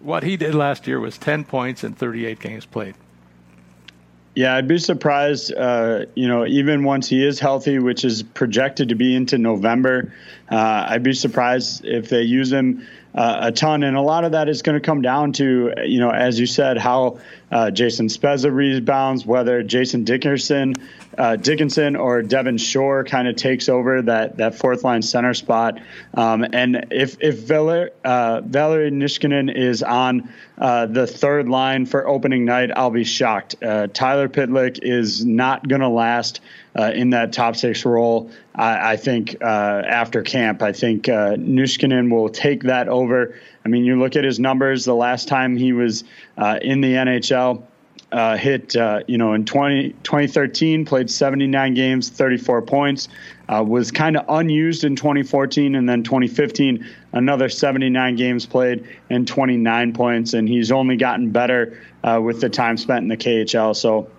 what 0.00 0.24
he 0.24 0.36
did 0.36 0.54
last 0.54 0.88
year 0.88 0.98
was 0.98 1.16
10 1.16 1.44
points 1.44 1.84
in 1.84 1.94
38 1.94 2.40
games 2.40 2.66
played. 2.66 2.96
Yeah, 4.34 4.56
I'd 4.56 4.66
be 4.66 4.78
surprised, 4.78 5.54
uh, 5.54 6.06
you 6.14 6.26
know, 6.26 6.46
even 6.46 6.84
once 6.84 7.06
he 7.06 7.24
is 7.24 7.38
healthy, 7.38 7.78
which 7.78 8.02
is 8.02 8.22
projected 8.22 8.88
to 8.88 8.94
be 8.94 9.14
into 9.14 9.36
November, 9.36 10.12
uh, 10.50 10.86
I'd 10.88 11.02
be 11.02 11.12
surprised 11.12 11.84
if 11.84 12.08
they 12.08 12.22
use 12.22 12.50
him 12.50 12.86
uh, 13.14 13.38
a 13.42 13.52
ton. 13.52 13.82
And 13.82 13.96
a 13.96 14.00
lot 14.00 14.24
of 14.24 14.32
that 14.32 14.48
is 14.48 14.62
going 14.62 14.74
to 14.74 14.84
come 14.84 15.02
down 15.02 15.32
to, 15.34 15.72
you 15.84 16.00
know, 16.00 16.10
as 16.10 16.38
you 16.38 16.46
said, 16.46 16.78
how 16.78 17.18
uh, 17.50 17.70
Jason 17.70 18.08
Spezza 18.08 18.52
rebounds, 18.52 19.26
whether 19.26 19.62
Jason 19.62 20.04
Dickinson, 20.04 20.74
uh, 21.18 21.36
Dickinson 21.36 21.96
or 21.96 22.22
Devin 22.22 22.58
Shore 22.58 23.04
kind 23.04 23.28
of 23.28 23.36
takes 23.36 23.68
over 23.68 24.02
that, 24.02 24.38
that 24.38 24.54
fourth 24.54 24.84
line 24.84 25.02
center 25.02 25.34
spot. 25.34 25.80
Um, 26.14 26.44
and 26.52 26.86
if, 26.90 27.16
if 27.20 27.38
Valer, 27.40 27.90
uh, 28.04 28.40
Valeri 28.42 28.90
Nichushkin 28.90 29.54
is 29.54 29.82
on 29.82 30.32
uh, 30.58 30.86
the 30.86 31.06
third 31.06 31.48
line 31.48 31.86
for 31.86 32.06
opening 32.06 32.44
night, 32.44 32.70
I'll 32.74 32.90
be 32.90 33.04
shocked. 33.04 33.56
Uh, 33.62 33.88
Tyler 33.88 34.28
Pitlick 34.28 34.78
is 34.82 35.24
not 35.24 35.66
going 35.66 35.80
to 35.80 35.88
last 35.88 36.40
uh, 36.78 36.92
in 36.94 37.10
that 37.10 37.32
top 37.32 37.56
six 37.56 37.84
role. 37.84 38.30
I, 38.54 38.92
I 38.92 38.96
think 38.96 39.36
uh, 39.42 39.44
after 39.44 40.22
camp, 40.22 40.62
I 40.62 40.72
think 40.72 41.08
uh, 41.08 41.36
Nichushkin 41.36 42.10
will 42.10 42.30
take 42.30 42.64
that 42.64 42.88
over. 42.88 43.38
I 43.64 43.68
mean, 43.68 43.84
you 43.84 43.98
look 43.98 44.16
at 44.16 44.24
his 44.24 44.40
numbers. 44.40 44.84
The 44.84 44.94
last 44.94 45.28
time 45.28 45.56
he 45.56 45.72
was 45.72 46.04
in 46.62 46.80
the 46.80 46.94
NHL, 46.94 47.64
uh, 48.12 48.36
hit, 48.36 48.76
uh, 48.76 49.00
you 49.06 49.16
know, 49.16 49.32
in 49.32 49.44
20, 49.44 49.90
2013, 50.02 50.84
played 50.84 51.10
79 51.10 51.74
games, 51.74 52.10
34 52.10 52.62
points, 52.62 53.08
uh, 53.48 53.64
was 53.66 53.90
kind 53.90 54.16
of 54.16 54.26
unused 54.28 54.84
in 54.84 54.96
2014, 54.96 55.74
and 55.74 55.88
then 55.88 56.02
2015, 56.02 56.86
another 57.12 57.48
79 57.48 58.16
games 58.16 58.44
played 58.46 58.86
and 59.08 59.26
29 59.26 59.94
points, 59.94 60.34
and 60.34 60.48
he's 60.48 60.70
only 60.70 60.96
gotten 60.96 61.30
better 61.30 61.80
uh, 62.04 62.20
with 62.22 62.40
the 62.40 62.50
time 62.50 62.76
spent 62.76 63.02
in 63.02 63.08
the 63.08 63.16
KHL. 63.16 63.74
So 63.74 64.10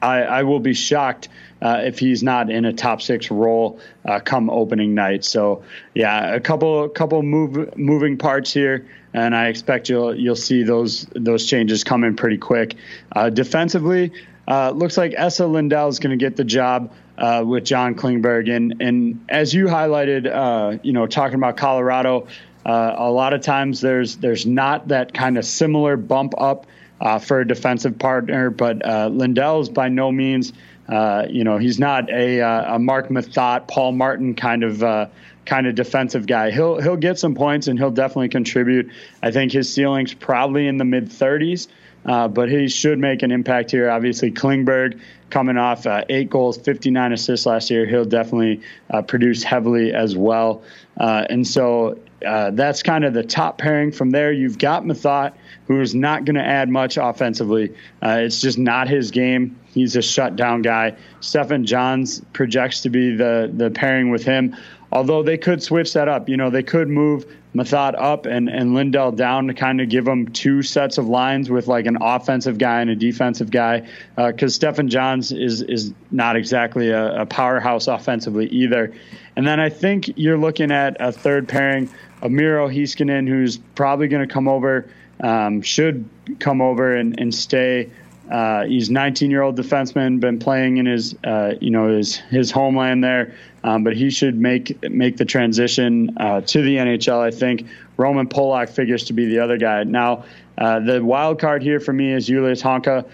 I, 0.00 0.22
I 0.22 0.42
will 0.44 0.60
be 0.60 0.74
shocked 0.74 1.28
uh, 1.60 1.82
if 1.84 1.98
he's 1.98 2.22
not 2.22 2.50
in 2.50 2.64
a 2.64 2.72
top 2.72 3.02
six 3.02 3.30
role 3.30 3.80
uh, 4.04 4.20
come 4.20 4.50
opening 4.50 4.94
night. 4.94 5.24
So 5.24 5.64
yeah, 5.94 6.34
a 6.34 6.40
couple 6.40 6.88
couple 6.88 7.22
move, 7.22 7.76
moving 7.76 8.18
parts 8.18 8.52
here, 8.52 8.86
and 9.18 9.34
I 9.34 9.48
expect 9.48 9.88
you'll 9.88 10.14
you'll 10.14 10.36
see 10.36 10.62
those 10.62 11.06
those 11.14 11.46
changes 11.46 11.84
coming 11.84 12.16
pretty 12.16 12.38
quick. 12.38 12.76
Uh, 13.14 13.30
defensively, 13.30 14.12
uh, 14.46 14.70
looks 14.70 14.96
like 14.96 15.14
Esa 15.16 15.46
Lindell 15.46 15.88
is 15.88 15.98
going 15.98 16.16
to 16.18 16.22
get 16.22 16.36
the 16.36 16.44
job. 16.44 16.92
Uh, 17.18 17.42
with 17.44 17.64
John 17.64 17.96
Klingberg, 17.96 18.48
and 18.48 18.80
and 18.80 19.24
as 19.28 19.52
you 19.52 19.66
highlighted, 19.66 20.32
uh, 20.32 20.78
you 20.84 20.92
know, 20.92 21.08
talking 21.08 21.34
about 21.34 21.56
Colorado, 21.56 22.28
a 22.64 23.10
lot 23.10 23.34
of 23.34 23.40
times 23.40 23.80
there's 23.80 24.18
there's 24.18 24.46
not 24.46 24.86
that 24.86 25.12
kind 25.14 25.36
of 25.36 25.44
similar 25.44 25.96
bump 25.96 26.34
up 26.38 26.66
uh, 27.00 27.18
for 27.18 27.40
a 27.40 27.46
defensive 27.46 27.98
partner. 27.98 28.50
But 28.50 28.84
uh, 28.84 29.08
Lindell 29.08 29.60
is 29.60 29.68
by 29.68 29.88
no 29.88 30.10
means, 30.12 30.52
uh, 30.88 31.26
you 31.28 31.44
know, 31.44 31.58
he's 31.58 31.78
not 31.78 32.10
a, 32.10 32.40
uh, 32.40 32.76
a 32.76 32.78
Marc 32.78 33.08
Methot, 33.08 33.68
Paul 33.68 33.92
Martin 33.92 34.34
kind 34.34 34.64
of 34.64 34.82
uh, 34.82 35.06
kind 35.48 35.66
of 35.66 35.74
defensive 35.74 36.26
guy. 36.26 36.50
He'll 36.50 36.80
he'll 36.80 36.96
get 36.96 37.18
some 37.18 37.34
points 37.34 37.66
and 37.66 37.78
he'll 37.78 37.90
definitely 37.90 38.28
contribute. 38.28 38.90
I 39.22 39.30
think 39.30 39.50
his 39.50 39.72
ceiling's 39.72 40.14
probably 40.14 40.68
in 40.68 40.76
the 40.76 40.84
mid 40.84 41.08
30s. 41.08 41.68
Uh, 42.06 42.28
but 42.28 42.48
he 42.48 42.68
should 42.68 42.98
make 42.98 43.22
an 43.22 43.32
impact 43.32 43.72
here. 43.72 43.90
Obviously, 43.90 44.30
Klingberg 44.30 45.00
coming 45.30 45.58
off 45.58 45.84
uh, 45.84 46.04
eight 46.08 46.30
goals, 46.30 46.56
59 46.56 47.12
assists 47.12 47.44
last 47.44 47.70
year. 47.70 47.84
He'll 47.86 48.04
definitely 48.04 48.62
uh, 48.88 49.02
produce 49.02 49.42
heavily 49.42 49.92
as 49.92 50.16
well. 50.16 50.62
and 50.96 51.46
so 51.46 51.98
that's 52.20 52.82
kind 52.82 53.04
of 53.04 53.14
the 53.14 53.24
top 53.24 53.58
pairing. 53.58 53.92
From 53.92 54.10
there, 54.10 54.32
you've 54.32 54.58
got 54.58 54.84
Methot, 54.84 55.34
who 55.66 55.80
is 55.80 55.94
not 55.94 56.24
going 56.24 56.36
to 56.36 56.44
add 56.44 56.70
much 56.70 56.96
offensively. 56.96 57.74
Uh, 58.02 58.20
it's 58.20 58.40
just 58.40 58.58
not 58.58 58.88
his 58.88 59.10
game. 59.10 59.58
He's 59.74 59.94
a 59.94 60.02
shutdown 60.02 60.62
guy. 60.62 60.96
Stephen 61.20 61.66
Johns 61.66 62.20
projects 62.32 62.80
to 62.82 62.90
be 62.90 63.14
the 63.14 63.50
the 63.52 63.70
pairing 63.70 64.10
with 64.10 64.24
him. 64.24 64.56
Although 64.90 65.22
they 65.22 65.36
could 65.36 65.62
switch 65.62 65.92
that 65.92 66.08
up, 66.08 66.28
you 66.28 66.36
know, 66.36 66.48
they 66.48 66.62
could 66.62 66.88
move 66.88 67.26
Methot 67.54 67.94
up 67.98 68.26
and, 68.26 68.48
and 68.48 68.74
Lindell 68.74 69.12
down 69.12 69.46
to 69.48 69.54
kind 69.54 69.80
of 69.80 69.88
give 69.88 70.04
them 70.04 70.28
two 70.28 70.62
sets 70.62 70.96
of 70.96 71.06
lines 71.06 71.50
with 71.50 71.66
like 71.66 71.86
an 71.86 71.98
offensive 72.00 72.58
guy 72.58 72.80
and 72.80 72.90
a 72.90 72.96
defensive 72.96 73.50
guy. 73.50 73.86
Because 74.16 74.54
uh, 74.54 74.68
Stephen 74.68 74.88
Johns 74.88 75.32
is 75.32 75.62
is 75.62 75.92
not 76.10 76.36
exactly 76.36 76.90
a, 76.90 77.22
a 77.22 77.26
powerhouse 77.26 77.86
offensively 77.86 78.46
either. 78.48 78.94
And 79.36 79.46
then 79.46 79.60
I 79.60 79.68
think 79.68 80.10
you're 80.16 80.38
looking 80.38 80.70
at 80.70 80.96
a 81.00 81.12
third 81.12 81.48
pairing, 81.48 81.90
Miro 82.22 82.68
Heiskanen, 82.68 83.28
who's 83.28 83.58
probably 83.74 84.08
going 84.08 84.26
to 84.26 84.32
come 84.32 84.48
over 84.48 84.88
um, 85.20 85.62
should 85.62 86.08
come 86.38 86.60
over 86.60 86.94
and, 86.94 87.18
and 87.20 87.34
stay. 87.34 87.90
Uh, 88.30 88.64
he's 88.64 88.90
19 88.90 89.30
year 89.30 89.42
old 89.42 89.56
defenseman, 89.56 90.20
been 90.20 90.38
playing 90.38 90.76
in 90.76 90.86
his 90.86 91.14
uh, 91.24 91.54
you 91.60 91.70
know 91.70 91.96
his 91.96 92.16
his 92.16 92.50
homeland 92.50 93.02
there, 93.02 93.34
um, 93.64 93.84
but 93.84 93.96
he 93.96 94.10
should 94.10 94.36
make 94.38 94.82
make 94.90 95.16
the 95.16 95.24
transition 95.24 96.16
uh, 96.18 96.40
to 96.42 96.62
the 96.62 96.76
NHL. 96.76 97.20
I 97.20 97.30
think 97.30 97.66
Roman 97.96 98.28
Polak 98.28 98.68
figures 98.70 99.04
to 99.04 99.12
be 99.14 99.26
the 99.26 99.38
other 99.40 99.56
guy. 99.56 99.84
Now, 99.84 100.24
uh, 100.58 100.80
the 100.80 101.02
wild 101.02 101.40
card 101.40 101.62
here 101.62 101.80
for 101.80 101.92
me 101.92 102.12
is 102.12 102.26
Julius 102.26 102.62
Honka. 102.62 103.06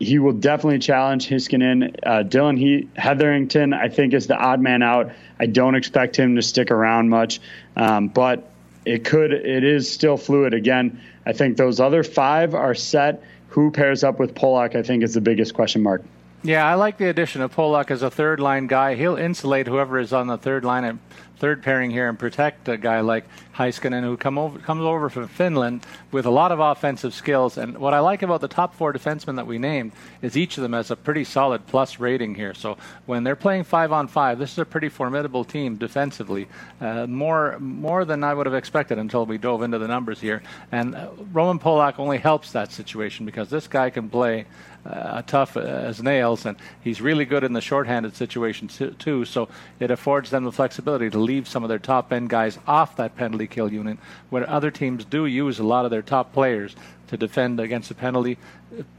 he 0.00 0.18
will 0.18 0.32
definitely 0.32 0.78
challenge 0.78 1.28
Heiskanen. 1.28 1.94
Uh, 2.04 2.22
Dillon 2.22 2.56
he- 2.56 2.88
Heatherington, 2.96 3.72
I 3.72 3.88
think, 3.88 4.12
is 4.14 4.26
the 4.26 4.36
odd 4.36 4.60
man 4.60 4.82
out. 4.82 5.12
I 5.40 5.46
don't 5.46 5.74
expect 5.74 6.16
him 6.16 6.36
to 6.36 6.42
stick 6.42 6.70
around 6.70 7.08
much, 7.08 7.40
um, 7.76 8.08
but 8.08 8.50
it 8.84 9.04
could. 9.04 9.32
It 9.32 9.64
is 9.64 9.90
still 9.90 10.16
fluid. 10.16 10.54
Again, 10.54 11.00
I 11.26 11.32
think 11.32 11.56
those 11.56 11.78
other 11.80 12.02
five 12.02 12.54
are 12.54 12.74
set. 12.74 13.22
Who 13.48 13.70
pairs 13.70 14.04
up 14.04 14.18
with 14.18 14.34
Polak? 14.34 14.74
I 14.76 14.82
think 14.82 15.02
is 15.02 15.14
the 15.14 15.20
biggest 15.20 15.54
question 15.54 15.82
mark. 15.82 16.02
Yeah, 16.42 16.64
I 16.64 16.74
like 16.74 16.98
the 16.98 17.08
addition 17.08 17.42
of 17.42 17.54
Polak 17.54 17.90
as 17.90 18.02
a 18.02 18.10
third 18.10 18.38
line 18.38 18.68
guy. 18.68 18.94
He'll 18.94 19.16
insulate 19.16 19.66
whoever 19.66 19.98
is 19.98 20.12
on 20.12 20.28
the 20.28 20.38
third 20.38 20.64
line 20.64 20.84
and 20.84 21.00
third 21.38 21.62
pairing 21.62 21.90
here 21.90 22.08
and 22.08 22.18
protect 22.18 22.68
a 22.68 22.76
guy 22.76 23.00
like 23.00 23.24
Heiskanen, 23.54 24.02
who 24.02 24.16
come 24.16 24.38
over, 24.38 24.58
comes 24.58 24.82
over 24.82 25.08
from 25.08 25.26
Finland 25.28 25.84
with 26.10 26.26
a 26.26 26.30
lot 26.30 26.52
of 26.52 26.60
offensive 26.60 27.12
skills. 27.14 27.58
And 27.58 27.78
what 27.78 27.94
I 27.94 28.00
like 28.00 28.22
about 28.22 28.40
the 28.40 28.48
top 28.48 28.74
four 28.74 28.92
defensemen 28.92 29.36
that 29.36 29.46
we 29.46 29.58
named 29.58 29.92
is 30.22 30.36
each 30.36 30.56
of 30.58 30.62
them 30.62 30.72
has 30.74 30.90
a 30.90 30.96
pretty 30.96 31.24
solid 31.24 31.66
plus 31.66 31.98
rating 31.98 32.34
here. 32.34 32.54
So 32.54 32.76
when 33.06 33.24
they're 33.24 33.36
playing 33.36 33.64
five 33.64 33.92
on 33.92 34.06
five, 34.08 34.38
this 34.38 34.52
is 34.52 34.58
a 34.58 34.64
pretty 34.64 34.88
formidable 34.88 35.44
team 35.44 35.76
defensively, 35.76 36.48
uh, 36.80 37.06
more 37.06 37.58
more 37.58 38.04
than 38.04 38.22
I 38.22 38.34
would 38.34 38.46
have 38.46 38.54
expected 38.54 38.98
until 38.98 39.26
we 39.26 39.38
dove 39.38 39.62
into 39.62 39.78
the 39.78 39.88
numbers 39.88 40.20
here. 40.20 40.42
And 40.70 40.94
uh, 40.94 41.10
Roman 41.32 41.58
Polak 41.58 41.98
only 41.98 42.18
helps 42.18 42.52
that 42.52 42.70
situation 42.70 43.26
because 43.26 43.50
this 43.50 43.66
guy 43.66 43.90
can 43.90 44.08
play 44.08 44.46
uh, 44.88 45.22
tough 45.22 45.56
as 45.56 46.02
nails, 46.02 46.46
and 46.46 46.56
he's 46.82 47.00
really 47.00 47.24
good 47.24 47.44
in 47.44 47.52
the 47.52 47.60
shorthanded 47.60 48.16
situation 48.16 48.68
too. 48.68 49.24
So 49.24 49.48
it 49.78 49.90
affords 49.90 50.30
them 50.30 50.44
the 50.44 50.52
flexibility 50.52 51.10
to 51.10 51.18
leave 51.18 51.46
some 51.46 51.62
of 51.62 51.68
their 51.68 51.78
top 51.78 52.12
end 52.12 52.30
guys 52.30 52.58
off 52.66 52.96
that 52.96 53.16
penalty 53.16 53.46
kill 53.46 53.72
unit, 53.72 53.98
where 54.30 54.48
other 54.48 54.70
teams 54.70 55.04
do 55.04 55.26
use 55.26 55.58
a 55.58 55.64
lot 55.64 55.84
of 55.84 55.90
their 55.90 56.02
top 56.02 56.32
players 56.32 56.74
to 57.08 57.16
defend 57.16 57.60
against 57.60 57.90
a 57.90 57.94
penalty 57.94 58.38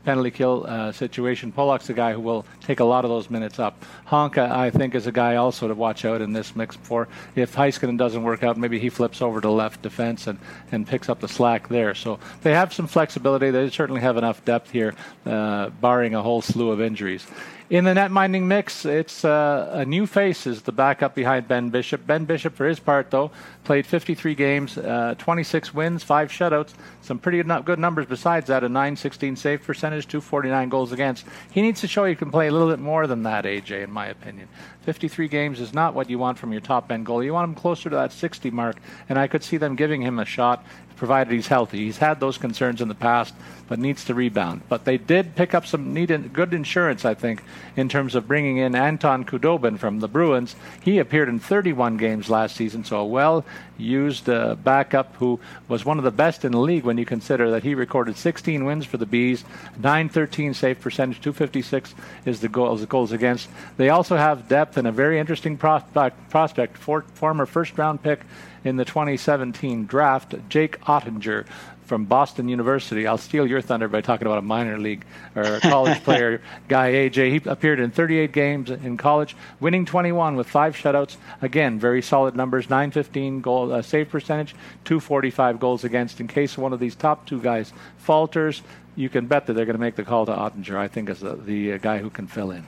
penalty 0.03 0.32
kill 0.32 0.66
uh, 0.68 0.91
situation. 0.91 1.51
Polak's 1.51 1.88
the 1.88 1.93
guy 1.93 2.14
who 2.14 2.20
will 2.20 2.45
take 2.62 2.80
a 2.80 2.84
lot 2.84 3.05
of 3.05 3.10
those 3.10 3.30
minutes 3.30 3.60
up. 3.60 3.84
Honka, 4.07 4.49
I 4.49 4.70
think, 4.70 4.95
is 4.95 5.07
a 5.07 5.12
guy 5.12 5.36
also 5.36 5.68
to 5.68 5.76
watch 5.76 6.05
out 6.05 6.22
in 6.22 6.34
this 6.34 6.55
mix 6.55 6.76
for. 6.76 7.07
If 7.36 7.55
Heiskanen 7.55 7.97
doesn't 7.97 8.24
work 8.24 8.43
out, 8.43 8.57
maybe 8.57 8.80
he 8.80 8.89
flips 8.89 9.22
over 9.22 9.39
to 9.41 9.49
left 9.49 9.82
defense 9.82 10.28
and, 10.28 10.39
and 10.72 10.88
picks 10.88 11.10
up 11.10 11.20
the 11.20 11.28
slack 11.28 11.70
there. 11.70 11.93
So 11.93 12.20
they 12.41 12.53
have 12.53 12.74
some 12.74 12.88
flexibility. 12.88 13.51
They 13.51 13.70
certainly 13.70 14.01
have 14.01 14.18
enough 14.18 14.43
depth 14.43 14.72
here, 14.72 14.95
uh, 15.26 15.70
barring 15.70 16.16
a 16.16 16.22
whole 16.22 16.41
slew 16.41 16.72
of 16.72 16.82
injuries. 16.82 17.26
In 17.70 17.84
the 17.84 17.93
net 17.93 18.09
minding 18.09 18.47
mix, 18.47 18.84
it's 18.84 19.24
uh, 19.24 19.70
a 19.72 19.86
new 19.86 20.07
face 20.07 20.47
is 20.47 20.63
the 20.63 20.72
backup 20.72 21.13
behind 21.13 21.47
Ben 21.47 21.70
Bishop. 21.70 22.07
Ben 22.07 22.26
Bishop, 22.26 22.55
for 22.55 22.67
his 22.67 22.80
part, 22.80 23.11
though, 23.11 23.30
played 23.63 23.86
53 23.86 24.34
games, 24.34 24.76
uh, 24.76 25.13
26 25.20 25.72
wins, 25.72 26.01
five 26.01 26.32
shutouts, 26.32 26.74
some 27.03 27.20
pretty 27.20 27.43
good 27.43 27.78
numbers 27.78 28.07
besides 28.07 28.47
that, 28.47 28.63
a 28.63 28.70
916 28.70 29.36
save 29.36 29.63
percentage, 29.63 30.07
249 30.07 30.70
goals 30.70 30.91
against. 30.91 31.28
He 31.51 31.61
needs 31.61 31.82
to 31.82 31.88
show 31.88 32.05
he 32.05 32.15
can 32.15 32.32
play 32.32 32.47
a 32.47 32.51
little 32.51 32.70
bit 32.70 32.80
more 32.80 33.05
than 33.05 33.22
that, 33.22 33.45
AJ, 33.45 33.84
in 33.84 33.91
my 33.91 34.07
opinion. 34.07 34.47
53 34.82 35.28
games 35.28 35.61
is 35.61 35.72
not 35.72 35.93
what 35.93 36.09
you 36.09 36.17
want 36.17 36.39
from 36.39 36.51
your 36.51 36.61
top 36.61 36.91
end 36.91 37.05
goalie. 37.05 37.26
You 37.26 37.34
want 37.34 37.49
him 37.49 37.55
closer 37.55 37.91
to 37.91 37.95
that 37.97 38.11
60 38.11 38.49
mark, 38.49 38.78
and 39.07 39.20
I 39.20 39.28
could 39.28 39.43
see 39.43 39.57
them 39.57 39.76
giving 39.76 40.01
him 40.01 40.17
a 40.17 40.26
shot 40.26 40.65
provided 41.00 41.34
he's 41.34 41.47
healthy. 41.47 41.80
He's 41.80 41.97
had 41.97 42.20
those 42.20 42.38
concerns 42.38 42.82
in 42.82 42.89
the 42.89 42.93
past, 42.93 43.34
but 43.68 43.80
needs 43.80 44.04
to 44.06 44.14
rebound. 44.14 44.62
But 44.68 44.84
they 44.84 44.97
did 44.97 45.36
pick 45.36 45.56
up 45.56 45.66
some 45.66 45.93
good 46.34 46.54
insurance, 46.54 47.06
I 47.06 47.14
think, 47.14 47.41
in 47.76 47.88
terms 47.88 48.16
of 48.16 48.28
bringing 48.28 48.58
in 48.58 48.76
Anton 48.76 49.24
Khudobin 49.24 49.80
from 49.80 50.02
the 50.02 50.08
Bruins. 50.08 50.56
He 50.84 51.00
appeared 51.00 51.30
in 51.30 51.39
31 51.39 51.97
games 51.97 52.30
last 52.30 52.56
season, 52.56 52.84
so 52.84 53.00
a 53.00 53.06
well 53.06 53.45
used 53.78 54.30
uh, 54.30 54.56
backup 54.56 55.16
who 55.16 55.39
was 55.70 55.86
one 55.86 55.97
of 55.97 56.04
the 56.04 56.12
best 56.12 56.43
in 56.43 56.52
the 56.52 56.60
league 56.60 56.84
when 56.84 56.97
you 56.97 57.06
consider 57.06 57.52
that 57.52 57.64
he 57.64 57.74
recorded 57.74 58.18
16 58.18 58.66
wins 58.66 58.86
for 58.86 58.97
the 58.97 59.06
Bees, 59.06 59.45
913 59.78 60.54
save 60.54 60.82
percentage, 60.82 61.22
256 61.22 61.95
is 62.26 62.41
the 62.41 62.50
goals, 62.50 62.82
the 62.82 62.88
goals 62.88 63.14
against. 63.14 63.47
They 63.78 63.89
also 63.89 64.18
have 64.18 64.50
depth 64.50 64.76
and 64.76 64.88
a 64.88 64.91
very 64.91 65.18
interesting 65.18 65.58
prospect, 65.58 66.30
prospect 66.30 66.78
for, 66.78 67.04
former 67.14 67.45
first 67.45 67.78
round 67.78 68.04
pick 68.04 68.20
in 68.64 68.78
the 68.78 68.86
2017 68.86 69.86
draft, 69.86 70.36
Jake 70.49 70.80
Oettinger 70.82 71.45
from 71.89 72.05
Boston 72.05 72.47
University. 72.47 73.07
I'll 73.07 73.18
steal 73.18 73.47
your 73.47 73.62
thunder 73.62 73.88
by 73.88 74.01
talking 74.01 74.28
about 74.28 74.38
a 74.38 74.43
minor 74.43 74.78
league 74.78 75.03
or 75.36 75.41
a 75.41 75.60
college 75.60 76.01
player 76.03 76.39
guy, 76.68 76.91
AJ. 76.91 77.32
He 77.32 77.49
appeared 77.49 77.80
in 77.80 77.89
38 77.89 78.32
games 78.32 78.70
in 78.70 78.95
college, 78.95 79.36
winning 79.60 79.86
21 79.86 80.36
with 80.36 80.47
five 80.47 80.76
shutouts. 80.76 81.18
Again, 81.41 81.80
very 81.80 82.03
solid 82.03 82.36
numbers 82.36 82.70
915 82.70 83.41
goal 83.41 83.74
uh, 83.74 83.82
save 83.82 84.10
percentage, 84.10 84.53
245 84.86 85.60
goals 85.60 85.84
against. 85.84 86.20
In 86.22 86.28
case 86.28 86.57
one 86.57 86.74
of 86.74 86.80
these 86.80 86.95
top 86.95 87.26
two 87.26 87.41
guys 87.41 87.74
falters, 87.97 88.62
you 88.95 89.10
can 89.10 89.26
bet 89.26 89.47
that 89.47 89.53
they're 89.53 89.66
going 89.66 89.76
to 89.76 89.82
make 89.82 89.95
the 89.95 90.03
call 90.03 90.28
to 90.28 90.32
Ottinger, 90.32 90.76
I 90.78 90.88
think, 90.88 91.10
as 91.10 91.22
the, 91.22 91.36
the 91.36 91.74
uh, 91.74 91.78
guy 91.80 91.97
who 91.97 92.12
can 92.12 92.28
fill 92.28 92.51
in. 92.51 92.66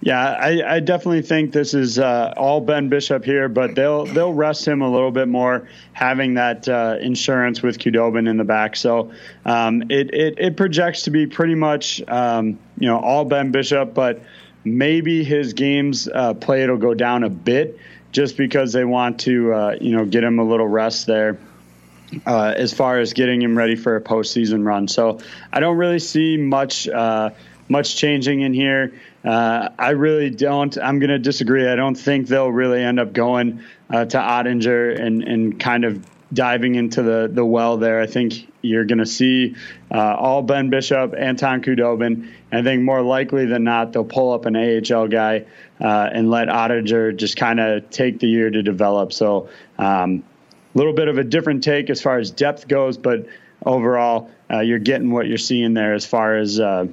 Yeah, 0.00 0.20
I, 0.20 0.76
I, 0.76 0.80
definitely 0.80 1.22
think 1.22 1.52
this 1.52 1.74
is 1.74 1.98
uh, 1.98 2.32
all 2.36 2.60
Ben 2.60 2.88
Bishop 2.88 3.24
here, 3.24 3.48
but 3.48 3.74
they'll 3.74 4.04
they'll 4.04 4.32
rest 4.32 4.66
him 4.66 4.80
a 4.80 4.88
little 4.88 5.10
bit 5.10 5.26
more, 5.26 5.68
having 5.92 6.34
that 6.34 6.68
uh, 6.68 6.98
insurance 7.00 7.62
with 7.62 7.78
Khudobin 7.78 8.28
in 8.28 8.36
the 8.36 8.44
back. 8.44 8.76
So 8.76 9.12
um, 9.44 9.82
it, 9.90 10.14
it, 10.14 10.38
it 10.38 10.56
projects 10.56 11.02
to 11.02 11.10
be 11.10 11.26
pretty 11.26 11.56
much 11.56 12.00
um, 12.06 12.60
you 12.78 12.86
know 12.86 13.00
all 13.00 13.24
Ben 13.24 13.50
Bishop, 13.50 13.92
but 13.92 14.22
maybe 14.62 15.24
his 15.24 15.52
games 15.52 16.06
uh, 16.06 16.34
will 16.46 16.76
go 16.76 16.94
down 16.94 17.24
a 17.24 17.30
bit 17.30 17.76
just 18.12 18.36
because 18.36 18.72
they 18.72 18.84
want 18.84 19.18
to 19.20 19.52
uh, 19.52 19.76
you 19.80 19.96
know 19.96 20.04
get 20.04 20.22
him 20.22 20.38
a 20.38 20.44
little 20.44 20.68
rest 20.68 21.06
there. 21.06 21.38
Uh, 22.24 22.54
as 22.56 22.72
far 22.72 22.98
as 22.98 23.12
getting 23.12 23.42
him 23.42 23.58
ready 23.58 23.76
for 23.76 23.96
a 23.96 24.00
postseason 24.00 24.64
run, 24.64 24.88
so 24.88 25.18
I 25.52 25.60
don't 25.60 25.76
really 25.76 25.98
see 25.98 26.38
much 26.38 26.88
uh, 26.88 27.30
much 27.68 27.96
changing 27.96 28.40
in 28.40 28.54
here. 28.54 28.94
Uh, 29.24 29.68
I 29.78 29.90
really 29.90 30.30
don't. 30.30 30.76
I'm 30.78 30.98
going 30.98 31.10
to 31.10 31.18
disagree. 31.18 31.68
I 31.68 31.76
don't 31.76 31.96
think 31.96 32.28
they'll 32.28 32.52
really 32.52 32.82
end 32.82 33.00
up 33.00 33.12
going 33.12 33.64
uh, 33.90 34.04
to 34.04 34.16
Oettinger 34.16 35.00
and, 35.00 35.22
and 35.22 35.60
kind 35.60 35.84
of 35.84 36.04
diving 36.32 36.74
into 36.74 37.02
the, 37.02 37.28
the 37.32 37.44
well 37.44 37.78
there. 37.78 38.00
I 38.00 38.06
think 38.06 38.52
you're 38.62 38.84
going 38.84 38.98
to 38.98 39.06
see 39.06 39.56
uh, 39.90 40.14
all 40.14 40.42
Ben 40.42 40.70
Bishop, 40.70 41.14
Anton 41.16 41.62
Khudobin. 41.62 42.30
I 42.52 42.62
think 42.62 42.82
more 42.82 43.02
likely 43.02 43.46
than 43.46 43.64
not, 43.64 43.92
they'll 43.92 44.04
pull 44.04 44.32
up 44.32 44.46
an 44.46 44.56
AHL 44.56 45.08
guy 45.08 45.46
uh, 45.80 46.10
and 46.12 46.30
let 46.30 46.48
Oettinger 46.48 47.16
just 47.16 47.36
kind 47.36 47.60
of 47.60 47.90
take 47.90 48.20
the 48.20 48.28
year 48.28 48.50
to 48.50 48.62
develop. 48.62 49.12
So 49.12 49.48
a 49.78 49.84
um, 49.84 50.24
little 50.74 50.92
bit 50.92 51.08
of 51.08 51.18
a 51.18 51.24
different 51.24 51.64
take 51.64 51.90
as 51.90 52.00
far 52.00 52.18
as 52.18 52.30
depth 52.30 52.68
goes, 52.68 52.98
but 52.98 53.26
overall, 53.64 54.30
uh, 54.50 54.60
you're 54.60 54.78
getting 54.78 55.10
what 55.10 55.26
you're 55.26 55.38
seeing 55.38 55.74
there 55.74 55.94
as 55.94 56.06
far 56.06 56.36
as 56.36 56.60
uh, 56.60 56.86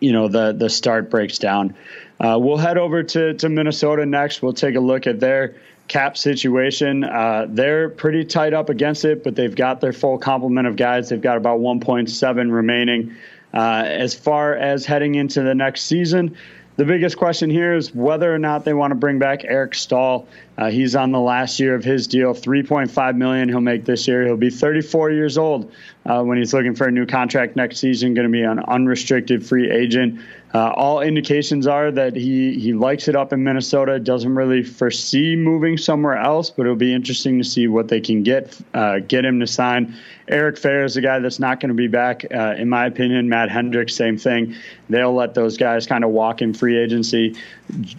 you 0.00 0.12
know 0.12 0.28
the 0.28 0.52
the 0.52 0.68
start 0.70 1.10
breaks 1.10 1.38
down. 1.38 1.74
Uh, 2.18 2.38
we'll 2.40 2.56
head 2.56 2.78
over 2.78 3.02
to 3.02 3.34
to 3.34 3.48
Minnesota 3.48 4.06
next. 4.06 4.42
We'll 4.42 4.52
take 4.52 4.74
a 4.74 4.80
look 4.80 5.06
at 5.06 5.20
their 5.20 5.56
cap 5.88 6.16
situation. 6.16 7.04
Uh, 7.04 7.46
they're 7.48 7.88
pretty 7.88 8.24
tight 8.24 8.52
up 8.52 8.68
against 8.68 9.04
it, 9.04 9.22
but 9.22 9.36
they've 9.36 9.54
got 9.54 9.80
their 9.80 9.92
full 9.92 10.18
complement 10.18 10.66
of 10.66 10.76
guys. 10.76 11.08
They've 11.08 11.20
got 11.20 11.36
about 11.36 11.60
1.7 11.60 12.50
remaining. 12.52 13.14
Uh, 13.54 13.84
as 13.86 14.14
far 14.14 14.54
as 14.54 14.84
heading 14.84 15.14
into 15.14 15.42
the 15.42 15.54
next 15.54 15.82
season, 15.82 16.36
the 16.76 16.84
biggest 16.84 17.16
question 17.16 17.48
here 17.48 17.74
is 17.74 17.94
whether 17.94 18.32
or 18.32 18.38
not 18.38 18.64
they 18.64 18.74
want 18.74 18.90
to 18.90 18.94
bring 18.94 19.18
back 19.18 19.44
Eric 19.44 19.74
Staal. 19.74 20.28
Uh, 20.58 20.70
he's 20.70 20.94
on 20.94 21.10
the 21.10 21.20
last 21.20 21.58
year 21.58 21.74
of 21.74 21.84
his 21.84 22.06
deal, 22.06 22.34
3.5 22.34 23.16
million 23.16 23.48
he'll 23.48 23.60
make 23.60 23.84
this 23.84 24.06
year. 24.06 24.24
He'll 24.24 24.36
be 24.36 24.50
34 24.50 25.10
years 25.10 25.38
old 25.38 25.72
uh, 26.04 26.22
when 26.22 26.38
he's 26.38 26.52
looking 26.52 26.74
for 26.74 26.86
a 26.86 26.90
new 26.90 27.06
contract 27.06 27.56
next 27.56 27.78
season. 27.78 28.14
Going 28.14 28.26
to 28.26 28.32
be 28.32 28.42
an 28.42 28.58
unrestricted 28.58 29.46
free 29.46 29.70
agent. 29.70 30.20
Uh, 30.56 30.70
all 30.70 31.02
indications 31.02 31.66
are 31.66 31.90
that 31.90 32.16
he 32.16 32.58
he 32.58 32.72
likes 32.72 33.08
it 33.08 33.14
up 33.14 33.34
in 33.34 33.44
Minnesota. 33.44 34.00
Doesn't 34.00 34.34
really 34.34 34.62
foresee 34.62 35.36
moving 35.36 35.76
somewhere 35.76 36.16
else, 36.16 36.48
but 36.48 36.62
it'll 36.62 36.76
be 36.76 36.94
interesting 36.94 37.36
to 37.36 37.44
see 37.44 37.68
what 37.68 37.88
they 37.88 38.00
can 38.00 38.22
get 38.22 38.58
uh, 38.72 39.00
get 39.00 39.26
him 39.26 39.40
to 39.40 39.46
sign. 39.46 39.94
Eric 40.28 40.56
Fehr 40.56 40.86
is 40.86 40.96
a 40.96 41.02
guy 41.02 41.18
that's 41.18 41.38
not 41.38 41.60
going 41.60 41.68
to 41.68 41.74
be 41.74 41.88
back, 41.88 42.24
uh, 42.34 42.54
in 42.56 42.70
my 42.70 42.86
opinion. 42.86 43.28
Matt 43.28 43.50
Hendricks, 43.50 43.94
same 43.94 44.16
thing. 44.16 44.56
They'll 44.88 45.14
let 45.14 45.34
those 45.34 45.58
guys 45.58 45.86
kind 45.86 46.04
of 46.04 46.10
walk 46.10 46.40
in 46.40 46.54
free 46.54 46.78
agency. 46.78 47.36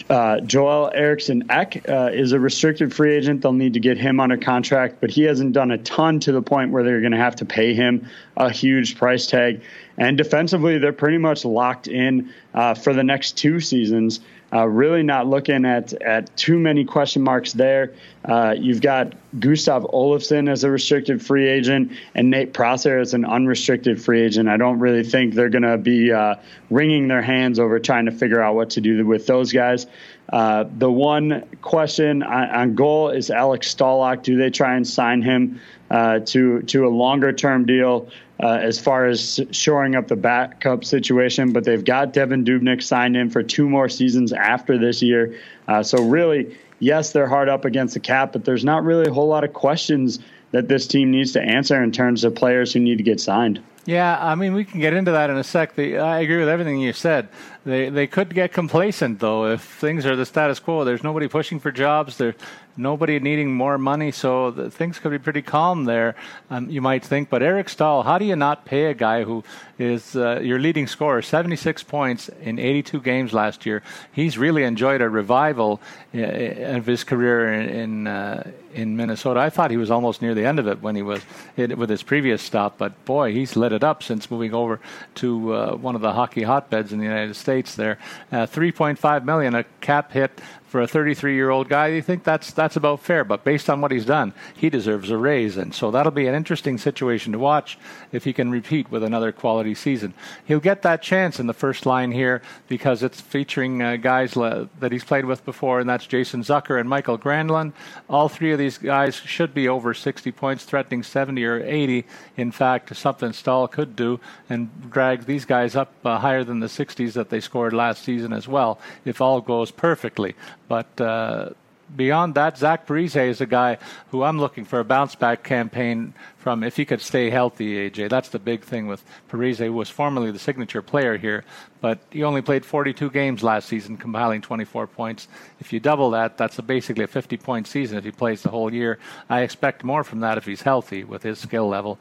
Uh, 0.10 0.40
Joel 0.42 0.92
Eriksson 0.94 1.52
Ek 1.52 1.88
uh, 1.88 2.10
is 2.12 2.32
a 2.32 2.40
restricted 2.40 2.94
free 2.94 3.16
agent. 3.16 3.44
They'll 3.44 3.54
need 3.54 3.76
to 3.76 3.80
get 3.80 3.98
him 4.00 4.20
under 4.20 4.36
contract, 4.36 4.96
but 5.00 5.12
he 5.12 5.24
hasn't 5.24 5.54
done 5.54 5.70
a 5.70 5.78
ton 5.78 6.20
to 6.22 6.32
the 6.32 6.42
point 6.42 6.72
where 6.72 6.84
they're 6.84 7.02
going 7.02 7.12
to 7.12 7.18
have 7.18 7.36
to 7.38 7.46
pay 7.46 7.76
him 7.76 8.10
a 8.36 8.50
huge 8.50 8.98
price 8.98 9.28
tag. 9.28 9.62
And 9.98 10.18
defensively, 10.18 10.78
they're 10.78 10.94
pretty 10.94 11.18
much 11.18 11.44
locked 11.44 11.88
in 11.88 12.32
uh, 12.54 12.76
for 12.76 12.94
the 12.94 13.04
next 13.04 13.38
two 13.38 13.60
seasons. 13.60 14.20
Uh, 14.54 14.66
really 14.66 15.04
not 15.04 15.28
looking 15.28 15.66
at, 15.66 15.92
at 16.02 16.36
too 16.38 16.58
many 16.58 16.86
question 16.86 17.22
marks 17.22 17.52
there. 17.52 17.94
Uh, 18.24 18.56
you've 18.58 18.80
got 18.80 19.14
Gustav 19.38 19.84
Olofsson 19.84 20.50
as 20.50 20.64
a 20.64 20.72
restricted 20.72 21.22
free 21.22 21.50
agent 21.50 21.92
and 22.16 22.30
Nate 22.30 22.54
Prosser 22.54 22.98
as 22.98 23.14
an 23.14 23.26
unrestricted 23.26 24.02
free 24.02 24.22
agent. 24.22 24.48
I 24.48 24.56
don't 24.56 24.80
really 24.80 25.04
think 25.04 25.34
they're 25.34 25.50
going 25.50 25.64
to 25.64 25.78
be 25.78 26.14
uh, 26.14 26.36
wringing 26.70 27.10
their 27.10 27.22
hands 27.22 27.60
over 27.60 27.78
trying 27.80 28.06
to 28.06 28.12
figure 28.12 28.42
out 28.42 28.56
what 28.56 28.70
to 28.72 28.82
do 28.82 29.06
with 29.06 29.28
those 29.28 29.52
guys. 29.52 29.86
Uh, 30.32 30.64
the 30.78 30.92
one 30.92 31.44
question 31.62 32.24
on, 32.24 32.50
on, 32.50 32.76
goal 32.76 33.10
is 33.10 33.30
Alex 33.30 33.74
Stalock. 33.74 34.24
Do 34.24 34.38
they 34.38 34.50
try 34.50 34.76
and 34.76 34.88
sign 34.88 35.22
him 35.22 35.62
uh, 35.90 36.20
to 36.20 36.62
to 36.64 36.86
a 36.86 36.90
longer 36.90 37.32
term 37.32 37.66
deal? 37.66 38.10
Uh, 38.40 38.60
as 38.62 38.80
far 38.80 39.08
as 39.08 39.40
shoring 39.50 39.96
up 39.96 40.08
the 40.08 40.16
backup 40.16 40.86
situation, 40.86 41.54
but 41.54 41.64
they've 41.64 41.84
got 41.84 42.14
Devan 42.14 42.46
Dubnyk 42.46 42.84
signed 42.84 43.18
in 43.18 43.32
for 43.32 43.42
two 43.42 43.68
more 43.68 43.90
seasons 43.90 44.32
after 44.32 44.78
this 44.78 45.02
year. 45.02 45.40
Uh, 45.68 45.82
so 45.82 46.04
really, 46.04 46.56
yes, 46.80 47.14
they're 47.14 47.28
hard 47.28 47.50
up 47.50 47.66
against 47.66 47.96
the 47.96 48.00
cap, 48.00 48.34
but 48.34 48.46
there's 48.46 48.64
not 48.64 48.84
really 48.84 49.08
a 49.08 49.12
whole 49.12 49.28
lot 49.28 49.44
of 49.44 49.54
questions 49.54 50.20
that 50.52 50.68
this 50.68 50.86
team 50.88 51.12
needs 51.12 51.34
to 51.34 51.42
answer 51.42 51.82
in 51.82 51.92
terms 51.92 52.24
of 52.24 52.36
players 52.36 52.72
who 52.74 52.80
need 52.80 52.98
to 52.98 53.04
get 53.04 53.20
signed. 53.20 53.60
Yeah, 53.88 54.18
I 54.22 54.36
mean, 54.36 54.54
we 54.54 54.66
can 54.66 54.82
get 54.82 54.94
into 54.94 55.12
that 55.12 55.30
in 55.30 55.38
a 55.38 55.44
sec. 55.46 55.76
The, 55.76 55.98
I 56.00 56.20
agree 56.20 56.40
with 56.40 56.50
everything 56.50 56.80
you 56.82 56.92
said. 56.92 57.30
They 57.66 57.90
they 57.90 58.06
could 58.06 58.34
get 58.34 58.52
complacent 58.52 59.20
though 59.20 59.46
if 59.46 59.62
things 59.62 60.06
are 60.06 60.16
the 60.16 60.26
status 60.26 60.60
quo. 60.60 60.84
There's 60.84 61.04
nobody 61.04 61.30
pushing 61.30 61.60
for 61.60 61.72
jobs. 61.72 62.18
There's 62.18 62.36
nobody 62.78 63.20
needing 63.20 63.54
more 63.54 63.78
money, 63.78 64.12
so 64.12 64.70
things 64.70 65.00
could 65.00 65.12
be 65.12 65.20
pretty 65.20 65.42
calm 65.42 65.86
there. 65.86 66.16
Um, 66.50 66.70
you 66.70 66.82
might 66.82 67.04
think, 67.04 67.30
but 67.30 67.42
Eric 67.42 67.70
Staal, 67.70 68.04
how 68.04 68.18
do 68.18 68.26
you 68.26 68.36
not 68.36 68.66
pay 68.66 68.86
a 68.86 68.94
guy 68.94 69.24
who 69.24 69.44
is 69.80 70.16
uh, 70.16 70.40
your 70.42 70.60
leading 70.60 70.88
scorer, 70.88 71.22
76 71.22 71.84
points 71.84 72.30
in 72.42 72.60
82 72.60 73.02
games 73.02 73.34
last 73.34 73.66
year? 73.66 73.84
He's 74.12 74.38
really 74.38 74.64
enjoyed 74.64 75.02
a 75.02 75.10
revival 75.10 75.82
uh, 76.16 76.22
of 76.22 76.86
his 76.86 77.04
career 77.04 77.54
in 77.54 77.68
in, 77.68 78.08
uh, 78.08 78.52
in, 78.74 78.98
Minnesota. 78.98 79.40
I 79.40 79.50
thought 79.50 79.72
he 79.72 79.78
was 79.78 79.92
almost 79.92 80.22
near 80.22 80.34
the 80.34 80.46
end 80.46 80.60
of 80.60 80.68
it 80.68 80.82
when 80.82 80.96
he 80.96 81.02
was 81.02 81.22
with 81.56 81.90
his 81.90 82.04
previous 82.04 82.42
stop, 82.42 82.78
but 82.78 83.06
boy, 83.06 83.34
he's 83.34 83.56
lit 83.56 83.72
it 83.72 83.84
up 83.84 84.04
since 84.04 84.30
moving 84.30 84.54
over 84.54 84.80
to 85.16 85.54
uh, 85.54 85.76
one 85.76 85.96
of 85.96 86.02
the 86.02 86.14
hockey 86.14 86.44
hotbeds 86.44 86.92
in 86.92 87.00
the 87.00 87.06
United 87.06 87.36
States. 87.36 87.76
There, 87.76 87.98
uh, 88.32 88.46
3.5 88.48 89.24
million, 89.24 89.56
a 89.56 89.64
cap 89.82 90.12
hit 90.12 90.40
for 90.78 90.84
a 90.84 90.88
33 90.88 91.34
year 91.34 91.50
old 91.50 91.70
guy, 91.70 91.88
you 91.88 92.04
think 92.04 92.24
that's 92.24 92.52
that's 92.52 92.76
about 92.76 93.00
fair. 93.00 93.24
But 93.24 93.44
based 93.44 93.68
on 93.68 93.82
what 93.82 93.90
he's 93.90 94.06
done, 94.06 94.32
he 94.56 94.70
deserves 94.70 95.10
a 95.10 95.18
raise, 95.18 95.58
and 95.58 95.74
so 95.74 95.90
that'll 95.90 96.12
be 96.12 96.28
an 96.28 96.36
interesting 96.36 96.78
situation 96.78 97.32
to 97.32 97.40
watch 97.40 97.80
if 98.12 98.24
he 98.24 98.34
can 98.34 98.52
repeat 98.52 98.92
with 98.92 99.04
another 99.04 99.32
quality 99.32 99.76
season. 99.76 100.14
He'll 100.46 100.60
get 100.60 100.82
that 100.84 101.02
chance 101.02 101.40
in 101.40 101.48
the 101.48 101.54
first 101.54 101.86
line 101.86 102.12
here 102.12 102.42
because 102.68 103.04
it's 103.04 103.22
featuring 103.22 103.82
uh, 103.82 103.96
guys 103.98 104.36
le- 104.36 104.70
that 104.80 104.92
he's 104.92 105.04
played 105.04 105.26
with 105.26 105.44
before, 105.46 105.80
and 105.80 105.90
that's 105.90 106.08
Jason 106.08 106.42
Zucker 106.42 106.80
and 106.80 106.90
Mikael 106.90 107.18
Granlund. 107.18 107.74
All 108.10 108.30
three 108.30 108.52
of 108.52 108.60
these 108.60 108.78
guys 108.78 109.16
should 109.16 109.54
be 109.54 109.68
over 109.68 109.94
60 109.94 110.32
points, 110.32 110.64
threatening 110.64 111.04
70 111.04 111.44
or 111.46 111.64
80. 111.64 112.06
In 112.38 112.52
fact, 112.52 112.96
something 112.96 113.34
Staal 113.34 113.68
could 113.68 113.96
do 113.96 114.20
and 114.50 114.70
drag 114.90 115.26
these 115.26 115.46
guys 115.46 115.76
up 115.76 115.94
uh, 116.06 116.18
higher 116.20 116.44
than 116.44 116.60
the 116.60 116.68
60s 116.68 117.14
that 117.14 117.30
they 117.30 117.40
scored 117.40 117.74
last 117.74 118.04
season 118.04 118.34
as 118.34 118.48
well, 118.48 118.80
if 119.06 119.22
all 119.22 119.42
goes 119.42 119.72
perfectly. 119.72 120.36
But 120.68 121.00
uh, 121.00 121.50
beyond 121.96 122.36
that, 122.36 122.58
Zach 122.58 122.86
Parise 122.86 123.30
is 123.30 123.42
a 123.42 123.46
guy 123.46 123.78
who 124.10 124.24
I'm 124.24 124.40
looking 124.40 124.66
for 124.66 124.80
a 124.80 124.84
bounce 124.84 125.16
back 125.16 125.44
campaign 125.44 126.14
from 126.38 126.64
if 126.64 126.76
he 126.78 126.86
could 126.86 127.02
stay 127.02 127.30
healthy, 127.30 127.90
AJ. 127.90 128.10
That's 128.10 128.30
the 128.30 128.40
big 128.40 128.64
thing 128.64 128.88
with 128.88 129.04
Parise, 129.30 129.58
who 129.58 129.74
was 129.74 129.90
formerly 129.90 130.32
the 130.32 130.40
signature 130.40 130.82
player 130.82 131.18
here, 131.18 131.44
but 131.82 132.00
he 132.12 132.24
only 132.24 132.42
played 132.42 132.66
42 132.66 133.10
games 133.10 133.44
last 133.44 133.68
season, 133.68 133.98
compiling 133.98 134.42
24 134.42 134.88
points. 134.88 135.28
If 135.60 135.74
you 135.74 135.80
double 135.80 136.12
that, 136.12 136.38
that's 136.38 136.58
a 136.60 136.62
basically 136.62 137.04
a 137.04 137.08
50 137.08 137.38
point 137.38 137.68
season 137.68 137.98
if 137.98 138.04
he 138.04 138.12
plays 138.12 138.42
the 138.42 138.50
whole 138.50 138.74
year. 138.74 139.00
I 139.30 139.42
expect 139.42 139.84
more 139.84 140.04
from 140.04 140.22
that 140.22 140.38
if 140.38 140.46
he's 140.46 140.62
healthy 140.62 141.04
with 141.04 141.24
his 141.24 141.40
skill 141.40 141.68
level. 141.68 142.00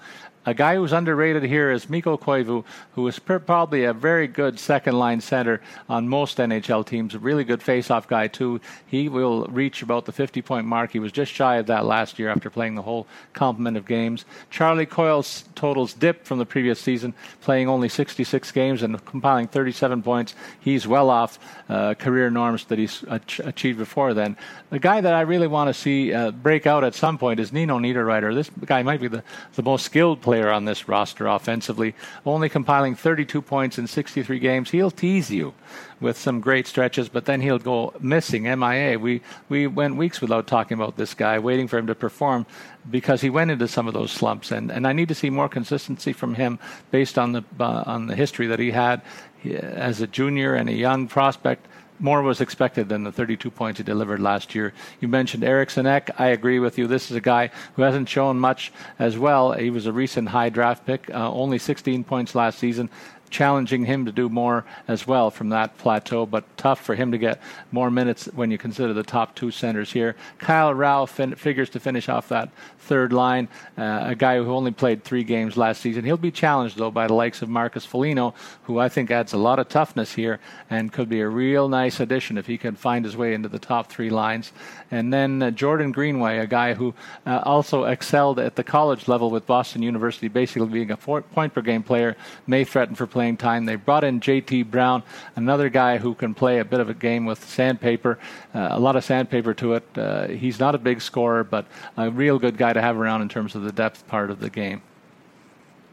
A 0.48 0.54
guy 0.54 0.76
who's 0.76 0.92
underrated 0.92 1.42
here 1.42 1.72
is 1.72 1.90
Mikko 1.90 2.18
Koivu, 2.18 2.64
who 2.92 3.08
is 3.08 3.18
probably 3.18 3.82
a 3.82 3.92
very 3.92 4.28
good 4.28 4.60
second 4.60 4.96
line 4.96 5.20
center 5.20 5.60
on 5.88 6.08
most 6.08 6.38
NHL 6.38 6.86
teams. 6.86 7.16
A 7.16 7.18
really 7.18 7.42
good 7.42 7.60
face-off 7.60 8.06
guy 8.06 8.28
too. 8.28 8.60
He 8.86 9.08
will 9.08 9.46
reach 9.46 9.82
about 9.82 10.04
the 10.04 10.12
50-point 10.12 10.64
mark. 10.64 10.92
He 10.92 11.00
was 11.00 11.10
just 11.10 11.32
shy 11.32 11.56
of 11.56 11.66
that 11.66 11.84
last 11.84 12.20
year 12.20 12.28
after 12.28 12.48
playing 12.48 12.76
the 12.76 12.82
whole 12.82 13.08
complement 13.32 13.76
of 13.76 13.86
games. 13.86 14.24
Charlie 14.48 14.86
Coyle's 14.86 15.44
totals 15.56 15.92
dipped 15.92 16.28
from 16.28 16.38
the 16.38 16.46
previous 16.46 16.78
season, 16.78 17.12
playing 17.40 17.68
only 17.68 17.88
66 17.88 18.52
games 18.52 18.84
and 18.84 19.04
compiling 19.04 19.48
37 19.48 20.00
points. 20.04 20.36
He's 20.60 20.86
well 20.86 21.10
off 21.10 21.40
uh, 21.68 21.94
career 21.94 22.30
norms 22.30 22.66
that 22.66 22.78
he's 22.78 23.02
ach- 23.10 23.40
achieved 23.40 23.78
before 23.78 24.14
then. 24.14 24.36
The 24.70 24.78
guy 24.78 25.00
that 25.00 25.12
I 25.12 25.22
really 25.22 25.48
want 25.48 25.68
to 25.70 25.74
see 25.74 26.12
uh, 26.12 26.30
break 26.30 26.68
out 26.68 26.84
at 26.84 26.94
some 26.94 27.18
point 27.18 27.40
is 27.40 27.52
Nino 27.52 27.80
Niederreiter. 27.80 28.32
This 28.32 28.48
guy 28.64 28.84
might 28.84 29.00
be 29.00 29.08
the, 29.08 29.24
the 29.54 29.64
most 29.64 29.84
skilled 29.84 30.20
player 30.20 30.35
on 30.44 30.64
this 30.64 30.88
roster 30.88 31.26
offensively, 31.26 31.94
only 32.24 32.48
compiling 32.48 32.94
32 32.94 33.42
points 33.42 33.78
in 33.78 33.86
63 33.86 34.38
games. 34.38 34.70
He'll 34.70 34.90
tease 34.90 35.30
you 35.30 35.54
with 36.00 36.18
some 36.18 36.40
great 36.40 36.66
stretches, 36.66 37.08
but 37.08 37.24
then 37.24 37.40
he'll 37.40 37.58
go 37.58 37.94
missing, 38.00 38.42
MIA. 38.42 38.98
We 38.98 39.22
we 39.48 39.66
went 39.66 39.96
weeks 39.96 40.20
without 40.20 40.46
talking 40.46 40.74
about 40.76 40.96
this 40.96 41.14
guy, 41.14 41.38
waiting 41.38 41.68
for 41.68 41.78
him 41.78 41.86
to 41.86 41.94
perform 41.94 42.46
because 42.90 43.20
he 43.20 43.30
went 43.30 43.50
into 43.50 43.68
some 43.68 43.88
of 43.88 43.94
those 43.94 44.12
slumps, 44.12 44.50
and, 44.52 44.70
and 44.70 44.86
I 44.86 44.92
need 44.92 45.08
to 45.08 45.14
see 45.14 45.30
more 45.30 45.48
consistency 45.48 46.12
from 46.12 46.34
him 46.34 46.58
based 46.90 47.18
on 47.18 47.32
the 47.32 47.42
uh, 47.58 47.84
on 47.86 48.06
the 48.06 48.14
history 48.16 48.46
that 48.46 48.58
he 48.58 48.70
had 48.70 49.02
as 49.44 50.00
a 50.00 50.06
junior 50.06 50.54
and 50.54 50.68
a 50.68 50.74
young 50.74 51.06
prospect 51.08 51.66
more 51.98 52.22
was 52.22 52.40
expected 52.40 52.88
than 52.88 53.04
the 53.04 53.12
32 53.12 53.50
points 53.50 53.78
he 53.78 53.84
delivered 53.84 54.20
last 54.20 54.54
year. 54.54 54.72
You 55.00 55.08
mentioned 55.08 55.44
Eriksson 55.44 55.86
Ek. 55.86 56.10
I 56.18 56.28
agree 56.28 56.58
with 56.58 56.78
you. 56.78 56.86
This 56.86 57.10
is 57.10 57.16
a 57.16 57.20
guy 57.20 57.50
who 57.74 57.82
hasn't 57.82 58.08
shown 58.08 58.38
much 58.38 58.72
as 58.98 59.18
well. 59.18 59.52
He 59.52 59.70
was 59.70 59.86
a 59.86 59.92
recent 59.92 60.28
high 60.28 60.48
draft 60.48 60.86
pick, 60.86 61.10
uh, 61.10 61.30
only 61.32 61.58
16 61.58 62.04
points 62.04 62.34
last 62.34 62.58
season 62.58 62.90
challenging 63.30 63.84
him 63.84 64.06
to 64.06 64.12
do 64.12 64.28
more 64.28 64.64
as 64.88 65.06
well 65.06 65.30
from 65.30 65.50
that 65.50 65.76
plateau, 65.78 66.26
but 66.26 66.44
tough 66.56 66.80
for 66.80 66.94
him 66.94 67.12
to 67.12 67.18
get 67.18 67.40
more 67.72 67.90
minutes 67.90 68.26
when 68.34 68.50
you 68.50 68.58
consider 68.58 68.92
the 68.92 69.02
top 69.02 69.34
two 69.34 69.50
centers 69.50 69.92
here. 69.92 70.16
Kyle 70.38 70.72
Rau 70.72 71.06
fin- 71.06 71.34
figures 71.34 71.70
to 71.70 71.80
finish 71.80 72.08
off 72.08 72.28
that 72.28 72.50
third 72.78 73.12
line, 73.12 73.48
uh, 73.76 74.04
a 74.04 74.14
guy 74.14 74.36
who 74.36 74.52
only 74.52 74.70
played 74.70 75.02
three 75.02 75.24
games 75.24 75.56
last 75.56 75.80
season. 75.80 76.04
He'll 76.04 76.16
be 76.16 76.30
challenged, 76.30 76.76
though, 76.76 76.90
by 76.90 77.08
the 77.08 77.14
likes 77.14 77.42
of 77.42 77.48
Marcus 77.48 77.84
Foligno, 77.84 78.34
who 78.64 78.78
I 78.78 78.88
think 78.88 79.10
adds 79.10 79.32
a 79.32 79.38
lot 79.38 79.58
of 79.58 79.68
toughness 79.68 80.14
here 80.14 80.38
and 80.70 80.92
could 80.92 81.08
be 81.08 81.20
a 81.20 81.28
real 81.28 81.68
nice 81.68 82.00
addition 82.00 82.38
if 82.38 82.46
he 82.46 82.58
can 82.58 82.76
find 82.76 83.04
his 83.04 83.16
way 83.16 83.34
into 83.34 83.48
the 83.48 83.58
top 83.58 83.90
three 83.90 84.10
lines. 84.10 84.52
And 84.90 85.12
then 85.12 85.42
uh, 85.42 85.50
Jordan 85.50 85.92
Greenway, 85.92 86.38
a 86.38 86.46
guy 86.46 86.74
who 86.74 86.94
uh, 87.26 87.42
also 87.44 87.84
excelled 87.84 88.38
at 88.38 88.56
the 88.56 88.64
college 88.64 89.08
level 89.08 89.30
with 89.30 89.46
Boston 89.46 89.82
University, 89.82 90.28
basically 90.28 90.68
being 90.68 90.90
a 90.90 90.96
point 90.96 91.54
per 91.54 91.60
game 91.60 91.82
player, 91.82 92.16
may 92.46 92.64
threaten 92.64 92.94
for 92.94 93.06
playing 93.06 93.36
time. 93.36 93.64
They 93.64 93.76
brought 93.76 94.04
in 94.04 94.20
J.T. 94.20 94.64
Brown, 94.64 95.02
another 95.34 95.68
guy 95.68 95.98
who 95.98 96.14
can 96.14 96.34
play 96.34 96.60
a 96.60 96.64
bit 96.64 96.80
of 96.80 96.88
a 96.88 96.94
game 96.94 97.24
with 97.24 97.44
sandpaper, 97.44 98.18
uh, 98.54 98.68
a 98.70 98.78
lot 98.78 98.96
of 98.96 99.04
sandpaper 99.04 99.54
to 99.54 99.74
it. 99.74 99.84
Uh, 99.96 100.28
he's 100.28 100.60
not 100.60 100.74
a 100.74 100.78
big 100.78 101.00
scorer, 101.00 101.42
but 101.42 101.66
a 101.96 102.10
real 102.10 102.38
good 102.38 102.56
guy 102.56 102.72
to 102.72 102.80
have 102.80 102.96
around 102.96 103.22
in 103.22 103.28
terms 103.28 103.54
of 103.54 103.62
the 103.62 103.72
depth 103.72 104.06
part 104.06 104.30
of 104.30 104.40
the 104.40 104.50
game. 104.50 104.82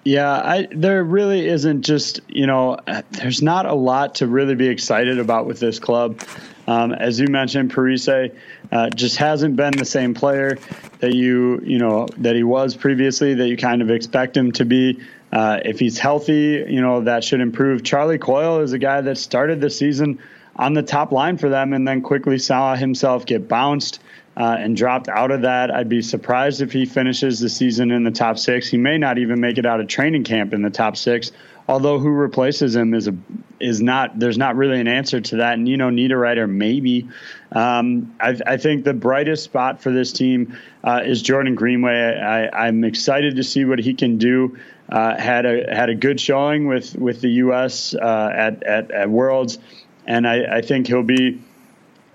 Yeah, 0.05 0.31
I, 0.31 0.67
there 0.71 1.01
really 1.03 1.47
isn't 1.47 1.83
just, 1.83 2.19
you 2.27 2.45
know, 2.45 2.77
there's 3.11 3.41
not 3.41 3.65
a 3.65 3.73
lot 3.73 4.15
to 4.15 4.27
really 4.27 4.55
be 4.55 4.67
excited 4.67 5.17
about 5.17 5.45
with 5.45 5.61
this 5.61 5.79
club. 5.79 6.19
Um, 6.67 6.93
as 6.93 7.19
you 7.19 7.27
mentioned, 7.27 7.73
Parise 7.73 8.33
uh, 8.71 8.89
just 8.89 9.17
hasn't 9.17 9.55
been 9.55 9.75
the 9.75 9.85
same 9.85 10.13
player 10.13 10.57
that 10.99 11.13
you, 11.13 11.61
you 11.63 11.77
know, 11.77 12.07
that 12.17 12.35
he 12.35 12.43
was 12.43 12.75
previously, 12.75 13.33
that 13.35 13.47
you 13.47 13.57
kind 13.57 13.81
of 13.81 13.89
expect 13.89 14.37
him 14.37 14.51
to 14.53 14.65
be. 14.65 14.99
Uh, 15.31 15.59
if 15.65 15.79
he's 15.79 15.97
healthy, 15.97 16.63
you 16.67 16.79
know, 16.79 17.01
that 17.01 17.23
should 17.23 17.41
improve. 17.41 17.83
Charlie 17.83 18.19
Coyle 18.19 18.59
is 18.59 18.71
a 18.71 18.77
guy 18.77 19.01
that 19.01 19.17
started 19.17 19.59
the 19.59 19.69
season 19.69 20.19
on 20.55 20.73
the 20.73 20.83
top 20.83 21.11
line 21.11 21.37
for 21.37 21.49
them 21.49 21.73
and 21.73 21.87
then 21.87 22.01
quickly 22.01 22.37
saw 22.37 22.75
himself 22.75 23.25
get 23.25 23.47
bounced 23.47 23.99
uh, 24.37 24.55
and 24.59 24.75
dropped 24.75 25.09
out 25.09 25.31
of 25.31 25.41
that. 25.41 25.71
I'd 25.71 25.89
be 25.89 26.01
surprised 26.01 26.61
if 26.61 26.71
he 26.71 26.85
finishes 26.85 27.39
the 27.39 27.49
season 27.49 27.91
in 27.91 28.03
the 28.03 28.11
top 28.11 28.37
six. 28.37 28.67
He 28.67 28.77
may 28.77 28.97
not 28.97 29.17
even 29.17 29.39
make 29.39 29.57
it 29.57 29.65
out 29.65 29.79
of 29.79 29.87
training 29.87 30.23
camp 30.23 30.53
in 30.53 30.61
the 30.61 30.69
top 30.69 30.97
six. 30.97 31.31
Although 31.67 31.99
who 31.99 32.09
replaces 32.09 32.75
him 32.75 32.93
is 32.93 33.07
a 33.07 33.15
is 33.59 33.81
not 33.81 34.19
there's 34.19 34.37
not 34.37 34.57
really 34.57 34.79
an 34.79 34.87
answer 34.87 35.21
to 35.21 35.37
that. 35.37 35.53
And 35.53 35.67
you 35.67 35.77
know, 35.77 35.89
Niederreiter 35.89 36.49
maybe. 36.49 37.07
Um, 37.51 38.15
I, 38.19 38.37
I, 38.45 38.57
think 38.57 38.83
the 38.83 38.93
brightest 38.93 39.43
spot 39.43 39.81
for 39.81 39.91
this 39.91 40.11
team 40.11 40.57
uh, 40.83 41.01
is 41.05 41.21
Jordan 41.21 41.55
Greenway. 41.55 41.93
I, 41.93 42.67
am 42.67 42.83
excited 42.83 43.37
to 43.37 43.43
see 43.43 43.63
what 43.63 43.79
he 43.79 43.93
can 43.93 44.17
do. 44.17 44.57
Uh, 44.89 45.15
had 45.17 45.45
a 45.45 45.73
had 45.73 45.89
a 45.89 45.95
good 45.95 46.19
showing 46.19 46.67
with 46.67 46.95
with 46.95 47.21
the 47.21 47.29
U.S. 47.29 47.95
Uh, 47.95 48.31
at, 48.33 48.63
at, 48.63 48.91
at 48.91 49.09
Worlds, 49.09 49.59
and 50.05 50.27
I, 50.27 50.57
I, 50.57 50.61
think 50.61 50.87
he'll 50.87 51.03
be 51.03 51.41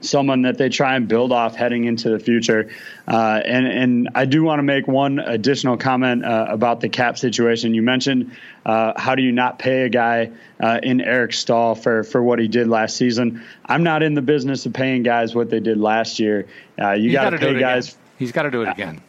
someone 0.01 0.43
that 0.43 0.59
they 0.59 0.69
try 0.69 0.97
and 0.97 1.09
build 1.09 1.33
off 1.33 1.55
heading 1.55 1.85
into 1.85 2.11
the 2.11 2.19
future. 2.19 2.71
Uh, 3.07 3.41
and 3.45 3.67
and 3.67 4.09
I 4.15 4.25
do 4.25 4.43
want 4.43 4.59
to 4.59 4.63
make 4.63 4.87
one 4.87 5.19
additional 5.19 5.77
comment 5.77 6.25
uh, 6.25 6.47
about 6.49 6.81
the 6.81 6.89
cap 6.89 7.19
situation. 7.19 7.75
You 7.75 7.83
mentioned 7.83 8.37
uh, 8.65 8.93
how 8.97 9.15
do 9.15 9.23
you 9.23 9.33
not 9.33 9.59
pay 9.59 9.83
a 9.83 9.89
guy 9.89 10.31
uh, 10.61 10.81
in 10.83 11.01
Eric 11.01 11.33
Staal 11.33 11.75
for 11.75 12.05
for 12.05 12.23
what 12.23 12.39
he 12.39 12.49
did 12.49 12.69
last 12.69 12.97
season? 12.97 13.43
I'm 13.65 13.83
not 13.83 14.03
in 14.03 14.15
the 14.15 14.23
business 14.23 14.67
of 14.67 14.73
paying 14.73 15.03
guys 15.03 15.35
what 15.35 15.51
they 15.51 15.61
did 15.61 15.79
last 15.79 16.19
year. 16.19 16.47
Uh, 16.81 16.93
you 16.93 17.13
got 17.13 17.31
to 17.31 17.39
pay 17.39 17.59
guys. 17.59 17.89
Again. 17.89 18.01
He's 18.19 18.33
got 18.33 18.43
to 18.43 18.51
do 18.51 18.63
it 18.63 18.69
again. 18.69 19.01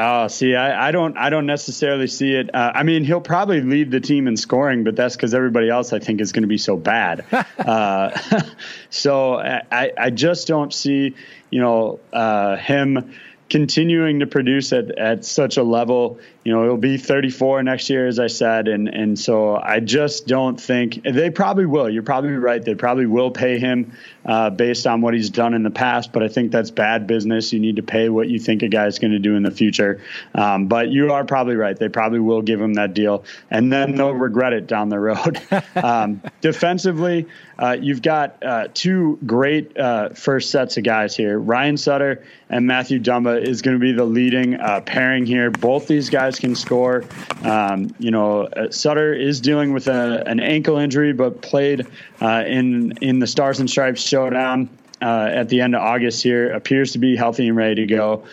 Oh, 0.00 0.28
see, 0.28 0.54
I, 0.54 0.88
I, 0.88 0.92
don't, 0.92 1.18
I 1.18 1.28
don't 1.28 1.46
necessarily 1.46 2.06
see 2.06 2.32
it. 2.32 2.54
Uh, 2.54 2.70
I 2.72 2.84
mean, 2.84 3.02
he'll 3.02 3.20
probably 3.20 3.60
lead 3.60 3.90
the 3.90 3.98
team 3.98 4.28
in 4.28 4.36
scoring, 4.36 4.84
but 4.84 4.94
that's 4.94 5.16
because 5.16 5.34
everybody 5.34 5.68
else, 5.68 5.92
I 5.92 5.98
think, 5.98 6.20
is 6.20 6.30
going 6.30 6.44
to 6.44 6.48
be 6.48 6.56
so 6.56 6.76
bad. 6.76 7.24
uh, 7.58 8.16
so 8.90 9.40
I, 9.40 9.90
I 9.98 10.10
just 10.10 10.46
don't 10.46 10.72
see, 10.72 11.16
you 11.50 11.60
know, 11.60 11.98
uh, 12.12 12.56
him 12.56 13.12
continuing 13.50 14.20
to 14.20 14.28
produce 14.28 14.72
at, 14.72 14.96
at 14.96 15.24
such 15.24 15.56
a 15.56 15.64
level, 15.64 16.20
you 16.48 16.54
know, 16.54 16.64
it'll 16.64 16.78
be 16.78 16.96
34 16.96 17.62
next 17.62 17.90
year, 17.90 18.06
as 18.06 18.18
I 18.18 18.28
said, 18.28 18.68
and 18.68 18.88
and 18.88 19.18
so 19.18 19.54
I 19.54 19.80
just 19.80 20.26
don't 20.26 20.58
think 20.58 21.02
they 21.02 21.28
probably 21.28 21.66
will. 21.66 21.90
You're 21.90 22.02
probably 22.02 22.30
right. 22.30 22.64
They 22.64 22.74
probably 22.74 23.04
will 23.04 23.30
pay 23.30 23.58
him 23.58 23.92
uh, 24.24 24.48
based 24.48 24.86
on 24.86 25.02
what 25.02 25.12
he's 25.12 25.28
done 25.28 25.52
in 25.52 25.62
the 25.62 25.70
past, 25.70 26.10
but 26.10 26.22
I 26.22 26.28
think 26.28 26.50
that's 26.50 26.70
bad 26.70 27.06
business. 27.06 27.52
You 27.52 27.60
need 27.60 27.76
to 27.76 27.82
pay 27.82 28.08
what 28.08 28.30
you 28.30 28.38
think 28.38 28.62
a 28.62 28.68
guy's 28.68 28.98
going 28.98 29.10
to 29.10 29.18
do 29.18 29.36
in 29.36 29.42
the 29.42 29.50
future. 29.50 30.00
Um, 30.34 30.68
but 30.68 30.88
you 30.88 31.12
are 31.12 31.26
probably 31.26 31.56
right. 31.56 31.78
They 31.78 31.90
probably 31.90 32.20
will 32.20 32.40
give 32.40 32.62
him 32.62 32.72
that 32.74 32.94
deal, 32.94 33.24
and 33.50 33.70
then 33.70 33.96
they'll 33.96 34.14
regret 34.14 34.54
it 34.54 34.66
down 34.66 34.88
the 34.88 34.98
road. 34.98 35.38
um, 35.76 36.22
defensively, 36.40 37.26
uh, 37.58 37.76
you've 37.78 38.02
got 38.02 38.42
uh, 38.42 38.68
two 38.72 39.18
great 39.26 39.76
uh, 39.76 40.10
first 40.10 40.50
sets 40.50 40.76
of 40.76 40.84
guys 40.84 41.14
here. 41.16 41.38
Ryan 41.38 41.76
Suter 41.76 42.24
and 42.48 42.66
Matthew 42.66 43.00
Dumba 43.00 43.42
is 43.42 43.62
going 43.62 43.76
to 43.76 43.80
be 43.80 43.92
the 43.92 44.04
leading 44.04 44.54
uh, 44.54 44.80
pairing 44.80 45.26
here. 45.26 45.50
Both 45.50 45.88
these 45.88 46.08
guys 46.08 46.37
can 46.38 46.54
score. 46.54 47.04
Um, 47.42 47.94
you 47.98 48.10
know, 48.10 48.44
uh, 48.44 48.70
Suter 48.70 49.12
is 49.12 49.40
dealing 49.40 49.72
with 49.72 49.88
a, 49.88 50.26
an 50.26 50.40
ankle 50.40 50.78
injury, 50.78 51.12
but 51.12 51.42
played 51.42 51.86
uh, 52.20 52.44
in 52.46 52.92
in 53.00 53.18
the 53.18 53.26
Stars 53.26 53.60
and 53.60 53.68
Stripes 53.68 54.00
showdown 54.00 54.70
at 55.00 55.48
the 55.48 55.60
end 55.60 55.74
of 55.74 55.82
August. 55.82 56.22
Here 56.22 56.52
appears 56.52 56.92
to 56.92 56.98
be 56.98 57.16
healthy 57.16 57.48
and 57.48 57.56
ready 57.56 57.74
to 57.74 57.86
go. 57.86 58.24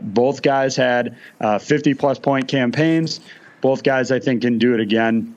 both 0.00 0.42
guys 0.42 0.74
had 0.76 1.16
50 1.60 1.94
plus 1.94 2.18
point 2.18 2.48
campaigns. 2.48 3.20
Both 3.60 3.82
guys, 3.82 4.10
I 4.10 4.18
think, 4.18 4.42
can 4.42 4.58
do 4.58 4.74
it 4.74 4.80
again 4.80 5.36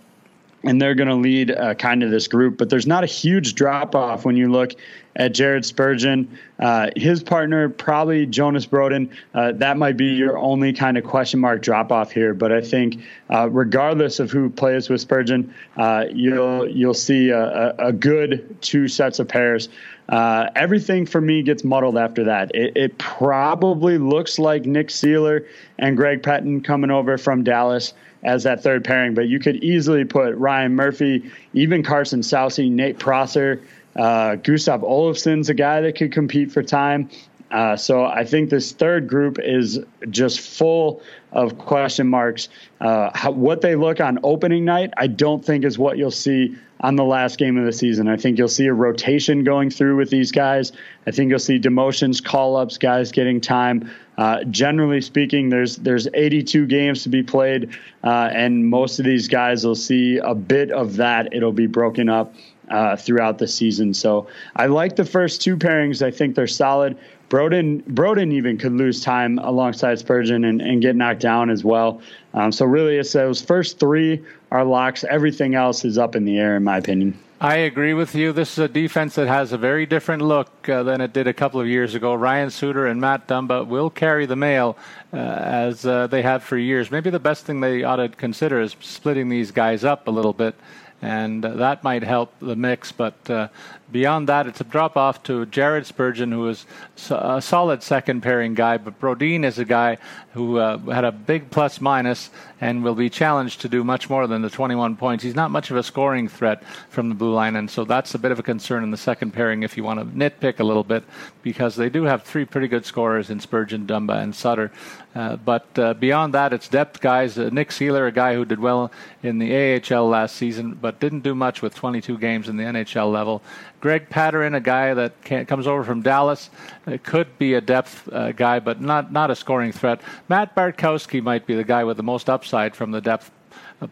and 0.65 0.81
they're 0.81 0.95
going 0.95 1.07
to 1.07 1.15
lead 1.15 1.51
uh, 1.51 1.75
kind 1.75 2.03
of 2.03 2.11
this 2.11 2.27
group. 2.27 2.57
But 2.57 2.69
there's 2.69 2.87
not 2.87 3.03
a 3.03 3.07
huge 3.07 3.55
drop 3.55 3.95
off 3.95 4.25
when 4.25 4.35
you 4.35 4.51
look 4.51 4.73
at 5.15 5.33
Jared 5.33 5.65
Spurgeon. 5.65 6.37
Uh, 6.59 6.89
his 6.95 7.23
partner, 7.23 7.69
probably 7.69 8.25
Jonas 8.25 8.65
Brodin. 8.65 9.09
Uh, 9.33 9.53
that 9.53 9.77
might 9.77 9.97
be 9.97 10.05
your 10.05 10.37
only 10.37 10.73
kind 10.73 10.97
of 10.97 11.03
question 11.03 11.39
mark 11.39 11.61
drop 11.61 11.91
off 11.91 12.11
here. 12.11 12.33
But 12.33 12.51
I 12.51 12.61
think, 12.61 13.01
uh, 13.29 13.49
regardless 13.49 14.19
of 14.19 14.31
who 14.31 14.49
plays 14.49 14.89
with 14.89 15.01
Spurgeon, 15.01 15.53
uh, 15.77 16.05
you'll 16.11 16.67
you'll 16.69 16.93
see 16.93 17.29
a, 17.29 17.75
a, 17.77 17.91
good 17.93 18.57
two 18.61 18.87
sets 18.87 19.19
of 19.19 19.27
pairs. 19.27 19.69
Uh, 20.07 20.49
everything 20.55 21.05
for 21.05 21.19
me 21.19 21.41
gets 21.41 21.63
muddled 21.63 21.97
after 21.97 22.25
that. 22.25 22.53
It, 22.53 22.73
it 22.75 22.97
probably 22.97 23.97
looks 23.97 24.37
like 24.37 24.65
Nick 24.65 24.89
Seeler 24.89 25.45
and 25.79 25.97
Greg 25.97 26.21
Pateryn 26.21 26.63
coming 26.63 26.91
over 26.91 27.17
from 27.17 27.43
Dallas 27.43 27.93
as 28.23 28.43
that 28.43 28.61
third 28.61 28.83
pairing. 28.83 29.13
But 29.13 29.27
you 29.27 29.39
could 29.39 29.63
easily 29.63 30.05
put 30.05 30.35
Ryan 30.35 30.75
Murphy, 30.75 31.31
even 31.53 31.83
Carson 31.83 32.21
Soucy, 32.21 32.69
Nate 32.69 32.99
Prosser, 32.99 33.61
uh, 33.95 34.35
Gustav 34.35 34.81
Olofsson's 34.81 35.49
a 35.49 35.53
guy 35.53 35.81
that 35.81 35.95
could 35.95 36.11
compete 36.11 36.51
for 36.51 36.63
time. 36.63 37.09
Uh, 37.51 37.77
so 37.77 38.03
I 38.03 38.25
think 38.25 38.49
this 38.49 38.71
third 38.71 39.07
group 39.07 39.37
is 39.39 39.79
just 40.09 40.39
full 40.39 41.01
of 41.31 41.57
question 41.57 42.07
marks. 42.07 42.49
Uh, 42.81 43.11
how, 43.13 43.31
what 43.31 43.61
they 43.61 43.75
look 43.75 44.01
on 44.01 44.19
opening 44.23 44.65
night, 44.65 44.91
I 44.97 45.07
don't 45.07 45.45
think 45.45 45.63
is 45.63 45.77
what 45.77 45.97
you'll 45.97 46.11
see 46.11 46.55
on 46.81 46.95
the 46.95 47.03
last 47.03 47.37
game 47.37 47.57
of 47.57 47.65
the 47.65 47.71
season. 47.71 48.07
I 48.07 48.17
think 48.17 48.37
you'll 48.37 48.47
see 48.47 48.65
a 48.65 48.73
rotation 48.73 49.43
going 49.43 49.69
through 49.69 49.95
with 49.95 50.09
these 50.09 50.31
guys. 50.31 50.71
I 51.07 51.11
think 51.11 51.29
you'll 51.29 51.39
see 51.39 51.59
demotions, 51.59 52.23
call 52.23 52.57
ups, 52.57 52.77
guys 52.77 53.11
getting 53.11 53.39
time. 53.39 53.89
Uh, 54.17 54.43
generally 54.45 55.01
speaking, 55.01 55.49
there's 55.49 55.77
there's 55.77 56.07
82 56.13 56.67
games 56.67 57.03
to 57.03 57.09
be 57.09 57.23
played, 57.23 57.77
uh, 58.03 58.29
and 58.33 58.67
most 58.67 58.99
of 58.99 59.05
these 59.05 59.27
guys 59.27 59.65
will 59.65 59.75
see 59.75 60.17
a 60.17 60.33
bit 60.33 60.71
of 60.71 60.97
that. 60.97 61.33
It'll 61.33 61.51
be 61.51 61.67
broken 61.67 62.09
up 62.09 62.33
uh, 62.69 62.95
throughout 62.95 63.37
the 63.37 63.47
season. 63.47 63.93
So 63.93 64.27
I 64.55 64.67
like 64.67 64.95
the 64.95 65.05
first 65.05 65.41
two 65.41 65.57
pairings. 65.57 66.01
I 66.01 66.11
think 66.11 66.35
they're 66.35 66.47
solid. 66.47 66.97
Brodin 67.29 67.81
Brodin 67.83 68.31
even 68.31 68.57
could 68.57 68.73
lose 68.73 69.01
time 69.01 69.39
alongside 69.39 69.97
Spurgeon 69.99 70.45
and, 70.45 70.61
and 70.61 70.81
get 70.81 70.95
knocked 70.95 71.21
down 71.21 71.49
as 71.49 71.63
well. 71.63 72.01
Um, 72.33 72.51
so 72.51 72.65
really, 72.65 72.97
it's 72.97 73.13
those 73.13 73.41
first 73.41 73.79
three 73.79 74.23
are 74.51 74.63
locks. 74.63 75.03
Everything 75.05 75.55
else 75.55 75.83
is 75.83 75.97
up 75.97 76.15
in 76.15 76.25
the 76.25 76.37
air, 76.37 76.55
in 76.55 76.63
my 76.63 76.77
opinion. 76.77 77.17
I 77.41 77.57
agree 77.57 77.93
with 77.93 78.15
you. 78.15 78.31
This 78.31 78.53
is 78.53 78.59
a 78.59 78.67
defense 78.67 79.15
that 79.15 79.27
has 79.27 79.51
a 79.51 79.57
very 79.57 79.85
different 79.85 80.21
look 80.21 80.69
uh, 80.69 80.83
than 80.83 81.01
it 81.01 81.11
did 81.11 81.27
a 81.27 81.33
couple 81.33 81.59
of 81.59 81.67
years 81.67 81.93
ago. 81.93 82.15
Ryan 82.15 82.49
Suter 82.49 82.87
and 82.87 83.01
Matt 83.01 83.27
Dumba 83.27 83.67
will 83.67 83.89
carry 83.89 84.25
the 84.25 84.37
mail 84.37 84.77
uh, 85.11 85.17
as 85.17 85.85
uh, 85.85 86.07
they 86.07 86.21
have 86.21 86.43
for 86.43 86.57
years. 86.57 86.89
Maybe 86.91 87.09
the 87.09 87.19
best 87.19 87.45
thing 87.45 87.59
they 87.59 87.83
ought 87.83 87.97
to 87.97 88.07
consider 88.07 88.61
is 88.61 88.77
splitting 88.79 89.27
these 89.27 89.51
guys 89.51 89.83
up 89.83 90.07
a 90.07 90.11
little 90.11 90.31
bit 90.31 90.55
and 91.01 91.45
uh, 91.45 91.53
that 91.55 91.83
might 91.83 92.03
help 92.03 92.33
the 92.39 92.55
mix. 92.55 92.91
But 92.91 93.29
uh, 93.29 93.47
beyond 93.91 94.29
that, 94.29 94.47
it's 94.47 94.61
a 94.61 94.63
drop 94.63 94.97
off 94.97 95.23
to 95.23 95.45
Jared 95.47 95.85
Spurgeon, 95.85 96.31
who 96.31 96.47
is 96.49 96.65
a 97.09 97.41
solid 97.41 97.83
second 97.83 98.21
pairing 98.21 98.53
guy. 98.53 98.77
But 98.77 98.99
Brodin 98.99 99.43
is 99.43 99.59
a 99.59 99.65
guy 99.65 99.97
who 100.33 100.57
uh, 100.57 100.77
had 100.91 101.05
a 101.05 101.11
big 101.11 101.49
plus 101.49 101.79
minus 101.79 102.29
and 102.61 102.83
will 102.83 102.95
be 102.95 103.09
challenged 103.09 103.61
to 103.61 103.69
do 103.69 103.83
much 103.83 104.09
more 104.09 104.27
than 104.27 104.41
the 104.41 104.49
21 104.49 104.95
points. 104.95 105.23
He's 105.23 105.35
not 105.35 105.51
much 105.51 105.71
of 105.71 105.77
a 105.77 105.83
scoring 105.83 106.27
threat 106.27 106.63
from 106.89 107.09
the 107.09 107.15
blue 107.15 107.33
line, 107.33 107.55
and 107.55 107.69
so 107.69 107.85
that's 107.85 108.15
a 108.15 108.19
bit 108.19 108.31
of 108.31 108.39
a 108.39 108.43
concern 108.43 108.83
in 108.83 108.91
the 108.91 108.97
second 108.97 109.31
pairing 109.31 109.63
if 109.63 109.77
you 109.77 109.83
want 109.83 109.99
to 109.99 110.05
nitpick 110.05 110.59
a 110.59 110.63
little 110.63 110.83
bit, 110.83 111.03
because 111.41 111.75
they 111.75 111.89
do 111.89 112.03
have 112.03 112.23
three 112.23 112.45
pretty 112.45 112.67
good 112.67 112.85
scorers 112.85 113.29
in 113.29 113.39
Spurgeon, 113.39 113.85
Dumba, 113.85 114.21
and 114.21 114.35
Suter. 114.35 114.71
Uh, 115.13 115.37
but 115.37 115.67
uh, 115.79 115.93
beyond 115.93 116.33
that, 116.33 116.51
it's 116.51 116.67
depth 116.67 116.99
guys. 116.99 117.37
Uh, 117.37 117.49
Nick 117.51 117.69
Seeler, 117.69 118.07
a 118.07 118.11
guy 118.11 118.33
who 118.33 118.43
did 118.43 118.59
well 118.59 118.91
in 119.23 119.39
the 119.39 119.79
AHL 119.79 120.09
last 120.09 120.35
season, 120.35 120.73
but 120.73 120.99
didn't 120.99 121.21
do 121.21 121.33
much 121.33 121.61
with 121.61 121.73
22 121.73 122.17
games 122.17 122.49
in 122.49 122.57
the 122.57 122.63
NHL 122.63 123.11
level. 123.11 123.41
Greg 123.79 124.09
Pateryn, 124.09 124.55
a 124.55 124.59
guy 124.59 124.93
that 124.93 125.23
comes 125.47 125.67
over 125.67 125.83
from 125.83 126.01
Dallas, 126.01 126.49
it 126.87 127.03
could 127.03 127.37
be 127.37 127.53
a 127.53 127.61
depth 127.61 128.07
uh, 128.11 128.31
guy, 128.31 128.59
but 128.59 128.81
not 128.81 129.11
not 129.11 129.31
a 129.31 129.35
scoring 129.35 129.71
threat. 129.71 130.01
Matt 130.29 130.55
Bartkowski 130.55 131.21
might 131.21 131.45
be 131.45 131.55
the 131.55 131.63
guy 131.63 131.83
with 131.83 131.97
the 131.97 132.03
most 132.03 132.29
upside 132.29 132.75
from 132.75 132.91
the 132.91 133.01
depth 133.01 133.31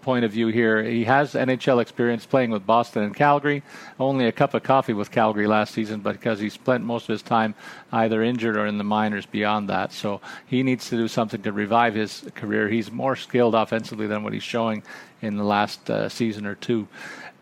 point 0.02 0.26
of 0.26 0.32
view 0.32 0.48
here. 0.48 0.84
He 0.84 1.04
has 1.04 1.34
NHL 1.34 1.82
experience 1.82 2.26
playing 2.26 2.52
with 2.52 2.66
Boston 2.66 3.04
and 3.04 3.16
Calgary. 3.16 3.64
Only 4.00 4.28
a 4.28 4.32
cup 4.32 4.54
of 4.54 4.64
coffee 4.64 4.94
with 4.94 5.12
Calgary 5.12 5.48
last 5.48 5.74
season, 5.74 6.00
but 6.00 6.14
because 6.14 6.40
he 6.40 6.50
spent 6.50 6.84
most 6.84 7.04
of 7.04 7.10
his 7.10 7.22
time 7.22 7.54
either 7.92 8.24
injured 8.24 8.58
or 8.58 8.66
in 8.66 8.78
the 8.78 8.84
minors 8.84 9.26
beyond 9.26 9.70
that. 9.70 9.92
So 9.92 10.22
he 10.46 10.64
needs 10.64 10.90
to 10.90 10.96
do 10.96 11.08
something 11.08 11.42
to 11.44 11.52
revive 11.52 11.94
his 11.94 12.26
career. 12.36 12.70
He's 12.70 12.92
more 12.92 13.16
skilled 13.16 13.56
offensively 13.56 14.08
than 14.08 14.24
what 14.24 14.34
he's 14.34 14.44
showing 14.44 14.84
in 15.22 15.38
the 15.38 15.44
last 15.44 15.90
uh, 15.90 16.10
season 16.10 16.46
or 16.46 16.56
two. 16.56 16.88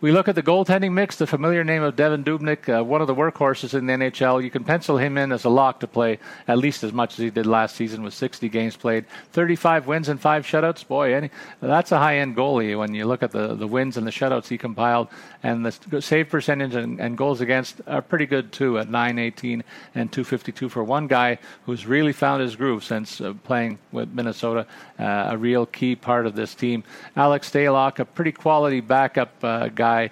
We 0.01 0.11
look 0.11 0.27
at 0.27 0.33
the 0.33 0.41
goaltending 0.41 0.93
mix, 0.93 1.17
the 1.17 1.27
familiar 1.27 1.63
name 1.63 1.83
of 1.83 1.95
Devan 1.95 2.23
Dubnyk, 2.23 2.79
uh, 2.79 2.83
one 2.83 3.01
of 3.01 3.07
the 3.07 3.13
workhorses 3.13 3.75
in 3.75 3.85
the 3.85 3.93
NHL. 3.93 4.43
You 4.43 4.49
can 4.49 4.63
pencil 4.63 4.97
him 4.97 5.15
in 5.15 5.31
as 5.31 5.45
a 5.45 5.49
lock 5.49 5.79
to 5.81 5.87
play 5.87 6.17
at 6.47 6.57
least 6.57 6.83
as 6.83 6.91
much 6.91 7.13
as 7.13 7.17
he 7.19 7.29
did 7.29 7.45
last 7.45 7.75
season 7.75 8.01
with 8.01 8.15
60 8.15 8.49
games 8.49 8.75
played, 8.75 9.05
35 9.33 9.85
wins 9.85 10.09
and 10.09 10.19
five 10.19 10.43
shutouts. 10.43 10.87
Boy, 10.87 11.13
any, 11.13 11.29
that's 11.59 11.91
a 11.91 11.99
high-end 11.99 12.35
goalie 12.35 12.75
when 12.75 12.95
you 12.95 13.05
look 13.05 13.21
at 13.21 13.29
the, 13.29 13.53
the 13.53 13.67
wins 13.67 13.95
and 13.95 14.07
the 14.07 14.11
shutouts 14.11 14.47
he 14.47 14.57
compiled. 14.57 15.07
And 15.43 15.63
the 15.63 16.01
save 16.01 16.29
percentage 16.29 16.73
and, 16.73 16.99
and 16.99 17.15
goals 17.15 17.39
against 17.39 17.79
are 17.85 18.01
pretty 18.01 18.25
good 18.25 18.51
too 18.51 18.79
at 18.79 18.89
918 18.89 19.63
and 19.93 20.11
252 20.11 20.67
for 20.69 20.83
one 20.83 21.05
guy 21.05 21.37
who's 21.67 21.85
really 21.85 22.13
found 22.13 22.41
his 22.41 22.55
groove 22.55 22.83
since 22.83 23.21
uh, 23.21 23.35
playing 23.43 23.77
with 23.91 24.09
Minnesota, 24.09 24.65
uh, 24.97 25.27
a 25.29 25.37
real 25.37 25.67
key 25.67 25.95
part 25.95 26.25
of 26.25 26.33
this 26.33 26.55
team. 26.55 26.83
Alex 27.15 27.51
Stalock, 27.51 27.99
a 27.99 28.05
pretty 28.05 28.31
quality 28.31 28.81
backup 28.81 29.31
uh, 29.43 29.67
guy 29.67 29.90
guy, 29.91 30.09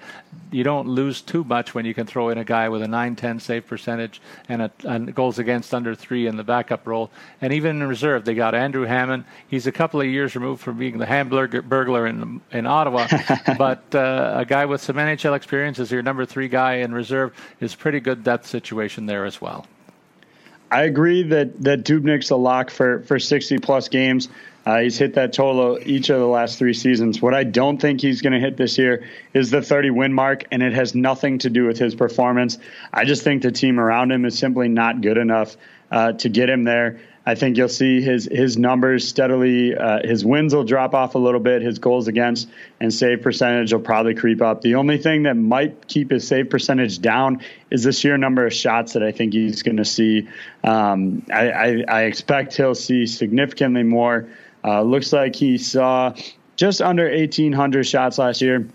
you 0.52 0.64
don't 0.64 0.88
lose 0.88 1.22
too 1.22 1.44
much 1.44 1.74
when 1.74 1.86
you 1.86 1.94
can 1.94 2.06
throw 2.06 2.30
in 2.30 2.38
a 2.38 2.44
guy 2.44 2.70
with 2.70 2.82
a 2.82 2.88
9-10 2.88 3.42
save 3.42 3.68
percentage 3.68 4.22
and, 4.48 4.62
a, 4.64 4.72
and 4.84 5.14
goals 5.14 5.40
against 5.40 5.74
under 5.74 5.96
three 5.96 6.28
in 6.28 6.38
the 6.38 6.44
backup 6.44 6.86
role. 6.88 7.12
And 7.42 7.54
even 7.54 7.82
in 7.82 7.88
reserve, 7.88 8.26
they 8.26 8.34
got 8.34 8.56
Andrew 8.56 8.86
Hammond. 8.86 9.26
He's 9.48 9.68
a 9.68 9.72
couple 9.72 10.02
of 10.02 10.08
years 10.08 10.36
removed 10.36 10.62
from 10.62 10.78
being 10.78 10.98
the 10.98 11.06
Hamburglar 11.06 12.10
in 12.10 12.42
in 12.52 12.66
Ottawa, 12.66 13.08
but 13.58 13.84
uh, 13.94 14.34
a 14.38 14.46
guy 14.46 14.66
with 14.66 14.82
some 14.82 14.96
NHL 14.96 15.36
experience 15.36 15.80
as 15.80 15.92
your 15.92 16.02
number 16.02 16.26
three 16.26 16.48
guy 16.48 16.76
in 16.76 16.94
reserve 16.94 17.34
is 17.60 17.76
pretty 17.76 18.00
good 18.00 18.24
depth 18.24 18.48
situation 18.48 19.06
there 19.06 19.26
as 19.26 19.40
well. 19.42 19.66
I 20.72 20.84
agree 20.84 21.24
that 21.24 21.62
that 21.64 21.84
Dubnyk's 21.84 22.30
a 22.30 22.36
lock 22.36 22.70
for 22.70 23.02
for 23.02 23.20
60 23.20 23.58
plus 23.60 23.88
games. 23.88 24.30
Uh, 24.66 24.82
he's 24.82 24.97
hit 24.97 25.16
that 25.16 25.34
total 25.34 25.80
each 25.86 26.10
of 26.10 26.20
the 26.20 26.28
last 26.28 26.60
three 26.60 26.74
seasons. 26.74 27.22
What 27.22 27.34
I 27.34 27.43
don't 27.43 27.80
think 27.80 28.01
he's 28.01 28.22
going 28.22 28.34
to 28.34 28.39
hit 28.39 28.57
this 28.57 28.78
year 28.78 29.07
is 29.34 29.51
the 29.51 29.62
30 29.62 29.91
win 29.91 30.14
mark, 30.14 30.45
and 30.51 30.62
it 30.62 30.74
has 30.74 30.93
nothing 30.93 31.39
to 31.39 31.49
do 31.49 31.66
with 31.66 31.80
his 31.80 31.95
performance. 31.95 32.57
I 32.93 33.05
just 33.05 33.24
think 33.24 33.41
the 33.41 33.51
team 33.51 33.80
around 33.80 34.12
him 34.12 34.26
is 34.26 34.38
simply 34.38 34.68
not 34.68 35.01
good 35.01 35.18
enough 35.18 35.55
uh, 35.91 36.14
to 36.14 36.30
get 36.30 36.49
him 36.49 36.64
there. 36.64 36.99
I 37.26 37.36
think 37.36 37.57
you'll 37.57 37.70
see 37.70 38.01
his 38.01 38.28
his 38.32 38.57
numbers 38.57 39.07
steadily. 39.07 39.76
Uh, 39.76 39.99
his 40.03 40.26
wins 40.26 40.55
will 40.55 40.64
drop 40.64 40.95
off 40.95 41.14
a 41.14 41.20
little 41.20 41.39
bit. 41.39 41.62
His 41.62 41.78
goals 41.78 42.07
against 42.07 42.49
and 42.80 42.91
save 42.91 43.22
percentage 43.22 43.72
will 43.72 43.82
probably 43.82 44.16
creep 44.16 44.41
up. 44.41 44.62
The 44.62 44.76
only 44.76 44.97
thing 44.97 45.24
that 45.24 45.36
might 45.36 45.88
keep 45.88 46.10
his 46.10 46.28
save 46.28 46.49
percentage 46.49 46.99
down 46.99 47.41
is 47.70 47.84
the 47.84 47.91
sheer 47.91 48.18
number 48.18 48.47
of 48.47 48.53
shots 48.53 48.93
that 48.93 49.03
I 49.03 49.12
think 49.12 49.34
he's 49.34 49.62
going 49.62 49.78
to 49.78 49.86
see. 49.86 50.28
Um, 50.64 51.24
I, 51.32 51.51
I, 51.51 51.84
I 51.88 52.01
expect 52.03 52.55
he'll 52.55 52.74
see 52.74 53.05
significantly 53.05 53.84
more. 53.84 54.28
Uh, 54.64 54.82
looks 54.82 55.14
like 55.14 55.36
he 55.36 55.57
saw 55.57 56.14
just 56.55 56.82
under 56.82 57.10
1,800 57.10 57.86
shots 57.86 58.18
last 58.18 58.41
year. 58.41 58.68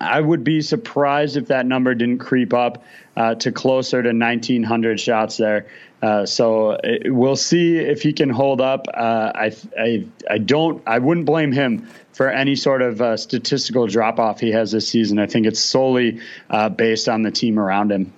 I 0.00 0.20
would 0.20 0.44
be 0.44 0.60
surprised 0.62 1.36
if 1.36 1.48
that 1.48 1.66
number 1.66 1.94
didn't 1.94 2.18
creep 2.18 2.54
up 2.54 2.84
uh, 3.16 3.34
to 3.36 3.52
closer 3.52 4.02
to 4.02 4.08
1,900 4.08 4.98
shots 4.98 5.36
there. 5.36 5.66
Uh, 6.02 6.26
so 6.26 6.72
it, 6.72 7.06
uh, 7.06 7.14
we'll 7.14 7.36
see 7.36 7.78
if 7.78 8.02
he 8.02 8.12
can 8.12 8.28
hold 8.28 8.60
up. 8.60 8.86
Uh, 8.92 9.32
I, 9.34 9.56
I, 9.78 10.06
I 10.30 10.38
don't. 10.38 10.82
I 10.86 10.98
wouldn't 10.98 11.24
blame 11.24 11.52
him 11.52 11.88
for 12.12 12.28
any 12.28 12.56
sort 12.56 12.82
of 12.82 13.00
uh, 13.00 13.16
statistical 13.16 13.86
drop 13.86 14.18
off 14.18 14.40
he 14.40 14.52
has 14.52 14.70
this 14.70 14.88
season. 14.88 15.18
I 15.18 15.26
think 15.26 15.46
it's 15.46 15.60
solely 15.60 16.20
uh, 16.50 16.68
based 16.68 17.08
on 17.08 17.22
the 17.22 17.30
team 17.30 17.58
around 17.58 17.90
him. 17.90 18.12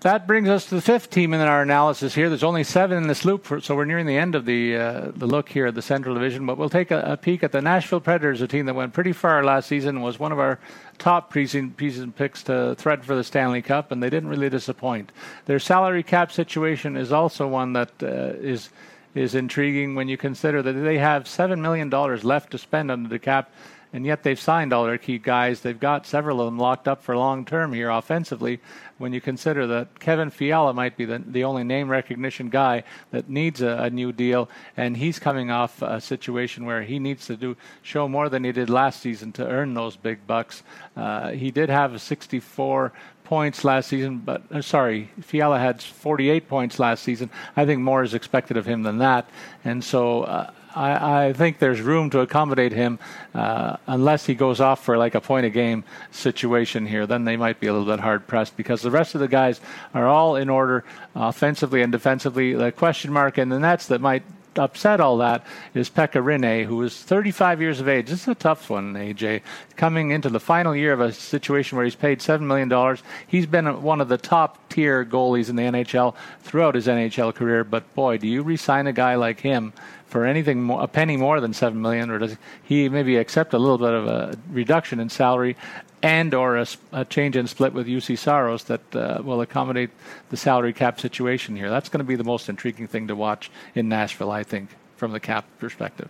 That 0.00 0.26
brings 0.26 0.48
us 0.48 0.64
to 0.66 0.76
the 0.76 0.80
fifth 0.80 1.10
team 1.10 1.34
in 1.34 1.42
our 1.42 1.60
analysis 1.60 2.14
here. 2.14 2.30
There's 2.30 2.42
only 2.42 2.64
seven 2.64 2.96
in 2.96 3.06
this 3.06 3.26
loop, 3.26 3.46
so 3.62 3.76
we're 3.76 3.84
nearing 3.84 4.06
the 4.06 4.16
end 4.16 4.34
of 4.34 4.46
the 4.46 4.74
uh, 4.74 5.12
the 5.14 5.26
look 5.26 5.50
here 5.50 5.66
at 5.66 5.74
the 5.74 5.82
Central 5.82 6.14
Division. 6.14 6.46
But 6.46 6.56
we'll 6.56 6.70
take 6.70 6.90
a, 6.90 7.00
a, 7.00 7.16
peek 7.18 7.42
at 7.42 7.52
the 7.52 7.60
Nashville 7.60 8.00
Predators, 8.00 8.40
a 8.40 8.48
team 8.48 8.64
that 8.64 8.74
went 8.74 8.94
pretty 8.94 9.12
far 9.12 9.44
last 9.44 9.68
season, 9.68 10.00
was 10.00 10.18
one 10.18 10.32
of 10.32 10.38
our 10.38 10.58
top 10.96 11.30
preseason, 11.30 11.74
preseason 11.74 12.14
picks 12.14 12.42
to 12.44 12.74
thread 12.76 13.04
for 13.04 13.14
the 13.14 13.22
Stanley 13.22 13.60
Cup, 13.60 13.92
and 13.92 14.02
they 14.02 14.08
didn't 14.08 14.30
really 14.30 14.48
disappoint. 14.48 15.12
Their 15.44 15.58
salary 15.58 16.02
cap 16.02 16.32
situation 16.32 16.96
is 16.96 17.12
also 17.12 17.46
one 17.46 17.74
that 17.74 17.90
uh, 18.02 18.40
is 18.40 18.70
is 19.14 19.34
intriguing 19.34 19.94
when 19.94 20.08
you 20.08 20.16
consider 20.16 20.62
that 20.62 20.72
they 20.72 20.96
have 20.96 21.28
seven 21.28 21.60
million 21.60 21.90
dollars 21.90 22.24
left 22.24 22.52
to 22.52 22.58
spend 22.58 22.90
under 22.90 23.10
the 23.10 23.18
cap 23.18 23.52
and 23.92 24.06
yet 24.06 24.22
they've 24.22 24.40
signed 24.40 24.72
all 24.72 24.84
their 24.84 24.98
key 24.98 25.18
guys. 25.18 25.60
They've 25.60 25.78
got 25.78 26.06
several 26.06 26.40
of 26.40 26.46
them 26.46 26.58
locked 26.58 26.86
up 26.86 27.02
for 27.02 27.16
long 27.16 27.44
term 27.44 27.72
here 27.72 27.90
offensively. 27.90 28.60
When 28.98 29.12
you 29.12 29.20
consider 29.20 29.66
that 29.66 29.98
Kevin 29.98 30.30
Fiala 30.30 30.74
might 30.74 30.96
be 30.96 31.06
the, 31.06 31.18
the 31.18 31.44
only 31.44 31.64
name 31.64 31.88
recognition 31.88 32.50
guy 32.50 32.84
that 33.10 33.28
needs 33.28 33.62
a, 33.62 33.68
a 33.68 33.90
new 33.90 34.12
deal, 34.12 34.48
and 34.76 34.96
he's 34.96 35.18
coming 35.18 35.50
off 35.50 35.82
a 35.82 36.00
situation 36.00 36.66
where 36.66 36.82
he 36.82 36.98
needs 36.98 37.26
to 37.26 37.36
do 37.36 37.56
show 37.82 38.06
more 38.08 38.28
than 38.28 38.44
he 38.44 38.52
did 38.52 38.70
last 38.70 39.00
season 39.00 39.32
to 39.32 39.48
earn 39.48 39.74
those 39.74 39.96
big 39.96 40.26
bucks. 40.26 40.62
Uh, 40.96 41.30
he 41.30 41.50
did 41.50 41.68
have 41.68 41.94
a 41.94 41.98
64 41.98 42.92
points 43.24 43.64
last 43.64 43.88
season, 43.88 44.18
but 44.18 44.42
uh, 44.50 44.60
sorry, 44.60 45.08
Fiala 45.20 45.58
had 45.58 45.80
48 45.80 46.48
points 46.48 46.78
last 46.78 47.02
season. 47.02 47.30
I 47.56 47.64
think 47.64 47.80
more 47.80 48.02
is 48.02 48.12
expected 48.12 48.56
of 48.56 48.66
him 48.66 48.82
than 48.82 48.98
that, 48.98 49.30
and 49.64 49.82
so 49.82 50.22
uh, 50.24 50.50
I, 50.74 51.26
I, 51.26 51.32
think 51.32 51.58
there's 51.58 51.80
room 51.80 52.10
to 52.10 52.20
accommodate 52.20 52.72
him 52.72 52.98
uh, 53.34 53.76
unless 53.86 54.26
he 54.26 54.34
goes 54.34 54.60
off 54.60 54.84
for 54.84 54.96
like 54.96 55.14
a 55.14 55.20
point 55.20 55.46
a 55.46 55.50
game 55.50 55.84
situation 56.10 56.86
here. 56.86 57.06
Then 57.06 57.24
they 57.24 57.36
might 57.36 57.60
be 57.60 57.66
a 57.66 57.72
little 57.72 57.88
bit 57.88 58.00
hard 58.00 58.26
pressed 58.26 58.56
because 58.56 58.82
the 58.82 58.90
rest 58.90 59.14
of 59.14 59.20
the 59.20 59.28
guys 59.28 59.60
are 59.94 60.06
all 60.06 60.36
in 60.36 60.48
order 60.48 60.84
offensively 61.14 61.82
and 61.82 61.90
defensively. 61.90 62.54
The 62.54 62.72
question 62.72 63.12
mark 63.12 63.38
in 63.38 63.48
the 63.48 63.58
nets 63.58 63.86
that 63.86 64.00
might 64.00 64.22
upset 64.56 65.00
all 65.00 65.18
that 65.18 65.44
is 65.74 65.90
Pekka 65.90 66.22
Rinne, 66.22 66.64
who 66.64 66.82
is 66.82 66.96
35 67.02 67.60
years 67.60 67.80
of 67.80 67.88
age. 67.88 68.08
This 68.08 68.22
is 68.22 68.28
a 68.28 68.34
tough 68.34 68.70
one, 68.70 68.94
AJ. 68.94 69.42
Coming 69.76 70.10
into 70.10 70.28
the 70.28 70.40
final 70.40 70.74
year 70.74 70.92
of 70.92 71.00
a 71.00 71.12
situation 71.12 71.76
where 71.76 71.84
he's 71.84 71.94
paid 71.94 72.20
$7 72.20 72.40
million. 72.40 72.98
He's 73.26 73.46
been 73.46 73.82
one 73.82 74.00
of 74.00 74.08
the 74.08 74.18
top 74.18 74.68
tier 74.68 75.04
goalies 75.04 75.48
in 75.48 75.56
the 75.56 75.62
NHL 75.62 76.14
throughout 76.42 76.74
his 76.74 76.86
NHL 76.86 77.34
career, 77.34 77.64
but 77.64 77.92
boy, 77.94 78.18
do 78.18 78.26
you 78.26 78.42
resign 78.42 78.86
a 78.86 78.92
guy 78.92 79.14
like 79.14 79.40
him 79.40 79.72
for 80.10 80.26
anything 80.26 80.62
more, 80.62 80.82
a 80.82 80.88
penny 80.88 81.16
more 81.16 81.40
than 81.40 81.54
seven 81.54 81.80
million, 81.80 82.10
or 82.10 82.18
does 82.18 82.36
he 82.64 82.88
maybe 82.88 83.16
accept 83.16 83.54
a 83.54 83.58
little 83.58 83.78
bit 83.78 83.92
of 83.92 84.06
a 84.06 84.36
reduction 84.50 84.98
in 84.98 85.08
salary 85.08 85.56
and 86.02 86.34
or 86.34 86.56
a, 86.56 86.66
a 86.92 87.04
change 87.04 87.36
in 87.36 87.46
split 87.46 87.72
with 87.72 87.86
Juuse 87.86 88.18
Saros 88.18 88.64
that 88.64 88.96
uh, 88.96 89.22
will 89.22 89.40
accommodate 89.40 89.90
the 90.30 90.36
salary 90.36 90.72
cap 90.72 91.00
situation 91.00 91.56
here? 91.56 91.70
That's 91.70 91.88
going 91.88 91.98
to 91.98 92.04
be 92.04 92.16
the 92.16 92.24
most 92.24 92.48
intriguing 92.48 92.88
thing 92.88 93.06
to 93.08 93.14
watch 93.14 93.50
in 93.74 93.88
Nashville, 93.88 94.32
I 94.32 94.42
think, 94.42 94.70
from 94.96 95.12
the 95.12 95.20
cap 95.20 95.44
perspective. 95.58 96.08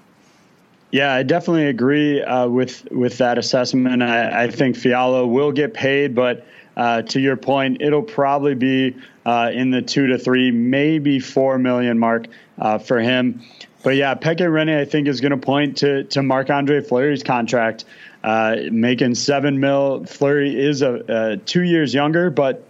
Yeah, 0.92 1.12
I 1.12 1.22
definitely 1.22 1.66
agree 1.66 2.22
uh, 2.22 2.48
with 2.48 2.90
with 2.90 3.18
that 3.18 3.38
assessment. 3.38 4.02
I, 4.02 4.44
I, 4.44 4.50
think 4.50 4.76
Fiala 4.76 5.24
will 5.24 5.52
get 5.52 5.72
paid, 5.72 6.16
but 6.16 6.46
uh, 6.76 7.02
to 7.02 7.20
your 7.20 7.36
point, 7.36 7.80
it'll 7.80 8.02
probably 8.02 8.56
be 8.56 8.96
uh, 9.24 9.50
in 9.52 9.70
the 9.70 9.82
two 9.82 10.08
to 10.08 10.18
three, 10.18 10.50
maybe 10.50 11.20
four 11.20 11.58
million 11.58 11.96
mark 11.98 12.26
uh, 12.58 12.78
for 12.78 12.98
him. 12.98 13.42
But 13.82 13.96
yeah, 13.96 14.14
Pekka 14.14 14.42
Rinne, 14.42 14.78
I 14.78 14.84
think, 14.84 15.08
is 15.08 15.20
going 15.20 15.30
to 15.30 15.38
point 15.38 15.78
to 15.78 16.04
to 16.04 16.22
Marc 16.22 16.50
Andre 16.50 16.80
Fleury's 16.80 17.22
contract, 17.22 17.84
uh, 18.22 18.56
making 18.70 19.14
seven 19.14 19.58
mil. 19.60 20.04
Fleury 20.04 20.58
is 20.58 20.82
a, 20.82 21.02
a 21.08 21.36
two 21.38 21.62
years 21.62 21.94
younger, 21.94 22.30
but 22.30 22.66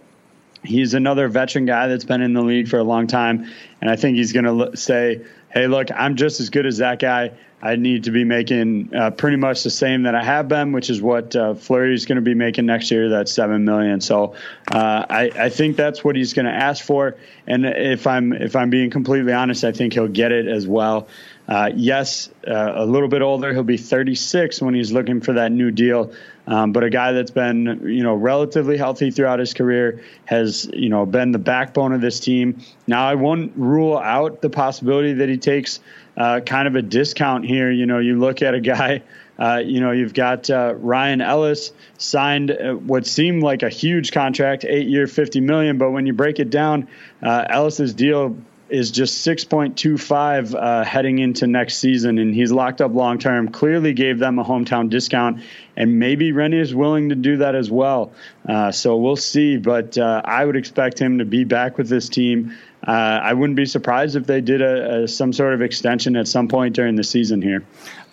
he's 0.63 0.93
another 0.93 1.27
veteran 1.27 1.65
guy 1.65 1.87
that's 1.87 2.05
been 2.05 2.21
in 2.21 2.33
the 2.33 2.41
league 2.41 2.67
for 2.67 2.77
a 2.77 2.83
long 2.83 3.07
time, 3.07 3.51
and 3.81 3.89
I 3.89 3.95
think 3.95 4.17
he's 4.17 4.31
going 4.31 4.45
to 4.45 4.77
say, 4.77 5.21
"Hey, 5.53 5.67
look, 5.67 5.89
I'm 5.93 6.15
just 6.15 6.39
as 6.39 6.49
good 6.49 6.65
as 6.65 6.77
that 6.77 6.99
guy. 6.99 7.31
I 7.63 7.75
need 7.75 8.05
to 8.05 8.11
be 8.11 8.23
making 8.23 8.95
uh, 8.95 9.11
pretty 9.11 9.37
much 9.37 9.63
the 9.63 9.69
same 9.69 10.03
that 10.03 10.15
I 10.15 10.23
have 10.23 10.47
been, 10.47 10.71
which 10.71 10.89
is 10.89 10.99
what 11.01 11.35
uh, 11.35 11.53
Fleury 11.53 11.93
is 11.93 12.05
going 12.05 12.15
to 12.15 12.21
be 12.21 12.33
making 12.33 12.65
next 12.65 12.89
year. 12.89 13.09
That's 13.09 13.31
seven 13.31 13.65
million. 13.65 14.01
So 14.01 14.33
uh, 14.71 15.05
I, 15.07 15.31
I 15.35 15.49
think 15.49 15.75
that's 15.75 16.03
what 16.03 16.15
he's 16.15 16.33
going 16.33 16.47
to 16.47 16.51
ask 16.51 16.83
for. 16.83 17.17
And 17.45 17.65
if 17.65 18.07
I'm 18.07 18.33
if 18.33 18.55
I'm 18.55 18.71
being 18.71 18.89
completely 18.89 19.33
honest, 19.33 19.63
I 19.63 19.73
think 19.73 19.93
he'll 19.93 20.07
get 20.07 20.31
it 20.31 20.47
as 20.47 20.65
well. 20.65 21.07
Uh, 21.47 21.69
yes, 21.75 22.29
uh, 22.47 22.73
a 22.75 22.85
little 22.85 23.09
bit 23.09 23.21
older. 23.21 23.53
He'll 23.53 23.63
be 23.63 23.77
36 23.77 24.61
when 24.61 24.73
he's 24.73 24.91
looking 24.91 25.21
for 25.21 25.33
that 25.33 25.51
new 25.51 25.69
deal. 25.69 26.13
Um, 26.51 26.73
but 26.73 26.83
a 26.83 26.89
guy 26.89 27.13
that's 27.13 27.31
been, 27.31 27.81
you 27.85 28.03
know, 28.03 28.13
relatively 28.13 28.75
healthy 28.75 29.09
throughout 29.09 29.39
his 29.39 29.53
career 29.53 30.03
has, 30.25 30.69
you 30.73 30.89
know, 30.89 31.05
been 31.05 31.31
the 31.31 31.39
backbone 31.39 31.93
of 31.93 32.01
this 32.01 32.19
team. 32.19 32.59
Now, 32.85 33.07
I 33.07 33.15
won't 33.15 33.53
rule 33.55 33.97
out 33.97 34.41
the 34.41 34.49
possibility 34.49 35.13
that 35.13 35.29
he 35.29 35.37
takes 35.37 35.79
uh, 36.17 36.41
kind 36.41 36.67
of 36.67 36.75
a 36.75 36.81
discount 36.81 37.45
here. 37.45 37.71
You 37.71 37.85
know, 37.85 37.99
you 37.99 38.19
look 38.19 38.41
at 38.41 38.53
a 38.53 38.59
guy. 38.59 39.01
Uh, 39.39 39.61
you 39.65 39.79
know, 39.79 39.91
you've 39.91 40.13
got 40.13 40.49
uh, 40.49 40.75
Ryan 40.75 41.21
Ellis 41.21 41.71
signed 41.97 42.51
uh, 42.51 42.73
what 42.73 43.07
seemed 43.07 43.41
like 43.41 43.63
a 43.63 43.69
huge 43.69 44.11
contract, 44.11 44.65
eight 44.65 44.87
year, 44.87 45.07
fifty 45.07 45.39
million. 45.39 45.77
But 45.77 45.91
when 45.91 46.05
you 46.05 46.13
break 46.13 46.39
it 46.39 46.49
down, 46.49 46.89
uh, 47.23 47.45
Ellis's 47.49 47.93
deal 47.93 48.35
is 48.71 48.91
just 48.91 49.25
6.25 49.27 50.55
uh, 50.55 50.83
heading 50.83 51.19
into 51.19 51.45
next 51.45 51.77
season, 51.77 52.17
and 52.17 52.33
he's 52.33 52.51
locked 52.51 52.81
up 52.81 52.93
long 52.93 53.19
term. 53.19 53.49
Clearly 53.49 53.93
gave 53.93 54.17
them 54.17 54.39
a 54.39 54.43
hometown 54.43 54.89
discount, 54.89 55.41
and 55.75 55.99
maybe 55.99 56.31
Rinne 56.31 56.59
is 56.59 56.73
willing 56.73 57.09
to 57.09 57.15
do 57.15 57.37
that 57.37 57.55
as 57.55 57.69
well. 57.69 58.13
Uh, 58.47 58.71
so 58.71 58.97
we'll 58.97 59.15
see, 59.15 59.57
but 59.57 59.97
uh, 59.97 60.21
I 60.23 60.45
would 60.45 60.55
expect 60.55 60.99
him 60.99 61.19
to 61.19 61.25
be 61.25 61.43
back 61.43 61.77
with 61.77 61.89
this 61.89 62.09
team. 62.09 62.57
Uh, 62.87 63.19
I 63.21 63.33
wouldn't 63.33 63.57
be 63.57 63.65
surprised 63.65 64.15
if 64.15 64.25
they 64.25 64.41
did 64.41 64.61
a, 64.61 65.03
a, 65.03 65.07
some 65.07 65.33
sort 65.33 65.53
of 65.53 65.61
extension 65.61 66.15
at 66.15 66.27
some 66.27 66.47
point 66.47 66.75
during 66.75 66.95
the 66.95 67.03
season 67.03 67.41
here. 67.41 67.63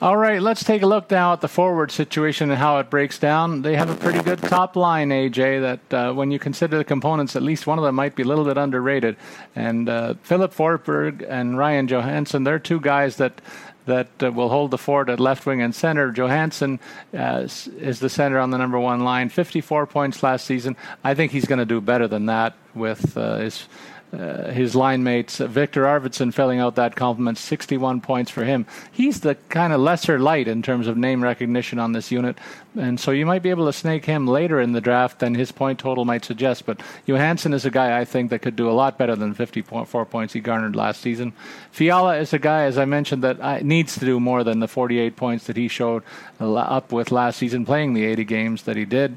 All 0.00 0.16
right, 0.16 0.40
let's 0.40 0.62
take 0.62 0.82
a 0.82 0.86
look 0.86 1.10
now 1.10 1.32
at 1.32 1.40
the 1.40 1.48
forward 1.48 1.90
situation 1.90 2.50
and 2.50 2.58
how 2.58 2.78
it 2.78 2.90
breaks 2.90 3.18
down. 3.18 3.62
They 3.62 3.76
have 3.76 3.90
a 3.90 3.96
pretty 3.96 4.22
good 4.22 4.40
top 4.40 4.76
line, 4.76 5.08
AJ, 5.08 5.60
that 5.88 5.94
uh, 5.94 6.12
when 6.12 6.30
you 6.30 6.38
consider 6.38 6.78
the 6.78 6.84
components, 6.84 7.34
at 7.34 7.42
least 7.42 7.66
one 7.66 7.78
of 7.78 7.84
them 7.84 7.94
might 7.94 8.14
be 8.14 8.22
a 8.22 8.26
little 8.26 8.44
bit 8.44 8.58
underrated. 8.58 9.16
And 9.56 9.88
uh, 9.88 10.14
Filip 10.22 10.54
Forsberg 10.54 11.26
and 11.28 11.58
Ryan 11.58 11.88
Johansen, 11.88 12.44
they're 12.44 12.58
two 12.58 12.80
guys 12.80 13.16
that 13.16 13.40
that 13.86 14.22
uh, 14.22 14.30
will 14.30 14.50
hold 14.50 14.70
the 14.70 14.76
fort 14.76 15.08
at 15.08 15.18
left 15.18 15.46
wing 15.46 15.62
and 15.62 15.74
center. 15.74 16.12
Johansen 16.12 16.78
uh, 17.14 17.48
is 17.80 18.00
the 18.00 18.10
center 18.10 18.38
on 18.38 18.50
the 18.50 18.58
number 18.58 18.78
one 18.78 19.00
line, 19.00 19.30
54 19.30 19.86
points 19.86 20.22
last 20.22 20.44
season. 20.44 20.76
I 21.02 21.14
think 21.14 21.32
he's 21.32 21.46
going 21.46 21.58
to 21.58 21.64
do 21.64 21.80
better 21.80 22.06
than 22.06 22.26
that 22.26 22.54
with 22.74 23.16
uh, 23.16 23.38
his 23.38 23.66
uh, 24.12 24.50
his 24.50 24.74
line 24.74 25.02
mates. 25.02 25.40
Uh, 25.40 25.46
Viktor 25.46 25.84
Arvidsson 25.84 26.32
filling 26.32 26.60
out 26.60 26.76
that 26.76 26.96
complement, 26.96 27.36
61 27.36 28.00
points 28.00 28.30
for 28.30 28.44
him. 28.44 28.66
He's 28.90 29.20
the 29.20 29.34
kind 29.48 29.72
of 29.72 29.80
lesser 29.80 30.18
light 30.18 30.48
in 30.48 30.62
terms 30.62 30.86
of 30.86 30.96
name 30.96 31.22
recognition 31.22 31.78
on 31.78 31.92
this 31.92 32.10
unit, 32.10 32.38
and 32.74 32.98
so 32.98 33.10
you 33.10 33.26
might 33.26 33.42
be 33.42 33.50
able 33.50 33.66
to 33.66 33.72
snake 33.72 34.06
him 34.06 34.26
later 34.26 34.60
in 34.60 34.72
the 34.72 34.80
draft 34.80 35.18
than 35.18 35.34
his 35.34 35.52
point 35.52 35.78
total 35.78 36.04
might 36.04 36.24
suggest. 36.24 36.64
But 36.64 36.80
Johansen 37.06 37.52
is 37.52 37.66
a 37.66 37.70
guy 37.70 37.98
I 37.98 38.04
think 38.04 38.30
that 38.30 38.40
could 38.40 38.56
do 38.56 38.70
a 38.70 38.72
lot 38.72 38.96
better 38.96 39.14
than 39.14 39.34
54 39.34 40.06
points 40.06 40.32
he 40.32 40.40
garnered 40.40 40.74
last 40.74 41.00
season. 41.02 41.32
Fiala 41.70 42.16
is 42.16 42.32
a 42.32 42.38
guy, 42.38 42.64
as 42.64 42.78
I 42.78 42.86
mentioned, 42.86 43.22
that 43.24 43.40
uh, 43.40 43.58
needs 43.60 43.94
to 43.98 44.04
do 44.06 44.18
more 44.18 44.42
than 44.42 44.60
the 44.60 44.68
48 44.68 45.16
points 45.16 45.46
that 45.46 45.56
he 45.56 45.68
showed 45.68 46.02
up 46.40 46.92
with 46.92 47.12
last 47.12 47.38
season, 47.38 47.66
playing 47.66 47.94
the 47.94 48.06
80 48.06 48.24
games 48.24 48.62
that 48.62 48.76
he 48.76 48.84
did. 48.84 49.16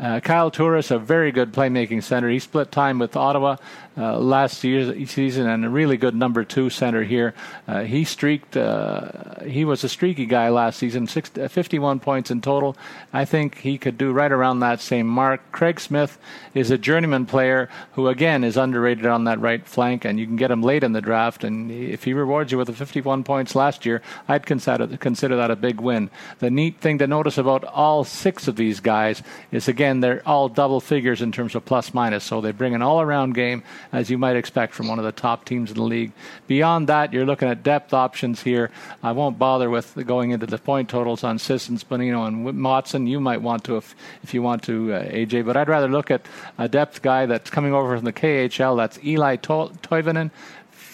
Uh, 0.00 0.18
Kyle 0.18 0.50
Turris, 0.50 0.90
a 0.90 0.98
very 0.98 1.30
good 1.30 1.52
playmaking 1.52 2.02
center. 2.02 2.30
He 2.30 2.38
split 2.38 2.72
time 2.72 2.98
with 2.98 3.16
Ottawa 3.16 3.56
uh, 4.00 4.18
last 4.18 4.64
year's 4.64 5.10
season 5.10 5.46
and 5.46 5.62
a 5.64 5.68
really 5.68 5.98
good 5.98 6.14
number 6.14 6.42
two 6.42 6.70
center 6.70 7.04
here. 7.04 7.34
Uh, 7.68 7.82
he 7.82 8.02
streaked, 8.04 8.56
uh, 8.56 9.44
he 9.44 9.64
was 9.64 9.84
a 9.84 9.88
streaky 9.88 10.24
guy 10.24 10.48
last 10.48 10.78
season, 10.78 11.06
six, 11.06 11.30
uh, 11.36 11.48
51 11.48 12.00
points 12.00 12.30
in 12.30 12.40
total. 12.40 12.76
I 13.12 13.26
think 13.26 13.58
he 13.58 13.76
could 13.76 13.98
do 13.98 14.12
right 14.12 14.32
around 14.32 14.60
that 14.60 14.80
same 14.80 15.06
mark. 15.06 15.52
Craig 15.52 15.78
Smith 15.78 16.18
is 16.54 16.70
a 16.70 16.78
journeyman 16.78 17.26
player 17.26 17.68
who, 17.92 18.08
again, 18.08 18.42
is 18.42 18.56
underrated 18.56 19.04
on 19.04 19.24
that 19.24 19.38
right 19.38 19.66
flank, 19.66 20.06
and 20.06 20.18
you 20.18 20.26
can 20.26 20.36
get 20.36 20.50
him 20.50 20.62
late 20.62 20.82
in 20.82 20.92
the 20.92 21.02
draft. 21.02 21.44
And 21.44 21.70
if 21.70 22.04
he 22.04 22.14
rewards 22.14 22.52
you 22.52 22.58
with 22.58 22.68
the 22.68 22.72
51 22.72 23.22
points 23.24 23.54
last 23.54 23.84
year, 23.84 24.00
I'd 24.28 24.46
consider, 24.46 24.96
consider 24.96 25.36
that 25.36 25.50
a 25.50 25.56
big 25.56 25.78
win. 25.78 26.08
The 26.38 26.50
neat 26.50 26.80
thing 26.80 26.98
to 26.98 27.06
notice 27.06 27.36
about 27.36 27.64
all 27.64 28.04
six 28.04 28.48
of 28.48 28.56
these 28.56 28.80
guys 28.80 29.22
is, 29.52 29.68
again, 29.68 30.00
they're 30.00 30.22
all 30.26 30.48
double 30.48 30.80
figures 30.80 31.20
in 31.20 31.32
terms 31.32 31.54
of 31.54 31.66
plus 31.66 31.92
minus, 31.92 32.24
so 32.24 32.40
they 32.40 32.52
bring 32.52 32.74
an 32.74 32.80
all 32.80 33.02
around 33.02 33.34
game 33.34 33.62
as 33.92 34.10
you 34.10 34.18
might 34.18 34.36
expect 34.36 34.74
from 34.74 34.88
one 34.88 34.98
of 34.98 35.04
the 35.04 35.12
top 35.12 35.44
teams 35.44 35.70
in 35.70 35.76
the 35.76 35.82
league. 35.82 36.12
Beyond 36.46 36.88
that, 36.88 37.12
you're 37.12 37.26
looking 37.26 37.48
at 37.48 37.62
depth 37.62 37.92
options 37.92 38.42
here. 38.42 38.70
I 39.02 39.12
won't 39.12 39.38
bother 39.38 39.70
with 39.70 39.94
going 40.06 40.30
into 40.30 40.46
the 40.46 40.58
point 40.58 40.88
totals 40.88 41.24
on 41.24 41.38
Sissons, 41.38 41.84
Bonino, 41.84 42.26
and 42.26 42.62
Watson. 42.62 43.06
You 43.06 43.20
might 43.20 43.42
want 43.42 43.64
to 43.64 43.76
if 43.76 43.94
if 44.22 44.34
you 44.34 44.42
want 44.42 44.62
to, 44.64 44.92
uh, 44.94 45.04
AJ. 45.04 45.44
But 45.44 45.56
I'd 45.56 45.68
rather 45.68 45.88
look 45.88 46.10
at 46.10 46.22
a 46.58 46.68
depth 46.68 47.02
guy 47.02 47.26
that's 47.26 47.50
coming 47.50 47.74
over 47.74 47.96
from 47.96 48.04
the 48.04 48.12
KHL. 48.12 48.76
That's 48.76 48.98
Eeli 48.98 49.40
to- 49.42 49.74
Tolvanen. 49.82 50.30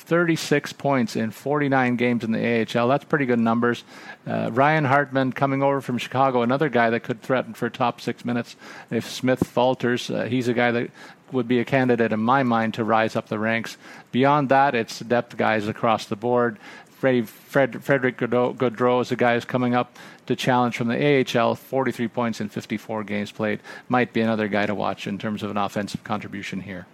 36 0.07 0.73
points 0.75 1.17
in 1.17 1.33
49 1.33 1.97
games 1.97 2.23
in 2.23 2.31
the 2.31 2.39
AHL. 2.39 2.87
That's 2.87 3.05
pretty 3.05 3.27
good 3.27 3.41
numbers. 3.41 3.83
Uh, 4.25 4.51
Ryan 4.53 4.85
Hartman 4.85 5.33
coming 5.33 5.65
over 5.65 5.81
from 5.81 5.99
Chicago, 5.99 6.43
another 6.43 6.69
guy 6.69 6.91
that 6.91 7.01
could 7.01 7.23
threaten 7.23 7.55
for 7.55 7.69
top 7.69 8.01
six 8.01 8.25
minutes 8.25 8.55
if 8.89 9.11
Smith 9.11 9.45
falters. 9.45 10.09
Uh, 10.09 10.25
he's 10.25 10.47
a 10.47 10.55
guy 10.55 10.71
that 10.71 10.91
would 11.33 11.49
be 11.49 11.59
a 11.59 11.65
candidate 11.65 12.13
in 12.13 12.21
my 12.21 12.43
mind 12.43 12.75
to 12.75 12.85
rise 12.85 13.17
up 13.17 13.29
the 13.29 13.39
ranks. 13.39 13.77
Beyond 14.13 14.49
that, 14.49 14.75
it's 14.75 15.01
depth 15.01 15.37
guys 15.37 15.69
across 15.69 16.07
the 16.07 16.17
board. 16.17 16.59
Fred, 16.99 17.29
Frederick 17.29 18.17
Gaudreau 18.17 19.03
is 19.03 19.13
a 19.13 19.17
guy 19.17 19.35
who's 19.35 19.45
coming 19.45 19.75
up 19.75 19.99
to 20.27 20.35
challenge 20.35 20.77
from 20.77 20.89
the 20.89 21.37
AHL, 21.39 21.55
43 21.55 22.09
points 22.09 22.41
in 22.41 22.49
54 22.49 23.05
games 23.05 23.31
played. 23.31 23.61
Might 23.89 24.13
be 24.13 24.23
another 24.23 24.49
guy 24.49 24.67
to 24.67 24.75
watch 24.75 25.07
in 25.07 25.19
terms 25.19 25.43
of 25.43 25.51
an 25.51 25.57
offensive 25.57 26.03
contribution 26.05 26.61
here. 26.61 26.87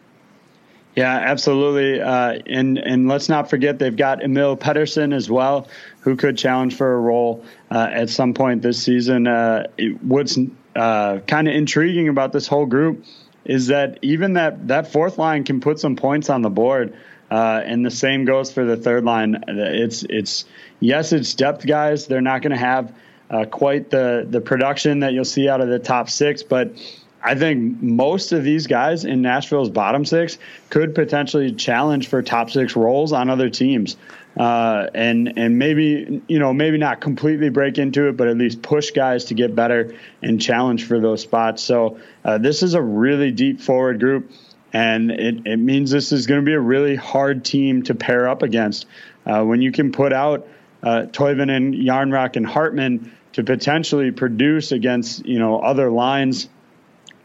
Yeah, 0.96 1.14
absolutely. 1.14 2.02
Uh, 2.02 2.40
and 2.46 2.76
and 2.76 3.08
let's 3.08 3.30
not 3.30 3.48
forget 3.48 3.78
they've 3.78 3.96
got 3.96 4.22
Emil 4.22 4.58
Pettersson 4.58 5.14
as 5.14 5.30
well, 5.30 5.68
who 6.00 6.16
could 6.16 6.36
challenge 6.36 6.74
for 6.74 6.92
a 6.92 7.00
role 7.00 7.44
uh, 7.70 7.88
at 7.90 8.10
some 8.10 8.34
point 8.34 8.60
this 8.60 8.82
season. 8.82 9.26
Uh, 9.26 9.68
what's 10.02 10.36
uh, 10.76 11.18
kind 11.26 11.48
of 11.48 11.54
intriguing 11.54 12.08
about 12.08 12.32
this 12.32 12.46
whole 12.46 12.66
group 12.66 13.04
is 13.44 13.68
that 13.68 13.98
even 14.02 14.34
that 14.34 14.68
that 14.68 14.92
fourth 14.92 15.18
line 15.18 15.44
can 15.44 15.60
put 15.60 15.78
some 15.78 15.96
points 15.96 16.30
on 16.30 16.42
the 16.42 16.50
board. 16.50 16.94
Uh, 17.30 17.62
and 17.64 17.82
the 17.82 17.90
same 17.90 18.26
goes 18.26 18.52
for 18.52 18.62
the 18.66 18.76
third 18.76 19.04
line. 19.04 19.42
It's 19.48 20.02
it's 20.02 20.44
yes, 20.80 21.12
it's 21.12 21.32
depth 21.32 21.66
guys. 21.66 22.06
They're 22.06 22.20
not 22.20 22.42
going 22.42 22.50
to 22.50 22.58
have 22.58 22.94
uh, 23.30 23.46
quite 23.46 23.88
the 23.88 24.26
the 24.28 24.42
production 24.42 25.00
that 25.00 25.14
you'll 25.14 25.24
see 25.24 25.48
out 25.48 25.62
of 25.62 25.68
the 25.68 25.78
top 25.78 26.10
six, 26.10 26.42
but 26.42 26.74
I 27.22 27.34
think 27.34 27.80
most 27.80 28.32
of 28.32 28.42
these 28.42 28.66
guys 28.66 29.04
in 29.04 29.22
Nashville's 29.22 29.70
bottom 29.70 30.04
six 30.04 30.38
could 30.70 30.94
potentially 30.94 31.52
challenge 31.52 32.08
for 32.08 32.20
top 32.20 32.50
six 32.50 32.74
roles 32.74 33.12
on 33.12 33.30
other 33.30 33.48
teams. 33.48 33.96
Uh, 34.36 34.86
and 34.94 35.34
and 35.36 35.58
maybe 35.58 36.22
you 36.26 36.38
know 36.38 36.54
maybe 36.54 36.78
not 36.78 37.00
completely 37.00 37.50
break 37.50 37.78
into 37.78 38.08
it, 38.08 38.16
but 38.16 38.28
at 38.28 38.36
least 38.36 38.62
push 38.62 38.90
guys 38.92 39.26
to 39.26 39.34
get 39.34 39.54
better 39.54 39.94
and 40.22 40.40
challenge 40.40 40.86
for 40.86 41.00
those 41.00 41.20
spots. 41.20 41.62
So 41.62 41.98
uh, 42.24 42.38
this 42.38 42.62
is 42.62 42.74
a 42.74 42.80
really 42.80 43.30
deep 43.30 43.60
forward 43.60 44.00
group, 44.00 44.30
and 44.72 45.10
it, 45.10 45.46
it 45.46 45.58
means 45.58 45.90
this 45.90 46.12
is 46.12 46.26
going 46.26 46.40
to 46.40 46.46
be 46.46 46.54
a 46.54 46.60
really 46.60 46.96
hard 46.96 47.44
team 47.44 47.82
to 47.84 47.94
pair 47.94 48.26
up 48.26 48.42
against. 48.42 48.86
Uh, 49.26 49.44
when 49.44 49.60
you 49.60 49.70
can 49.70 49.92
put 49.92 50.14
out 50.14 50.48
uh, 50.82 51.06
Toivonen 51.10 51.54
and 51.54 51.74
Jarnkrok 51.74 52.36
and 52.36 52.46
Hartman 52.46 53.12
to 53.34 53.44
potentially 53.44 54.12
produce 54.12 54.72
against 54.72 55.26
you 55.26 55.38
know 55.38 55.60
other 55.60 55.90
lines 55.90 56.48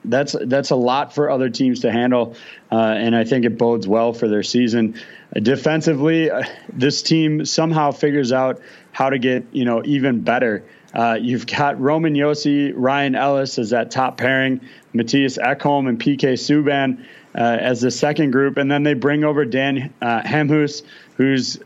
that's 0.07 0.35
that's 0.45 0.69
a 0.71 0.75
lot 0.75 1.13
for 1.13 1.29
other 1.29 1.49
teams 1.49 1.81
to 1.81 1.91
handle, 1.91 2.35
uh, 2.71 2.75
and 2.75 3.15
I 3.15 3.23
think 3.23 3.45
it 3.45 3.57
bodes 3.57 3.87
well 3.87 4.13
for 4.13 4.27
their 4.27 4.43
season. 4.43 4.95
Uh, 5.35 5.39
defensively, 5.39 6.31
uh, 6.31 6.43
this 6.71 7.01
team 7.01 7.45
somehow 7.45 7.91
figures 7.91 8.31
out 8.31 8.61
how 8.91 9.09
to 9.09 9.19
get 9.19 9.45
you 9.51 9.65
know 9.65 9.83
even 9.85 10.21
better. 10.21 10.63
Uh, 10.93 11.17
you've 11.19 11.45
got 11.45 11.79
Roman 11.79 12.13
Josi, 12.13 12.71
Ryan 12.75 13.15
Ellis 13.15 13.59
as 13.59 13.71
that 13.71 13.91
top 13.91 14.17
pairing, 14.17 14.61
Mattias 14.95 15.37
Ekholm 15.37 15.87
and 15.87 15.99
PK 15.99 16.33
Subban 16.33 17.03
uh, 17.35 17.41
as 17.41 17.81
the 17.81 17.91
second 17.91 18.31
group, 18.31 18.57
and 18.57 18.71
then 18.71 18.83
they 18.83 18.93
bring 18.93 19.23
over 19.23 19.45
Dan 19.45 19.93
uh, 20.01 20.21
who's 21.17 21.57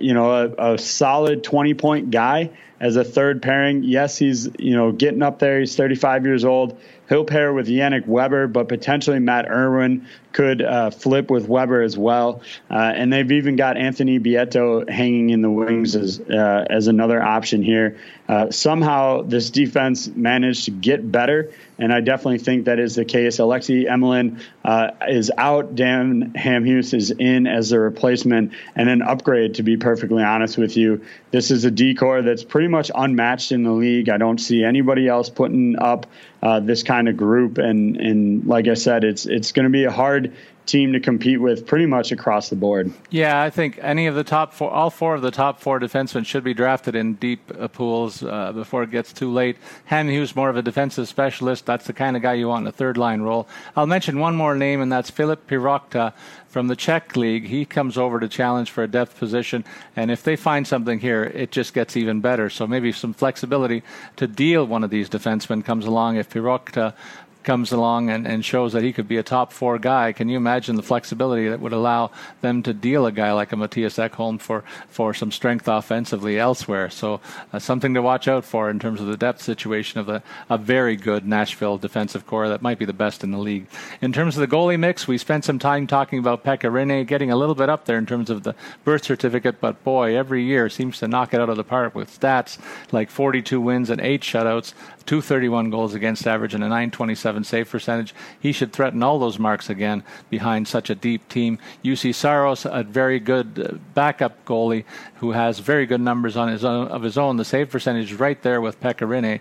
you 0.00 0.14
know 0.14 0.54
a, 0.58 0.74
a 0.74 0.78
solid 0.78 1.44
twenty 1.44 1.74
point 1.74 2.10
guy 2.10 2.50
as 2.80 2.96
a 2.96 3.04
third 3.04 3.42
pairing. 3.42 3.84
Yes, 3.84 4.18
he's 4.18 4.48
you 4.58 4.74
know 4.74 4.92
getting 4.92 5.22
up 5.22 5.38
there. 5.38 5.60
He's 5.60 5.76
35 5.76 6.26
years 6.26 6.44
old. 6.44 6.78
He'll 7.08 7.24
pair 7.24 7.52
with 7.52 7.68
Yannick 7.68 8.06
Weber, 8.06 8.46
but 8.46 8.68
potentially 8.68 9.18
Matt 9.18 9.48
Irwin 9.48 10.06
could 10.32 10.62
uh, 10.62 10.90
flip 10.90 11.30
with 11.30 11.48
Weber 11.48 11.82
as 11.82 11.96
well. 11.96 12.42
Uh, 12.70 12.74
and 12.74 13.12
they've 13.12 13.32
even 13.32 13.56
got 13.56 13.76
Anthony 13.76 14.20
Bitetto 14.20 14.88
hanging 14.88 15.30
in 15.30 15.42
the 15.42 15.50
wings 15.50 15.96
as 15.96 16.20
uh, 16.20 16.64
as 16.68 16.86
another 16.86 17.22
option 17.22 17.62
here. 17.62 17.96
Uh, 18.28 18.50
somehow 18.50 19.22
this 19.22 19.50
defense 19.50 20.06
managed 20.06 20.66
to 20.66 20.70
get 20.70 21.10
better, 21.10 21.50
and 21.78 21.92
I 21.92 22.00
definitely 22.00 22.38
think 22.38 22.66
that 22.66 22.78
is 22.78 22.94
the 22.94 23.06
case. 23.06 23.38
Alexi 23.38 23.88
Emelin 23.88 24.40
uh, 24.64 24.90
is 25.08 25.32
out. 25.36 25.74
Dan 25.74 26.34
Hamhuis 26.36 26.92
is 26.92 27.10
in 27.10 27.46
as 27.46 27.72
a 27.72 27.80
replacement 27.80 28.52
and 28.76 28.90
an 28.90 29.00
upgrade. 29.00 29.54
To 29.54 29.62
be 29.62 29.78
perfectly 29.78 30.22
honest 30.22 30.58
with 30.58 30.76
you, 30.76 31.04
this 31.30 31.50
is 31.50 31.64
a 31.64 31.70
decor 31.70 32.20
that's 32.20 32.44
pretty 32.44 32.68
much 32.68 32.90
unmatched 32.94 33.50
in 33.50 33.62
the 33.62 33.72
league. 33.72 34.10
I 34.10 34.18
don't 34.18 34.38
see 34.38 34.62
anybody 34.62 35.08
else 35.08 35.30
putting 35.30 35.78
up 35.78 36.06
uh, 36.42 36.60
this 36.60 36.82
kind 36.82 37.08
of 37.08 37.16
group. 37.16 37.58
And 37.58 37.96
and 37.96 38.46
like 38.46 38.68
I 38.68 38.74
said, 38.74 39.04
it's 39.04 39.26
it's 39.26 39.52
going 39.52 39.64
to 39.64 39.70
be 39.70 39.84
a 39.84 39.90
hard 39.90 40.32
team 40.68 40.92
to 40.92 41.00
compete 41.00 41.40
with 41.40 41.66
pretty 41.66 41.86
much 41.86 42.12
across 42.12 42.50
the 42.50 42.56
board. 42.56 42.92
Yeah, 43.10 43.42
I 43.42 43.50
think 43.50 43.78
any 43.82 44.06
of 44.06 44.14
the 44.14 44.22
top 44.22 44.52
four, 44.52 44.70
all 44.70 44.90
four 44.90 45.14
of 45.14 45.22
the 45.22 45.30
top 45.30 45.60
four 45.60 45.80
defensemen 45.80 46.24
should 46.26 46.44
be 46.44 46.54
drafted 46.54 46.94
in 46.94 47.14
deep 47.14 47.40
uh, 47.58 47.68
pools 47.68 48.22
uh, 48.22 48.52
before 48.52 48.82
it 48.82 48.90
gets 48.90 49.12
too 49.12 49.32
late. 49.32 49.56
Hamhuis 49.90 50.36
more 50.36 50.50
of 50.50 50.56
a 50.56 50.62
defensive 50.62 51.08
specialist. 51.08 51.66
That's 51.66 51.86
the 51.86 51.92
kind 51.92 52.16
of 52.16 52.22
guy 52.22 52.34
you 52.34 52.48
want 52.48 52.64
in 52.64 52.68
a 52.68 52.72
third 52.72 52.96
line 52.96 53.22
role. 53.22 53.48
I'll 53.74 53.86
mention 53.86 54.18
one 54.18 54.36
more 54.36 54.54
name, 54.54 54.80
and 54.80 54.92
that's 54.92 55.10
Philip 55.10 55.48
Pirokta 55.48 56.12
from 56.48 56.68
the 56.68 56.76
Czech 56.76 57.16
league. 57.16 57.46
He 57.46 57.64
comes 57.64 57.98
over 57.98 58.20
to 58.20 58.28
challenge 58.28 58.70
for 58.70 58.82
a 58.82 58.88
depth 58.88 59.18
position, 59.18 59.64
and 59.96 60.10
if 60.10 60.22
they 60.22 60.36
find 60.36 60.66
something 60.66 61.00
here, 61.00 61.24
it 61.24 61.50
just 61.50 61.74
gets 61.74 61.96
even 61.96 62.20
better. 62.20 62.50
So 62.50 62.66
maybe 62.66 62.92
some 62.92 63.14
flexibility 63.14 63.82
to 64.16 64.26
deal 64.26 64.66
one 64.66 64.84
of 64.84 64.90
these 64.90 65.08
defensemen 65.08 65.64
comes 65.64 65.86
along 65.86 66.16
if 66.16 66.30
Pirokta 66.30 66.94
comes 67.42 67.72
along 67.72 68.10
and, 68.10 68.26
and 68.26 68.44
shows 68.44 68.72
that 68.72 68.82
he 68.82 68.92
could 68.92 69.08
be 69.08 69.16
a 69.16 69.22
top 69.22 69.52
four 69.52 69.78
guy, 69.78 70.12
can 70.12 70.28
you 70.28 70.36
imagine 70.36 70.76
the 70.76 70.82
flexibility 70.82 71.48
that 71.48 71.60
would 71.60 71.72
allow 71.72 72.10
them 72.40 72.62
to 72.62 72.74
deal 72.74 73.06
a 73.06 73.12
guy 73.12 73.32
like 73.32 73.52
a 73.52 73.56
Mattias 73.56 73.98
Ekholm 73.98 74.40
for, 74.40 74.64
for 74.88 75.14
some 75.14 75.32
strength 75.32 75.68
offensively 75.68 76.38
elsewhere? 76.38 76.90
So 76.90 77.20
uh, 77.52 77.58
something 77.58 77.94
to 77.94 78.02
watch 78.02 78.28
out 78.28 78.44
for 78.44 78.68
in 78.70 78.78
terms 78.78 79.00
of 79.00 79.06
the 79.06 79.16
depth 79.16 79.42
situation 79.42 80.00
of 80.00 80.06
the, 80.06 80.22
a 80.50 80.58
very 80.58 80.96
good 80.96 81.26
Nashville 81.26 81.78
defensive 81.78 82.26
core 82.26 82.48
that 82.48 82.62
might 82.62 82.78
be 82.78 82.84
the 82.84 82.92
best 82.92 83.24
in 83.24 83.30
the 83.30 83.38
league. 83.38 83.66
In 84.00 84.12
terms 84.12 84.36
of 84.36 84.40
the 84.40 84.56
goalie 84.56 84.78
mix, 84.78 85.08
we 85.08 85.18
spent 85.18 85.44
some 85.44 85.58
time 85.58 85.86
talking 85.86 86.18
about 86.18 86.44
Pekka 86.44 86.70
Rinne 86.70 87.06
getting 87.06 87.30
a 87.30 87.36
little 87.36 87.54
bit 87.54 87.68
up 87.68 87.86
there 87.86 87.98
in 87.98 88.06
terms 88.06 88.30
of 88.30 88.42
the 88.42 88.54
birth 88.84 89.04
certificate, 89.04 89.60
but 89.60 89.82
boy, 89.84 90.16
every 90.16 90.44
year 90.44 90.68
seems 90.68 90.98
to 90.98 91.08
knock 91.08 91.32
it 91.34 91.40
out 91.40 91.48
of 91.48 91.56
the 91.56 91.64
park 91.64 91.94
with 91.94 92.18
stats 92.18 92.58
like 92.92 93.10
42 93.10 93.60
wins 93.60 93.90
and 93.90 94.00
eight 94.00 94.22
shutouts. 94.22 94.74
231 95.08 95.70
goals 95.70 95.94
against 95.94 96.26
average 96.26 96.52
and 96.52 96.62
a 96.62 96.68
927 96.68 97.42
save 97.42 97.70
percentage. 97.70 98.14
He 98.38 98.52
should 98.52 98.74
threaten 98.74 99.02
all 99.02 99.18
those 99.18 99.38
marks 99.38 99.70
again 99.70 100.04
behind 100.28 100.68
such 100.68 100.90
a 100.90 100.94
deep 100.94 101.26
team. 101.30 101.58
Juuse 101.82 102.14
Saros, 102.14 102.66
a 102.66 102.82
very 102.82 103.18
good 103.18 103.58
uh, 103.58 103.78
backup 103.94 104.44
goalie 104.44 104.84
who 105.16 105.32
has 105.32 105.60
very 105.60 105.86
good 105.86 106.02
numbers 106.02 106.36
on 106.36 106.48
his 106.48 106.62
own, 106.62 106.88
of 106.88 107.02
his 107.02 107.16
own. 107.16 107.38
The 107.38 107.44
save 107.46 107.70
percentage 107.70 108.12
right 108.12 108.40
there 108.42 108.60
with 108.60 108.80
Pekka 108.80 109.08
Rinne, 109.08 109.40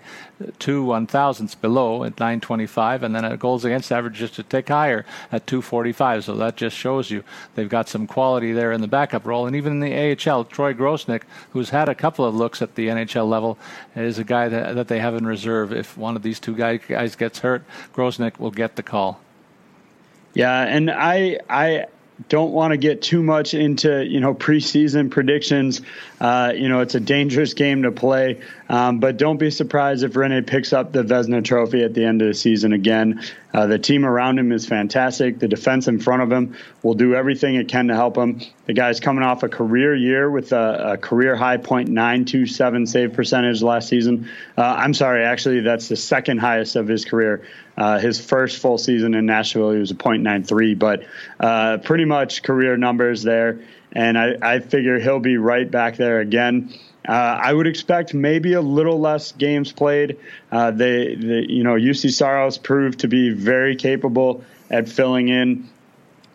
two 0.57 0.85
one 0.85 1.05
thousandths 1.05 1.53
below 1.53 2.05
at 2.05 2.17
925, 2.17 3.03
and 3.03 3.13
then 3.13 3.25
a 3.25 3.35
goals 3.35 3.65
against 3.65 3.91
average 3.91 4.15
just 4.15 4.35
to 4.35 4.43
tick 4.43 4.69
higher 4.69 5.05
at 5.33 5.45
245. 5.47 6.23
So 6.23 6.35
that 6.35 6.55
just 6.55 6.77
shows 6.77 7.11
you 7.11 7.25
they've 7.55 7.67
got 7.67 7.89
some 7.89 8.07
quality 8.07 8.53
there 8.53 8.71
in 8.71 8.79
the 8.79 8.87
backup 8.87 9.25
role. 9.25 9.45
And 9.45 9.55
even 9.55 9.73
in 9.73 9.79
the 9.81 10.31
AHL, 10.31 10.45
Troy 10.45 10.73
Grosenick, 10.73 11.23
who's 11.51 11.71
had 11.71 11.89
a 11.89 11.95
couple 11.95 12.23
of 12.23 12.33
looks 12.33 12.61
at 12.61 12.75
the 12.75 12.87
NHL 12.87 13.27
level, 13.27 13.57
is 13.97 14.17
a 14.17 14.23
guy 14.23 14.47
that, 14.47 14.75
that 14.75 14.87
they 14.87 14.99
have 14.99 15.13
in 15.13 15.27
reserve 15.27 15.56
if 15.63 15.97
one 15.97 16.15
of 16.15 16.23
these 16.23 16.39
two 16.39 16.55
guys 16.55 17.15
gets 17.15 17.39
hurt, 17.39 17.63
Grosenick 17.93 18.39
will 18.39 18.51
get 18.51 18.75
the 18.75 18.83
call. 18.83 19.19
Yeah, 20.33 20.61
and 20.61 20.91
I 20.91 21.39
I 21.49 21.85
don't 22.29 22.51
want 22.51 22.71
to 22.71 22.77
get 22.77 23.01
too 23.01 23.23
much 23.23 23.53
into 23.53 24.05
you 24.05 24.19
know 24.19 24.33
preseason 24.33 25.09
predictions. 25.09 25.81
Uh, 26.19 26.53
you 26.55 26.69
know, 26.69 26.81
it's 26.81 26.95
a 26.95 26.99
dangerous 26.99 27.53
game 27.53 27.83
to 27.83 27.91
play, 27.91 28.41
um, 28.69 28.99
but 28.99 29.17
don't 29.17 29.37
be 29.37 29.49
surprised 29.49 30.03
if 30.03 30.13
Rinne 30.13 30.45
picks 30.45 30.73
up 30.73 30.91
the 30.91 31.03
Vezina 31.03 31.43
Trophy 31.43 31.83
at 31.83 31.93
the 31.93 32.03
end 32.03 32.21
of 32.21 32.27
the 32.27 32.33
season 32.33 32.73
again. 32.73 33.21
Uh, 33.53 33.65
the 33.65 33.79
team 33.79 34.05
around 34.05 34.37
him 34.37 34.51
is 34.51 34.65
fantastic. 34.65 35.39
The 35.39 35.47
defense 35.47 35.87
in 35.87 35.99
front 35.99 36.21
of 36.21 36.31
him 36.31 36.55
will 36.83 36.93
do 36.93 37.15
everything 37.15 37.55
it 37.55 37.69
can 37.69 37.87
to 37.87 37.95
help 37.95 38.17
him. 38.17 38.41
The 38.65 38.73
guy's 38.73 38.99
coming 38.99 39.23
off 39.23 39.43
a 39.43 39.49
career 39.49 39.95
year 39.95 40.29
with 40.29 40.51
a, 40.51 40.93
a 40.93 40.97
career 40.97 41.35
high 41.35 41.57
.927 41.57 42.87
save 42.87 43.13
percentage 43.13 43.61
last 43.61 43.87
season. 43.87 44.29
Uh, 44.57 44.61
I'm 44.61 44.93
sorry, 44.93 45.23
actually, 45.23 45.61
that's 45.61 45.87
the 45.87 45.95
second 45.95 46.39
highest 46.39 46.75
of 46.75 46.87
his 46.87 47.05
career. 47.05 47.47
Uh, 47.77 47.99
his 47.99 48.19
first 48.19 48.59
full 48.59 48.77
season 48.77 49.13
in 49.13 49.25
Nashville, 49.25 49.71
he 49.71 49.79
was 49.79 49.91
a 49.91 49.95
.93, 49.95 50.77
but 50.77 51.03
uh, 51.39 51.77
pretty 51.77 52.05
much 52.05 52.43
career 52.43 52.75
numbers 52.75 53.23
there. 53.23 53.61
And 53.93 54.17
I, 54.17 54.35
I 54.41 54.59
figure 54.59 54.99
he'll 54.99 55.19
be 55.19 55.37
right 55.37 55.69
back 55.69 55.95
there 55.95 56.19
again. 56.19 56.73
Uh, 57.07 57.11
I 57.11 57.53
would 57.53 57.67
expect 57.67 58.13
maybe 58.13 58.53
a 58.53 58.61
little 58.61 58.99
less 58.99 59.31
games 59.31 59.71
played. 59.71 60.17
Uh, 60.51 60.71
they, 60.71 61.15
they, 61.15 61.45
you 61.47 61.63
know, 61.63 61.75
Juuse 61.75 62.11
Saros 62.11 62.57
proved 62.57 62.99
to 62.99 63.07
be 63.07 63.29
very 63.29 63.75
capable 63.75 64.43
at 64.69 64.89
filling 64.89 65.29
in, 65.29 65.69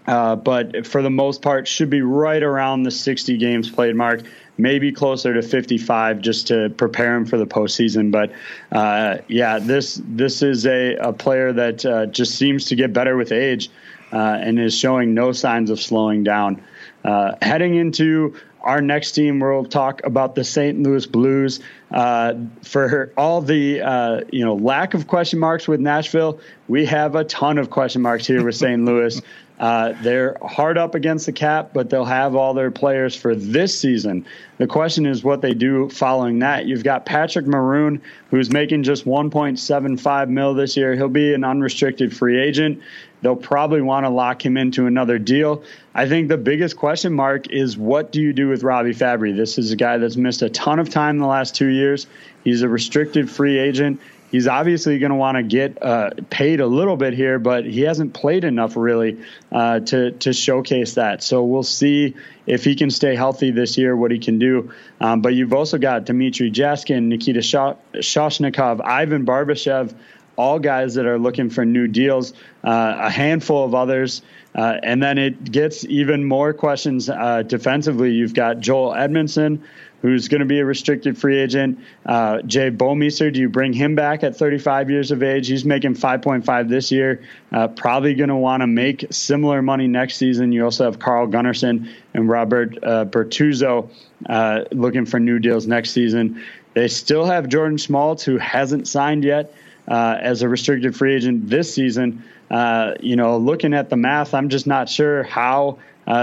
uh, 0.07 0.37
but 0.37 0.87
for 0.87 1.03
the 1.03 1.11
most 1.11 1.43
part, 1.43 1.69
should 1.69 1.91
be 1.91 2.01
right 2.01 2.43
around 2.43 2.85
the 2.85 2.91
60 2.91 3.37
games 3.37 3.71
played 3.71 3.95
mark. 3.95 4.23
maybe 4.59 4.93
closer 4.93 5.35
to 5.35 5.43
55 5.43 6.21
just 6.21 6.49
to 6.49 6.71
prepare 6.71 7.17
him 7.17 7.27
for 7.27 7.37
the 7.37 7.47
postseason. 7.47 8.11
But 8.11 8.33
uh, 8.71 9.19
yeah, 9.29 9.59
this 9.59 10.01
this 10.03 10.43
is 10.43 10.67
a, 10.67 10.95
a 10.97 11.13
player 11.13 11.53
that 11.53 11.85
uh, 11.85 12.07
just 12.07 12.37
seems 12.37 12.67
to 12.67 12.77
get 12.77 12.93
better 12.93 13.17
with 13.17 13.33
age 13.33 13.71
uh, 14.13 14.17
and 14.17 14.59
is 14.59 14.77
showing 14.77 15.15
no 15.15 15.33
signs 15.33 15.71
of 15.71 15.81
slowing 15.81 16.25
down. 16.25 16.63
Heading 17.05 17.75
into 17.75 18.37
our 18.63 18.81
next 18.81 19.13
team, 19.13 19.41
we'll 19.41 19.65
talk 19.65 20.01
about 20.05 20.35
the 20.35 20.45
St. 20.45 20.83
Louis 20.83 21.07
Blues. 21.07 21.61
Uh, 21.91 22.35
for 22.63 23.13
all 23.17 23.43
the 23.43 23.81
uh, 23.83 24.21
you 24.31 24.45
know 24.45 24.55
lack 24.55 24.95
of 24.95 25.07
question 25.07 25.39
marks 25.39 25.69
with 25.69 25.81
Nashville, 25.81 26.41
we 26.69 26.87
have 26.87 27.15
a 27.15 27.25
ton 27.25 27.59
of 27.59 27.71
question 27.71 28.03
marks 28.03 28.27
here 28.27 28.45
with 28.45 28.57
St. 28.57 28.85
Louis. 28.85 29.21
Uh, 29.63 29.95
they're 30.03 30.37
hard 30.43 30.77
up 30.77 30.97
against 30.97 31.25
the 31.25 31.33
cap, 31.33 31.71
but 31.73 31.89
they'll 31.89 32.05
have 32.05 32.35
all 32.35 32.53
their 32.53 32.73
players 32.73 33.15
for 33.15 33.37
this 33.37 33.79
season. 33.79 34.27
The 34.59 34.67
question 34.67 35.07
is 35.07 35.23
what 35.23 35.41
they 35.41 35.55
do 35.55 35.89
following 35.89 36.41
that. 36.41 36.67
You've 36.67 36.83
got 36.83 37.07
Patrick 37.07 37.47
Maroon, 37.47 38.03
who's 38.33 38.51
making 38.51 38.83
just 38.83 39.05
1.75 39.05 40.29
mil 40.31 40.55
this 40.55 40.77
year. 40.77 40.97
He'll 40.97 41.09
be 41.09 41.33
an 41.33 41.45
unrestricted 41.45 42.15
free 42.15 42.41
agent. 42.43 42.83
They'll 43.21 43.37
probably 43.37 43.83
want 43.83 44.05
to 44.05 44.11
lock 44.11 44.45
him 44.45 44.57
into 44.57 44.87
another 44.89 45.17
deal. 45.21 45.63
I 45.95 46.09
think 46.09 46.27
the 46.27 46.39
biggest 46.39 46.77
question 46.77 47.13
mark 47.13 47.49
is 47.49 47.79
what 47.79 48.11
do 48.11 48.21
you 48.21 48.33
do 48.33 48.49
with 48.49 48.65
Robbie 48.65 48.95
Fabbri? 48.95 49.37
This 49.37 49.59
is 49.59 49.71
a 49.71 49.77
guy 49.77 49.97
that's 49.97 50.17
missed 50.17 50.43
a 50.43 50.51
ton 50.51 50.81
of 50.81 50.91
time 50.91 51.17
in 51.17 51.21
the 51.21 51.29
last 51.29 51.55
two 51.55 51.69
years. 51.69 52.09
He's 52.43 52.63
a 52.63 52.69
restricted 52.69 53.31
free 53.31 53.61
agent 53.61 54.01
he's 54.33 54.49
obviously 54.49 54.99
going 54.99 55.11
to 55.11 55.17
want 55.17 55.37
to 55.37 55.45
get 55.45 55.81
uh, 55.81 56.11
paid 56.31 56.61
a 56.61 56.67
little 56.67 56.97
bit 56.97 57.13
here, 57.13 57.39
but 57.39 57.65
he 57.65 57.83
hasn't 57.83 58.15
played 58.15 58.43
enough 58.43 58.77
really 58.77 59.21
uh, 59.53 59.79
to 59.81 60.11
to 60.11 60.33
showcase 60.33 60.95
that. 60.95 61.23
So 61.23 61.45
we'll 61.45 61.63
see 61.63 62.17
if 62.47 62.65
he 62.65 62.75
can 62.75 62.91
stay 62.91 63.15
healthy 63.15 63.53
this 63.53 63.79
year, 63.79 63.95
what 63.95 64.11
he 64.11 64.19
can 64.19 64.41
do. 64.41 64.73
Um, 65.01 65.21
but 65.21 65.35
you've 65.35 65.53
also 65.53 65.79
got 65.79 66.07
Dmitrij 66.07 66.53
Jaskin, 66.53 67.05
Nikita 67.05 67.41
Soshnikov, 67.41 68.81
Ivan 68.81 69.25
Barbashev, 69.25 69.95
all 70.37 70.59
guys 70.59 70.95
that 70.95 71.07
are 71.07 71.19
looking 71.19 71.51
for 71.51 71.65
new 71.65 71.87
deals. 71.87 72.33
Uh, 72.65 72.97
a 72.99 73.11
handful 73.11 73.65
of 73.65 73.75
others. 73.75 74.23
Uh, 74.55 74.79
and 74.83 75.03
then 75.03 75.19
it 75.19 75.51
gets 75.51 75.85
even 75.87 76.25
more 76.25 76.53
questions 76.53 77.09
uh, 77.09 77.43
defensively. 77.43 78.13
You've 78.13 78.35
got 78.35 78.61
Joel 78.61 78.93
Edmundson, 78.93 79.61
who's 80.03 80.29
going 80.29 80.41
to 80.41 80.47
be 80.47 80.59
a 80.59 80.65
restricted 80.65 81.17
free 81.17 81.39
agent. 81.39 81.79
Uh, 82.05 82.43
Jay 82.43 82.71
Bouwmeester, 82.71 83.33
do 83.33 83.41
you 83.41 83.49
bring 83.49 83.73
him 83.73 83.95
back 83.95 84.23
at 84.23 84.37
35 84.37 84.91
years 84.91 85.11
of 85.11 85.23
age? 85.23 85.49
He's 85.49 85.65
making 85.65 85.95
5.5 85.95 86.69
this 86.69 86.93
year. 86.93 87.23
Uh, 87.51 87.69
probably 87.69 88.15
going 88.15 88.29
to 88.29 88.37
want 88.37 88.61
to 88.61 88.67
make 88.67 89.07
similar 89.11 89.63
money 89.63 89.89
next 89.89 90.17
season. 90.17 90.53
You 90.53 90.65
also 90.65 90.85
have 90.85 90.99
Carl 90.99 91.29
Gunnarsson 91.29 91.91
and 92.13 92.29
Robert 92.29 92.77
uh, 92.83 93.07
Bortuzzo 93.07 93.89
uh, 94.29 94.65
looking 94.71 95.07
for 95.07 95.19
new 95.19 95.39
deals 95.39 95.67
next 95.67 95.93
season. 95.93 96.43
They 96.75 96.89
still 96.89 97.25
have 97.25 97.49
Jordan 97.49 97.79
Schmaltz, 97.79 98.23
who 98.23 98.39
hasn't 98.39 98.89
signed 98.89 99.25
yet 99.25 99.55
uh, 99.89 100.19
as 100.21 100.43
a 100.43 100.49
restricted 100.49 100.97
free 100.97 101.15
agent 101.15 101.49
this 101.49 101.75
season. 101.75 102.25
Uh, 102.51 102.95
you 103.01 103.17
know, 103.17 103.39
looking 103.39 103.75
at 103.75 103.89
the 103.91 103.97
math, 103.97 104.35
I'm 104.35 104.49
just 104.49 104.67
not 104.67 104.89
sure 104.89 105.23
how 105.23 105.79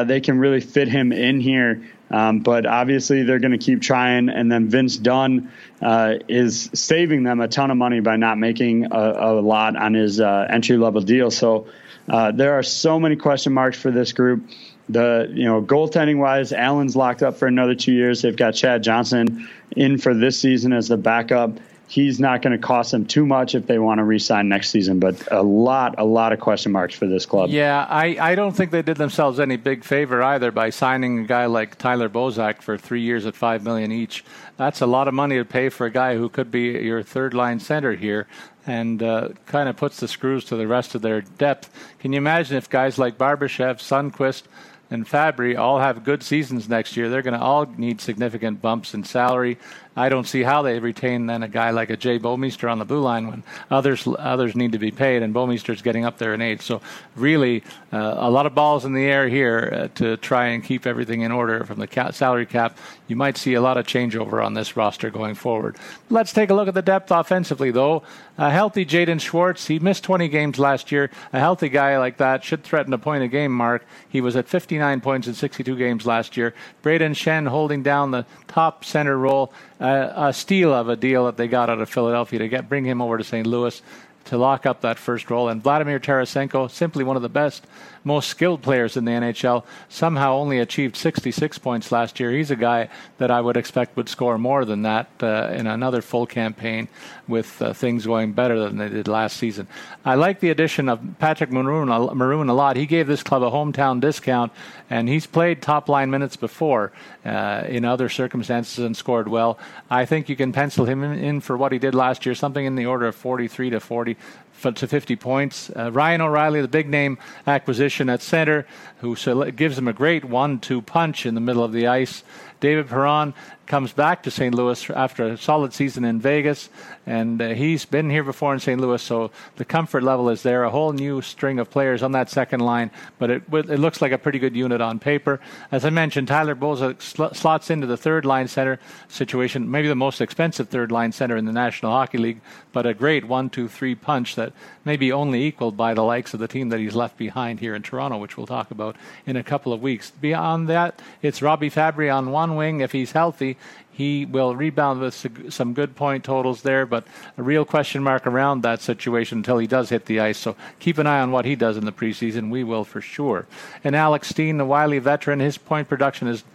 they 0.06 0.22
can 0.22 0.38
really 0.38 0.62
fit 0.62 0.88
him 0.88 1.12
in 1.12 1.40
here 1.40 1.82
um, 2.12 2.40
but 2.40 2.66
obviously, 2.66 3.24
they're 3.24 3.40
going 3.40 3.52
to 3.52 3.58
keep 3.58 3.82
trying. 3.82 4.30
And 4.30 4.52
then 4.52 4.68
Vince 4.68 4.98
Dunn 4.98 5.52
uh, 5.82 6.16
is 6.28 6.70
saving 6.74 7.24
them 7.24 7.40
a 7.40 7.48
ton 7.48 7.72
of 7.72 7.78
money 7.78 8.00
by 8.00 8.16
not 8.16 8.38
making 8.38 8.86
a, 8.86 8.98
a 8.98 9.42
lot 9.42 9.76
on 9.76 9.94
his 9.94 10.20
uh, 10.20 10.48
entry 10.50 10.78
level 10.78 11.02
deal. 11.02 11.30
So 11.30 11.68
uh, 12.08 12.32
there 12.32 12.58
are 12.58 12.64
so 12.64 13.00
many 13.00 13.16
question 13.16 13.54
marks 13.54 13.80
for 13.80 13.92
this 13.92 14.12
group. 14.14 14.50
The 14.90 15.30
you 15.32 15.46
know 15.46 15.62
goaltending 15.62 16.18
wise, 16.18 16.52
Allen's 16.52 16.96
locked 16.96 17.22
up 17.22 17.38
for 17.38 17.48
another 17.48 17.76
two 17.76 17.92
years. 17.92 18.24
They've 18.24 18.36
got 18.36 18.56
Chad 18.56 18.82
Johnson 18.82 19.48
in 19.76 20.00
for 20.00 20.16
this 20.16 20.40
season 20.40 20.74
as 20.74 20.88
the 20.88 20.98
backup 20.98 21.60
he's 21.90 22.20
not 22.20 22.44
going 22.44 22.52
to 22.52 22.60
cost 22.60 22.92
them 22.92 23.04
too 23.04 23.26
much 23.26 23.56
if 23.56 23.66
they 23.66 23.80
want 23.80 23.98
to 23.98 24.04
re-sign 24.04 24.48
next 24.48 24.70
season. 24.70 25.00
But 25.00 25.28
a 25.32 25.42
lot, 25.42 25.96
a 25.98 26.06
lot 26.06 26.32
of 26.32 26.40
question 26.40 26.72
marks 26.72 26.94
for 26.94 27.08
this 27.08 27.26
club. 27.26 27.50
Yeah, 27.50 27.86
I, 27.90 28.16
I 28.20 28.36
don't 28.36 28.56
think 28.56 28.70
they 28.70 28.84
did 28.84 28.98
themselves 28.98 29.40
any 29.40 29.58
big 29.58 29.84
favor 29.84 30.22
either 30.22 30.52
by 30.52 30.70
signing 30.70 31.20
a 31.20 31.24
guy 31.24 31.48
like 31.48 31.80
Tyler 31.80 32.08
Bozak 32.08 32.62
for 32.62 32.78
three 32.78 33.02
years 33.02 33.26
at 33.26 33.36
five 33.36 33.64
million 33.64 33.92
each. 33.92 34.24
That's 34.56 34.82
a 34.82 34.86
lot 34.86 35.08
of 35.08 35.16
money 35.16 35.38
to 35.38 35.46
pay 35.46 35.70
for 35.70 35.88
a 35.88 35.92
guy 35.92 36.16
who 36.16 36.30
could 36.30 36.52
be 36.52 36.70
your 36.70 37.02
third 37.02 37.34
line 37.34 37.60
center 37.60 37.96
here. 37.96 38.28
And 38.68 39.02
uh, 39.02 39.30
kind 39.48 39.68
of 39.68 39.78
puts 39.78 40.00
the 40.00 40.08
screws 40.08 40.46
to 40.46 40.56
the 40.56 40.68
rest 40.68 40.94
of 40.94 41.02
their 41.02 41.22
depth. 41.22 41.72
Can 41.98 42.14
you 42.14 42.18
imagine 42.18 42.56
if 42.56 42.70
guys 42.70 43.00
like 43.00 43.18
Barbashev, 43.18 43.78
Sundqvist, 43.78 44.44
and 44.92 45.08
Fabbri 45.08 45.58
all 45.58 45.80
have 45.80 46.04
good 46.04 46.22
seasons 46.22 46.70
next 46.70 46.96
year? 46.96 47.10
They're 47.10 47.24
going 47.24 47.40
to 47.40 47.44
all 47.44 47.66
need 47.78 48.00
significant 48.00 48.62
bumps 48.62 48.94
in 48.94 49.04
salary 49.06 49.58
I 50.00 50.08
don't 50.08 50.26
see 50.26 50.44
how 50.44 50.62
they 50.62 50.80
retain 50.80 51.26
then 51.26 51.44
a 51.44 51.50
guy 51.50 51.72
like 51.72 51.90
a 51.90 51.98
Jay 51.98 52.18
Bouwmeester 52.18 52.72
on 52.72 52.80
the 52.80 52.86
blue 52.86 53.02
line 53.02 53.28
when 53.28 53.44
others 53.70 54.08
others 54.18 54.56
need 54.56 54.72
to 54.72 54.80
be 54.80 54.92
paid, 54.92 55.24
and 55.24 55.36
Bouwmeester's 55.36 55.82
getting 55.82 56.06
up 56.06 56.18
there 56.18 56.34
in 56.34 56.42
age. 56.42 56.62
So 56.62 56.82
really, 57.18 57.64
uh, 57.92 58.16
a 58.18 58.30
lot 58.30 58.46
of 58.46 58.56
balls 58.56 58.86
in 58.86 58.94
the 58.94 59.04
air 59.04 59.28
here 59.28 59.70
uh, 59.74 59.88
to 59.96 60.16
try 60.18 60.48
and 60.48 60.64
keep 60.64 60.88
everything 60.88 61.22
in 61.22 61.34
order 61.34 61.66
from 61.66 61.80
the 61.80 61.88
cap, 61.88 62.14
salary 62.14 62.46
cap. 62.46 62.78
You 63.10 63.16
might 63.16 63.38
see 63.38 63.56
a 63.56 63.62
lot 63.62 63.78
of 63.78 63.88
changeover 63.88 64.46
on 64.46 64.54
this 64.54 64.78
roster 64.78 65.10
going 65.10 65.34
forward. 65.34 65.78
Let's 66.12 66.32
take 66.32 66.52
a 66.52 66.54
look 66.54 66.68
at 66.68 66.76
the 66.76 66.84
depth 66.84 67.10
offensively, 67.10 67.72
though. 67.72 68.04
A 68.38 68.52
healthy 68.52 68.86
Jaden 68.86 69.20
Schwartz, 69.20 69.66
he 69.66 69.80
missed 69.80 70.04
20 70.04 70.28
games 70.28 70.60
last 70.60 70.92
year. 70.92 71.10
A 71.34 71.40
healthy 71.40 71.70
guy 71.70 71.98
like 71.98 72.18
that 72.18 72.44
should 72.44 72.64
threaten 72.64 72.94
a 72.94 73.00
point 73.00 73.24
a 73.24 73.28
game 73.28 73.52
mark. 73.52 73.84
He 74.08 74.22
was 74.22 74.36
at 74.36 74.48
59 74.48 75.02
points 75.02 75.28
in 75.28 75.34
62 75.34 75.76
games 75.76 76.06
last 76.06 76.38
year. 76.38 76.54
Brayden 76.84 77.16
Schenn 77.16 77.48
holding 77.48 77.82
down 77.82 78.12
the 78.12 78.28
top 78.48 78.86
center 78.86 79.18
role 79.18 79.52
uh, 79.82 80.14
a 80.16 80.32
steal 80.32 80.72
of 80.72 80.88
a 80.88 80.96
deal 80.96 81.26
that 81.26 81.36
they 81.36 81.48
got 81.48 81.72
out 81.72 81.82
of 81.82 81.90
Philadelphia 81.90 82.38
to 82.38 82.48
get 82.48 82.70
bring 82.70 82.86
him 82.86 83.02
over 83.02 83.18
to 83.18 83.24
St. 83.24 83.48
Louis 83.48 83.82
to 84.26 84.38
lock 84.38 84.68
up 84.68 84.82
that 84.82 85.00
first 85.00 85.32
role. 85.32 85.50
And 85.50 85.64
Vladimir 85.64 86.00
Tarasenko, 86.00 86.70
simply 86.70 87.04
one 87.04 87.16
of 87.16 87.24
the 87.24 87.30
best 87.30 87.66
most 88.04 88.30
skilled 88.30 88.62
players 88.62 88.98
in 88.98 89.06
the 89.06 89.12
NHL, 89.12 89.64
somehow 89.88 90.36
only 90.36 90.60
achieved 90.60 90.96
66 90.96 91.58
points 91.60 91.92
last 91.92 92.20
year. 92.20 92.32
He's 92.32 92.52
a 92.52 92.56
guy 92.56 92.90
that 93.18 93.32
I 93.32 93.42
would 93.42 93.58
expect 93.58 93.98
would 93.98 94.10
score 94.10 94.38
more 94.38 94.66
than 94.66 94.84
that 94.84 95.10
uh, 95.22 95.50
in 95.54 95.68
another 95.68 96.02
full 96.02 96.26
campaign 96.26 96.88
with 97.28 97.62
uh, 97.62 97.74
things 97.74 98.06
going 98.06 98.34
better 98.34 98.60
than 98.60 98.78
they 98.78 98.90
did 98.90 99.08
last 99.08 99.38
season. 99.38 99.68
I 100.04 100.16
like 100.16 100.40
the 100.40 100.50
addition 100.50 100.90
of 100.90 101.00
Patrick 101.20 101.52
Maroon, 101.52 101.90
Maroon 101.90 102.50
a 102.50 102.54
lot. 102.54 102.76
He 102.76 102.86
gave 102.86 103.08
this 103.08 103.24
club 103.24 103.44
a 103.44 103.52
hometown 103.52 104.00
discount, 104.00 104.52
and 104.90 105.08
he's 105.08 105.28
played 105.28 105.62
top 105.62 105.88
line 105.90 106.10
minutes 106.10 106.36
before 106.36 106.92
uh, 107.26 107.64
in 107.68 107.86
other 107.86 108.10
circumstances 108.10 108.84
and 108.84 108.96
scored 108.98 109.28
well. 109.28 109.60
I 109.90 110.06
think 110.06 110.30
you 110.30 110.36
can 110.36 110.52
pencil 110.52 110.86
him 110.86 111.04
in, 111.04 111.20
in 111.20 111.42
for 111.42 111.58
what 111.58 111.72
he 111.72 111.80
did 111.80 111.94
last 111.94 112.26
year, 112.26 112.36
something 112.36 112.66
in 112.66 112.76
the 112.76 112.86
order 112.86 113.08
of 113.08 113.16
43 113.16 113.72
to 113.72 113.80
40 113.80 114.18
to 114.62 114.88
50 114.88 115.16
points. 115.16 115.72
Uh, 115.76 115.92
Ryan 115.92 116.22
O'Reilly, 116.22 116.62
the 116.62 116.68
big 116.68 116.90
name 116.90 117.18
acquisition 117.48 118.10
at 118.10 118.22
center, 118.22 118.68
who 119.00 119.16
gives 119.52 119.78
him 119.78 119.88
a 119.88 119.94
great 119.94 120.26
one-two 120.26 120.82
punch 120.82 121.26
in 121.26 121.36
the 121.36 121.42
middle 121.42 121.64
of 121.64 121.72
the 121.72 121.88
ice. 121.88 122.24
David 122.60 122.88
Perron 122.88 123.34
comes 123.66 123.94
back 123.94 124.24
to 124.24 124.32
St. 124.32 124.54
Louis 124.54 124.90
after 124.90 125.26
a 125.26 125.38
solid 125.38 125.74
season 125.74 126.04
in 126.04 126.20
Vegas, 126.20 126.70
and 127.06 127.42
uh, 127.42 127.50
he's 127.50 127.86
been 127.86 128.10
here 128.10 128.24
before 128.24 128.54
in 128.54 128.60
St. 128.60 128.80
Louis, 128.80 129.02
so 129.02 129.32
the 129.56 129.66
comfort 129.66 130.04
level 130.04 130.30
is 130.30 130.44
there. 130.44 130.64
A 130.64 130.70
whole 130.70 130.94
new 130.94 131.22
string 131.22 131.60
of 131.60 131.70
players 131.70 132.04
on 132.04 132.12
that 132.12 132.30
second 132.30 132.60
line, 132.60 132.92
but 133.18 133.30
it, 133.30 133.44
it 133.52 133.80
looks 133.80 134.02
like 134.02 134.12
a 134.12 134.18
pretty 134.18 134.40
good 134.40 134.56
unit 134.56 134.82
on 134.82 135.00
paper. 135.00 135.40
As 135.72 135.86
I 135.86 135.90
mentioned, 135.90 136.28
Tyler 136.28 136.56
Bozak 136.56 137.02
sl- 137.02 137.34
slots 137.34 137.70
into 137.70 137.88
the 137.88 137.98
third 137.98 138.26
line 138.26 138.48
center 138.48 138.80
situation, 139.08 139.70
maybe 139.70 139.88
the 139.88 139.96
most 139.96 140.22
expensive 140.22 140.70
third 140.70 140.92
line 140.92 141.12
center 141.12 141.38
in 141.38 141.46
the 141.46 141.52
National 141.52 141.92
Hockey 141.92 142.18
League, 142.18 142.42
but 142.72 142.86
a 142.86 142.94
great 142.94 143.26
one, 143.26 143.50
two, 143.50 143.68
three 143.68 143.96
punch 143.96 144.36
that 144.36 144.54
may 144.86 144.98
be 144.98 145.12
only 145.12 145.44
equaled 145.44 145.78
by 145.78 145.94
the 145.94 146.04
likes 146.04 146.34
of 146.34 146.40
the 146.40 146.48
team 146.48 146.70
that 146.70 146.80
he's 146.80 146.96
left 146.96 147.18
behind 147.18 147.60
here 147.60 147.76
in 147.76 147.82
Toronto, 147.82 148.18
which 148.18 148.38
we'll 148.38 148.48
talk 148.48 148.72
about 148.72 148.96
in 149.26 149.36
a 149.36 149.44
couple 149.44 149.74
of 149.74 149.82
weeks. 149.82 150.12
Beyond 150.12 150.68
that, 150.70 151.02
it's 151.22 151.42
Robbie 151.42 151.70
Fabbri 151.70 152.14
on 152.14 152.32
one 152.32 152.56
wing 152.56 152.82
if 152.82 152.92
he's 152.92 153.12
healthy 153.12 153.58
he 154.00 154.24
will 154.24 154.56
rebound 154.56 155.02
with 155.02 155.54
some 155.54 155.74
good 155.74 155.94
point 155.94 156.24
totals 156.24 156.62
there, 156.62 156.86
but 156.86 157.04
a 157.38 157.44
real 157.44 157.66
question 157.66 158.02
mark 158.02 158.26
around 158.26 158.62
that 158.62 158.82
situation 158.82 159.40
until 159.40 159.58
he 159.58 159.68
does 159.68 159.90
hit 159.90 160.06
the 160.06 160.22
ice. 160.22 160.38
So 160.38 160.56
keep 160.80 161.00
an 161.00 161.06
eye 161.06 161.20
on 161.20 161.34
what 161.34 161.44
he 161.44 161.54
does 161.58 161.76
in 161.76 161.84
the 161.84 161.92
preseason. 161.92 162.50
We 162.50 162.64
will 162.64 162.86
for 162.86 163.02
sure. 163.02 163.46
And 163.84 163.98
Alex 163.98 164.30
Steen, 164.30 164.56
the 164.56 164.64
wily 164.64 165.00
veteran, 165.00 165.42
his 165.42 165.58
point 165.58 165.90
production 165.90 166.30
is 166.30 166.46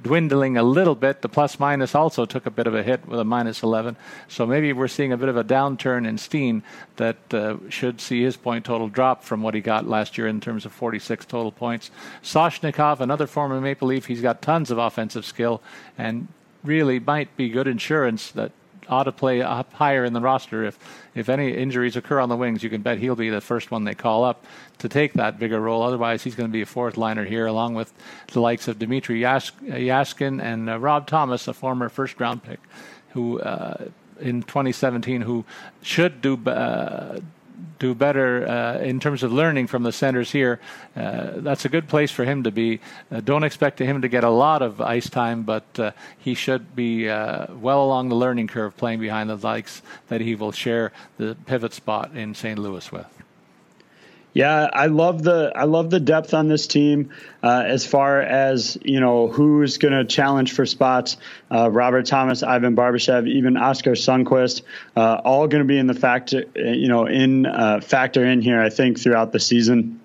dwindling 0.00 0.56
a 0.56 0.62
little 0.62 0.94
bit. 0.94 1.22
The 1.22 1.28
plus 1.28 1.58
minus 1.58 1.96
also 1.96 2.24
took 2.24 2.46
a 2.46 2.52
bit 2.52 2.68
of 2.68 2.74
a 2.76 2.84
hit 2.84 3.08
with 3.08 3.18
a 3.18 3.24
minus 3.24 3.64
11. 3.64 3.96
So 4.28 4.46
maybe 4.46 4.72
we're 4.72 4.86
seeing 4.86 5.12
a 5.12 5.16
bit 5.16 5.28
of 5.28 5.36
a 5.36 5.42
downturn 5.42 6.06
in 6.06 6.18
Steen 6.18 6.62
that 6.98 7.34
uh, 7.34 7.56
should 7.68 8.00
see 8.00 8.22
his 8.22 8.36
point 8.36 8.64
total 8.64 8.88
drop 8.88 9.24
from 9.24 9.42
what 9.42 9.54
he 9.54 9.60
got 9.60 9.88
last 9.88 10.16
year 10.16 10.28
in 10.28 10.40
terms 10.40 10.64
of 10.64 10.72
46 10.72 11.26
total 11.26 11.50
points. 11.50 11.90
Soshnikov, 12.22 13.00
another 13.00 13.26
former 13.26 13.60
Maple 13.60 13.88
Leaf, 13.88 14.06
he's 14.06 14.22
got 14.22 14.40
tons 14.40 14.70
of 14.70 14.78
offensive 14.78 15.24
skill 15.24 15.60
and 15.98 16.28
really 16.64 16.98
might 16.98 17.36
be 17.36 17.48
good 17.48 17.66
insurance 17.66 18.30
that 18.32 18.52
ought 18.88 19.04
to 19.04 19.12
play 19.12 19.42
up 19.42 19.72
higher 19.72 20.04
in 20.04 20.12
the 20.12 20.20
roster. 20.20 20.64
If 20.64 20.78
if 21.14 21.28
any 21.28 21.52
injuries 21.52 21.96
occur 21.96 22.20
on 22.20 22.28
the 22.28 22.36
wings, 22.36 22.62
you 22.62 22.70
can 22.70 22.82
bet 22.82 22.98
he'll 22.98 23.16
be 23.16 23.30
the 23.30 23.40
first 23.40 23.70
one 23.70 23.84
they 23.84 23.94
call 23.94 24.24
up 24.24 24.44
to 24.78 24.88
take 24.88 25.14
that 25.14 25.38
bigger 25.38 25.60
role. 25.60 25.82
Otherwise, 25.82 26.22
he's 26.24 26.34
going 26.34 26.48
to 26.48 26.52
be 26.52 26.62
a 26.62 26.66
fourth 26.66 26.96
liner 26.96 27.24
here, 27.24 27.46
along 27.46 27.74
with 27.74 27.92
the 28.32 28.40
likes 28.40 28.68
of 28.68 28.78
Dmitry 28.78 29.20
Yash- 29.20 29.52
Jaskin 29.62 30.40
and 30.42 30.68
uh, 30.68 30.78
Rob 30.78 31.06
Thomas, 31.06 31.48
a 31.48 31.54
former 31.54 31.88
first 31.88 32.18
round 32.20 32.42
pick, 32.42 32.60
who 33.10 33.40
uh, 33.40 33.88
in 34.20 34.42
2017 34.42 35.22
who 35.22 35.44
should 35.82 36.20
do. 36.20 36.36
Uh, 36.46 37.20
do 37.78 37.94
better 37.94 38.46
uh, 38.46 38.78
in 38.78 39.00
terms 39.00 39.22
of 39.22 39.32
learning 39.32 39.66
from 39.66 39.82
the 39.82 39.92
centers 39.92 40.30
here. 40.30 40.60
Uh, 40.96 41.32
that's 41.36 41.64
a 41.64 41.68
good 41.68 41.88
place 41.88 42.10
for 42.10 42.24
him 42.24 42.42
to 42.44 42.50
be. 42.50 42.80
Uh, 43.10 43.20
don't 43.20 43.44
expect 43.44 43.78
him 43.78 44.02
to 44.02 44.08
get 44.08 44.24
a 44.24 44.30
lot 44.30 44.62
of 44.62 44.80
ice 44.80 45.08
time, 45.10 45.42
but 45.42 45.64
uh, 45.78 45.90
he 46.18 46.34
should 46.34 46.74
be 46.76 47.08
uh, 47.08 47.46
well 47.54 47.82
along 47.84 48.08
the 48.08 48.14
learning 48.14 48.48
curve 48.48 48.76
playing 48.76 49.00
behind 49.00 49.28
the 49.30 49.36
likes 49.36 49.82
that 50.08 50.20
he 50.20 50.34
will 50.34 50.52
share 50.52 50.92
the 51.18 51.36
pivot 51.46 51.72
spot 51.72 52.14
in 52.14 52.34
St. 52.34 52.58
Louis 52.58 52.90
with. 52.92 53.22
Yeah, 54.34 54.70
I 54.72 54.86
love 54.86 55.22
the 55.22 55.52
I 55.54 55.64
love 55.64 55.90
the 55.90 56.00
depth 56.00 56.32
on 56.32 56.48
this 56.48 56.66
team 56.66 57.10
uh, 57.42 57.64
as 57.66 57.84
far 57.84 58.22
as 58.22 58.78
you 58.82 58.98
know 58.98 59.28
who's 59.28 59.76
going 59.76 59.92
to 59.92 60.04
challenge 60.04 60.52
for 60.52 60.64
spots. 60.64 61.18
Uh, 61.50 61.70
Robert 61.70 62.06
Thomas, 62.06 62.42
Ivan 62.42 62.74
Barbashev, 62.74 63.28
even 63.28 63.58
Oscar 63.58 63.92
Sundqvist, 63.92 64.62
uh, 64.96 65.20
all 65.22 65.48
going 65.48 65.62
to 65.62 65.68
be 65.68 65.76
in 65.76 65.86
the 65.86 65.94
factor 65.94 66.44
you 66.56 66.88
know 66.88 67.06
in 67.06 67.44
uh, 67.44 67.80
factor 67.80 68.24
in 68.24 68.40
here. 68.40 68.60
I 68.60 68.70
think 68.70 68.98
throughout 68.98 69.32
the 69.32 69.40
season. 69.40 70.00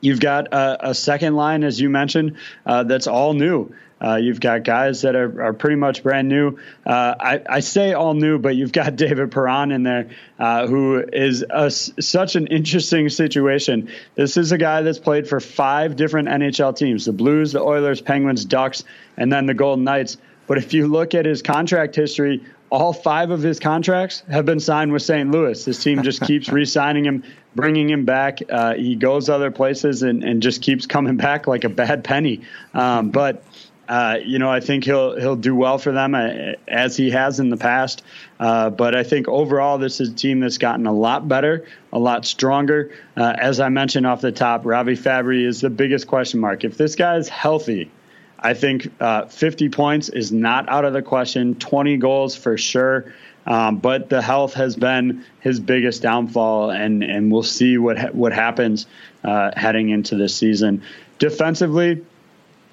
You've 0.00 0.20
got 0.20 0.52
a, 0.52 0.90
a 0.90 0.94
second 0.94 1.36
line, 1.36 1.62
as 1.62 1.78
you 1.78 1.90
mentioned, 1.90 2.36
uh, 2.64 2.84
that's 2.84 3.06
all 3.06 3.34
new. 3.34 3.72
Uh, 4.04 4.16
you've 4.16 4.40
got 4.40 4.64
guys 4.64 5.02
that 5.02 5.16
are, 5.16 5.42
are 5.42 5.52
pretty 5.54 5.76
much 5.76 6.02
brand 6.02 6.28
new. 6.28 6.58
Uh, 6.84 7.14
I, 7.18 7.42
I, 7.48 7.60
say 7.60 7.94
all 7.94 8.12
new, 8.12 8.38
but 8.38 8.54
you've 8.54 8.72
got 8.72 8.96
David 9.04 9.30
Perron 9.30 9.72
in 9.72 9.82
there, 9.82 10.10
uh, 10.38 10.66
who 10.66 10.98
is 10.98 11.44
a, 11.48 11.70
such 11.70 12.36
an 12.36 12.48
interesting 12.48 13.08
situation. 13.08 13.88
This 14.14 14.36
is 14.36 14.52
a 14.52 14.58
guy 14.58 14.82
that's 14.82 14.98
played 14.98 15.26
for 15.26 15.40
five 15.40 15.96
different 15.96 16.28
NHL 16.28 16.76
teams 16.76 17.06
the 17.06 17.12
Blues, 17.12 17.52
the 17.52 17.62
Oilers, 17.62 18.02
Penguins, 18.02 18.44
Ducks, 18.44 18.84
and 19.16 19.32
then 19.32 19.46
the 19.46 19.54
Golden 19.54 19.84
Knights. 19.84 20.18
But 20.46 20.58
if 20.58 20.74
you 20.74 20.86
look 20.88 21.14
at 21.14 21.24
his 21.24 21.40
contract 21.40 21.96
history, 21.96 22.42
all 22.70 22.92
five 22.92 23.30
of 23.30 23.40
his 23.40 23.60
contracts 23.60 24.22
have 24.28 24.44
been 24.44 24.60
signed 24.60 24.92
with 24.92 25.02
St. 25.02 25.30
Louis. 25.30 25.64
This 25.64 25.82
team 25.82 26.02
just 26.02 26.20
keeps 26.26 26.48
re 26.48 26.64
signing 26.64 27.04
him, 27.04 27.22
bringing 27.54 27.88
him 27.88 28.04
back. 28.04 28.40
Uh, 28.50 28.74
he 28.74 28.96
goes 28.96 29.28
other 29.28 29.50
places 29.50 30.02
and, 30.02 30.24
and, 30.24 30.42
just 30.42 30.60
keeps 30.60 30.84
coming 30.84 31.16
back 31.16 31.46
like 31.46 31.64
a 31.64 31.68
bad 31.68 32.02
penny. 32.02 32.42
Um, 32.74 33.10
but 33.10 33.44
uh, 33.88 34.18
you 34.24 34.38
know, 34.38 34.50
I 34.50 34.60
think 34.60 34.84
he'll 34.84 35.18
he'll 35.18 35.36
do 35.36 35.54
well 35.54 35.78
for 35.78 35.92
them 35.92 36.14
uh, 36.14 36.52
as 36.66 36.96
he 36.96 37.10
has 37.10 37.40
in 37.40 37.50
the 37.50 37.56
past. 37.56 38.02
Uh, 38.40 38.70
but 38.70 38.94
I 38.94 39.02
think 39.02 39.28
overall, 39.28 39.78
this 39.78 40.00
is 40.00 40.10
a 40.10 40.14
team 40.14 40.40
that's 40.40 40.58
gotten 40.58 40.86
a 40.86 40.92
lot 40.92 41.28
better, 41.28 41.66
a 41.92 41.98
lot 41.98 42.24
stronger. 42.24 42.90
Uh, 43.16 43.34
as 43.36 43.60
I 43.60 43.68
mentioned 43.68 44.06
off 44.06 44.20
the 44.20 44.32
top, 44.32 44.64
Robbie 44.64 44.96
Fabbri 44.96 45.46
is 45.46 45.60
the 45.60 45.70
biggest 45.70 46.06
question 46.06 46.40
mark. 46.40 46.64
If 46.64 46.76
this 46.76 46.96
guy 46.96 47.16
is 47.16 47.28
healthy, 47.28 47.90
I 48.38 48.54
think 48.54 48.88
uh, 49.00 49.26
50 49.26 49.68
points 49.68 50.08
is 50.08 50.32
not 50.32 50.68
out 50.68 50.84
of 50.84 50.92
the 50.92 51.02
question. 51.02 51.54
20 51.54 51.96
goals 51.98 52.34
for 52.34 52.56
sure. 52.56 53.12
Um, 53.46 53.76
but 53.76 54.08
the 54.08 54.22
health 54.22 54.54
has 54.54 54.74
been 54.74 55.26
his 55.40 55.60
biggest 55.60 56.00
downfall, 56.00 56.70
and, 56.70 57.04
and 57.04 57.30
we'll 57.30 57.42
see 57.42 57.76
what 57.76 57.98
ha- 57.98 58.12
what 58.12 58.32
happens 58.32 58.86
heading 59.22 59.90
into 59.90 60.16
this 60.16 60.34
season. 60.34 60.82
Defensively, 61.18 62.02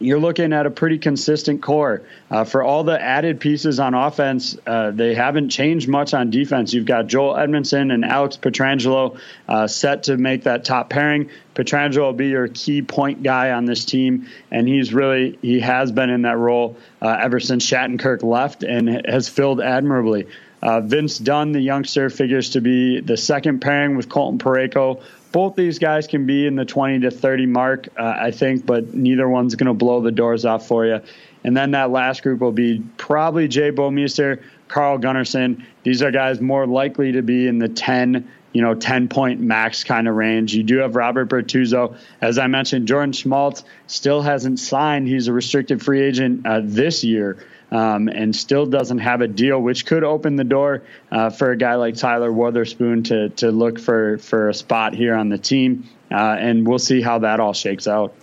you're 0.01 0.19
looking 0.19 0.53
at 0.53 0.65
a 0.65 0.69
pretty 0.71 0.97
consistent 0.97 1.61
core. 1.61 2.03
Uh, 2.29 2.43
for 2.43 2.63
all 2.63 2.83
the 2.83 2.99
added 3.01 3.39
pieces 3.39 3.79
on 3.79 3.93
offense, 3.93 4.57
uh, 4.65 4.91
they 4.91 5.13
haven't 5.13 5.49
changed 5.49 5.87
much 5.87 6.13
on 6.13 6.29
defense. 6.29 6.73
You've 6.73 6.85
got 6.85 7.07
Joel 7.07 7.35
Edmundson 7.35 7.93
and 7.93 8.03
Alex 8.03 8.37
Pietrangelo 8.37 9.19
uh, 9.47 9.67
set 9.67 10.03
to 10.03 10.17
make 10.17 10.43
that 10.43 10.65
top 10.65 10.89
pairing. 10.89 11.29
Pietrangelo 11.55 12.03
will 12.03 12.13
be 12.13 12.27
your 12.27 12.47
key 12.47 12.81
point 12.81 13.23
guy 13.23 13.51
on 13.51 13.65
this 13.65 13.85
team, 13.85 14.27
and 14.49 14.67
he's 14.67 14.93
really 14.93 15.37
he 15.41 15.59
has 15.59 15.91
been 15.91 16.09
in 16.09 16.23
that 16.23 16.37
role 16.37 16.77
uh, 17.01 17.17
ever 17.21 17.39
since 17.39 17.65
Shattenkirk 17.65 18.23
left 18.23 18.63
and 18.63 19.05
has 19.05 19.27
filled 19.29 19.61
admirably. 19.61 20.27
Uh, 20.61 20.79
Vince 20.79 21.17
Dunn, 21.17 21.53
the 21.53 21.59
youngster, 21.59 22.09
figures 22.09 22.51
to 22.51 22.61
be 22.61 22.99
the 22.99 23.17
second 23.17 23.61
pairing 23.61 23.97
with 23.97 24.09
Colton 24.09 24.37
Parayko 24.37 25.01
both 25.31 25.55
these 25.55 25.79
guys 25.79 26.07
can 26.07 26.25
be 26.25 26.45
in 26.45 26.55
the 26.55 26.65
20 26.65 26.99
to 27.01 27.11
30 27.11 27.45
mark, 27.45 27.87
uh, 27.97 28.15
I 28.19 28.31
think, 28.31 28.65
but 28.65 28.93
neither 28.93 29.29
one's 29.29 29.55
going 29.55 29.67
to 29.67 29.73
blow 29.73 30.01
the 30.01 30.11
doors 30.11 30.45
off 30.45 30.67
for 30.67 30.85
you. 30.85 30.99
And 31.43 31.55
then 31.55 31.71
that 31.71 31.89
last 31.89 32.23
group 32.23 32.41
will 32.41 32.51
be 32.51 32.83
probably 32.97 33.47
Jay 33.47 33.71
Bouwmeester, 33.71 34.43
Carl 34.67 34.99
Gunnarsson. 34.99 35.65
These 35.83 36.03
are 36.03 36.11
guys 36.11 36.41
more 36.41 36.67
likely 36.67 37.13
to 37.13 37.21
be 37.21 37.47
in 37.47 37.59
the 37.59 37.69
10, 37.69 38.29
you 38.53 38.61
know, 38.61 38.75
10 38.75 39.07
point 39.07 39.39
max 39.39 39.83
kind 39.83 40.07
of 40.07 40.15
range. 40.15 40.53
You 40.53 40.63
do 40.63 40.77
have 40.77 40.95
Robert 40.95 41.29
Bortuzzo. 41.29 41.97
As 42.19 42.37
I 42.37 42.47
mentioned, 42.47 42.87
Jordan 42.87 43.13
Schmaltz 43.13 43.63
still 43.87 44.21
hasn't 44.21 44.59
signed. 44.59 45.07
He's 45.07 45.27
a 45.27 45.33
restricted 45.33 45.81
free 45.81 46.01
agent 46.01 46.45
uh, 46.45 46.61
this 46.63 47.03
year 47.03 47.37
um, 47.71 48.07
and 48.09 48.35
still 48.35 48.65
doesn't 48.65 48.99
have 48.99 49.21
a 49.21 49.27
deal, 49.27 49.59
which 49.61 49.85
could 49.85 50.03
open 50.03 50.35
the 50.35 50.43
door 50.43 50.83
uh, 51.11 51.29
for 51.29 51.51
a 51.51 51.57
guy 51.57 51.75
like 51.75 51.95
Tyler 51.95 52.31
Wotherspoon 52.31 53.03
to 53.05 53.29
to 53.29 53.51
look 53.51 53.79
for 53.79 54.17
for 54.17 54.49
a 54.49 54.53
spot 54.53 54.93
here 54.93 55.15
on 55.15 55.29
the 55.29 55.37
team. 55.37 55.87
Uh, 56.11 56.35
and 56.37 56.67
we'll 56.67 56.79
see 56.79 57.01
how 57.01 57.19
that 57.19 57.39
all 57.39 57.53
shakes 57.53 57.87
out. 57.87 58.13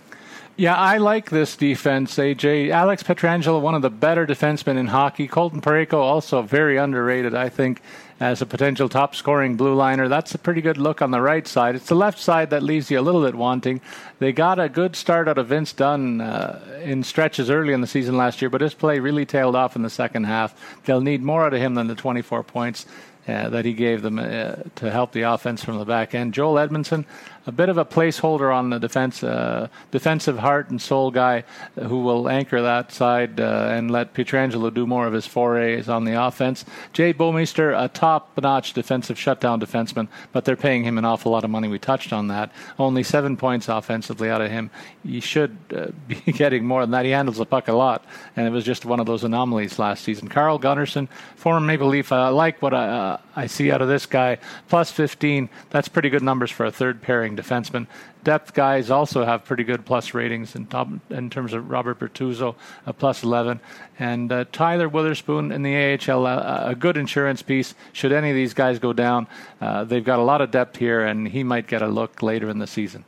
Yeah, 0.59 0.75
I 0.75 0.97
like 0.97 1.29
this 1.29 1.55
defense, 1.55 2.17
AJ. 2.17 2.69
Alex 2.69 3.01
Pietrangelo, 3.01 3.61
one 3.61 3.75
of 3.75 3.81
the 3.81 3.89
better 3.89 4.27
defensemen 4.27 4.77
in 4.77 4.87
hockey. 4.87 5.25
Colton 5.25 5.61
Parayko, 5.61 5.93
also 5.93 6.41
very 6.41 6.75
underrated, 6.75 7.33
I 7.33 7.47
think 7.47 7.81
as 8.19 8.41
a 8.41 8.45
potential 8.45 8.89
top 8.89 9.15
scoring 9.15 9.55
blue 9.55 9.73
liner. 9.73 10.07
That's 10.07 10.35
a 10.35 10.37
pretty 10.37 10.61
good 10.61 10.77
look 10.77 11.01
on 11.01 11.11
the 11.11 11.21
right 11.21 11.47
side. 11.47 11.75
It's 11.75 11.87
the 11.87 11.95
left 11.95 12.19
side 12.19 12.49
that 12.49 12.63
leaves 12.63 12.91
you 12.91 12.99
a 12.99 13.01
little 13.01 13.23
bit 13.23 13.35
wanting. 13.35 13.81
They 14.19 14.31
got 14.31 14.59
a 14.59 14.67
good 14.67 14.95
start 14.95 15.27
out 15.27 15.37
of 15.37 15.47
Vince 15.47 15.71
Dunn 15.73 16.21
uh, 16.21 16.81
in 16.83 17.03
stretches 17.03 17.49
early 17.49 17.73
in 17.73 17.81
the 17.81 17.87
season 17.87 18.17
last 18.17 18.41
year, 18.41 18.49
but 18.49 18.61
his 18.61 18.73
play 18.73 18.99
really 18.99 19.25
tailed 19.25 19.55
off 19.55 19.75
in 19.75 19.81
the 19.81 19.89
second 19.89 20.25
half. 20.25 20.81
They'll 20.85 21.01
need 21.01 21.23
more 21.23 21.45
out 21.45 21.53
of 21.53 21.61
him 21.61 21.75
than 21.75 21.87
the 21.87 21.95
24 21.95 22.43
points. 22.43 22.85
Uh, 23.27 23.47
that 23.49 23.63
he 23.63 23.73
gave 23.73 24.01
them 24.01 24.17
uh, 24.17 24.55
to 24.73 24.89
help 24.89 25.11
the 25.11 25.21
offense 25.21 25.63
from 25.63 25.77
the 25.77 25.85
back 25.85 26.15
end. 26.15 26.33
Joel 26.33 26.55
Edmundson, 26.55 27.05
a 27.49 27.51
bit 27.51 27.67
of 27.67 27.79
a 27.79 27.83
placeholder 27.83 28.55
on 28.55 28.69
the 28.69 28.79
defense, 28.79 29.23
uh, 29.23 29.67
defensive 29.89 30.37
heart 30.37 30.69
and 30.69 30.79
soul 30.79 31.09
guy 31.09 31.43
who 31.75 32.03
will 32.03 32.29
anchor 32.29 32.61
that 32.61 32.91
side 32.91 33.39
uh, 33.39 33.69
and 33.71 33.89
let 33.89 34.13
Pietrangelo 34.13 34.71
do 34.71 34.85
more 34.85 35.07
of 35.07 35.13
his 35.13 35.25
forays 35.25 35.89
on 35.89 36.05
the 36.05 36.13
offense. 36.23 36.63
Jay 36.93 37.11
Bouwmeester, 37.11 37.73
a 37.83 37.87
top-notch 37.87 38.73
defensive 38.73 39.17
shutdown 39.17 39.59
defenseman, 39.59 40.07
but 40.31 40.45
they're 40.45 40.55
paying 40.55 40.83
him 40.83 40.99
an 40.99 41.05
awful 41.05 41.31
lot 41.31 41.43
of 41.43 41.49
money. 41.49 41.67
We 41.67 41.79
touched 41.79 42.13
on 42.13 42.27
that. 42.27 42.51
Only 42.77 43.01
seven 43.01 43.35
points 43.35 43.67
offensively 43.67 44.29
out 44.29 44.41
of 44.41 44.51
him. 44.51 44.69
He 45.03 45.19
should 45.19 45.57
uh, 45.75 45.87
be 46.07 46.31
getting 46.31 46.67
more 46.67 46.81
than 46.81 46.91
that. 46.91 47.05
He 47.05 47.11
handles 47.11 47.37
the 47.37 47.47
puck 47.47 47.67
a 47.67 47.73
lot, 47.73 48.05
and 48.35 48.45
it 48.45 48.51
was 48.51 48.63
just 48.63 48.85
one 48.85 48.99
of 48.99 49.07
those 49.07 49.23
anomalies 49.23 49.79
last 49.79 50.03
season. 50.03 50.27
Carl 50.27 50.59
Gunnarsson, 50.59 51.07
former 51.35 51.65
Maple 51.65 51.87
Leaf, 51.87 52.11
I 52.11 52.29
like 52.29 52.61
what 52.61 52.75
I, 52.75 52.87
uh, 52.87 53.17
I 53.35 53.47
see 53.47 53.71
out 53.71 53.81
of 53.81 53.87
this 53.87 54.05
guy. 54.05 54.37
Plus 54.67 54.91
15, 54.91 55.49
that's 55.71 55.87
pretty 55.87 56.09
good 56.09 56.21
numbers 56.21 56.51
for 56.51 56.67
a 56.67 56.71
third 56.71 57.01
pairing 57.01 57.35
defenseman. 57.39 57.87
Depth 58.23 58.53
guys 58.53 58.89
also 58.89 59.23
have 59.25 59.45
pretty 59.45 59.63
good 59.63 59.85
plus 59.85 60.13
ratings 60.13 60.55
in, 60.55 60.65
top, 60.65 60.89
in 61.09 61.29
terms 61.29 61.53
of 61.53 61.69
Robert 61.69 61.99
Bortuzzo, 61.99 62.55
a 62.85 62.93
plus 62.93 63.23
11. 63.23 63.59
And 63.97 64.31
uh, 64.31 64.45
Tyler 64.51 64.89
Wotherspoon 64.89 65.51
in 65.51 65.63
the 65.63 65.75
AHL, 65.75 66.25
uh, 66.25 66.63
a 66.65 66.75
good 66.75 66.97
insurance 66.97 67.41
piece. 67.41 67.75
Should 67.93 68.11
any 68.11 68.29
of 68.29 68.35
these 68.35 68.53
guys 68.53 68.79
go 68.79 68.93
down, 68.93 69.27
uh, 69.61 69.83
they've 69.83 70.03
got 70.03 70.19
a 70.19 70.23
lot 70.23 70.41
of 70.41 70.51
depth 70.51 70.77
here, 70.77 71.05
and 71.05 71.27
he 71.27 71.43
might 71.43 71.67
get 71.67 71.81
a 71.81 71.87
look 71.87 72.21
later 72.21 72.49
in 72.49 72.59
the 72.59 72.67
season. 72.67 73.05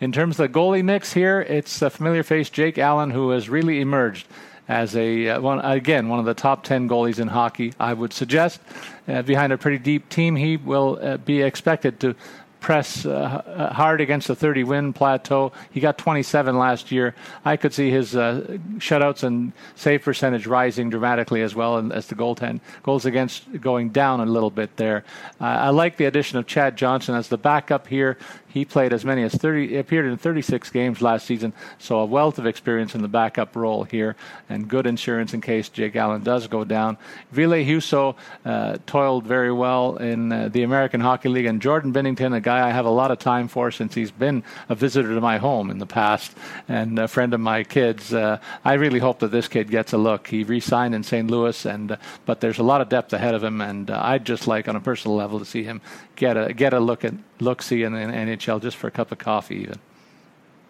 In 0.00 0.12
terms 0.12 0.38
of 0.38 0.52
the 0.52 0.58
goalie 0.58 0.84
mix 0.84 1.12
here, 1.12 1.40
it's 1.40 1.82
a 1.82 1.90
familiar 1.90 2.22
face, 2.22 2.50
Jake 2.50 2.78
Allen, 2.78 3.10
who 3.10 3.30
has 3.30 3.48
really 3.48 3.80
emerged 3.80 4.26
as 4.68 4.94
a 4.94 5.28
uh, 5.30 5.40
one 5.40 5.60
again 5.60 6.08
one 6.08 6.18
of 6.18 6.26
the 6.26 6.34
top 6.34 6.62
10 6.62 6.88
goalies 6.88 7.18
in 7.18 7.28
hockey 7.28 7.72
i 7.80 7.92
would 7.92 8.12
suggest 8.12 8.60
uh, 9.08 9.22
behind 9.22 9.52
a 9.52 9.58
pretty 9.58 9.78
deep 9.78 10.08
team 10.10 10.36
he 10.36 10.56
will 10.58 10.98
uh, 11.00 11.16
be 11.16 11.40
expected 11.40 11.98
to 11.98 12.14
press 12.60 13.06
uh, 13.06 13.42
uh, 13.46 13.72
hard 13.72 14.00
against 14.00 14.28
the 14.28 14.34
30 14.34 14.64
win 14.64 14.92
plateau. 14.92 15.52
He 15.70 15.80
got 15.80 15.98
27 15.98 16.58
last 16.58 16.90
year. 16.90 17.14
I 17.44 17.56
could 17.56 17.72
see 17.72 17.90
his 17.90 18.16
uh, 18.16 18.58
shutouts 18.78 19.22
and 19.22 19.52
save 19.74 20.02
percentage 20.02 20.46
rising 20.46 20.90
dramatically 20.90 21.42
as 21.42 21.54
well 21.54 21.92
as 21.92 22.08
the 22.08 22.14
goaltend 22.14 22.60
goals 22.82 23.06
against 23.06 23.60
going 23.60 23.90
down 23.90 24.20
a 24.20 24.26
little 24.26 24.50
bit 24.50 24.76
there. 24.76 25.04
Uh, 25.40 25.44
I 25.44 25.68
like 25.70 25.96
the 25.96 26.06
addition 26.06 26.38
of 26.38 26.46
Chad 26.46 26.76
Johnson 26.76 27.14
as 27.14 27.28
the 27.28 27.38
backup 27.38 27.86
here. 27.86 28.18
He 28.48 28.64
played 28.64 28.92
as 28.92 29.04
many 29.04 29.22
as 29.22 29.34
30, 29.34 29.76
appeared 29.76 30.06
in 30.06 30.16
36 30.16 30.70
games 30.70 31.02
last 31.02 31.26
season, 31.26 31.52
so 31.78 31.98
a 31.98 32.06
wealth 32.06 32.38
of 32.38 32.46
experience 32.46 32.94
in 32.94 33.02
the 33.02 33.08
backup 33.08 33.54
role 33.54 33.84
here 33.84 34.16
and 34.48 34.68
good 34.68 34.86
insurance 34.86 35.34
in 35.34 35.40
case 35.40 35.68
Jake 35.68 35.96
Allen 35.96 36.22
does 36.22 36.46
go 36.46 36.64
down. 36.64 36.96
Ville 37.30 37.64
Husso 37.64 38.16
uh, 38.44 38.78
toiled 38.86 39.24
very 39.24 39.52
well 39.52 39.96
in 39.96 40.32
uh, 40.32 40.48
the 40.48 40.62
American 40.62 41.00
Hockey 41.00 41.28
League, 41.28 41.46
and 41.46 41.60
Jordan 41.60 41.92
Binnington, 41.92 42.34
a 42.34 42.40
guy 42.40 42.66
I 42.66 42.70
have 42.70 42.86
a 42.86 42.90
lot 42.90 43.10
of 43.10 43.18
time 43.18 43.48
for 43.48 43.70
since 43.70 43.94
he's 43.94 44.10
been 44.10 44.42
a 44.68 44.74
visitor 44.74 45.14
to 45.14 45.20
my 45.20 45.38
home 45.38 45.70
in 45.70 45.78
the 45.78 45.86
past 45.86 46.32
and 46.68 46.98
a 46.98 47.08
friend 47.08 47.34
of 47.34 47.40
my 47.40 47.64
kids. 47.64 48.14
Uh, 48.14 48.38
I 48.64 48.74
really 48.74 48.98
hope 48.98 49.18
that 49.20 49.30
this 49.30 49.48
kid 49.48 49.70
gets 49.70 49.92
a 49.92 49.98
look. 49.98 50.26
He 50.26 50.44
re-signed 50.44 50.94
in 50.94 51.02
St. 51.02 51.30
Louis, 51.30 51.66
and 51.66 51.92
uh, 51.92 51.96
but 52.24 52.40
there's 52.40 52.58
a 52.58 52.62
lot 52.62 52.80
of 52.80 52.88
depth 52.88 53.12
ahead 53.12 53.34
of 53.34 53.44
him, 53.44 53.60
and 53.60 53.90
uh, 53.90 54.00
I'd 54.02 54.24
just 54.24 54.46
like 54.46 54.68
on 54.68 54.76
a 54.76 54.80
personal 54.80 55.16
level 55.16 55.38
to 55.38 55.44
see 55.44 55.64
him 55.64 55.80
get 56.16 56.36
a 56.36 56.52
get 56.52 56.72
a 56.72 56.80
look 56.80 57.04
at 57.04 57.14
look 57.40 57.62
see 57.62 57.84
in 57.84 57.92
the 57.92 58.00
NHL 58.38 58.62
just 58.62 58.76
for 58.76 58.86
a 58.86 58.90
cup 58.90 59.12
of 59.12 59.18
coffee 59.18 59.56
even. 59.56 59.78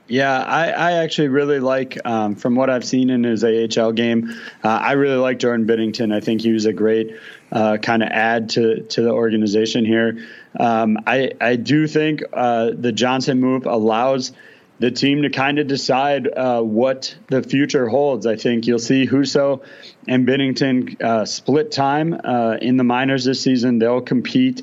Yeah, 0.09 0.39
I, 0.43 0.71
I 0.71 0.93
actually 0.93 1.29
really 1.29 1.61
like, 1.61 1.99
um, 2.07 2.35
from 2.35 2.55
what 2.55 2.71
I've 2.71 2.85
seen 2.85 3.11
in 3.11 3.25
his 3.25 3.45
AHL 3.45 3.93
game, 3.93 4.35
uh, 4.65 4.69
I 4.69 4.93
really 4.93 5.17
like 5.17 5.39
Jordan 5.39 5.67
Binnington. 5.67 6.15
I 6.15 6.21
think 6.21 6.41
he 6.41 6.53
was 6.53 6.65
a 6.65 6.73
great 6.73 7.15
uh, 7.53 7.77
kind 7.77 8.03
of 8.03 8.09
add 8.09 8.49
to 8.51 8.83
to 8.85 9.03
the 9.03 9.11
organization 9.11 9.85
here. 9.85 10.27
Um, 10.59 10.99
I 11.07 11.33
I 11.41 11.57
do 11.57 11.87
think 11.87 12.23
uh, 12.33 12.71
the 12.73 12.91
Johnson 12.91 13.39
move 13.39 13.67
allows 13.67 14.33
the 14.79 14.91
team 14.91 15.23
to 15.23 15.31
kind 15.31 15.59
of 15.59 15.67
decide 15.67 16.27
uh, 16.27 16.63
what 16.63 17.15
the 17.27 17.43
future 17.43 17.87
holds. 17.89 18.27
I 18.27 18.37
think 18.37 18.67
you'll 18.67 18.79
see 18.79 19.07
Husso 19.07 19.63
and 20.07 20.27
Binnington 20.27 21.03
uh, 21.03 21.27
split 21.27 21.71
time 21.71 22.19
uh, 22.25 22.57
in 22.63 22.79
the 22.79 22.85
minors 22.85 23.25
this 23.25 23.43
season. 23.43 23.79
They'll 23.79 24.01
compete 24.01 24.63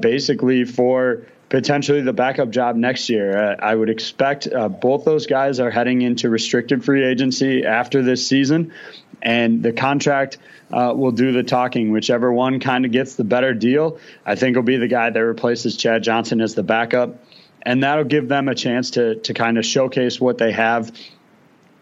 basically 0.00 0.64
for 0.64 1.24
potentially 1.52 2.00
the 2.00 2.14
backup 2.14 2.48
job 2.48 2.76
next 2.76 3.10
year. 3.10 3.36
Uh, 3.36 3.56
I 3.58 3.74
would 3.74 3.90
expect 3.90 4.48
uh, 4.50 4.70
both 4.70 5.04
those 5.04 5.26
guys 5.26 5.60
are 5.60 5.70
heading 5.70 6.00
into 6.00 6.30
restricted 6.30 6.82
free 6.82 7.04
agency 7.04 7.66
after 7.66 8.02
this 8.02 8.26
season, 8.26 8.72
and 9.20 9.62
the 9.62 9.74
contract 9.74 10.38
uh, 10.72 10.94
will 10.96 11.12
do 11.12 11.30
the 11.30 11.42
talking. 11.42 11.92
Whichever 11.92 12.32
one 12.32 12.58
kind 12.58 12.86
of 12.86 12.90
gets 12.90 13.16
the 13.16 13.24
better 13.24 13.52
deal, 13.52 13.98
I 14.24 14.34
think 14.34 14.56
will 14.56 14.62
be 14.62 14.78
the 14.78 14.88
guy 14.88 15.10
that 15.10 15.20
replaces 15.20 15.76
Chad 15.76 16.02
Johnson 16.02 16.40
as 16.40 16.54
the 16.54 16.62
backup, 16.62 17.22
and 17.60 17.82
that'll 17.82 18.04
give 18.04 18.28
them 18.28 18.48
a 18.48 18.54
chance 18.54 18.92
to 18.92 19.16
to 19.16 19.34
kind 19.34 19.58
of 19.58 19.66
showcase 19.66 20.18
what 20.18 20.38
they 20.38 20.52
have. 20.52 20.90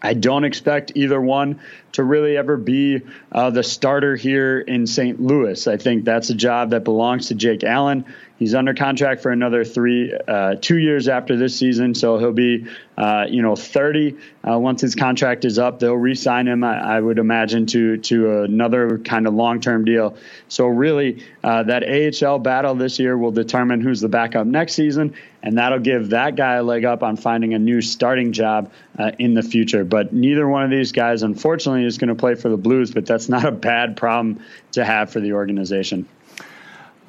I 0.01 0.15
don't 0.15 0.43
expect 0.43 0.93
either 0.95 1.21
one 1.21 1.61
to 1.91 2.03
really 2.03 2.35
ever 2.35 2.57
be 2.57 3.01
uh, 3.31 3.51
the 3.51 3.63
starter 3.63 4.15
here 4.15 4.59
in 4.59 4.87
St. 4.87 5.21
Louis. 5.21 5.67
I 5.67 5.77
think 5.77 6.05
that's 6.05 6.29
a 6.31 6.33
job 6.33 6.71
that 6.71 6.83
belongs 6.83 7.27
to 7.27 7.35
Jake 7.35 7.63
Allen. 7.63 8.05
He's 8.41 8.55
under 8.55 8.73
contract 8.73 9.21
for 9.21 9.29
another 9.29 9.63
three, 9.63 10.11
uh, 10.27 10.55
two 10.59 10.79
years 10.79 11.07
after 11.07 11.37
this 11.37 11.55
season, 11.55 11.93
so 11.93 12.17
he'll 12.17 12.31
be, 12.31 12.65
uh, 12.97 13.27
you 13.29 13.43
know, 13.43 13.55
30 13.55 14.17
uh, 14.43 14.57
once 14.57 14.81
his 14.81 14.95
contract 14.95 15.45
is 15.45 15.59
up. 15.59 15.77
They'll 15.77 15.93
re-sign 15.93 16.47
him, 16.47 16.63
I, 16.63 16.95
I 16.95 16.99
would 16.99 17.19
imagine, 17.19 17.67
to 17.67 17.97
to 17.97 18.41
another 18.41 18.97
kind 18.97 19.27
of 19.27 19.35
long-term 19.35 19.85
deal. 19.85 20.17
So 20.47 20.65
really, 20.65 21.23
uh, 21.43 21.61
that 21.61 21.83
AHL 21.83 22.39
battle 22.39 22.73
this 22.73 22.97
year 22.97 23.15
will 23.15 23.29
determine 23.29 23.79
who's 23.79 24.01
the 24.01 24.09
backup 24.09 24.47
next 24.47 24.73
season, 24.73 25.13
and 25.43 25.59
that'll 25.59 25.77
give 25.77 26.09
that 26.09 26.35
guy 26.35 26.55
a 26.55 26.63
leg 26.63 26.83
up 26.83 27.03
on 27.03 27.17
finding 27.17 27.53
a 27.53 27.59
new 27.59 27.79
starting 27.79 28.31
job 28.31 28.71
uh, 28.97 29.11
in 29.19 29.35
the 29.35 29.43
future. 29.43 29.83
But 29.83 30.13
neither 30.13 30.47
one 30.47 30.63
of 30.63 30.71
these 30.71 30.93
guys, 30.93 31.21
unfortunately, 31.21 31.85
is 31.85 31.99
going 31.99 32.07
to 32.07 32.15
play 32.15 32.33
for 32.33 32.49
the 32.49 32.57
Blues. 32.57 32.89
But 32.89 33.05
that's 33.05 33.29
not 33.29 33.45
a 33.45 33.51
bad 33.51 33.97
problem 33.97 34.43
to 34.71 34.83
have 34.83 35.11
for 35.11 35.19
the 35.19 35.33
organization. 35.33 36.07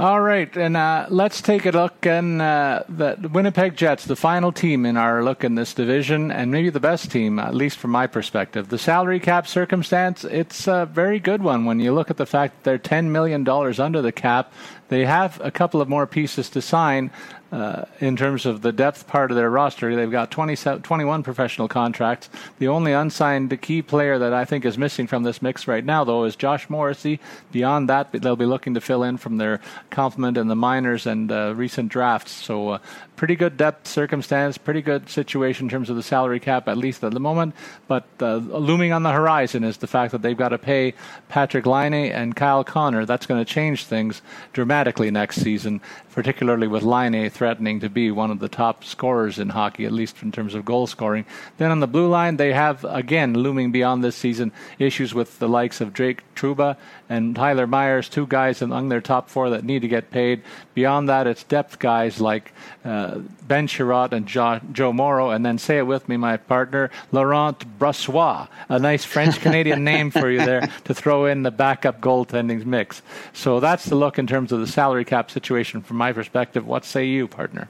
All 0.03 0.21
right, 0.21 0.57
and 0.57 0.77
uh, 0.77 1.07
let's 1.11 1.41
take 1.41 1.65
a 1.65 1.71
look 1.71 2.07
and 2.07 2.43
uh, 2.43 2.83
the, 2.89 3.31
Winnipeg 3.33 3.77
Jets, 3.77 4.05
the 4.05 4.17
final 4.17 4.51
team 4.51 4.85
in 4.85 4.97
our 4.97 5.23
look 5.23 5.45
in 5.45 5.55
this 5.55 5.75
division, 5.75 6.33
and 6.33 6.51
maybe 6.51 6.71
the 6.71 6.81
best 6.81 7.13
team, 7.13 7.39
at 7.39 7.55
least 7.55 7.79
from 7.79 7.93
my 7.93 8.09
perspective. 8.09 8.69
The 8.69 8.79
salary 8.79 9.21
cap 9.21 9.47
circumstance, 9.47 10.25
it's 10.25 10.67
a 10.67 10.87
very 10.87 11.21
good 11.21 11.41
one 11.41 11.67
when 11.67 11.79
you 11.79 11.93
look 11.93 12.11
at 12.11 12.17
the 12.17 12.27
fact 12.27 12.57
that 12.57 12.65
they're 12.65 12.79
ten 12.79 13.13
million 13.13 13.45
dollars 13.45 13.79
under 13.79 14.03
the 14.03 14.11
cap. 14.11 14.53
They 14.89 15.05
have 15.05 15.41
a 15.41 15.53
couple 15.53 15.81
of 15.81 15.89
more 15.89 16.09
pieces 16.09 16.51
to 16.51 16.61
sign, 16.61 17.13
uh, 17.53 17.85
in 18.01 18.17
terms 18.17 18.47
of 18.47 18.63
the 18.63 18.73
depth 18.73 19.07
part 19.07 19.31
of 19.31 19.37
their 19.37 19.51
roster. 19.51 19.95
They've 19.95 20.11
got 20.11 20.31
20, 20.31 20.57
21 20.81 21.23
professional 21.23 21.69
contracts. 21.69 22.31
The 22.59 22.69
only 22.69 22.93
unsigned 22.93 23.61
key 23.61 23.83
player 23.83 24.19
that 24.19 24.33
I 24.33 24.47
think 24.47 24.65
is 24.65 24.79
missing 24.79 25.07
from 25.07 25.23
this 25.23 25.43
mix 25.43 25.69
right 25.69 25.85
now, 25.85 26.03
though, 26.03 26.25
is 26.25 26.35
Josh 26.35 26.71
Morrissey. 26.71 27.21
Beyond 27.53 27.91
that, 27.91 28.11
they'll 28.11 28.37
be 28.37 28.47
looking 28.47 28.73
to 28.75 28.81
fill 28.81 29.03
in 29.03 29.19
from 29.19 29.37
their 29.37 29.61
complement 29.91 30.39
in 30.39 30.49
the 30.49 30.57
minors 30.57 31.07
and 31.07 31.31
uh, 31.31 31.55
recent 31.55 31.91
drafts. 31.91 32.33
So, 32.33 32.71
uh, 32.71 32.79
pretty 33.17 33.37
good 33.37 33.57
depth 33.57 33.87
circumstance, 33.87 34.59
pretty 34.59 34.83
good 34.83 35.09
situation 35.09 35.67
in 35.67 35.71
terms 35.71 35.91
of 35.91 35.97
the 35.97 36.03
salary 36.03 36.41
cap, 36.41 36.69
at 36.69 36.77
least 36.77 37.05
at 37.05 37.13
the 37.13 37.21
moment. 37.21 37.55
But 37.87 38.05
uh, 38.21 38.37
looming 38.37 38.93
on 38.93 39.03
the 39.03 39.13
horizon 39.13 39.65
is 39.65 39.77
the 39.77 39.87
fact 39.87 40.13
that 40.13 40.23
they've 40.23 40.37
got 40.37 40.49
to 40.49 40.59
pay 40.59 40.95
Patrick 41.29 41.67
Laine 41.67 42.13
and 42.13 42.35
Kyle 42.35 42.65
Connor. 42.65 43.07
That's 43.07 43.27
going 43.27 43.45
to 43.45 43.51
change 43.51 43.85
things 43.85 44.23
dramatically 44.53 45.11
next 45.11 45.37
season, 45.37 45.81
particularly 46.13 46.67
with 46.67 46.83
Laine 46.83 47.31
threatening 47.31 47.81
to 47.81 47.89
be 47.89 48.11
one 48.11 48.31
of 48.31 48.41
the 48.41 48.49
top 48.49 48.85
scorers 48.85 49.39
in 49.39 49.51
hockey, 49.51 49.85
at 49.85 49.93
least 49.93 50.23
in 50.23 50.33
terms 50.33 50.55
of 50.55 50.65
goal 50.65 50.87
scoring. 50.87 51.25
Then 51.59 51.71
on 51.71 51.81
the 51.81 51.87
blue 51.87 52.09
line, 52.09 52.37
they 52.37 52.53
have, 52.53 52.85
again, 52.85 53.35
looming 53.35 53.73
beyond 53.73 54.03
this 54.03 54.17
season, 54.17 54.53
issues 54.79 55.15
with 55.15 55.39
the 55.39 55.49
likes 55.49 55.81
of 55.81 55.95
Jake 55.95 56.23
Trouba 56.35 56.77
and 57.09 57.37
Tyler 57.37 57.67
Myers, 57.67 58.09
two 58.09 58.27
guys 58.27 58.63
among 58.63 58.89
their 58.89 59.01
top 59.01 59.29
four 59.29 59.51
that 59.51 59.65
need 59.65 59.83
to 59.83 59.89
get 59.89 60.11
paid. 60.11 60.43
Beyond 60.75 61.09
that, 61.09 61.27
it's 61.27 61.45
depth 61.45 61.79
guys 61.79 62.21
like 62.21 62.53
uh, 62.85 63.02
Ben 63.49 63.67
Chiarot 63.67 64.13
and 64.13 64.27
jo- 64.27 64.61
Joe 64.73 64.93
Morrow, 64.93 65.31
and 65.31 65.45
then 65.45 65.59
say 65.59 65.79
it 65.79 65.87
with 65.87 66.09
me, 66.09 66.17
my 66.17 66.37
partner, 66.37 66.91
Laurent 67.11 67.79
Brossoit. 67.79 68.49
a 68.69 68.79
nice 68.79 69.05
French 69.05 69.41
Canadian 69.41 69.85
name 69.93 70.11
for 70.11 70.31
you 70.31 70.39
there 70.39 70.69
to 70.85 70.95
throw 70.95 71.27
in 71.27 71.43
the 71.43 71.51
backup 71.51 72.01
goaltending 72.01 72.65
mix. 72.65 73.03
So 73.33 73.61
that's 73.61 73.87
the 73.87 73.95
look 73.97 74.19
in 74.19 74.27
terms 74.27 74.53
of 74.53 74.61
the 74.61 74.67
salary 74.67 75.05
cap 75.05 75.31
situation 75.31 75.83
from 75.83 75.97
my 75.97 76.13
perspective. 76.13 76.67
What 76.67 76.85
say 76.85 77.07
you? 77.07 77.27
partner. 77.33 77.69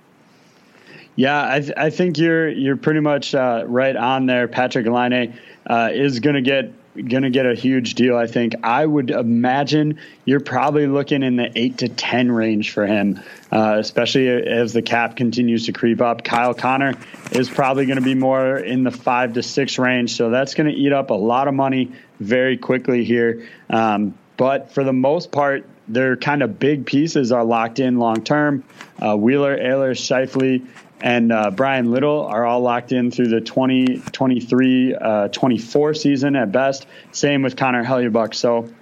Yeah, 1.16 1.52
I, 1.52 1.60
th- 1.60 1.72
I 1.76 1.90
think 1.90 2.16
you're 2.18 2.48
you're 2.48 2.76
pretty 2.76 3.00
much 3.00 3.34
uh, 3.34 3.64
right 3.66 3.94
on 3.96 4.26
there. 4.26 4.48
Patrick 4.48 4.86
Laine 4.86 5.38
uh, 5.68 5.90
is 5.92 6.20
going 6.20 6.34
to 6.34 6.40
get 6.42 6.72
going 6.94 7.23
to 7.23 7.31
get 7.31 7.47
a 7.47 7.55
huge 7.55 7.94
deal. 7.94 8.16
I 8.16 8.27
think 8.27 8.55
I 8.62 8.85
would 8.85 9.10
imagine 9.10 9.98
you're 10.24 10.40
probably 10.40 10.86
looking 10.86 11.23
in 11.23 11.36
the 11.36 11.51
eight 11.59 11.78
to 11.78 11.89
ten 11.89 12.31
range 12.31 12.73
for 12.73 12.86
him, 12.86 13.20
uh, 13.51 13.77
especially 13.78 14.28
as 14.28 14.73
the 14.73 14.82
cap 14.82 15.16
continues 15.16 15.66
to 15.66 15.73
creep 15.73 16.01
up. 16.01 16.23
Kyle 16.23 16.55
Connor 16.55 16.94
is 17.31 17.48
probably 17.48 17.86
going 17.86 17.97
to 17.97 18.05
be 18.05 18.14
more 18.14 18.59
in 18.59 18.85
the 18.85 18.90
five 18.90 19.35
to 19.35 19.43
six 19.43 19.78
range, 19.78 20.14
so 20.14 20.31
that's 20.31 20.55
going 20.55 20.70
to 20.70 20.77
eat 20.77 20.93
up 20.93 21.10
a 21.10 21.14
lot 21.14 21.48
of 21.48 21.55
money 21.55 21.93
very 22.20 22.59
quickly 22.59 23.05
here. 23.05 23.48
Um, 23.70 24.14
but 24.36 24.73
for 24.73 24.85
the 24.85 24.93
most 24.93 25.32
part, 25.32 25.66
their 25.89 26.16
kind 26.16 26.43
of 26.43 26.59
big 26.59 26.86
pieces 26.86 27.32
are 27.32 27.44
locked 27.44 27.81
in 27.81 27.98
long 27.98 28.23
term. 28.23 28.64
Uh, 29.01 29.16
Wheeler, 29.16 29.56
Ehlers, 29.56 29.98
Scheifele, 29.98 30.66
and 31.03 31.33
uh, 31.33 31.51
Bryan 31.51 31.91
Little 31.91 32.27
are 32.27 32.47
all 32.47 32.61
locked 32.61 32.93
in 32.93 33.11
through 33.11 33.27
the 33.29 33.41
2023 33.41 34.95
uh, 34.95 35.29
24 35.29 35.95
season 35.95 36.37
at 36.37 36.53
best. 36.53 36.87
Same 37.11 37.43
with 37.43 37.57
Connor 37.57 37.85
Hellebuyck. 37.85 38.35
So 38.35 38.73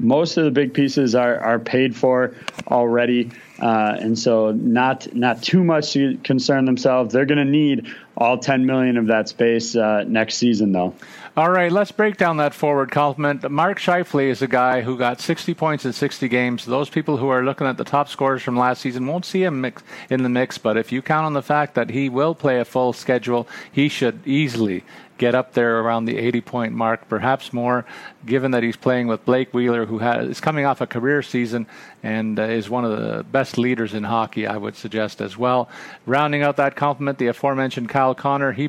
most 0.00 0.36
of 0.36 0.44
the 0.44 0.50
big 0.50 0.74
pieces 0.74 1.14
are, 1.14 1.38
are 1.38 1.60
paid 1.60 1.94
for 1.94 2.34
already. 2.66 3.30
Uh, 3.60 3.96
and 4.00 4.18
so 4.18 4.50
not 4.50 5.14
not 5.14 5.40
too 5.40 5.62
much 5.62 5.92
to 5.92 6.16
concern 6.24 6.64
themselves. 6.64 7.12
They're 7.12 7.26
going 7.26 7.38
to 7.38 7.44
need 7.44 7.86
all 8.16 8.38
10 8.38 8.66
million 8.66 8.96
of 8.96 9.06
that 9.06 9.28
space 9.28 9.76
uh, 9.76 10.02
next 10.04 10.34
season, 10.34 10.72
though. 10.72 10.94
All 11.34 11.50
right, 11.50 11.72
let's 11.72 11.92
break 11.92 12.18
down 12.18 12.36
that 12.36 12.52
forward 12.52 12.90
compliment. 12.90 13.50
Mark 13.50 13.78
Scheifele 13.78 14.28
is 14.28 14.42
a 14.42 14.46
guy 14.46 14.82
who 14.82 14.98
got 14.98 15.18
60 15.18 15.54
points 15.54 15.86
in 15.86 15.94
60 15.94 16.28
games. 16.28 16.66
Those 16.66 16.90
people 16.90 17.16
who 17.16 17.28
are 17.28 17.42
looking 17.42 17.66
at 17.66 17.78
the 17.78 17.84
top 17.84 18.10
scorers 18.10 18.42
from 18.42 18.54
last 18.54 18.82
season 18.82 19.06
won't 19.06 19.24
see 19.24 19.42
him 19.42 19.62
mix, 19.62 19.82
in 20.10 20.24
the 20.24 20.28
mix, 20.28 20.58
but 20.58 20.76
if 20.76 20.92
you 20.92 21.00
count 21.00 21.24
on 21.24 21.32
the 21.32 21.40
fact 21.40 21.74
that 21.74 21.88
he 21.88 22.10
will 22.10 22.34
play 22.34 22.60
a 22.60 22.66
full 22.66 22.92
schedule, 22.92 23.48
he 23.72 23.88
should 23.88 24.20
easily 24.26 24.84
get 25.16 25.34
up 25.34 25.54
there 25.54 25.80
around 25.80 26.04
the 26.04 26.18
80 26.18 26.42
point 26.42 26.74
mark, 26.74 27.08
perhaps 27.08 27.50
more, 27.50 27.86
given 28.26 28.50
that 28.50 28.62
he's 28.62 28.76
playing 28.76 29.06
with 29.06 29.24
Blake 29.24 29.54
Wheeler, 29.54 29.86
who 29.86 30.00
has, 30.00 30.28
is 30.28 30.40
coming 30.40 30.66
off 30.66 30.82
a 30.82 30.86
career 30.86 31.22
season 31.22 31.66
and 32.02 32.38
uh, 32.38 32.42
is 32.42 32.68
one 32.68 32.84
of 32.84 32.90
the 32.90 33.24
best 33.24 33.56
leaders 33.56 33.94
in 33.94 34.04
hockey, 34.04 34.46
I 34.46 34.58
would 34.58 34.76
suggest 34.76 35.22
as 35.22 35.38
well. 35.38 35.70
Rounding 36.04 36.42
out 36.42 36.58
that 36.58 36.76
compliment, 36.76 37.16
the 37.16 37.28
aforementioned 37.28 37.88
Kyle 37.88 38.14
Connor, 38.14 38.52
he 38.52 38.68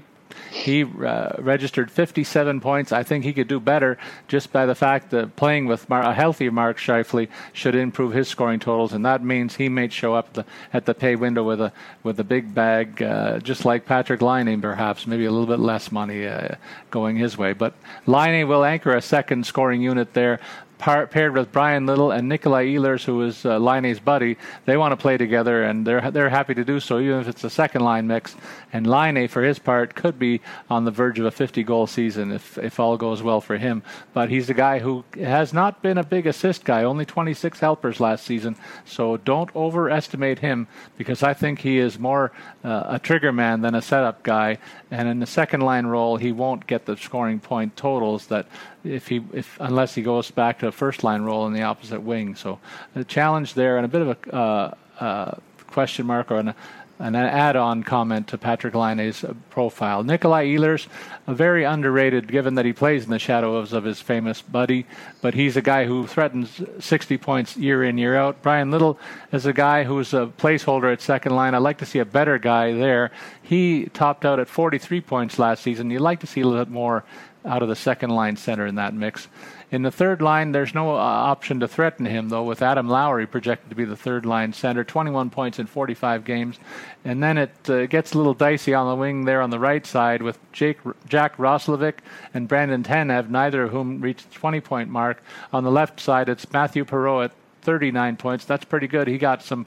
he 0.54 0.84
uh, 0.84 1.30
registered 1.40 1.90
57 1.90 2.62
points. 2.62 2.92
I 2.92 3.02
think 3.02 3.24
he 3.24 3.34
could 3.34 3.48
do 3.48 3.60
better 3.60 3.98
just 4.28 4.54
by 4.54 4.68
the 4.68 4.76
fact 4.76 5.10
that 5.10 5.36
playing 5.36 5.66
with 5.66 5.90
Mar- 5.90 6.04
a 6.04 6.14
healthy 6.14 6.48
Mark 6.50 6.78
Scheifele 6.78 7.28
should 7.54 7.74
improve 7.74 8.14
his 8.14 8.28
scoring 8.28 8.60
totals, 8.60 8.94
and 8.94 9.04
that 9.04 9.24
means 9.24 9.56
he 9.56 9.68
may 9.68 9.90
show 9.90 10.14
up 10.14 10.34
the, 10.34 10.46
at 10.72 10.86
the 10.86 10.94
pay 10.94 11.16
window 11.16 11.44
with 11.44 11.60
a 11.60 11.74
with 12.04 12.20
a 12.20 12.24
big 12.24 12.54
bag, 12.54 13.02
uh, 13.02 13.40
just 13.40 13.66
like 13.66 13.86
Patrick 13.86 14.22
Laine, 14.22 14.62
perhaps 14.62 15.08
maybe 15.08 15.26
a 15.26 15.32
little 15.32 15.48
bit 15.48 15.60
less 15.60 15.92
money 15.92 16.28
uh, 16.28 16.56
going 16.92 17.16
his 17.16 17.36
way. 17.36 17.54
But 17.54 17.74
Laine 18.06 18.48
will 18.48 18.64
anchor 18.64 18.96
a 18.96 19.02
second 19.02 19.48
scoring 19.48 19.82
unit 19.82 20.14
there 20.14 20.40
par- 20.84 21.08
paired 21.08 21.34
with 21.34 21.50
Bryan 21.50 21.86
Little 21.86 22.12
and 22.12 22.28
Nikolai 22.28 22.66
Ehlers, 22.66 23.06
who 23.06 23.22
is 23.22 23.46
uh, 23.46 23.58
buddy. 24.04 24.38
They 24.66 24.76
want 24.76 24.92
to 24.92 24.98
play 24.98 25.16
together, 25.16 25.64
and 25.64 25.88
they're 25.88 26.12
they're 26.12 26.30
happy 26.30 26.54
to 26.56 26.66
do 26.66 26.82
so, 26.82 27.00
even 27.00 27.22
if 27.22 27.30
it's 27.30 27.46
a 27.46 27.50
second 27.50 27.84
line 27.84 28.06
mix. 28.06 28.36
And 28.74 28.86
Laine, 28.86 29.30
for 29.30 29.42
his 29.44 29.60
part, 29.60 29.96
could 29.96 30.20
be 30.20 30.42
on 30.70 30.84
the 30.84 30.92
verge 30.92 31.20
of 31.20 31.26
a 31.26 31.32
50 31.32 31.64
goal 31.64 31.88
season 31.88 32.34
if 32.34 32.58
if 32.58 32.82
all 32.82 32.98
goes 32.98 33.24
well 33.24 33.40
for 33.40 33.58
him. 33.58 33.82
But 34.14 34.30
he's 34.30 34.50
a 34.50 34.54
guy 34.54 34.80
who 34.80 35.06
has 35.16 35.54
not 35.54 35.82
been 35.82 35.98
a 35.98 36.04
big 36.04 36.28
assist 36.28 36.66
guy, 36.66 36.84
only 36.84 37.06
26 37.06 37.60
helpers 37.60 38.02
last 38.02 38.26
season. 38.26 38.58
So 38.84 39.16
don't 39.16 39.56
overestimate 39.56 40.40
him 40.40 40.68
because 40.98 41.24
I 41.24 41.34
think 41.34 41.60
he 41.60 41.78
is 41.78 41.98
more 41.98 42.34
uh, 42.62 42.84
a 42.88 43.00
trigger 43.00 43.32
man 43.32 43.62
than 43.62 43.74
a 43.74 43.82
setup 43.82 44.22
guy. 44.22 44.58
And 44.92 45.08
in 45.08 45.20
the 45.20 45.28
second 45.28 45.62
line 45.62 45.86
role, 45.86 46.18
he 46.18 46.34
won't 46.34 46.68
get 46.68 46.86
the 46.86 46.98
scoring 46.98 47.40
point 47.40 47.78
totals 47.78 48.28
that 48.28 48.48
if 48.84 49.08
he 49.08 49.22
if 49.34 49.58
unless 49.60 49.96
he 49.96 50.02
goes 50.02 50.32
back 50.32 50.60
to 50.60 50.68
a 50.68 50.72
first 50.72 51.04
line 51.04 51.22
role 51.22 51.48
in 51.48 51.54
the 51.54 51.64
opposite 51.64 52.02
wing. 52.02 52.36
So 52.36 52.60
the 52.94 53.04
challenge 53.04 53.54
there 53.54 53.78
and 53.78 53.86
a 53.86 53.90
bit 53.90 54.02
of 54.02 54.10
a 54.10 54.36
uh, 54.36 54.74
uh, 55.00 55.36
question 55.68 56.06
mark 56.06 56.32
or 56.32 56.38
an 56.38 56.54
an 57.00 57.16
add-on 57.16 57.84
comment 57.84 58.28
to 58.30 58.38
Patrick 58.38 58.76
Laine's 58.76 59.26
profile. 59.50 60.04
Nikolai 60.04 60.46
Ehlers, 60.46 60.88
a 61.28 61.34
very 61.34 61.64
underrated 61.64 62.28
given 62.28 62.56
that 62.56 62.66
he 62.66 62.72
plays 62.72 63.04
in 63.04 63.10
the 63.10 63.20
shadows 63.20 63.74
of 63.74 63.84
his 63.84 64.00
famous 64.00 64.42
buddy, 64.42 64.86
but 65.22 65.34
he's 65.34 65.58
a 65.58 65.62
guy 65.62 65.86
who 65.86 66.06
threatens 66.08 66.62
60 66.80 67.18
points 67.18 67.58
year 67.58 67.84
in, 67.84 67.98
year 67.98 68.16
out. 68.16 68.42
Bryan 68.42 68.72
Little 68.72 69.00
is 69.32 69.46
a 69.46 69.54
guy 69.54 69.84
who's 69.84 70.14
a 70.14 70.32
placeholder 70.38 70.94
at 70.94 71.02
second 71.02 71.36
line. 71.36 71.56
I'd 71.56 71.58
like 71.58 71.80
to 71.80 71.86
see 71.86 72.00
a 72.00 72.06
better 72.06 72.38
guy 72.38 72.72
there. 72.74 73.12
He 73.42 73.86
topped 73.94 74.24
out 74.24 74.40
at 74.40 74.48
43 74.48 75.02
points 75.02 75.40
last 75.40 75.64
season. 75.64 75.90
You'd 75.90 76.02
like 76.02 76.20
to 76.22 76.28
see 76.28 76.42
a 76.42 76.48
little 76.48 76.64
bit 76.64 76.72
more 76.72 77.04
out 77.46 77.62
of 77.62 77.70
the 77.70 77.76
second 77.76 78.10
line 78.10 78.36
center 78.36 78.66
in 78.66 78.76
that 78.76 78.94
mix. 78.94 79.28
In 79.72 79.82
the 79.82 79.92
third 79.92 80.22
line, 80.22 80.52
there's 80.52 80.76
no 80.76 80.92
uh, 80.92 81.00
option 81.00 81.60
to 81.62 81.68
threaten 81.68 82.06
him, 82.06 82.30
though, 82.30 82.44
with 82.44 82.62
Adam 82.62 82.88
Lowry 82.88 83.26
projected 83.26 83.70
to 83.72 83.76
be 83.76 83.86
the 83.86 83.96
third 83.96 84.26
line 84.26 84.54
center, 84.54 84.84
21 84.84 85.32
points 85.32 85.58
in 85.58 85.66
45 85.66 86.26
games. 86.26 86.60
And 87.04 87.24
then 87.24 87.38
it 87.38 87.70
uh, 87.70 87.88
gets 87.88 88.14
a 88.14 88.18
little 88.18 88.36
dicey 88.36 88.74
on 88.74 88.88
the 88.88 88.96
wing 88.96 89.26
there 89.26 89.42
on 89.42 89.50
the 89.50 89.60
right 89.60 89.86
side 89.86 90.22
with 90.22 90.38
Jake, 90.52 90.78
Jack 91.08 91.38
Roslovic 91.38 91.96
and 92.34 92.48
Brandon 92.48 92.84
Tanev, 92.84 93.30
neither 93.30 93.64
of 93.64 93.72
whom 93.72 94.00
reached 94.00 94.30
the 94.32 94.36
20 94.36 94.62
point 94.62 94.90
mark. 94.90 95.24
On 95.52 95.64
the 95.64 95.72
left 95.72 96.00
side, 96.00 96.30
it's 96.30 96.52
Matthew 96.52 96.84
at 97.24 97.32
39 97.64 98.18
points. 98.18 98.46
That's 98.46 98.66
pretty 98.66 98.88
good. 98.88 99.08
He 99.08 99.18
got 99.18 99.42
some 99.42 99.66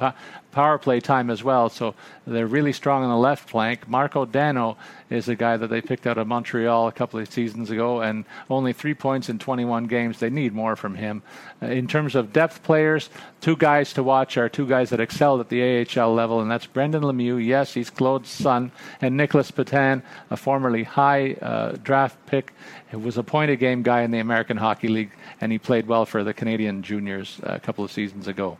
power 0.56 0.78
play 0.78 1.00
time 1.00 1.28
as 1.28 1.44
well. 1.44 1.68
So 1.68 1.94
they're 2.26 2.46
really 2.46 2.72
strong 2.72 3.04
on 3.04 3.10
the 3.10 3.16
left 3.18 3.46
flank. 3.50 3.86
Marco 3.86 4.24
Dano 4.24 4.78
is 5.10 5.28
a 5.28 5.34
guy 5.34 5.58
that 5.58 5.68
they 5.68 5.82
picked 5.82 6.06
out 6.06 6.16
of 6.16 6.26
Montreal 6.26 6.88
a 6.88 6.92
couple 6.92 7.20
of 7.20 7.30
seasons 7.30 7.68
ago, 7.68 8.00
and 8.00 8.24
only 8.48 8.72
three 8.72 8.94
points 8.94 9.28
in 9.28 9.38
21 9.38 9.84
games. 9.84 10.18
They 10.18 10.30
need 10.30 10.54
more 10.54 10.74
from 10.74 10.94
him. 10.94 11.22
Uh, 11.62 11.66
in 11.66 11.86
terms 11.86 12.14
of 12.14 12.32
depth 12.32 12.62
players, 12.62 13.10
two 13.42 13.54
guys 13.54 13.92
to 13.92 14.02
watch 14.02 14.38
are 14.38 14.48
two 14.48 14.66
guys 14.66 14.88
that 14.88 14.98
excelled 14.98 15.40
at 15.40 15.50
the 15.50 15.84
AHL 15.84 16.14
level, 16.14 16.40
and 16.40 16.50
that's 16.50 16.64
Brendan 16.64 17.02
Lemieux. 17.02 17.36
Yes, 17.36 17.74
he's 17.74 17.90
Claude's 17.90 18.30
son, 18.30 18.72
and 19.02 19.14
Nicholas 19.14 19.50
Petan, 19.50 20.02
a 20.30 20.38
formerly 20.38 20.84
high 20.84 21.34
uh, 21.34 21.72
draft 21.82 22.16
pick, 22.24 22.54
who 22.92 22.98
was 22.98 23.18
a 23.18 23.22
point 23.22 23.50
a 23.50 23.56
game 23.56 23.82
guy 23.82 24.00
in 24.00 24.10
the 24.10 24.20
American 24.20 24.56
Hockey 24.56 24.88
League, 24.88 25.12
and 25.38 25.52
he 25.52 25.58
played 25.58 25.86
well 25.86 26.06
for 26.06 26.24
the 26.24 26.32
Canadian 26.32 26.82
juniors 26.82 27.40
uh, 27.42 27.52
a 27.52 27.60
couple 27.60 27.84
of 27.84 27.92
seasons 27.92 28.26
ago. 28.26 28.56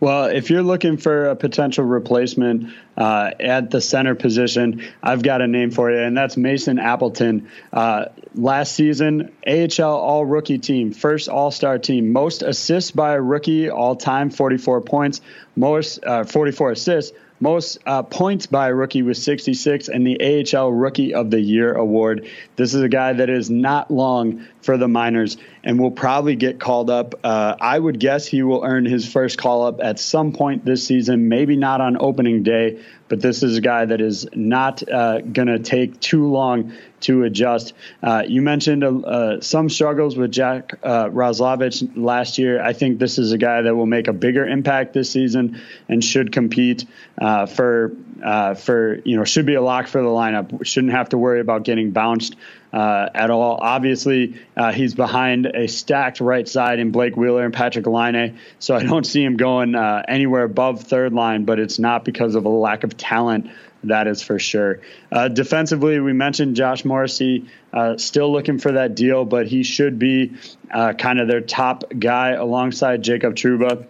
Well, 0.00 0.26
if 0.26 0.48
you're 0.48 0.62
looking 0.62 0.96
for 0.96 1.26
a 1.26 1.36
potential 1.36 1.84
replacement 1.84 2.72
uh, 2.96 3.32
at 3.40 3.70
the 3.70 3.80
center 3.80 4.14
position, 4.14 4.84
I've 5.02 5.22
got 5.22 5.42
a 5.42 5.48
name 5.48 5.72
for 5.72 5.90
you, 5.90 5.98
and 5.98 6.16
that's 6.16 6.36
Mason 6.36 6.78
Appleton. 6.78 7.48
Uh, 7.72 8.06
last 8.34 8.76
season, 8.76 9.32
AHL 9.44 9.96
All 9.96 10.24
Rookie 10.24 10.58
team, 10.58 10.92
first 10.92 11.28
All 11.28 11.50
Star 11.50 11.78
team, 11.78 12.12
most 12.12 12.42
assists 12.42 12.92
by 12.92 13.14
a 13.14 13.20
rookie 13.20 13.70
all 13.70 13.96
time, 13.96 14.30
44 14.30 14.82
points, 14.82 15.20
most 15.56 16.04
uh, 16.04 16.22
44 16.22 16.72
assists 16.72 17.12
most 17.40 17.78
uh, 17.86 18.02
points 18.02 18.46
by 18.46 18.68
a 18.68 18.74
rookie 18.74 19.02
with 19.02 19.16
66 19.16 19.88
and 19.88 20.06
the 20.06 20.44
AHL 20.56 20.72
Rookie 20.72 21.14
of 21.14 21.30
the 21.30 21.40
Year 21.40 21.72
award. 21.72 22.28
This 22.56 22.74
is 22.74 22.82
a 22.82 22.88
guy 22.88 23.12
that 23.12 23.30
is 23.30 23.48
not 23.48 23.90
long 23.90 24.46
for 24.60 24.76
the 24.76 24.88
minors 24.88 25.36
and 25.64 25.78
will 25.78 25.90
probably 25.90 26.36
get 26.36 26.60
called 26.60 26.90
up. 26.90 27.14
Uh, 27.24 27.56
I 27.60 27.78
would 27.78 27.98
guess 27.98 28.26
he 28.26 28.42
will 28.42 28.64
earn 28.64 28.84
his 28.84 29.10
first 29.10 29.38
call 29.38 29.66
up 29.66 29.80
at 29.80 29.98
some 29.98 30.32
point 30.32 30.64
this 30.64 30.86
season, 30.86 31.28
maybe 31.28 31.56
not 31.56 31.80
on 31.80 31.96
opening 32.00 32.42
day, 32.42 32.82
but 33.08 33.20
this 33.20 33.42
is 33.42 33.56
a 33.56 33.60
guy 33.60 33.84
that 33.84 34.00
is 34.00 34.26
not 34.34 34.88
uh, 34.88 35.20
going 35.20 35.48
to 35.48 35.58
take 35.58 36.00
too 36.00 36.28
long 36.28 36.72
to 37.00 37.24
adjust. 37.24 37.74
Uh, 38.02 38.24
you 38.26 38.42
mentioned 38.42 38.84
uh, 38.84 39.40
some 39.40 39.68
struggles 39.68 40.16
with 40.16 40.32
Jack 40.32 40.74
uh, 40.82 41.06
Roslovic 41.06 41.92
last 41.96 42.38
year. 42.38 42.62
I 42.62 42.72
think 42.72 42.98
this 42.98 43.18
is 43.18 43.32
a 43.32 43.38
guy 43.38 43.62
that 43.62 43.74
will 43.74 43.86
make 43.86 44.08
a 44.08 44.12
bigger 44.12 44.46
impact 44.46 44.94
this 44.94 45.10
season 45.10 45.60
and 45.88 46.02
should 46.02 46.32
compete 46.32 46.84
uh, 47.20 47.46
for 47.46 47.96
uh, 48.22 48.54
for 48.54 49.00
you 49.04 49.16
know 49.16 49.24
should 49.24 49.46
be 49.46 49.54
a 49.54 49.62
lock 49.62 49.86
for 49.86 50.02
the 50.02 50.08
lineup. 50.08 50.64
Shouldn't 50.64 50.92
have 50.92 51.10
to 51.10 51.18
worry 51.18 51.40
about 51.40 51.64
getting 51.64 51.90
bounced 51.90 52.36
uh, 52.72 53.08
at 53.14 53.30
all. 53.30 53.58
Obviously, 53.60 54.40
uh, 54.56 54.72
he's 54.72 54.94
behind 54.94 55.46
a 55.46 55.68
stacked 55.68 56.20
right 56.20 56.48
side 56.48 56.78
in 56.78 56.90
Blake 56.90 57.16
Wheeler 57.16 57.44
and 57.44 57.54
Patrick 57.54 57.86
Laine, 57.86 58.38
so 58.58 58.74
I 58.74 58.82
don't 58.82 59.04
see 59.04 59.22
him 59.22 59.36
going 59.36 59.74
uh, 59.74 60.02
anywhere 60.06 60.44
above 60.44 60.82
third 60.82 61.12
line. 61.12 61.44
But 61.44 61.58
it's 61.58 61.78
not 61.78 62.04
because 62.04 62.34
of 62.34 62.44
a 62.44 62.48
lack 62.48 62.84
of 62.84 62.96
talent. 62.96 63.50
That 63.84 64.08
is 64.08 64.22
for 64.22 64.40
sure. 64.40 64.80
Uh, 65.12 65.28
defensively, 65.28 66.00
we 66.00 66.12
mentioned 66.12 66.56
Josh 66.56 66.84
Morrissey 66.84 67.48
uh, 67.72 67.96
still 67.96 68.32
looking 68.32 68.58
for 68.58 68.72
that 68.72 68.96
deal, 68.96 69.24
but 69.24 69.46
he 69.46 69.62
should 69.62 70.00
be 70.00 70.32
kind 70.70 71.20
of 71.20 71.28
their 71.28 71.40
top 71.40 71.84
guy 71.96 72.30
alongside 72.30 73.02
Jacob 73.02 73.36
Trouba. 73.36 73.86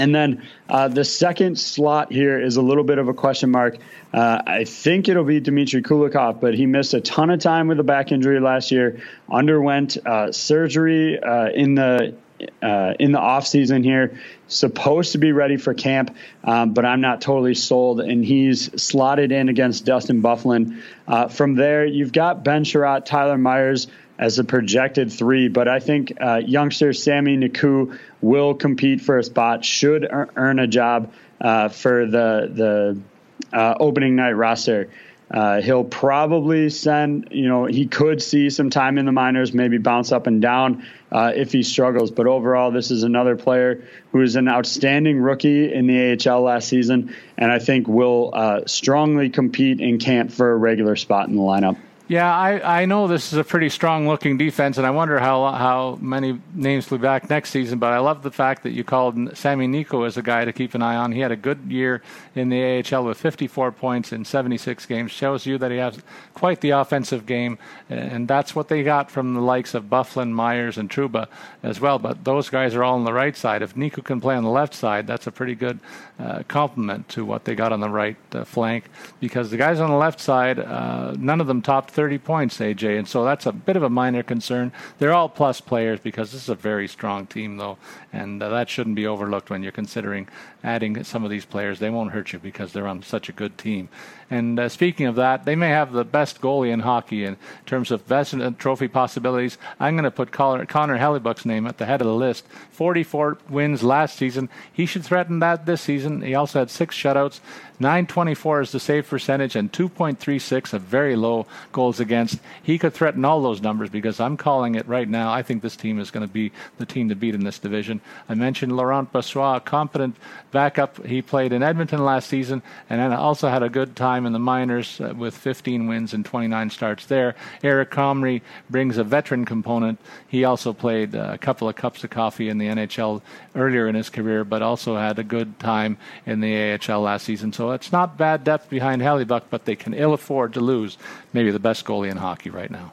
And 0.00 0.14
then 0.14 0.48
uh, 0.66 0.88
the 0.88 1.04
second 1.04 1.58
slot 1.58 2.10
here 2.10 2.40
is 2.40 2.56
a 2.56 2.62
little 2.62 2.84
bit 2.84 2.96
of 2.96 3.08
a 3.08 3.12
question 3.12 3.50
mark. 3.50 3.76
Uh, 4.14 4.40
I 4.46 4.64
think 4.64 5.10
it'll 5.10 5.24
be 5.24 5.40
Dmitry 5.40 5.82
Kulikov, 5.82 6.40
but 6.40 6.54
he 6.54 6.64
missed 6.64 6.94
a 6.94 7.02
ton 7.02 7.28
of 7.28 7.40
time 7.40 7.68
with 7.68 7.78
a 7.80 7.84
back 7.84 8.10
injury 8.10 8.40
last 8.40 8.70
year. 8.70 9.02
Underwent 9.30 9.98
uh, 10.06 10.32
surgery 10.32 11.22
uh, 11.22 11.50
in 11.50 11.74
the 11.74 12.14
uh, 12.62 12.94
in 12.98 13.12
the 13.12 13.18
off 13.18 13.46
season 13.46 13.84
here. 13.84 14.18
Supposed 14.48 15.12
to 15.12 15.18
be 15.18 15.32
ready 15.32 15.58
for 15.58 15.74
camp, 15.74 16.16
um, 16.44 16.72
but 16.72 16.86
I'm 16.86 17.02
not 17.02 17.20
totally 17.20 17.54
sold. 17.54 18.00
And 18.00 18.24
he's 18.24 18.82
slotted 18.82 19.32
in 19.32 19.50
against 19.50 19.84
Dustin 19.84 20.22
Byfuglien. 20.22 20.80
Uh, 21.06 21.28
from 21.28 21.56
there, 21.56 21.84
you've 21.84 22.12
got 22.12 22.42
Ben 22.42 22.64
Chiarot, 22.64 23.04
Tyler 23.04 23.36
Myers 23.36 23.86
as 24.20 24.38
a 24.38 24.44
projected 24.44 25.10
three, 25.10 25.48
but 25.48 25.66
I 25.66 25.80
think 25.80 26.12
uh, 26.20 26.42
youngster 26.44 26.92
Sami 26.92 27.38
Niku 27.38 27.98
will 28.20 28.54
compete 28.54 29.00
for 29.00 29.18
a 29.18 29.24
spot, 29.24 29.64
should 29.64 30.06
earn 30.10 30.58
a 30.58 30.66
job 30.66 31.12
uh, 31.40 31.68
for 31.68 32.06
the 32.06 32.50
the 32.52 33.56
uh, 33.56 33.74
opening 33.80 34.16
night 34.16 34.32
roster. 34.32 34.90
Uh, 35.30 35.60
he'll 35.60 35.84
probably 35.84 36.68
send, 36.68 37.28
you 37.30 37.46
know, 37.46 37.64
he 37.64 37.86
could 37.86 38.20
see 38.20 38.50
some 38.50 38.68
time 38.68 38.98
in 38.98 39.06
the 39.06 39.12
minors, 39.12 39.52
maybe 39.52 39.78
bounce 39.78 40.10
up 40.10 40.26
and 40.26 40.42
down 40.42 40.84
uh, 41.12 41.30
if 41.32 41.52
he 41.52 41.62
struggles. 41.62 42.10
But 42.10 42.26
overall, 42.26 42.72
this 42.72 42.90
is 42.90 43.04
another 43.04 43.36
player 43.36 43.84
who 44.10 44.22
is 44.22 44.34
an 44.34 44.48
outstanding 44.48 45.20
rookie 45.20 45.72
in 45.72 45.86
the 45.86 46.18
AHL 46.28 46.42
last 46.42 46.66
season, 46.66 47.14
and 47.38 47.52
I 47.52 47.60
think 47.60 47.86
will 47.86 48.32
uh, 48.34 48.62
strongly 48.66 49.30
compete 49.30 49.80
in 49.80 49.98
camp 49.98 50.32
for 50.32 50.50
a 50.50 50.56
regular 50.56 50.96
spot 50.96 51.28
in 51.28 51.36
the 51.36 51.42
lineup. 51.42 51.78
Yeah, 52.10 52.36
I, 52.36 52.80
I 52.80 52.84
know 52.86 53.06
this 53.06 53.32
is 53.32 53.38
a 53.38 53.44
pretty 53.44 53.68
strong 53.68 54.08
looking 54.08 54.36
defense, 54.36 54.78
and 54.78 54.84
I 54.84 54.90
wonder 54.90 55.20
how 55.20 55.52
how 55.52 55.96
many 56.00 56.40
names 56.52 56.88
be 56.88 56.96
back 56.96 57.30
next 57.30 57.50
season. 57.50 57.78
But 57.78 57.92
I 57.92 57.98
love 58.00 58.24
the 58.24 58.32
fact 58.32 58.64
that 58.64 58.72
you 58.72 58.82
called 58.82 59.14
Sami 59.38 59.68
Niku 59.68 60.04
as 60.04 60.16
a 60.16 60.22
guy 60.22 60.44
to 60.44 60.52
keep 60.52 60.74
an 60.74 60.82
eye 60.82 60.96
on. 60.96 61.12
He 61.12 61.20
had 61.20 61.30
a 61.30 61.36
good 61.36 61.60
year 61.68 62.02
in 62.34 62.48
the 62.48 62.82
AHL 62.82 63.04
with 63.04 63.16
54 63.16 63.70
points 63.70 64.10
in 64.10 64.24
76 64.24 64.86
games. 64.86 65.12
Shows 65.12 65.46
you 65.46 65.56
that 65.58 65.70
he 65.70 65.76
has 65.76 66.00
quite 66.34 66.60
the 66.62 66.70
offensive 66.70 67.26
game, 67.26 67.58
and 67.88 68.26
that's 68.26 68.56
what 68.56 68.66
they 68.66 68.82
got 68.82 69.08
from 69.08 69.34
the 69.34 69.40
likes 69.40 69.74
of 69.74 69.84
Byfuglien, 69.84 70.32
Myers, 70.32 70.78
and 70.78 70.90
Trouba 70.90 71.28
as 71.62 71.80
well. 71.80 72.00
But 72.00 72.24
those 72.24 72.50
guys 72.50 72.74
are 72.74 72.82
all 72.82 72.96
on 72.96 73.04
the 73.04 73.12
right 73.12 73.36
side. 73.36 73.62
If 73.62 73.76
Niku 73.76 74.02
can 74.02 74.20
play 74.20 74.34
on 74.34 74.42
the 74.42 74.50
left 74.50 74.74
side, 74.74 75.06
that's 75.06 75.28
a 75.28 75.30
pretty 75.30 75.54
good 75.54 75.78
uh, 76.18 76.42
complement 76.48 77.08
to 77.10 77.24
what 77.24 77.44
they 77.44 77.54
got 77.54 77.72
on 77.72 77.78
the 77.78 77.88
right 77.88 78.16
uh, 78.32 78.42
flank. 78.42 78.86
Because 79.20 79.52
the 79.52 79.56
guys 79.56 79.78
on 79.78 79.90
the 79.90 79.96
left 79.96 80.18
side, 80.18 80.58
uh, 80.58 81.14
none 81.16 81.40
of 81.40 81.46
them 81.46 81.62
topped 81.62 81.92
30 82.00 82.16
points, 82.16 82.56
AJ, 82.60 82.98
and 82.98 83.06
so 83.06 83.24
that's 83.24 83.44
a 83.44 83.52
bit 83.52 83.76
of 83.76 83.82
a 83.82 83.90
minor 83.90 84.22
concern. 84.22 84.72
They're 84.98 85.12
all 85.12 85.28
plus 85.28 85.60
players 85.60 86.00
because 86.00 86.32
this 86.32 86.44
is 86.44 86.48
a 86.48 86.54
very 86.54 86.88
strong 86.88 87.26
team, 87.26 87.58
though, 87.58 87.76
and 88.12 88.42
uh, 88.42 88.48
that 88.48 88.68
shouldn't 88.68 88.96
be 88.96 89.06
overlooked 89.06 89.50
when 89.50 89.62
you're 89.62 89.72
considering 89.72 90.28
adding 90.64 91.02
some 91.04 91.24
of 91.24 91.30
these 91.30 91.44
players. 91.44 91.78
They 91.78 91.90
won't 91.90 92.12
hurt 92.12 92.32
you 92.32 92.38
because 92.38 92.72
they're 92.72 92.88
on 92.88 93.02
such 93.02 93.28
a 93.28 93.32
good 93.32 93.56
team. 93.56 93.88
And 94.30 94.60
uh, 94.60 94.68
speaking 94.68 95.06
of 95.06 95.16
that, 95.16 95.44
they 95.44 95.56
may 95.56 95.70
have 95.70 95.92
the 95.92 96.04
best 96.04 96.40
goalie 96.40 96.70
in 96.70 96.80
hockey 96.80 97.24
in 97.24 97.36
terms 97.66 97.90
of 97.90 98.06
best 98.06 98.34
trophy 98.58 98.86
possibilities. 98.86 99.58
I'm 99.80 99.94
going 99.94 100.04
to 100.04 100.10
put 100.10 100.30
Connor, 100.30 100.66
Connor 100.66 100.98
Hellebuyck's 100.98 101.44
name 101.44 101.66
at 101.66 101.78
the 101.78 101.86
head 101.86 102.00
of 102.00 102.06
the 102.06 102.14
list. 102.14 102.46
44 102.72 103.38
wins 103.48 103.82
last 103.82 104.16
season. 104.16 104.48
He 104.72 104.86
should 104.86 105.04
threaten 105.04 105.40
that 105.40 105.66
this 105.66 105.82
season. 105.82 106.22
He 106.22 106.34
also 106.34 106.60
had 106.60 106.70
six 106.70 106.96
shutouts. 106.96 107.40
924 107.80 108.60
is 108.60 108.72
the 108.72 108.78
save 108.78 109.08
percentage 109.08 109.56
and 109.56 109.72
2.36, 109.72 110.74
a 110.74 110.78
very 110.78 111.16
low 111.16 111.46
goals 111.72 111.98
against. 111.98 112.38
He 112.62 112.78
could 112.78 112.92
threaten 112.92 113.24
all 113.24 113.42
those 113.42 113.62
numbers 113.62 113.88
because 113.88 114.20
I'm 114.20 114.36
calling 114.36 114.74
it 114.74 114.86
right 114.86 115.08
now. 115.08 115.32
I 115.32 115.42
think 115.42 115.62
this 115.62 115.76
team 115.76 115.98
is 115.98 116.10
going 116.10 116.26
to 116.26 116.32
be 116.32 116.52
the 116.76 116.84
team 116.84 117.08
to 117.08 117.14
beat 117.14 117.34
in 117.34 117.42
this 117.42 117.58
division. 117.58 117.99
I 118.28 118.34
mentioned 118.34 118.76
Laurent 118.76 119.12
Brossoit, 119.12 119.56
a 119.56 119.60
competent 119.60 120.16
backup. 120.50 121.04
He 121.06 121.22
played 121.22 121.52
in 121.52 121.62
Edmonton 121.62 122.04
last 122.04 122.28
season 122.28 122.62
and 122.88 123.14
also 123.14 123.48
had 123.48 123.62
a 123.62 123.68
good 123.68 123.96
time 123.96 124.26
in 124.26 124.32
the 124.32 124.38
minors 124.38 125.00
uh, 125.00 125.14
with 125.16 125.36
15 125.36 125.86
wins 125.86 126.14
and 126.14 126.24
29 126.24 126.70
starts 126.70 127.06
there. 127.06 127.34
Eric 127.62 127.90
Comrie 127.90 128.42
brings 128.68 128.98
a 128.98 129.04
veteran 129.04 129.44
component. 129.44 129.98
He 130.28 130.44
also 130.44 130.72
played 130.72 131.14
uh, 131.14 131.30
a 131.32 131.38
couple 131.38 131.68
of 131.68 131.76
cups 131.76 132.04
of 132.04 132.10
coffee 132.10 132.48
in 132.48 132.58
the 132.58 132.66
NHL 132.66 133.22
earlier 133.54 133.88
in 133.88 133.94
his 133.94 134.10
career, 134.10 134.44
but 134.44 134.62
also 134.62 134.96
had 134.96 135.18
a 135.18 135.24
good 135.24 135.58
time 135.58 135.98
in 136.26 136.40
the 136.40 136.78
AHL 136.78 137.00
last 137.00 137.24
season. 137.24 137.52
So 137.52 137.72
it's 137.72 137.92
not 137.92 138.16
bad 138.16 138.44
depth 138.44 138.70
behind 138.70 139.02
Hellebuyck, 139.02 139.44
but 139.50 139.64
they 139.64 139.76
can 139.76 139.94
ill 139.94 140.14
afford 140.14 140.54
to 140.54 140.60
lose 140.60 140.98
maybe 141.32 141.50
the 141.50 141.58
best 141.58 141.84
goalie 141.84 142.10
in 142.10 142.16
hockey 142.16 142.50
right 142.50 142.70
now. 142.70 142.92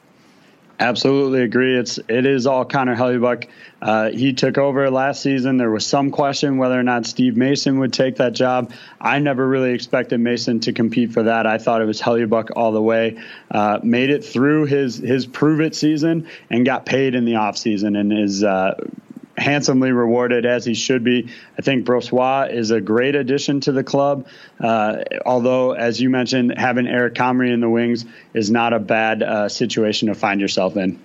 Absolutely 0.79 1.41
agree. 1.41 1.75
It's 1.75 1.97
it 2.07 2.27
is 2.27 2.45
all 2.45 2.63
Connor 2.63 2.95
Hellebuyck. 2.95 3.47
Uh, 3.81 4.09
he 4.11 4.33
took 4.33 4.59
over 4.59 4.91
last 4.91 5.23
season. 5.23 5.57
There 5.57 5.71
was 5.71 5.85
some 5.85 6.11
question 6.11 6.57
whether 6.57 6.79
or 6.79 6.83
not 6.83 7.07
Steve 7.07 7.35
Mason 7.35 7.79
would 7.79 7.93
take 7.93 8.17
that 8.17 8.33
job. 8.33 8.71
I 9.01 9.17
never 9.17 9.47
really 9.47 9.73
expected 9.73 10.19
Mason 10.19 10.59
to 10.61 10.73
compete 10.73 11.13
for 11.13 11.23
that. 11.23 11.47
I 11.47 11.57
thought 11.57 11.81
it 11.81 11.85
was 11.85 11.99
Hellebuyck 11.99 12.51
all 12.55 12.71
the 12.71 12.81
way. 12.81 13.19
Uh, 13.49 13.79
made 13.81 14.11
it 14.11 14.23
through 14.23 14.65
his 14.65 14.97
his 14.97 15.25
prove 15.25 15.61
it 15.61 15.75
season 15.75 16.27
and 16.51 16.63
got 16.63 16.85
paid 16.85 17.15
in 17.15 17.25
the 17.25 17.35
off 17.35 17.57
season 17.57 17.95
and 17.95 18.13
is 18.13 18.43
uh, 18.43 18.75
handsomely 19.37 19.91
rewarded 19.91 20.45
as 20.45 20.65
he 20.65 20.73
should 20.73 21.03
be. 21.03 21.29
I 21.57 21.61
think 21.61 21.85
Brossoit 21.85 22.53
is 22.53 22.71
a 22.71 22.81
great 22.81 23.15
addition 23.15 23.61
to 23.61 23.71
the 23.71 23.83
club. 23.83 24.27
Uh, 24.59 25.03
although, 25.25 25.73
as 25.73 26.01
you 26.01 26.09
mentioned, 26.09 26.53
having 26.57 26.87
Eric 26.87 27.13
Comrie 27.13 27.53
in 27.53 27.59
the 27.59 27.69
wings 27.69 28.05
is 28.33 28.49
not 28.49 28.73
a 28.73 28.79
bad 28.79 29.21
uh, 29.21 29.49
situation 29.49 30.07
to 30.07 30.15
find 30.15 30.41
yourself 30.41 30.75
in. 30.75 30.99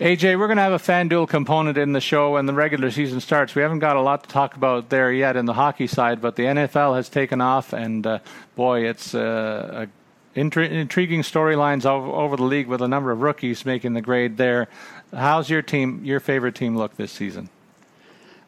AJ, 0.00 0.36
we're 0.36 0.48
going 0.48 0.56
to 0.56 0.62
have 0.62 0.72
a 0.72 0.78
FanDuel 0.78 1.28
component 1.28 1.78
in 1.78 1.92
the 1.92 2.00
show 2.00 2.32
when 2.32 2.46
the 2.46 2.52
regular 2.52 2.90
season 2.90 3.20
starts. 3.20 3.54
We 3.54 3.62
haven't 3.62 3.78
got 3.78 3.94
a 3.94 4.00
lot 4.00 4.24
to 4.24 4.28
talk 4.28 4.56
about 4.56 4.88
there 4.88 5.12
yet 5.12 5.36
in 5.36 5.44
the 5.44 5.52
hockey 5.52 5.86
side, 5.86 6.20
but 6.20 6.34
the 6.34 6.42
NFL 6.42 6.96
has 6.96 7.08
taken 7.08 7.40
off, 7.40 7.72
and 7.72 8.04
uh, 8.04 8.18
boy, 8.56 8.88
it's 8.88 9.14
uh, 9.14 9.86
intri- 10.34 10.70
intriguing 10.70 11.22
storylines 11.22 11.84
over 11.86 12.36
the 12.36 12.42
league 12.42 12.66
with 12.66 12.82
a 12.82 12.88
number 12.88 13.12
of 13.12 13.20
rookies 13.20 13.64
making 13.64 13.94
the 13.94 14.00
grade 14.00 14.38
there. 14.38 14.68
How's 15.14 15.50
your 15.50 15.62
team, 15.62 16.04
your 16.04 16.20
favorite 16.20 16.54
team, 16.54 16.76
look 16.76 16.96
this 16.96 17.12
season? 17.12 17.50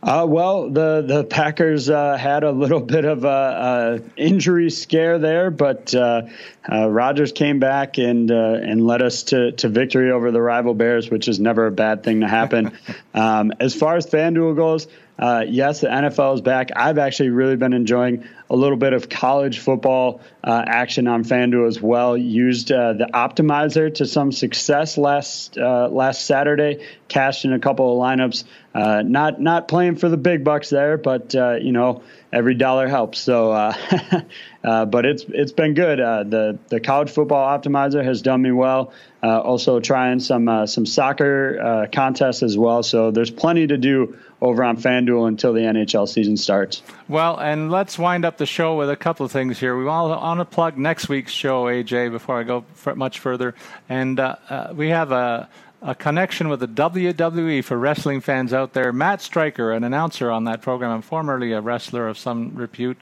Uh, 0.02 0.26
well, 0.28 0.68
the 0.68 1.02
the 1.06 1.24
Packers 1.24 1.88
uh, 1.88 2.16
had 2.18 2.44
a 2.44 2.50
little 2.50 2.80
bit 2.94 3.06
of 3.06 3.24
a, 3.24 4.00
a 4.18 4.20
injury 4.20 4.70
scare 4.70 5.18
there, 5.18 5.50
but 5.50 5.94
uh, 5.94 6.22
uh 6.70 6.88
Rodgers 6.90 7.32
came 7.32 7.58
back 7.58 7.96
and 7.96 8.30
uh, 8.30 8.58
and 8.62 8.86
led 8.86 9.00
us 9.00 9.24
to, 9.24 9.52
to 9.52 9.68
victory 9.68 10.10
over 10.10 10.30
the 10.30 10.42
rival 10.42 10.74
Bears, 10.74 11.10
which 11.10 11.26
is 11.26 11.40
never 11.40 11.66
a 11.66 11.72
bad 11.72 12.02
thing 12.02 12.20
to 12.20 12.28
happen. 12.28 12.76
um, 13.14 13.52
as 13.60 13.74
far 13.74 13.96
as 13.96 14.06
FanDuel 14.06 14.56
goes, 14.56 14.88
uh, 15.18 15.44
yes, 15.46 15.80
the 15.80 15.86
NFL 15.86 16.34
is 16.34 16.40
back. 16.40 16.70
I've 16.74 16.98
actually 16.98 17.28
really 17.28 17.56
been 17.56 17.72
enjoying 17.72 18.24
a 18.50 18.56
little 18.56 18.76
bit 18.76 18.92
of 18.92 19.08
college 19.08 19.60
football 19.60 20.20
uh, 20.42 20.64
action 20.66 21.06
on 21.06 21.24
FanDuel 21.24 21.68
as 21.68 21.80
well. 21.80 22.16
Used 22.16 22.72
uh, 22.72 22.94
the 22.94 23.06
optimizer 23.06 23.94
to 23.94 24.06
some 24.06 24.32
success 24.32 24.98
last 24.98 25.56
uh, 25.56 25.88
last 25.88 26.26
Saturday. 26.26 26.84
Cashed 27.06 27.44
in 27.44 27.52
a 27.52 27.60
couple 27.60 27.92
of 27.92 28.04
lineups. 28.04 28.44
Uh, 28.74 29.02
not 29.06 29.40
not 29.40 29.68
playing 29.68 29.96
for 29.96 30.08
the 30.08 30.16
big 30.16 30.42
bucks 30.42 30.70
there, 30.70 30.98
but 30.98 31.32
uh, 31.34 31.54
you 31.54 31.70
know 31.70 32.02
every 32.32 32.54
dollar 32.54 32.88
helps. 32.88 33.20
So, 33.20 33.52
but 34.62 35.06
it's 35.06 35.24
it's 35.28 35.52
been 35.52 35.74
good. 35.74 36.00
the 36.00 36.58
the 36.68 36.80
college 36.80 37.10
football 37.10 37.56
optimizer 37.56 38.04
has 38.04 38.20
done 38.20 38.42
me 38.42 38.50
well. 38.50 38.92
also 39.22 39.78
trying 39.78 40.18
some 40.18 40.66
some 40.66 40.86
soccer 40.86 41.88
contests 41.92 42.42
as 42.42 42.58
well. 42.58 42.82
So 42.82 43.12
there's 43.12 43.30
plenty 43.30 43.68
to 43.68 43.78
do 43.78 44.18
over 44.44 44.62
on 44.62 44.76
FanDuel 44.76 45.26
until 45.26 45.52
the 45.52 45.60
NHL 45.60 46.08
season 46.08 46.36
starts. 46.36 46.82
Well, 47.08 47.38
and 47.38 47.70
let's 47.70 47.98
wind 47.98 48.24
up 48.24 48.36
the 48.36 48.46
show 48.46 48.76
with 48.76 48.90
a 48.90 48.96
couple 48.96 49.24
of 49.24 49.32
things 49.32 49.58
here. 49.58 49.76
We 49.76 49.84
want 49.84 50.38
to 50.38 50.44
plug 50.44 50.76
next 50.76 51.08
week's 51.08 51.32
show, 51.32 51.64
AJ, 51.64 52.10
before 52.10 52.38
I 52.38 52.42
go 52.42 52.64
much 52.94 53.18
further. 53.20 53.54
And 53.88 54.20
uh, 54.20 54.36
uh, 54.50 54.72
we 54.74 54.90
have 54.90 55.12
a 55.12 55.48
a 55.84 55.94
connection 55.94 56.48
with 56.48 56.60
the 56.60 56.66
WWE 56.66 57.62
for 57.62 57.76
wrestling 57.76 58.22
fans 58.22 58.54
out 58.54 58.72
there. 58.72 58.90
Matt 58.90 59.20
Striker, 59.20 59.70
an 59.70 59.84
announcer 59.84 60.30
on 60.30 60.44
that 60.44 60.62
program, 60.62 60.90
and 60.90 61.04
formerly 61.04 61.52
a 61.52 61.60
wrestler 61.60 62.08
of 62.08 62.16
some 62.16 62.52
repute, 62.54 62.96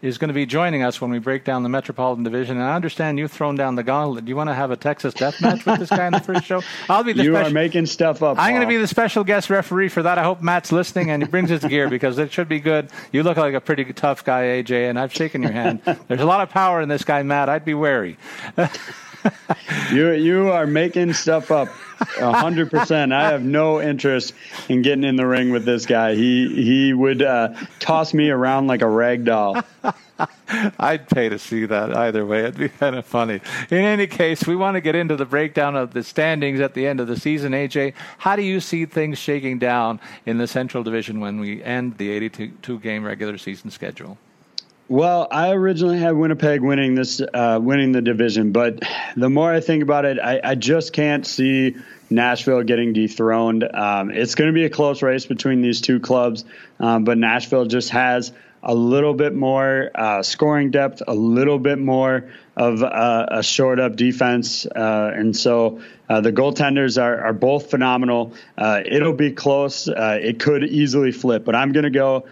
is 0.00 0.16
going 0.18 0.28
to 0.28 0.34
be 0.34 0.46
joining 0.46 0.82
us 0.82 1.00
when 1.00 1.10
we 1.10 1.18
break 1.18 1.44
down 1.44 1.62
the 1.62 1.68
Metropolitan 1.68 2.22
Division. 2.22 2.56
And 2.56 2.64
I 2.64 2.74
understand 2.74 3.18
you've 3.18 3.32
thrown 3.32 3.56
down 3.56 3.74
the 3.74 3.82
gauntlet. 3.82 4.24
Do 4.24 4.28
you 4.30 4.36
want 4.36 4.48
to 4.48 4.54
have 4.54 4.70
a 4.70 4.76
Texas 4.76 5.12
death 5.12 5.40
match 5.40 5.66
with 5.66 5.80
this 5.80 5.90
guy 5.90 6.06
in 6.06 6.12
the 6.12 6.20
first 6.20 6.44
show? 6.44 6.62
I'll 6.88 7.02
be 7.02 7.12
the 7.12 7.24
you 7.24 7.32
special, 7.32 7.50
are 7.50 7.54
making 7.54 7.86
stuff 7.86 8.22
up. 8.22 8.38
I'm 8.38 8.52
going 8.52 8.62
to 8.62 8.68
be 8.68 8.76
the 8.76 8.86
special 8.86 9.24
guest 9.24 9.50
referee 9.50 9.88
for 9.88 10.02
that. 10.02 10.18
I 10.18 10.22
hope 10.22 10.40
Matt's 10.40 10.70
listening 10.70 11.10
and 11.10 11.22
he 11.22 11.28
brings 11.28 11.50
his 11.50 11.64
gear 11.64 11.90
because 11.90 12.18
it 12.18 12.32
should 12.32 12.48
be 12.48 12.60
good. 12.60 12.90
You 13.12 13.22
look 13.24 13.36
like 13.36 13.54
a 13.54 13.60
pretty 13.60 13.84
tough 13.92 14.24
guy, 14.24 14.42
AJ, 14.62 14.88
and 14.88 14.98
I've 14.98 15.12
shaken 15.12 15.42
your 15.42 15.52
hand. 15.52 15.80
There's 16.08 16.20
a 16.20 16.26
lot 16.26 16.42
of 16.42 16.50
power 16.50 16.80
in 16.80 16.88
this 16.88 17.02
guy, 17.02 17.22
Matt. 17.22 17.48
I'd 17.48 17.64
be 17.64 17.74
wary. 17.74 18.16
you 19.92 20.10
you 20.12 20.50
are 20.50 20.66
making 20.66 21.12
stuff 21.12 21.50
up 21.50 21.68
hundred 22.16 22.70
percent. 22.70 23.12
I 23.12 23.30
have 23.30 23.42
no 23.42 23.80
interest 23.80 24.34
in 24.68 24.82
getting 24.82 25.04
in 25.04 25.16
the 25.16 25.26
ring 25.26 25.50
with 25.50 25.64
this 25.64 25.86
guy. 25.86 26.14
He 26.14 26.48
he 26.62 26.92
would 26.92 27.22
uh, 27.22 27.54
toss 27.80 28.14
me 28.14 28.30
around 28.30 28.66
like 28.66 28.82
a 28.82 28.88
rag 28.88 29.24
doll. 29.24 29.62
I'd 30.78 31.08
pay 31.08 31.28
to 31.28 31.38
see 31.38 31.66
that 31.66 31.96
either 31.96 32.26
way. 32.26 32.40
It'd 32.40 32.56
be 32.56 32.68
kind 32.68 32.96
of 32.96 33.06
funny. 33.06 33.40
In 33.70 33.78
any 33.78 34.06
case, 34.06 34.46
we 34.46 34.56
want 34.56 34.74
to 34.74 34.80
get 34.80 34.96
into 34.96 35.14
the 35.14 35.24
breakdown 35.24 35.76
of 35.76 35.92
the 35.92 36.02
standings 36.02 36.60
at 36.60 36.74
the 36.74 36.86
end 36.86 36.98
of 36.98 37.06
the 37.06 37.18
season. 37.18 37.52
AJ, 37.52 37.94
how 38.18 38.34
do 38.34 38.42
you 38.42 38.58
see 38.58 38.84
things 38.84 39.18
shaking 39.18 39.58
down 39.58 40.00
in 40.26 40.38
the 40.38 40.48
Central 40.48 40.82
Division 40.82 41.20
when 41.20 41.38
we 41.38 41.62
end 41.62 41.98
the 41.98 42.10
82 42.10 42.80
game 42.80 43.04
regular 43.04 43.38
season 43.38 43.70
schedule? 43.70 44.18
Well, 44.90 45.28
I 45.30 45.50
originally 45.50 45.98
had 45.98 46.16
Winnipeg 46.16 46.62
winning 46.62 46.94
this, 46.94 47.20
uh, 47.20 47.60
winning 47.62 47.92
the 47.92 48.00
division, 48.00 48.52
but 48.52 48.82
the 49.16 49.28
more 49.28 49.52
I 49.52 49.60
think 49.60 49.82
about 49.82 50.06
it, 50.06 50.18
I, 50.18 50.40
I 50.42 50.54
just 50.54 50.94
can't 50.94 51.26
see 51.26 51.76
Nashville 52.08 52.62
getting 52.62 52.94
dethroned. 52.94 53.64
Um, 53.64 54.10
it's 54.10 54.34
going 54.34 54.48
to 54.48 54.54
be 54.54 54.64
a 54.64 54.70
close 54.70 55.02
race 55.02 55.26
between 55.26 55.60
these 55.60 55.82
two 55.82 56.00
clubs, 56.00 56.46
um, 56.80 57.04
but 57.04 57.18
Nashville 57.18 57.66
just 57.66 57.90
has 57.90 58.32
a 58.68 58.74
little 58.74 59.14
bit 59.14 59.34
more 59.34 59.90
uh, 59.94 60.22
scoring 60.22 60.70
depth, 60.70 61.02
a 61.08 61.14
little 61.14 61.58
bit 61.58 61.78
more 61.78 62.30
of 62.54 62.82
uh, 62.82 63.26
a 63.30 63.42
short 63.42 63.80
up 63.80 63.96
defense. 63.96 64.66
Uh, 64.66 65.10
and 65.14 65.34
so 65.34 65.80
uh, 66.06 66.20
the 66.20 66.32
goaltenders 66.32 67.00
are, 67.02 67.28
are 67.28 67.32
both 67.32 67.70
phenomenal. 67.70 68.34
Uh, 68.58 68.82
it'll 68.84 69.14
be 69.14 69.32
close. 69.32 69.88
Uh, 69.88 70.18
it 70.20 70.38
could 70.38 70.64
easily 70.64 71.12
flip, 71.12 71.46
but 71.46 71.54
I'm 71.54 71.72
going 71.72 71.84
to 71.84 71.90
go 71.90 72.26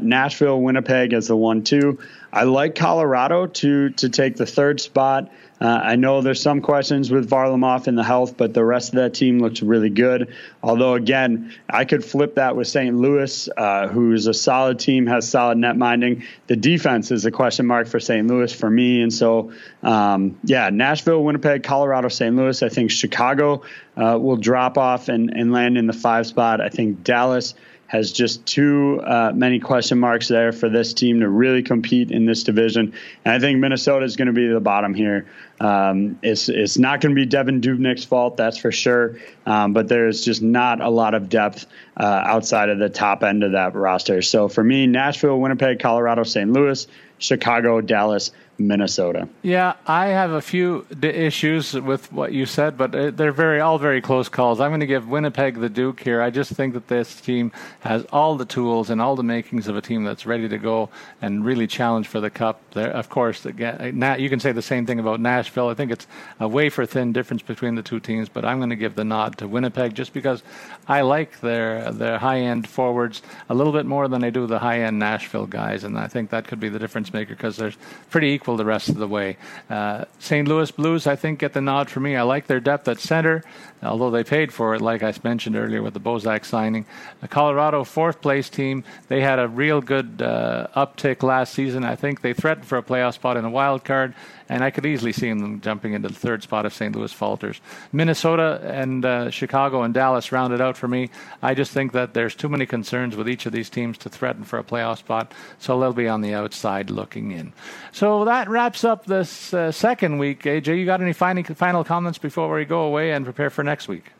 Nashville, 0.00 0.60
Winnipeg 0.60 1.12
as 1.12 1.28
the 1.28 1.36
one 1.36 1.62
two. 1.62 2.00
I 2.32 2.42
like 2.42 2.74
Colorado 2.74 3.46
to 3.46 3.90
to 3.90 4.08
take 4.08 4.34
the 4.36 4.46
third 4.46 4.80
spot. 4.80 5.30
Uh, 5.60 5.66
I 5.66 5.96
know 5.96 6.20
there's 6.20 6.42
some 6.42 6.60
questions 6.60 7.10
with 7.10 7.30
Varlamov 7.30 7.86
and 7.86 7.96
the 7.96 8.04
health, 8.04 8.36
but 8.36 8.52
the 8.52 8.64
rest 8.64 8.90
of 8.90 8.96
that 8.96 9.14
team 9.14 9.38
looks 9.38 9.62
really 9.62 9.88
good. 9.88 10.34
Although, 10.62 10.94
again, 10.94 11.54
I 11.68 11.84
could 11.86 12.04
flip 12.04 12.34
that 12.34 12.56
with 12.56 12.68
St. 12.68 12.94
Louis, 12.94 13.48
uh, 13.56 13.88
who's 13.88 14.26
a 14.26 14.34
solid 14.34 14.78
team, 14.78 15.06
has 15.06 15.28
solid 15.28 15.56
net 15.58 15.76
minding. 15.76 16.24
The 16.46 16.56
defense 16.56 17.10
is 17.10 17.24
a 17.24 17.30
question 17.30 17.66
mark 17.66 17.86
for 17.86 18.00
St. 18.00 18.26
Louis 18.26 18.52
for 18.52 18.68
me. 18.68 19.00
And 19.00 19.12
so, 19.12 19.52
um, 19.82 20.38
yeah, 20.44 20.68
Nashville, 20.68 21.22
Winnipeg, 21.24 21.62
Colorado, 21.62 22.08
St. 22.08 22.36
Louis. 22.36 22.62
I 22.62 22.68
think 22.68 22.90
Chicago 22.90 23.62
uh, 23.96 24.18
will 24.20 24.36
drop 24.36 24.76
off 24.76 25.08
and, 25.08 25.30
and 25.30 25.52
land 25.52 25.78
in 25.78 25.86
the 25.86 25.94
five 25.94 26.26
spot. 26.26 26.60
I 26.60 26.68
think 26.68 27.02
Dallas 27.02 27.54
has 27.86 28.12
just 28.12 28.44
too 28.46 29.00
uh, 29.04 29.32
many 29.34 29.60
question 29.60 29.98
marks 29.98 30.28
there 30.28 30.52
for 30.52 30.68
this 30.68 30.92
team 30.92 31.20
to 31.20 31.28
really 31.28 31.62
compete 31.62 32.10
in 32.10 32.26
this 32.26 32.42
division. 32.42 32.92
And 33.24 33.34
I 33.34 33.38
think 33.38 33.58
Minnesota 33.58 34.04
is 34.04 34.16
going 34.16 34.26
to 34.26 34.32
be 34.32 34.48
the 34.48 34.60
bottom 34.60 34.92
here. 34.94 35.26
Um, 35.60 36.18
it's 36.22 36.48
it's 36.48 36.76
not 36.76 37.00
going 37.00 37.14
to 37.14 37.26
be 37.26 37.26
Devan 37.26 37.60
Dubnyk's 37.60 38.04
fault, 38.04 38.36
that's 38.36 38.58
for 38.58 38.72
sure. 38.72 39.16
Um, 39.46 39.72
but 39.72 39.88
there's 39.88 40.24
just 40.24 40.42
not 40.42 40.80
a 40.80 40.90
lot 40.90 41.14
of 41.14 41.28
depth 41.28 41.66
uh, 41.96 42.04
outside 42.04 42.68
of 42.68 42.78
the 42.78 42.88
top 42.88 43.22
end 43.22 43.42
of 43.42 43.52
that 43.52 43.74
roster. 43.74 44.20
So 44.20 44.48
for 44.48 44.62
me, 44.62 44.86
Nashville, 44.86 45.38
Winnipeg, 45.38 45.78
Colorado, 45.78 46.24
St. 46.24 46.52
Louis, 46.52 46.86
Chicago, 47.18 47.80
Dallas, 47.80 48.32
Minnesota. 48.58 49.28
Yeah, 49.42 49.74
I 49.86 50.06
have 50.06 50.30
a 50.30 50.40
few 50.40 50.86
issues 51.02 51.74
with 51.74 52.10
what 52.12 52.32
you 52.32 52.46
said, 52.46 52.78
but 52.78 52.94
uh, 52.94 53.10
they're 53.10 53.32
very 53.32 53.60
all 53.60 53.78
very 53.78 54.00
close 54.00 54.28
calls. 54.28 54.60
I'm 54.60 54.70
going 54.70 54.80
to 54.80 54.86
give 54.86 55.08
Winnipeg 55.08 55.60
the 55.60 55.68
Duke 55.68 56.00
here. 56.00 56.22
I 56.22 56.30
just 56.30 56.52
think 56.52 56.74
that 56.74 56.88
this 56.88 57.20
team 57.20 57.52
has 57.80 58.04
all 58.12 58.36
the 58.36 58.44
tools 58.44 58.90
and 58.90 59.00
all 59.00 59.16
the 59.16 59.22
makings 59.22 59.68
of 59.68 59.76
a 59.76 59.82
team 59.82 60.04
that's 60.04 60.26
ready 60.26 60.48
to 60.48 60.58
go 60.58 60.88
and 61.20 61.44
really 61.44 61.66
challenge 61.66 62.08
for 62.08 62.20
the 62.20 62.30
cup. 62.30 62.60
There, 62.72 62.90
of 62.90 63.08
course, 63.08 63.44
again, 63.44 64.02
uh, 64.02 64.16
you 64.16 64.30
can 64.30 64.40
say 64.40 64.52
the 64.52 64.62
same 64.62 64.86
thing 64.86 65.00
about 65.00 65.20
Nashville. 65.20 65.68
I 65.68 65.74
think 65.74 65.90
it's 65.90 66.06
a 66.40 66.48
wafer 66.48 66.86
thin 66.86 67.12
difference 67.12 67.42
between 67.42 67.74
the 67.74 67.82
two 67.82 68.00
teams, 68.00 68.28
but 68.28 68.44
I'm 68.44 68.58
going 68.58 68.70
to 68.70 68.76
give 68.76 68.94
the 68.94 69.04
nod 69.04 69.38
to 69.38 69.48
Winnipeg 69.48 69.94
just 69.94 70.12
because 70.12 70.42
I 70.88 71.02
like 71.02 71.40
their 71.40 71.92
their 71.92 72.18
high 72.18 72.40
end 72.40 72.68
forwards 72.68 73.22
a 73.48 73.54
little 73.54 73.72
bit 73.72 73.86
more 73.86 74.08
than 74.08 74.24
I 74.24 74.30
do 74.30 74.46
the 74.46 74.58
high 74.58 74.80
end 74.80 74.98
Nashville 74.98 75.46
guys, 75.46 75.84
and 75.84 75.98
I 75.98 76.08
think 76.08 76.30
that 76.30 76.46
could 76.46 76.60
be 76.60 76.68
the 76.68 76.78
difference 76.78 77.12
maker 77.12 77.34
because 77.34 77.56
they're 77.56 77.72
pretty 78.10 78.28
equal 78.28 78.45
equal 78.46 78.56
the 78.56 78.64
rest 78.64 78.88
of 78.88 78.98
the 78.98 79.08
way. 79.08 79.36
Uh, 79.68 80.04
St. 80.20 80.46
Louis 80.46 80.70
Blues, 80.70 81.08
I 81.08 81.16
think, 81.16 81.40
get 81.40 81.52
the 81.52 81.60
nod 81.60 81.90
for 81.90 81.98
me. 81.98 82.14
I 82.14 82.22
like 82.22 82.46
their 82.46 82.60
depth 82.60 82.86
at 82.86 83.00
center, 83.00 83.42
although 83.82 84.12
they 84.12 84.22
paid 84.22 84.52
for 84.52 84.76
it, 84.76 84.80
like 84.80 85.02
I 85.02 85.12
mentioned 85.24 85.56
earlier 85.56 85.82
with 85.82 85.94
the 85.94 86.00
Bozak 86.00 86.44
signing. 86.44 86.86
The 87.20 87.26
Colorado 87.26 87.82
fourth 87.82 88.20
place 88.20 88.48
team, 88.48 88.84
they 89.08 89.20
had 89.20 89.40
a 89.40 89.48
real 89.48 89.80
good 89.80 90.22
uh, 90.22 90.68
uptick 90.76 91.24
last 91.24 91.54
season. 91.54 91.82
I 91.84 91.96
think 91.96 92.20
they 92.20 92.34
threatened 92.34 92.66
for 92.66 92.78
a 92.78 92.84
playoff 92.84 93.14
spot 93.14 93.36
in 93.36 93.44
a 93.44 93.50
wild 93.50 93.84
card 93.84 94.14
and 94.48 94.62
I 94.62 94.70
could 94.70 94.86
easily 94.86 95.12
see 95.12 95.28
them 95.28 95.60
jumping 95.60 95.92
into 95.92 96.08
the 96.08 96.14
third 96.14 96.42
spot 96.42 96.66
if 96.66 96.72
St. 96.72 96.94
Louis 96.94 97.12
falters. 97.12 97.60
Minnesota 97.92 98.60
and 98.64 99.04
uh, 99.04 99.30
Chicago 99.30 99.82
and 99.82 99.92
Dallas 99.92 100.32
rounded 100.32 100.60
out 100.60 100.76
for 100.76 100.88
me. 100.88 101.10
I 101.42 101.54
just 101.54 101.72
think 101.72 101.92
that 101.92 102.14
there's 102.14 102.34
too 102.34 102.48
many 102.48 102.66
concerns 102.66 103.16
with 103.16 103.28
each 103.28 103.46
of 103.46 103.52
these 103.52 103.70
teams 103.70 103.98
to 103.98 104.08
threaten 104.08 104.44
for 104.44 104.58
a 104.58 104.64
playoff 104.64 104.98
spot, 104.98 105.32
so 105.58 105.78
they'll 105.80 105.92
be 105.92 106.08
on 106.08 106.20
the 106.20 106.34
outside 106.34 106.90
looking 106.90 107.32
in. 107.32 107.52
So 107.92 108.24
that 108.24 108.48
wraps 108.48 108.84
up 108.84 109.06
this 109.06 109.52
uh, 109.52 109.72
second 109.72 110.18
week. 110.18 110.42
AJ, 110.42 110.78
you 110.78 110.86
got 110.86 111.00
any 111.00 111.12
final 111.12 111.84
comments 111.84 112.18
before 112.18 112.54
we 112.54 112.64
go 112.64 112.82
away 112.82 113.12
and 113.12 113.24
prepare 113.24 113.50
for 113.50 113.64
next 113.64 113.88
week? 113.88 114.12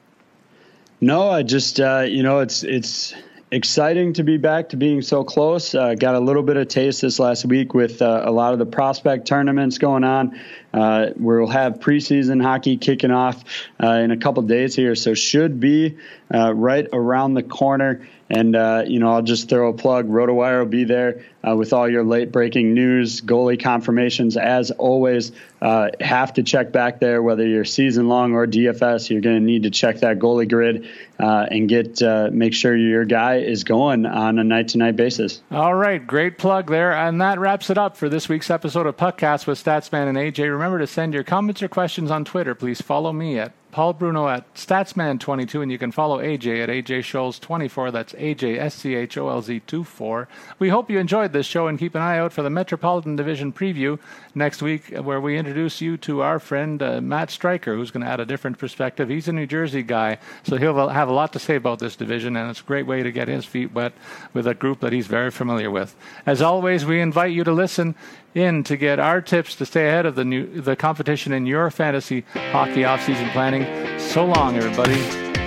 No, 1.01 1.28
I 1.28 1.43
just 1.43 1.78
uh, 1.78 2.05
you 2.09 2.23
know 2.23 2.40
it's 2.40 2.62
it's 2.65 3.15
exciting 3.51 4.14
to 4.14 4.24
be 4.24 4.36
back 4.36 4.70
to 4.70 4.77
being 4.77 5.02
so 5.02 5.24
close. 5.24 5.74
Uh, 5.74 5.94
got 5.94 6.14
a 6.14 6.20
little 6.20 6.43
bit 6.43 6.56
of 6.56 6.68
taste 6.68 7.02
this 7.02 7.18
last 7.18 7.44
week 7.44 7.74
with 7.74 8.02
uh, 8.02 8.23
a 8.24 8.31
lot 8.31 8.52
of 8.52 8.59
the 8.59 8.66
prospect 8.66 9.27
tournaments 9.27 9.78
going 9.78 10.05
on. 10.05 10.40
Uh, 10.77 11.12
we'll 11.16 11.47
have 11.47 11.81
preseason 11.81 12.43
hockey 12.43 12.77
kicking 12.77 13.11
off 13.11 13.43
uh, 13.82 13.93
in 13.93 14.11
a 14.11 14.16
couple 14.16 14.43
days 14.43 14.77
here, 14.77 14.94
so 14.94 15.15
should 15.15 15.59
be 15.59 15.97
uh, 16.32 16.55
right 16.55 16.86
around 16.93 17.35
the 17.35 17.43
corner. 17.43 18.07
And, 18.28 18.57
uh, 18.57 18.82
you 18.85 18.98
know, 18.98 19.12
I'll 19.12 19.23
just 19.23 19.48
throw 19.48 19.69
a 19.69 19.73
plug. 19.73 20.09
RotoWire 20.09 20.59
will 20.59 20.66
be 20.66 20.82
there 20.82 21.24
uh, 21.48 21.55
with 21.55 21.73
all 21.73 21.89
your 21.89 22.03
late 22.03 22.32
breaking 22.32 22.74
news, 22.74 23.20
goalie 23.20 23.62
confirmations. 23.62 24.36
As 24.36 24.73
always, 24.73 25.31
uh, 25.62 25.90
have 26.01 26.32
to 26.32 26.43
check 26.43 26.73
back 26.73 26.98
there, 26.98 27.23
whether 27.23 27.47
you're 27.47 27.65
season 27.65 28.09
long 28.09 28.32
or 28.32 28.44
DFS. 28.48 29.11
You're 29.11 29.20
going 29.20 29.36
to 29.36 29.44
need 29.44 29.62
to 29.62 29.70
check 29.70 30.01
that 30.01 30.19
goalie 30.19 30.51
grid 30.51 30.89
and 31.20 31.69
get 31.69 32.01
make 32.32 32.53
sure 32.53 32.77
your 32.77 33.05
guy 33.05 33.36
is 33.36 33.62
going 33.62 34.07
on 34.07 34.40
a 34.40 34.44
night 34.44 34.69
to 34.69 34.78
night 34.78 34.97
basis. 34.97 35.40
All 35.53 35.74
right. 35.74 36.05
Great 36.05 36.36
plug 36.36 36.69
there. 36.69 36.93
And 36.93 37.20
that 37.20 37.39
wraps 37.39 37.70
it 37.70 37.78
up 37.78 37.97
for 37.97 38.09
this 38.09 38.28
week's 38.28 38.51
episode 38.51 38.89
of 38.89 38.97
Puckcast 38.97 39.47
with 39.47 39.62
Statsman 39.62 40.09
and 40.09 40.19
AJ. 40.19 40.51
Remember 40.51 40.65
to 40.78 40.86
send 40.86 41.14
your 41.14 41.24
comments 41.24 41.62
or 41.62 41.68
questions 41.68 42.10
on 42.10 42.24
Twitter. 42.24 42.55
Please 42.55 42.80
follow 42.80 43.12
me 43.12 43.38
at 43.38 43.52
Paul 43.77 43.93
Bruno 43.93 44.27
at 44.27 44.55
Statsman22, 44.55 45.61
and 45.61 45.70
you 45.70 45.77
can 45.77 45.93
follow 45.93 46.19
AJ 46.19 46.62
at 46.62 46.70
AJ 46.70 47.01
Scholz24. 47.01 47.93
That's 47.93 48.15
AJ 48.15 48.57
S 48.57 48.74
C 48.74 48.94
H 48.94 49.19
O 49.19 49.28
L 49.28 49.43
Z 49.43 49.61
24. 49.66 50.28
We 50.59 50.70
hope 50.70 50.89
you 50.89 50.98
enjoyed 50.98 51.35
this 51.35 51.44
show 51.44 51.66
and 51.66 51.78
keep 51.78 51.94
an 51.94 52.01
eye 52.01 52.16
out 52.16 52.32
for 52.32 52.40
the 52.40 52.48
Metropolitan 52.48 53.16
Division 53.16 53.53
preview 53.53 53.98
next 54.35 54.62
week, 54.62 54.97
where 54.97 55.20
we 55.20 55.36
introduce 55.36 55.82
you 55.82 55.98
to 55.98 56.23
our 56.23 56.39
friend 56.39 56.82
uh, 56.82 57.03
Matt 57.03 57.31
Striker, 57.31 57.74
who's 57.74 57.90
going 57.90 58.03
to 58.03 58.11
add 58.11 58.19
a 58.19 58.24
different 58.24 58.57
perspective. 58.57 59.11
He's 59.11 59.28
a 59.28 59.32
New 59.32 59.47
Jersey 59.47 59.82
guy, 59.82 60.20
so 60.43 60.57
he'll 60.57 60.89
have 60.89 61.11
a 61.11 61.12
lot 61.12 61.35
to 61.35 61.39
say 61.39 61.57
about 61.57 61.78
this 61.78 61.97
division, 61.97 62.35
and 62.35 62.48
it's 62.48 62.61
a 62.61 62.65
great 62.65 62.86
way 62.86 63.03
to 63.03 63.12
get 63.12 63.28
his 63.28 63.44
feet 63.44 63.73
wet 63.73 63.93
with 64.32 64.47
a 64.47 64.55
group 64.55 64.81
that 64.81 64.94
he's 64.94 65.07
very 65.07 65.31
familiar 65.31 65.70
with. 65.70 65.94
As 66.24 66.40
always, 66.40 66.86
we 66.86 67.03
invite 67.03 67.32
you 67.32 67.44
to 67.44 67.53
listen 67.53 67.94
in 68.36 68.62
to 68.65 68.77
get 68.77 68.98
our 68.98 69.20
tips 69.20 69.57
to 69.57 69.66
stay 69.66 69.89
ahead 69.89 70.05
of 70.05 70.15
the 70.15 70.24
new 70.24 70.61
the 70.61 70.77
competition 70.77 71.32
in 71.32 71.47
your 71.47 71.70
fantasy 71.70 72.23
hockey 72.53 72.82
offseason 72.82 73.32
planning. 73.32 73.65
So 73.98 74.24
long, 74.24 74.56
everybody. 74.56 75.45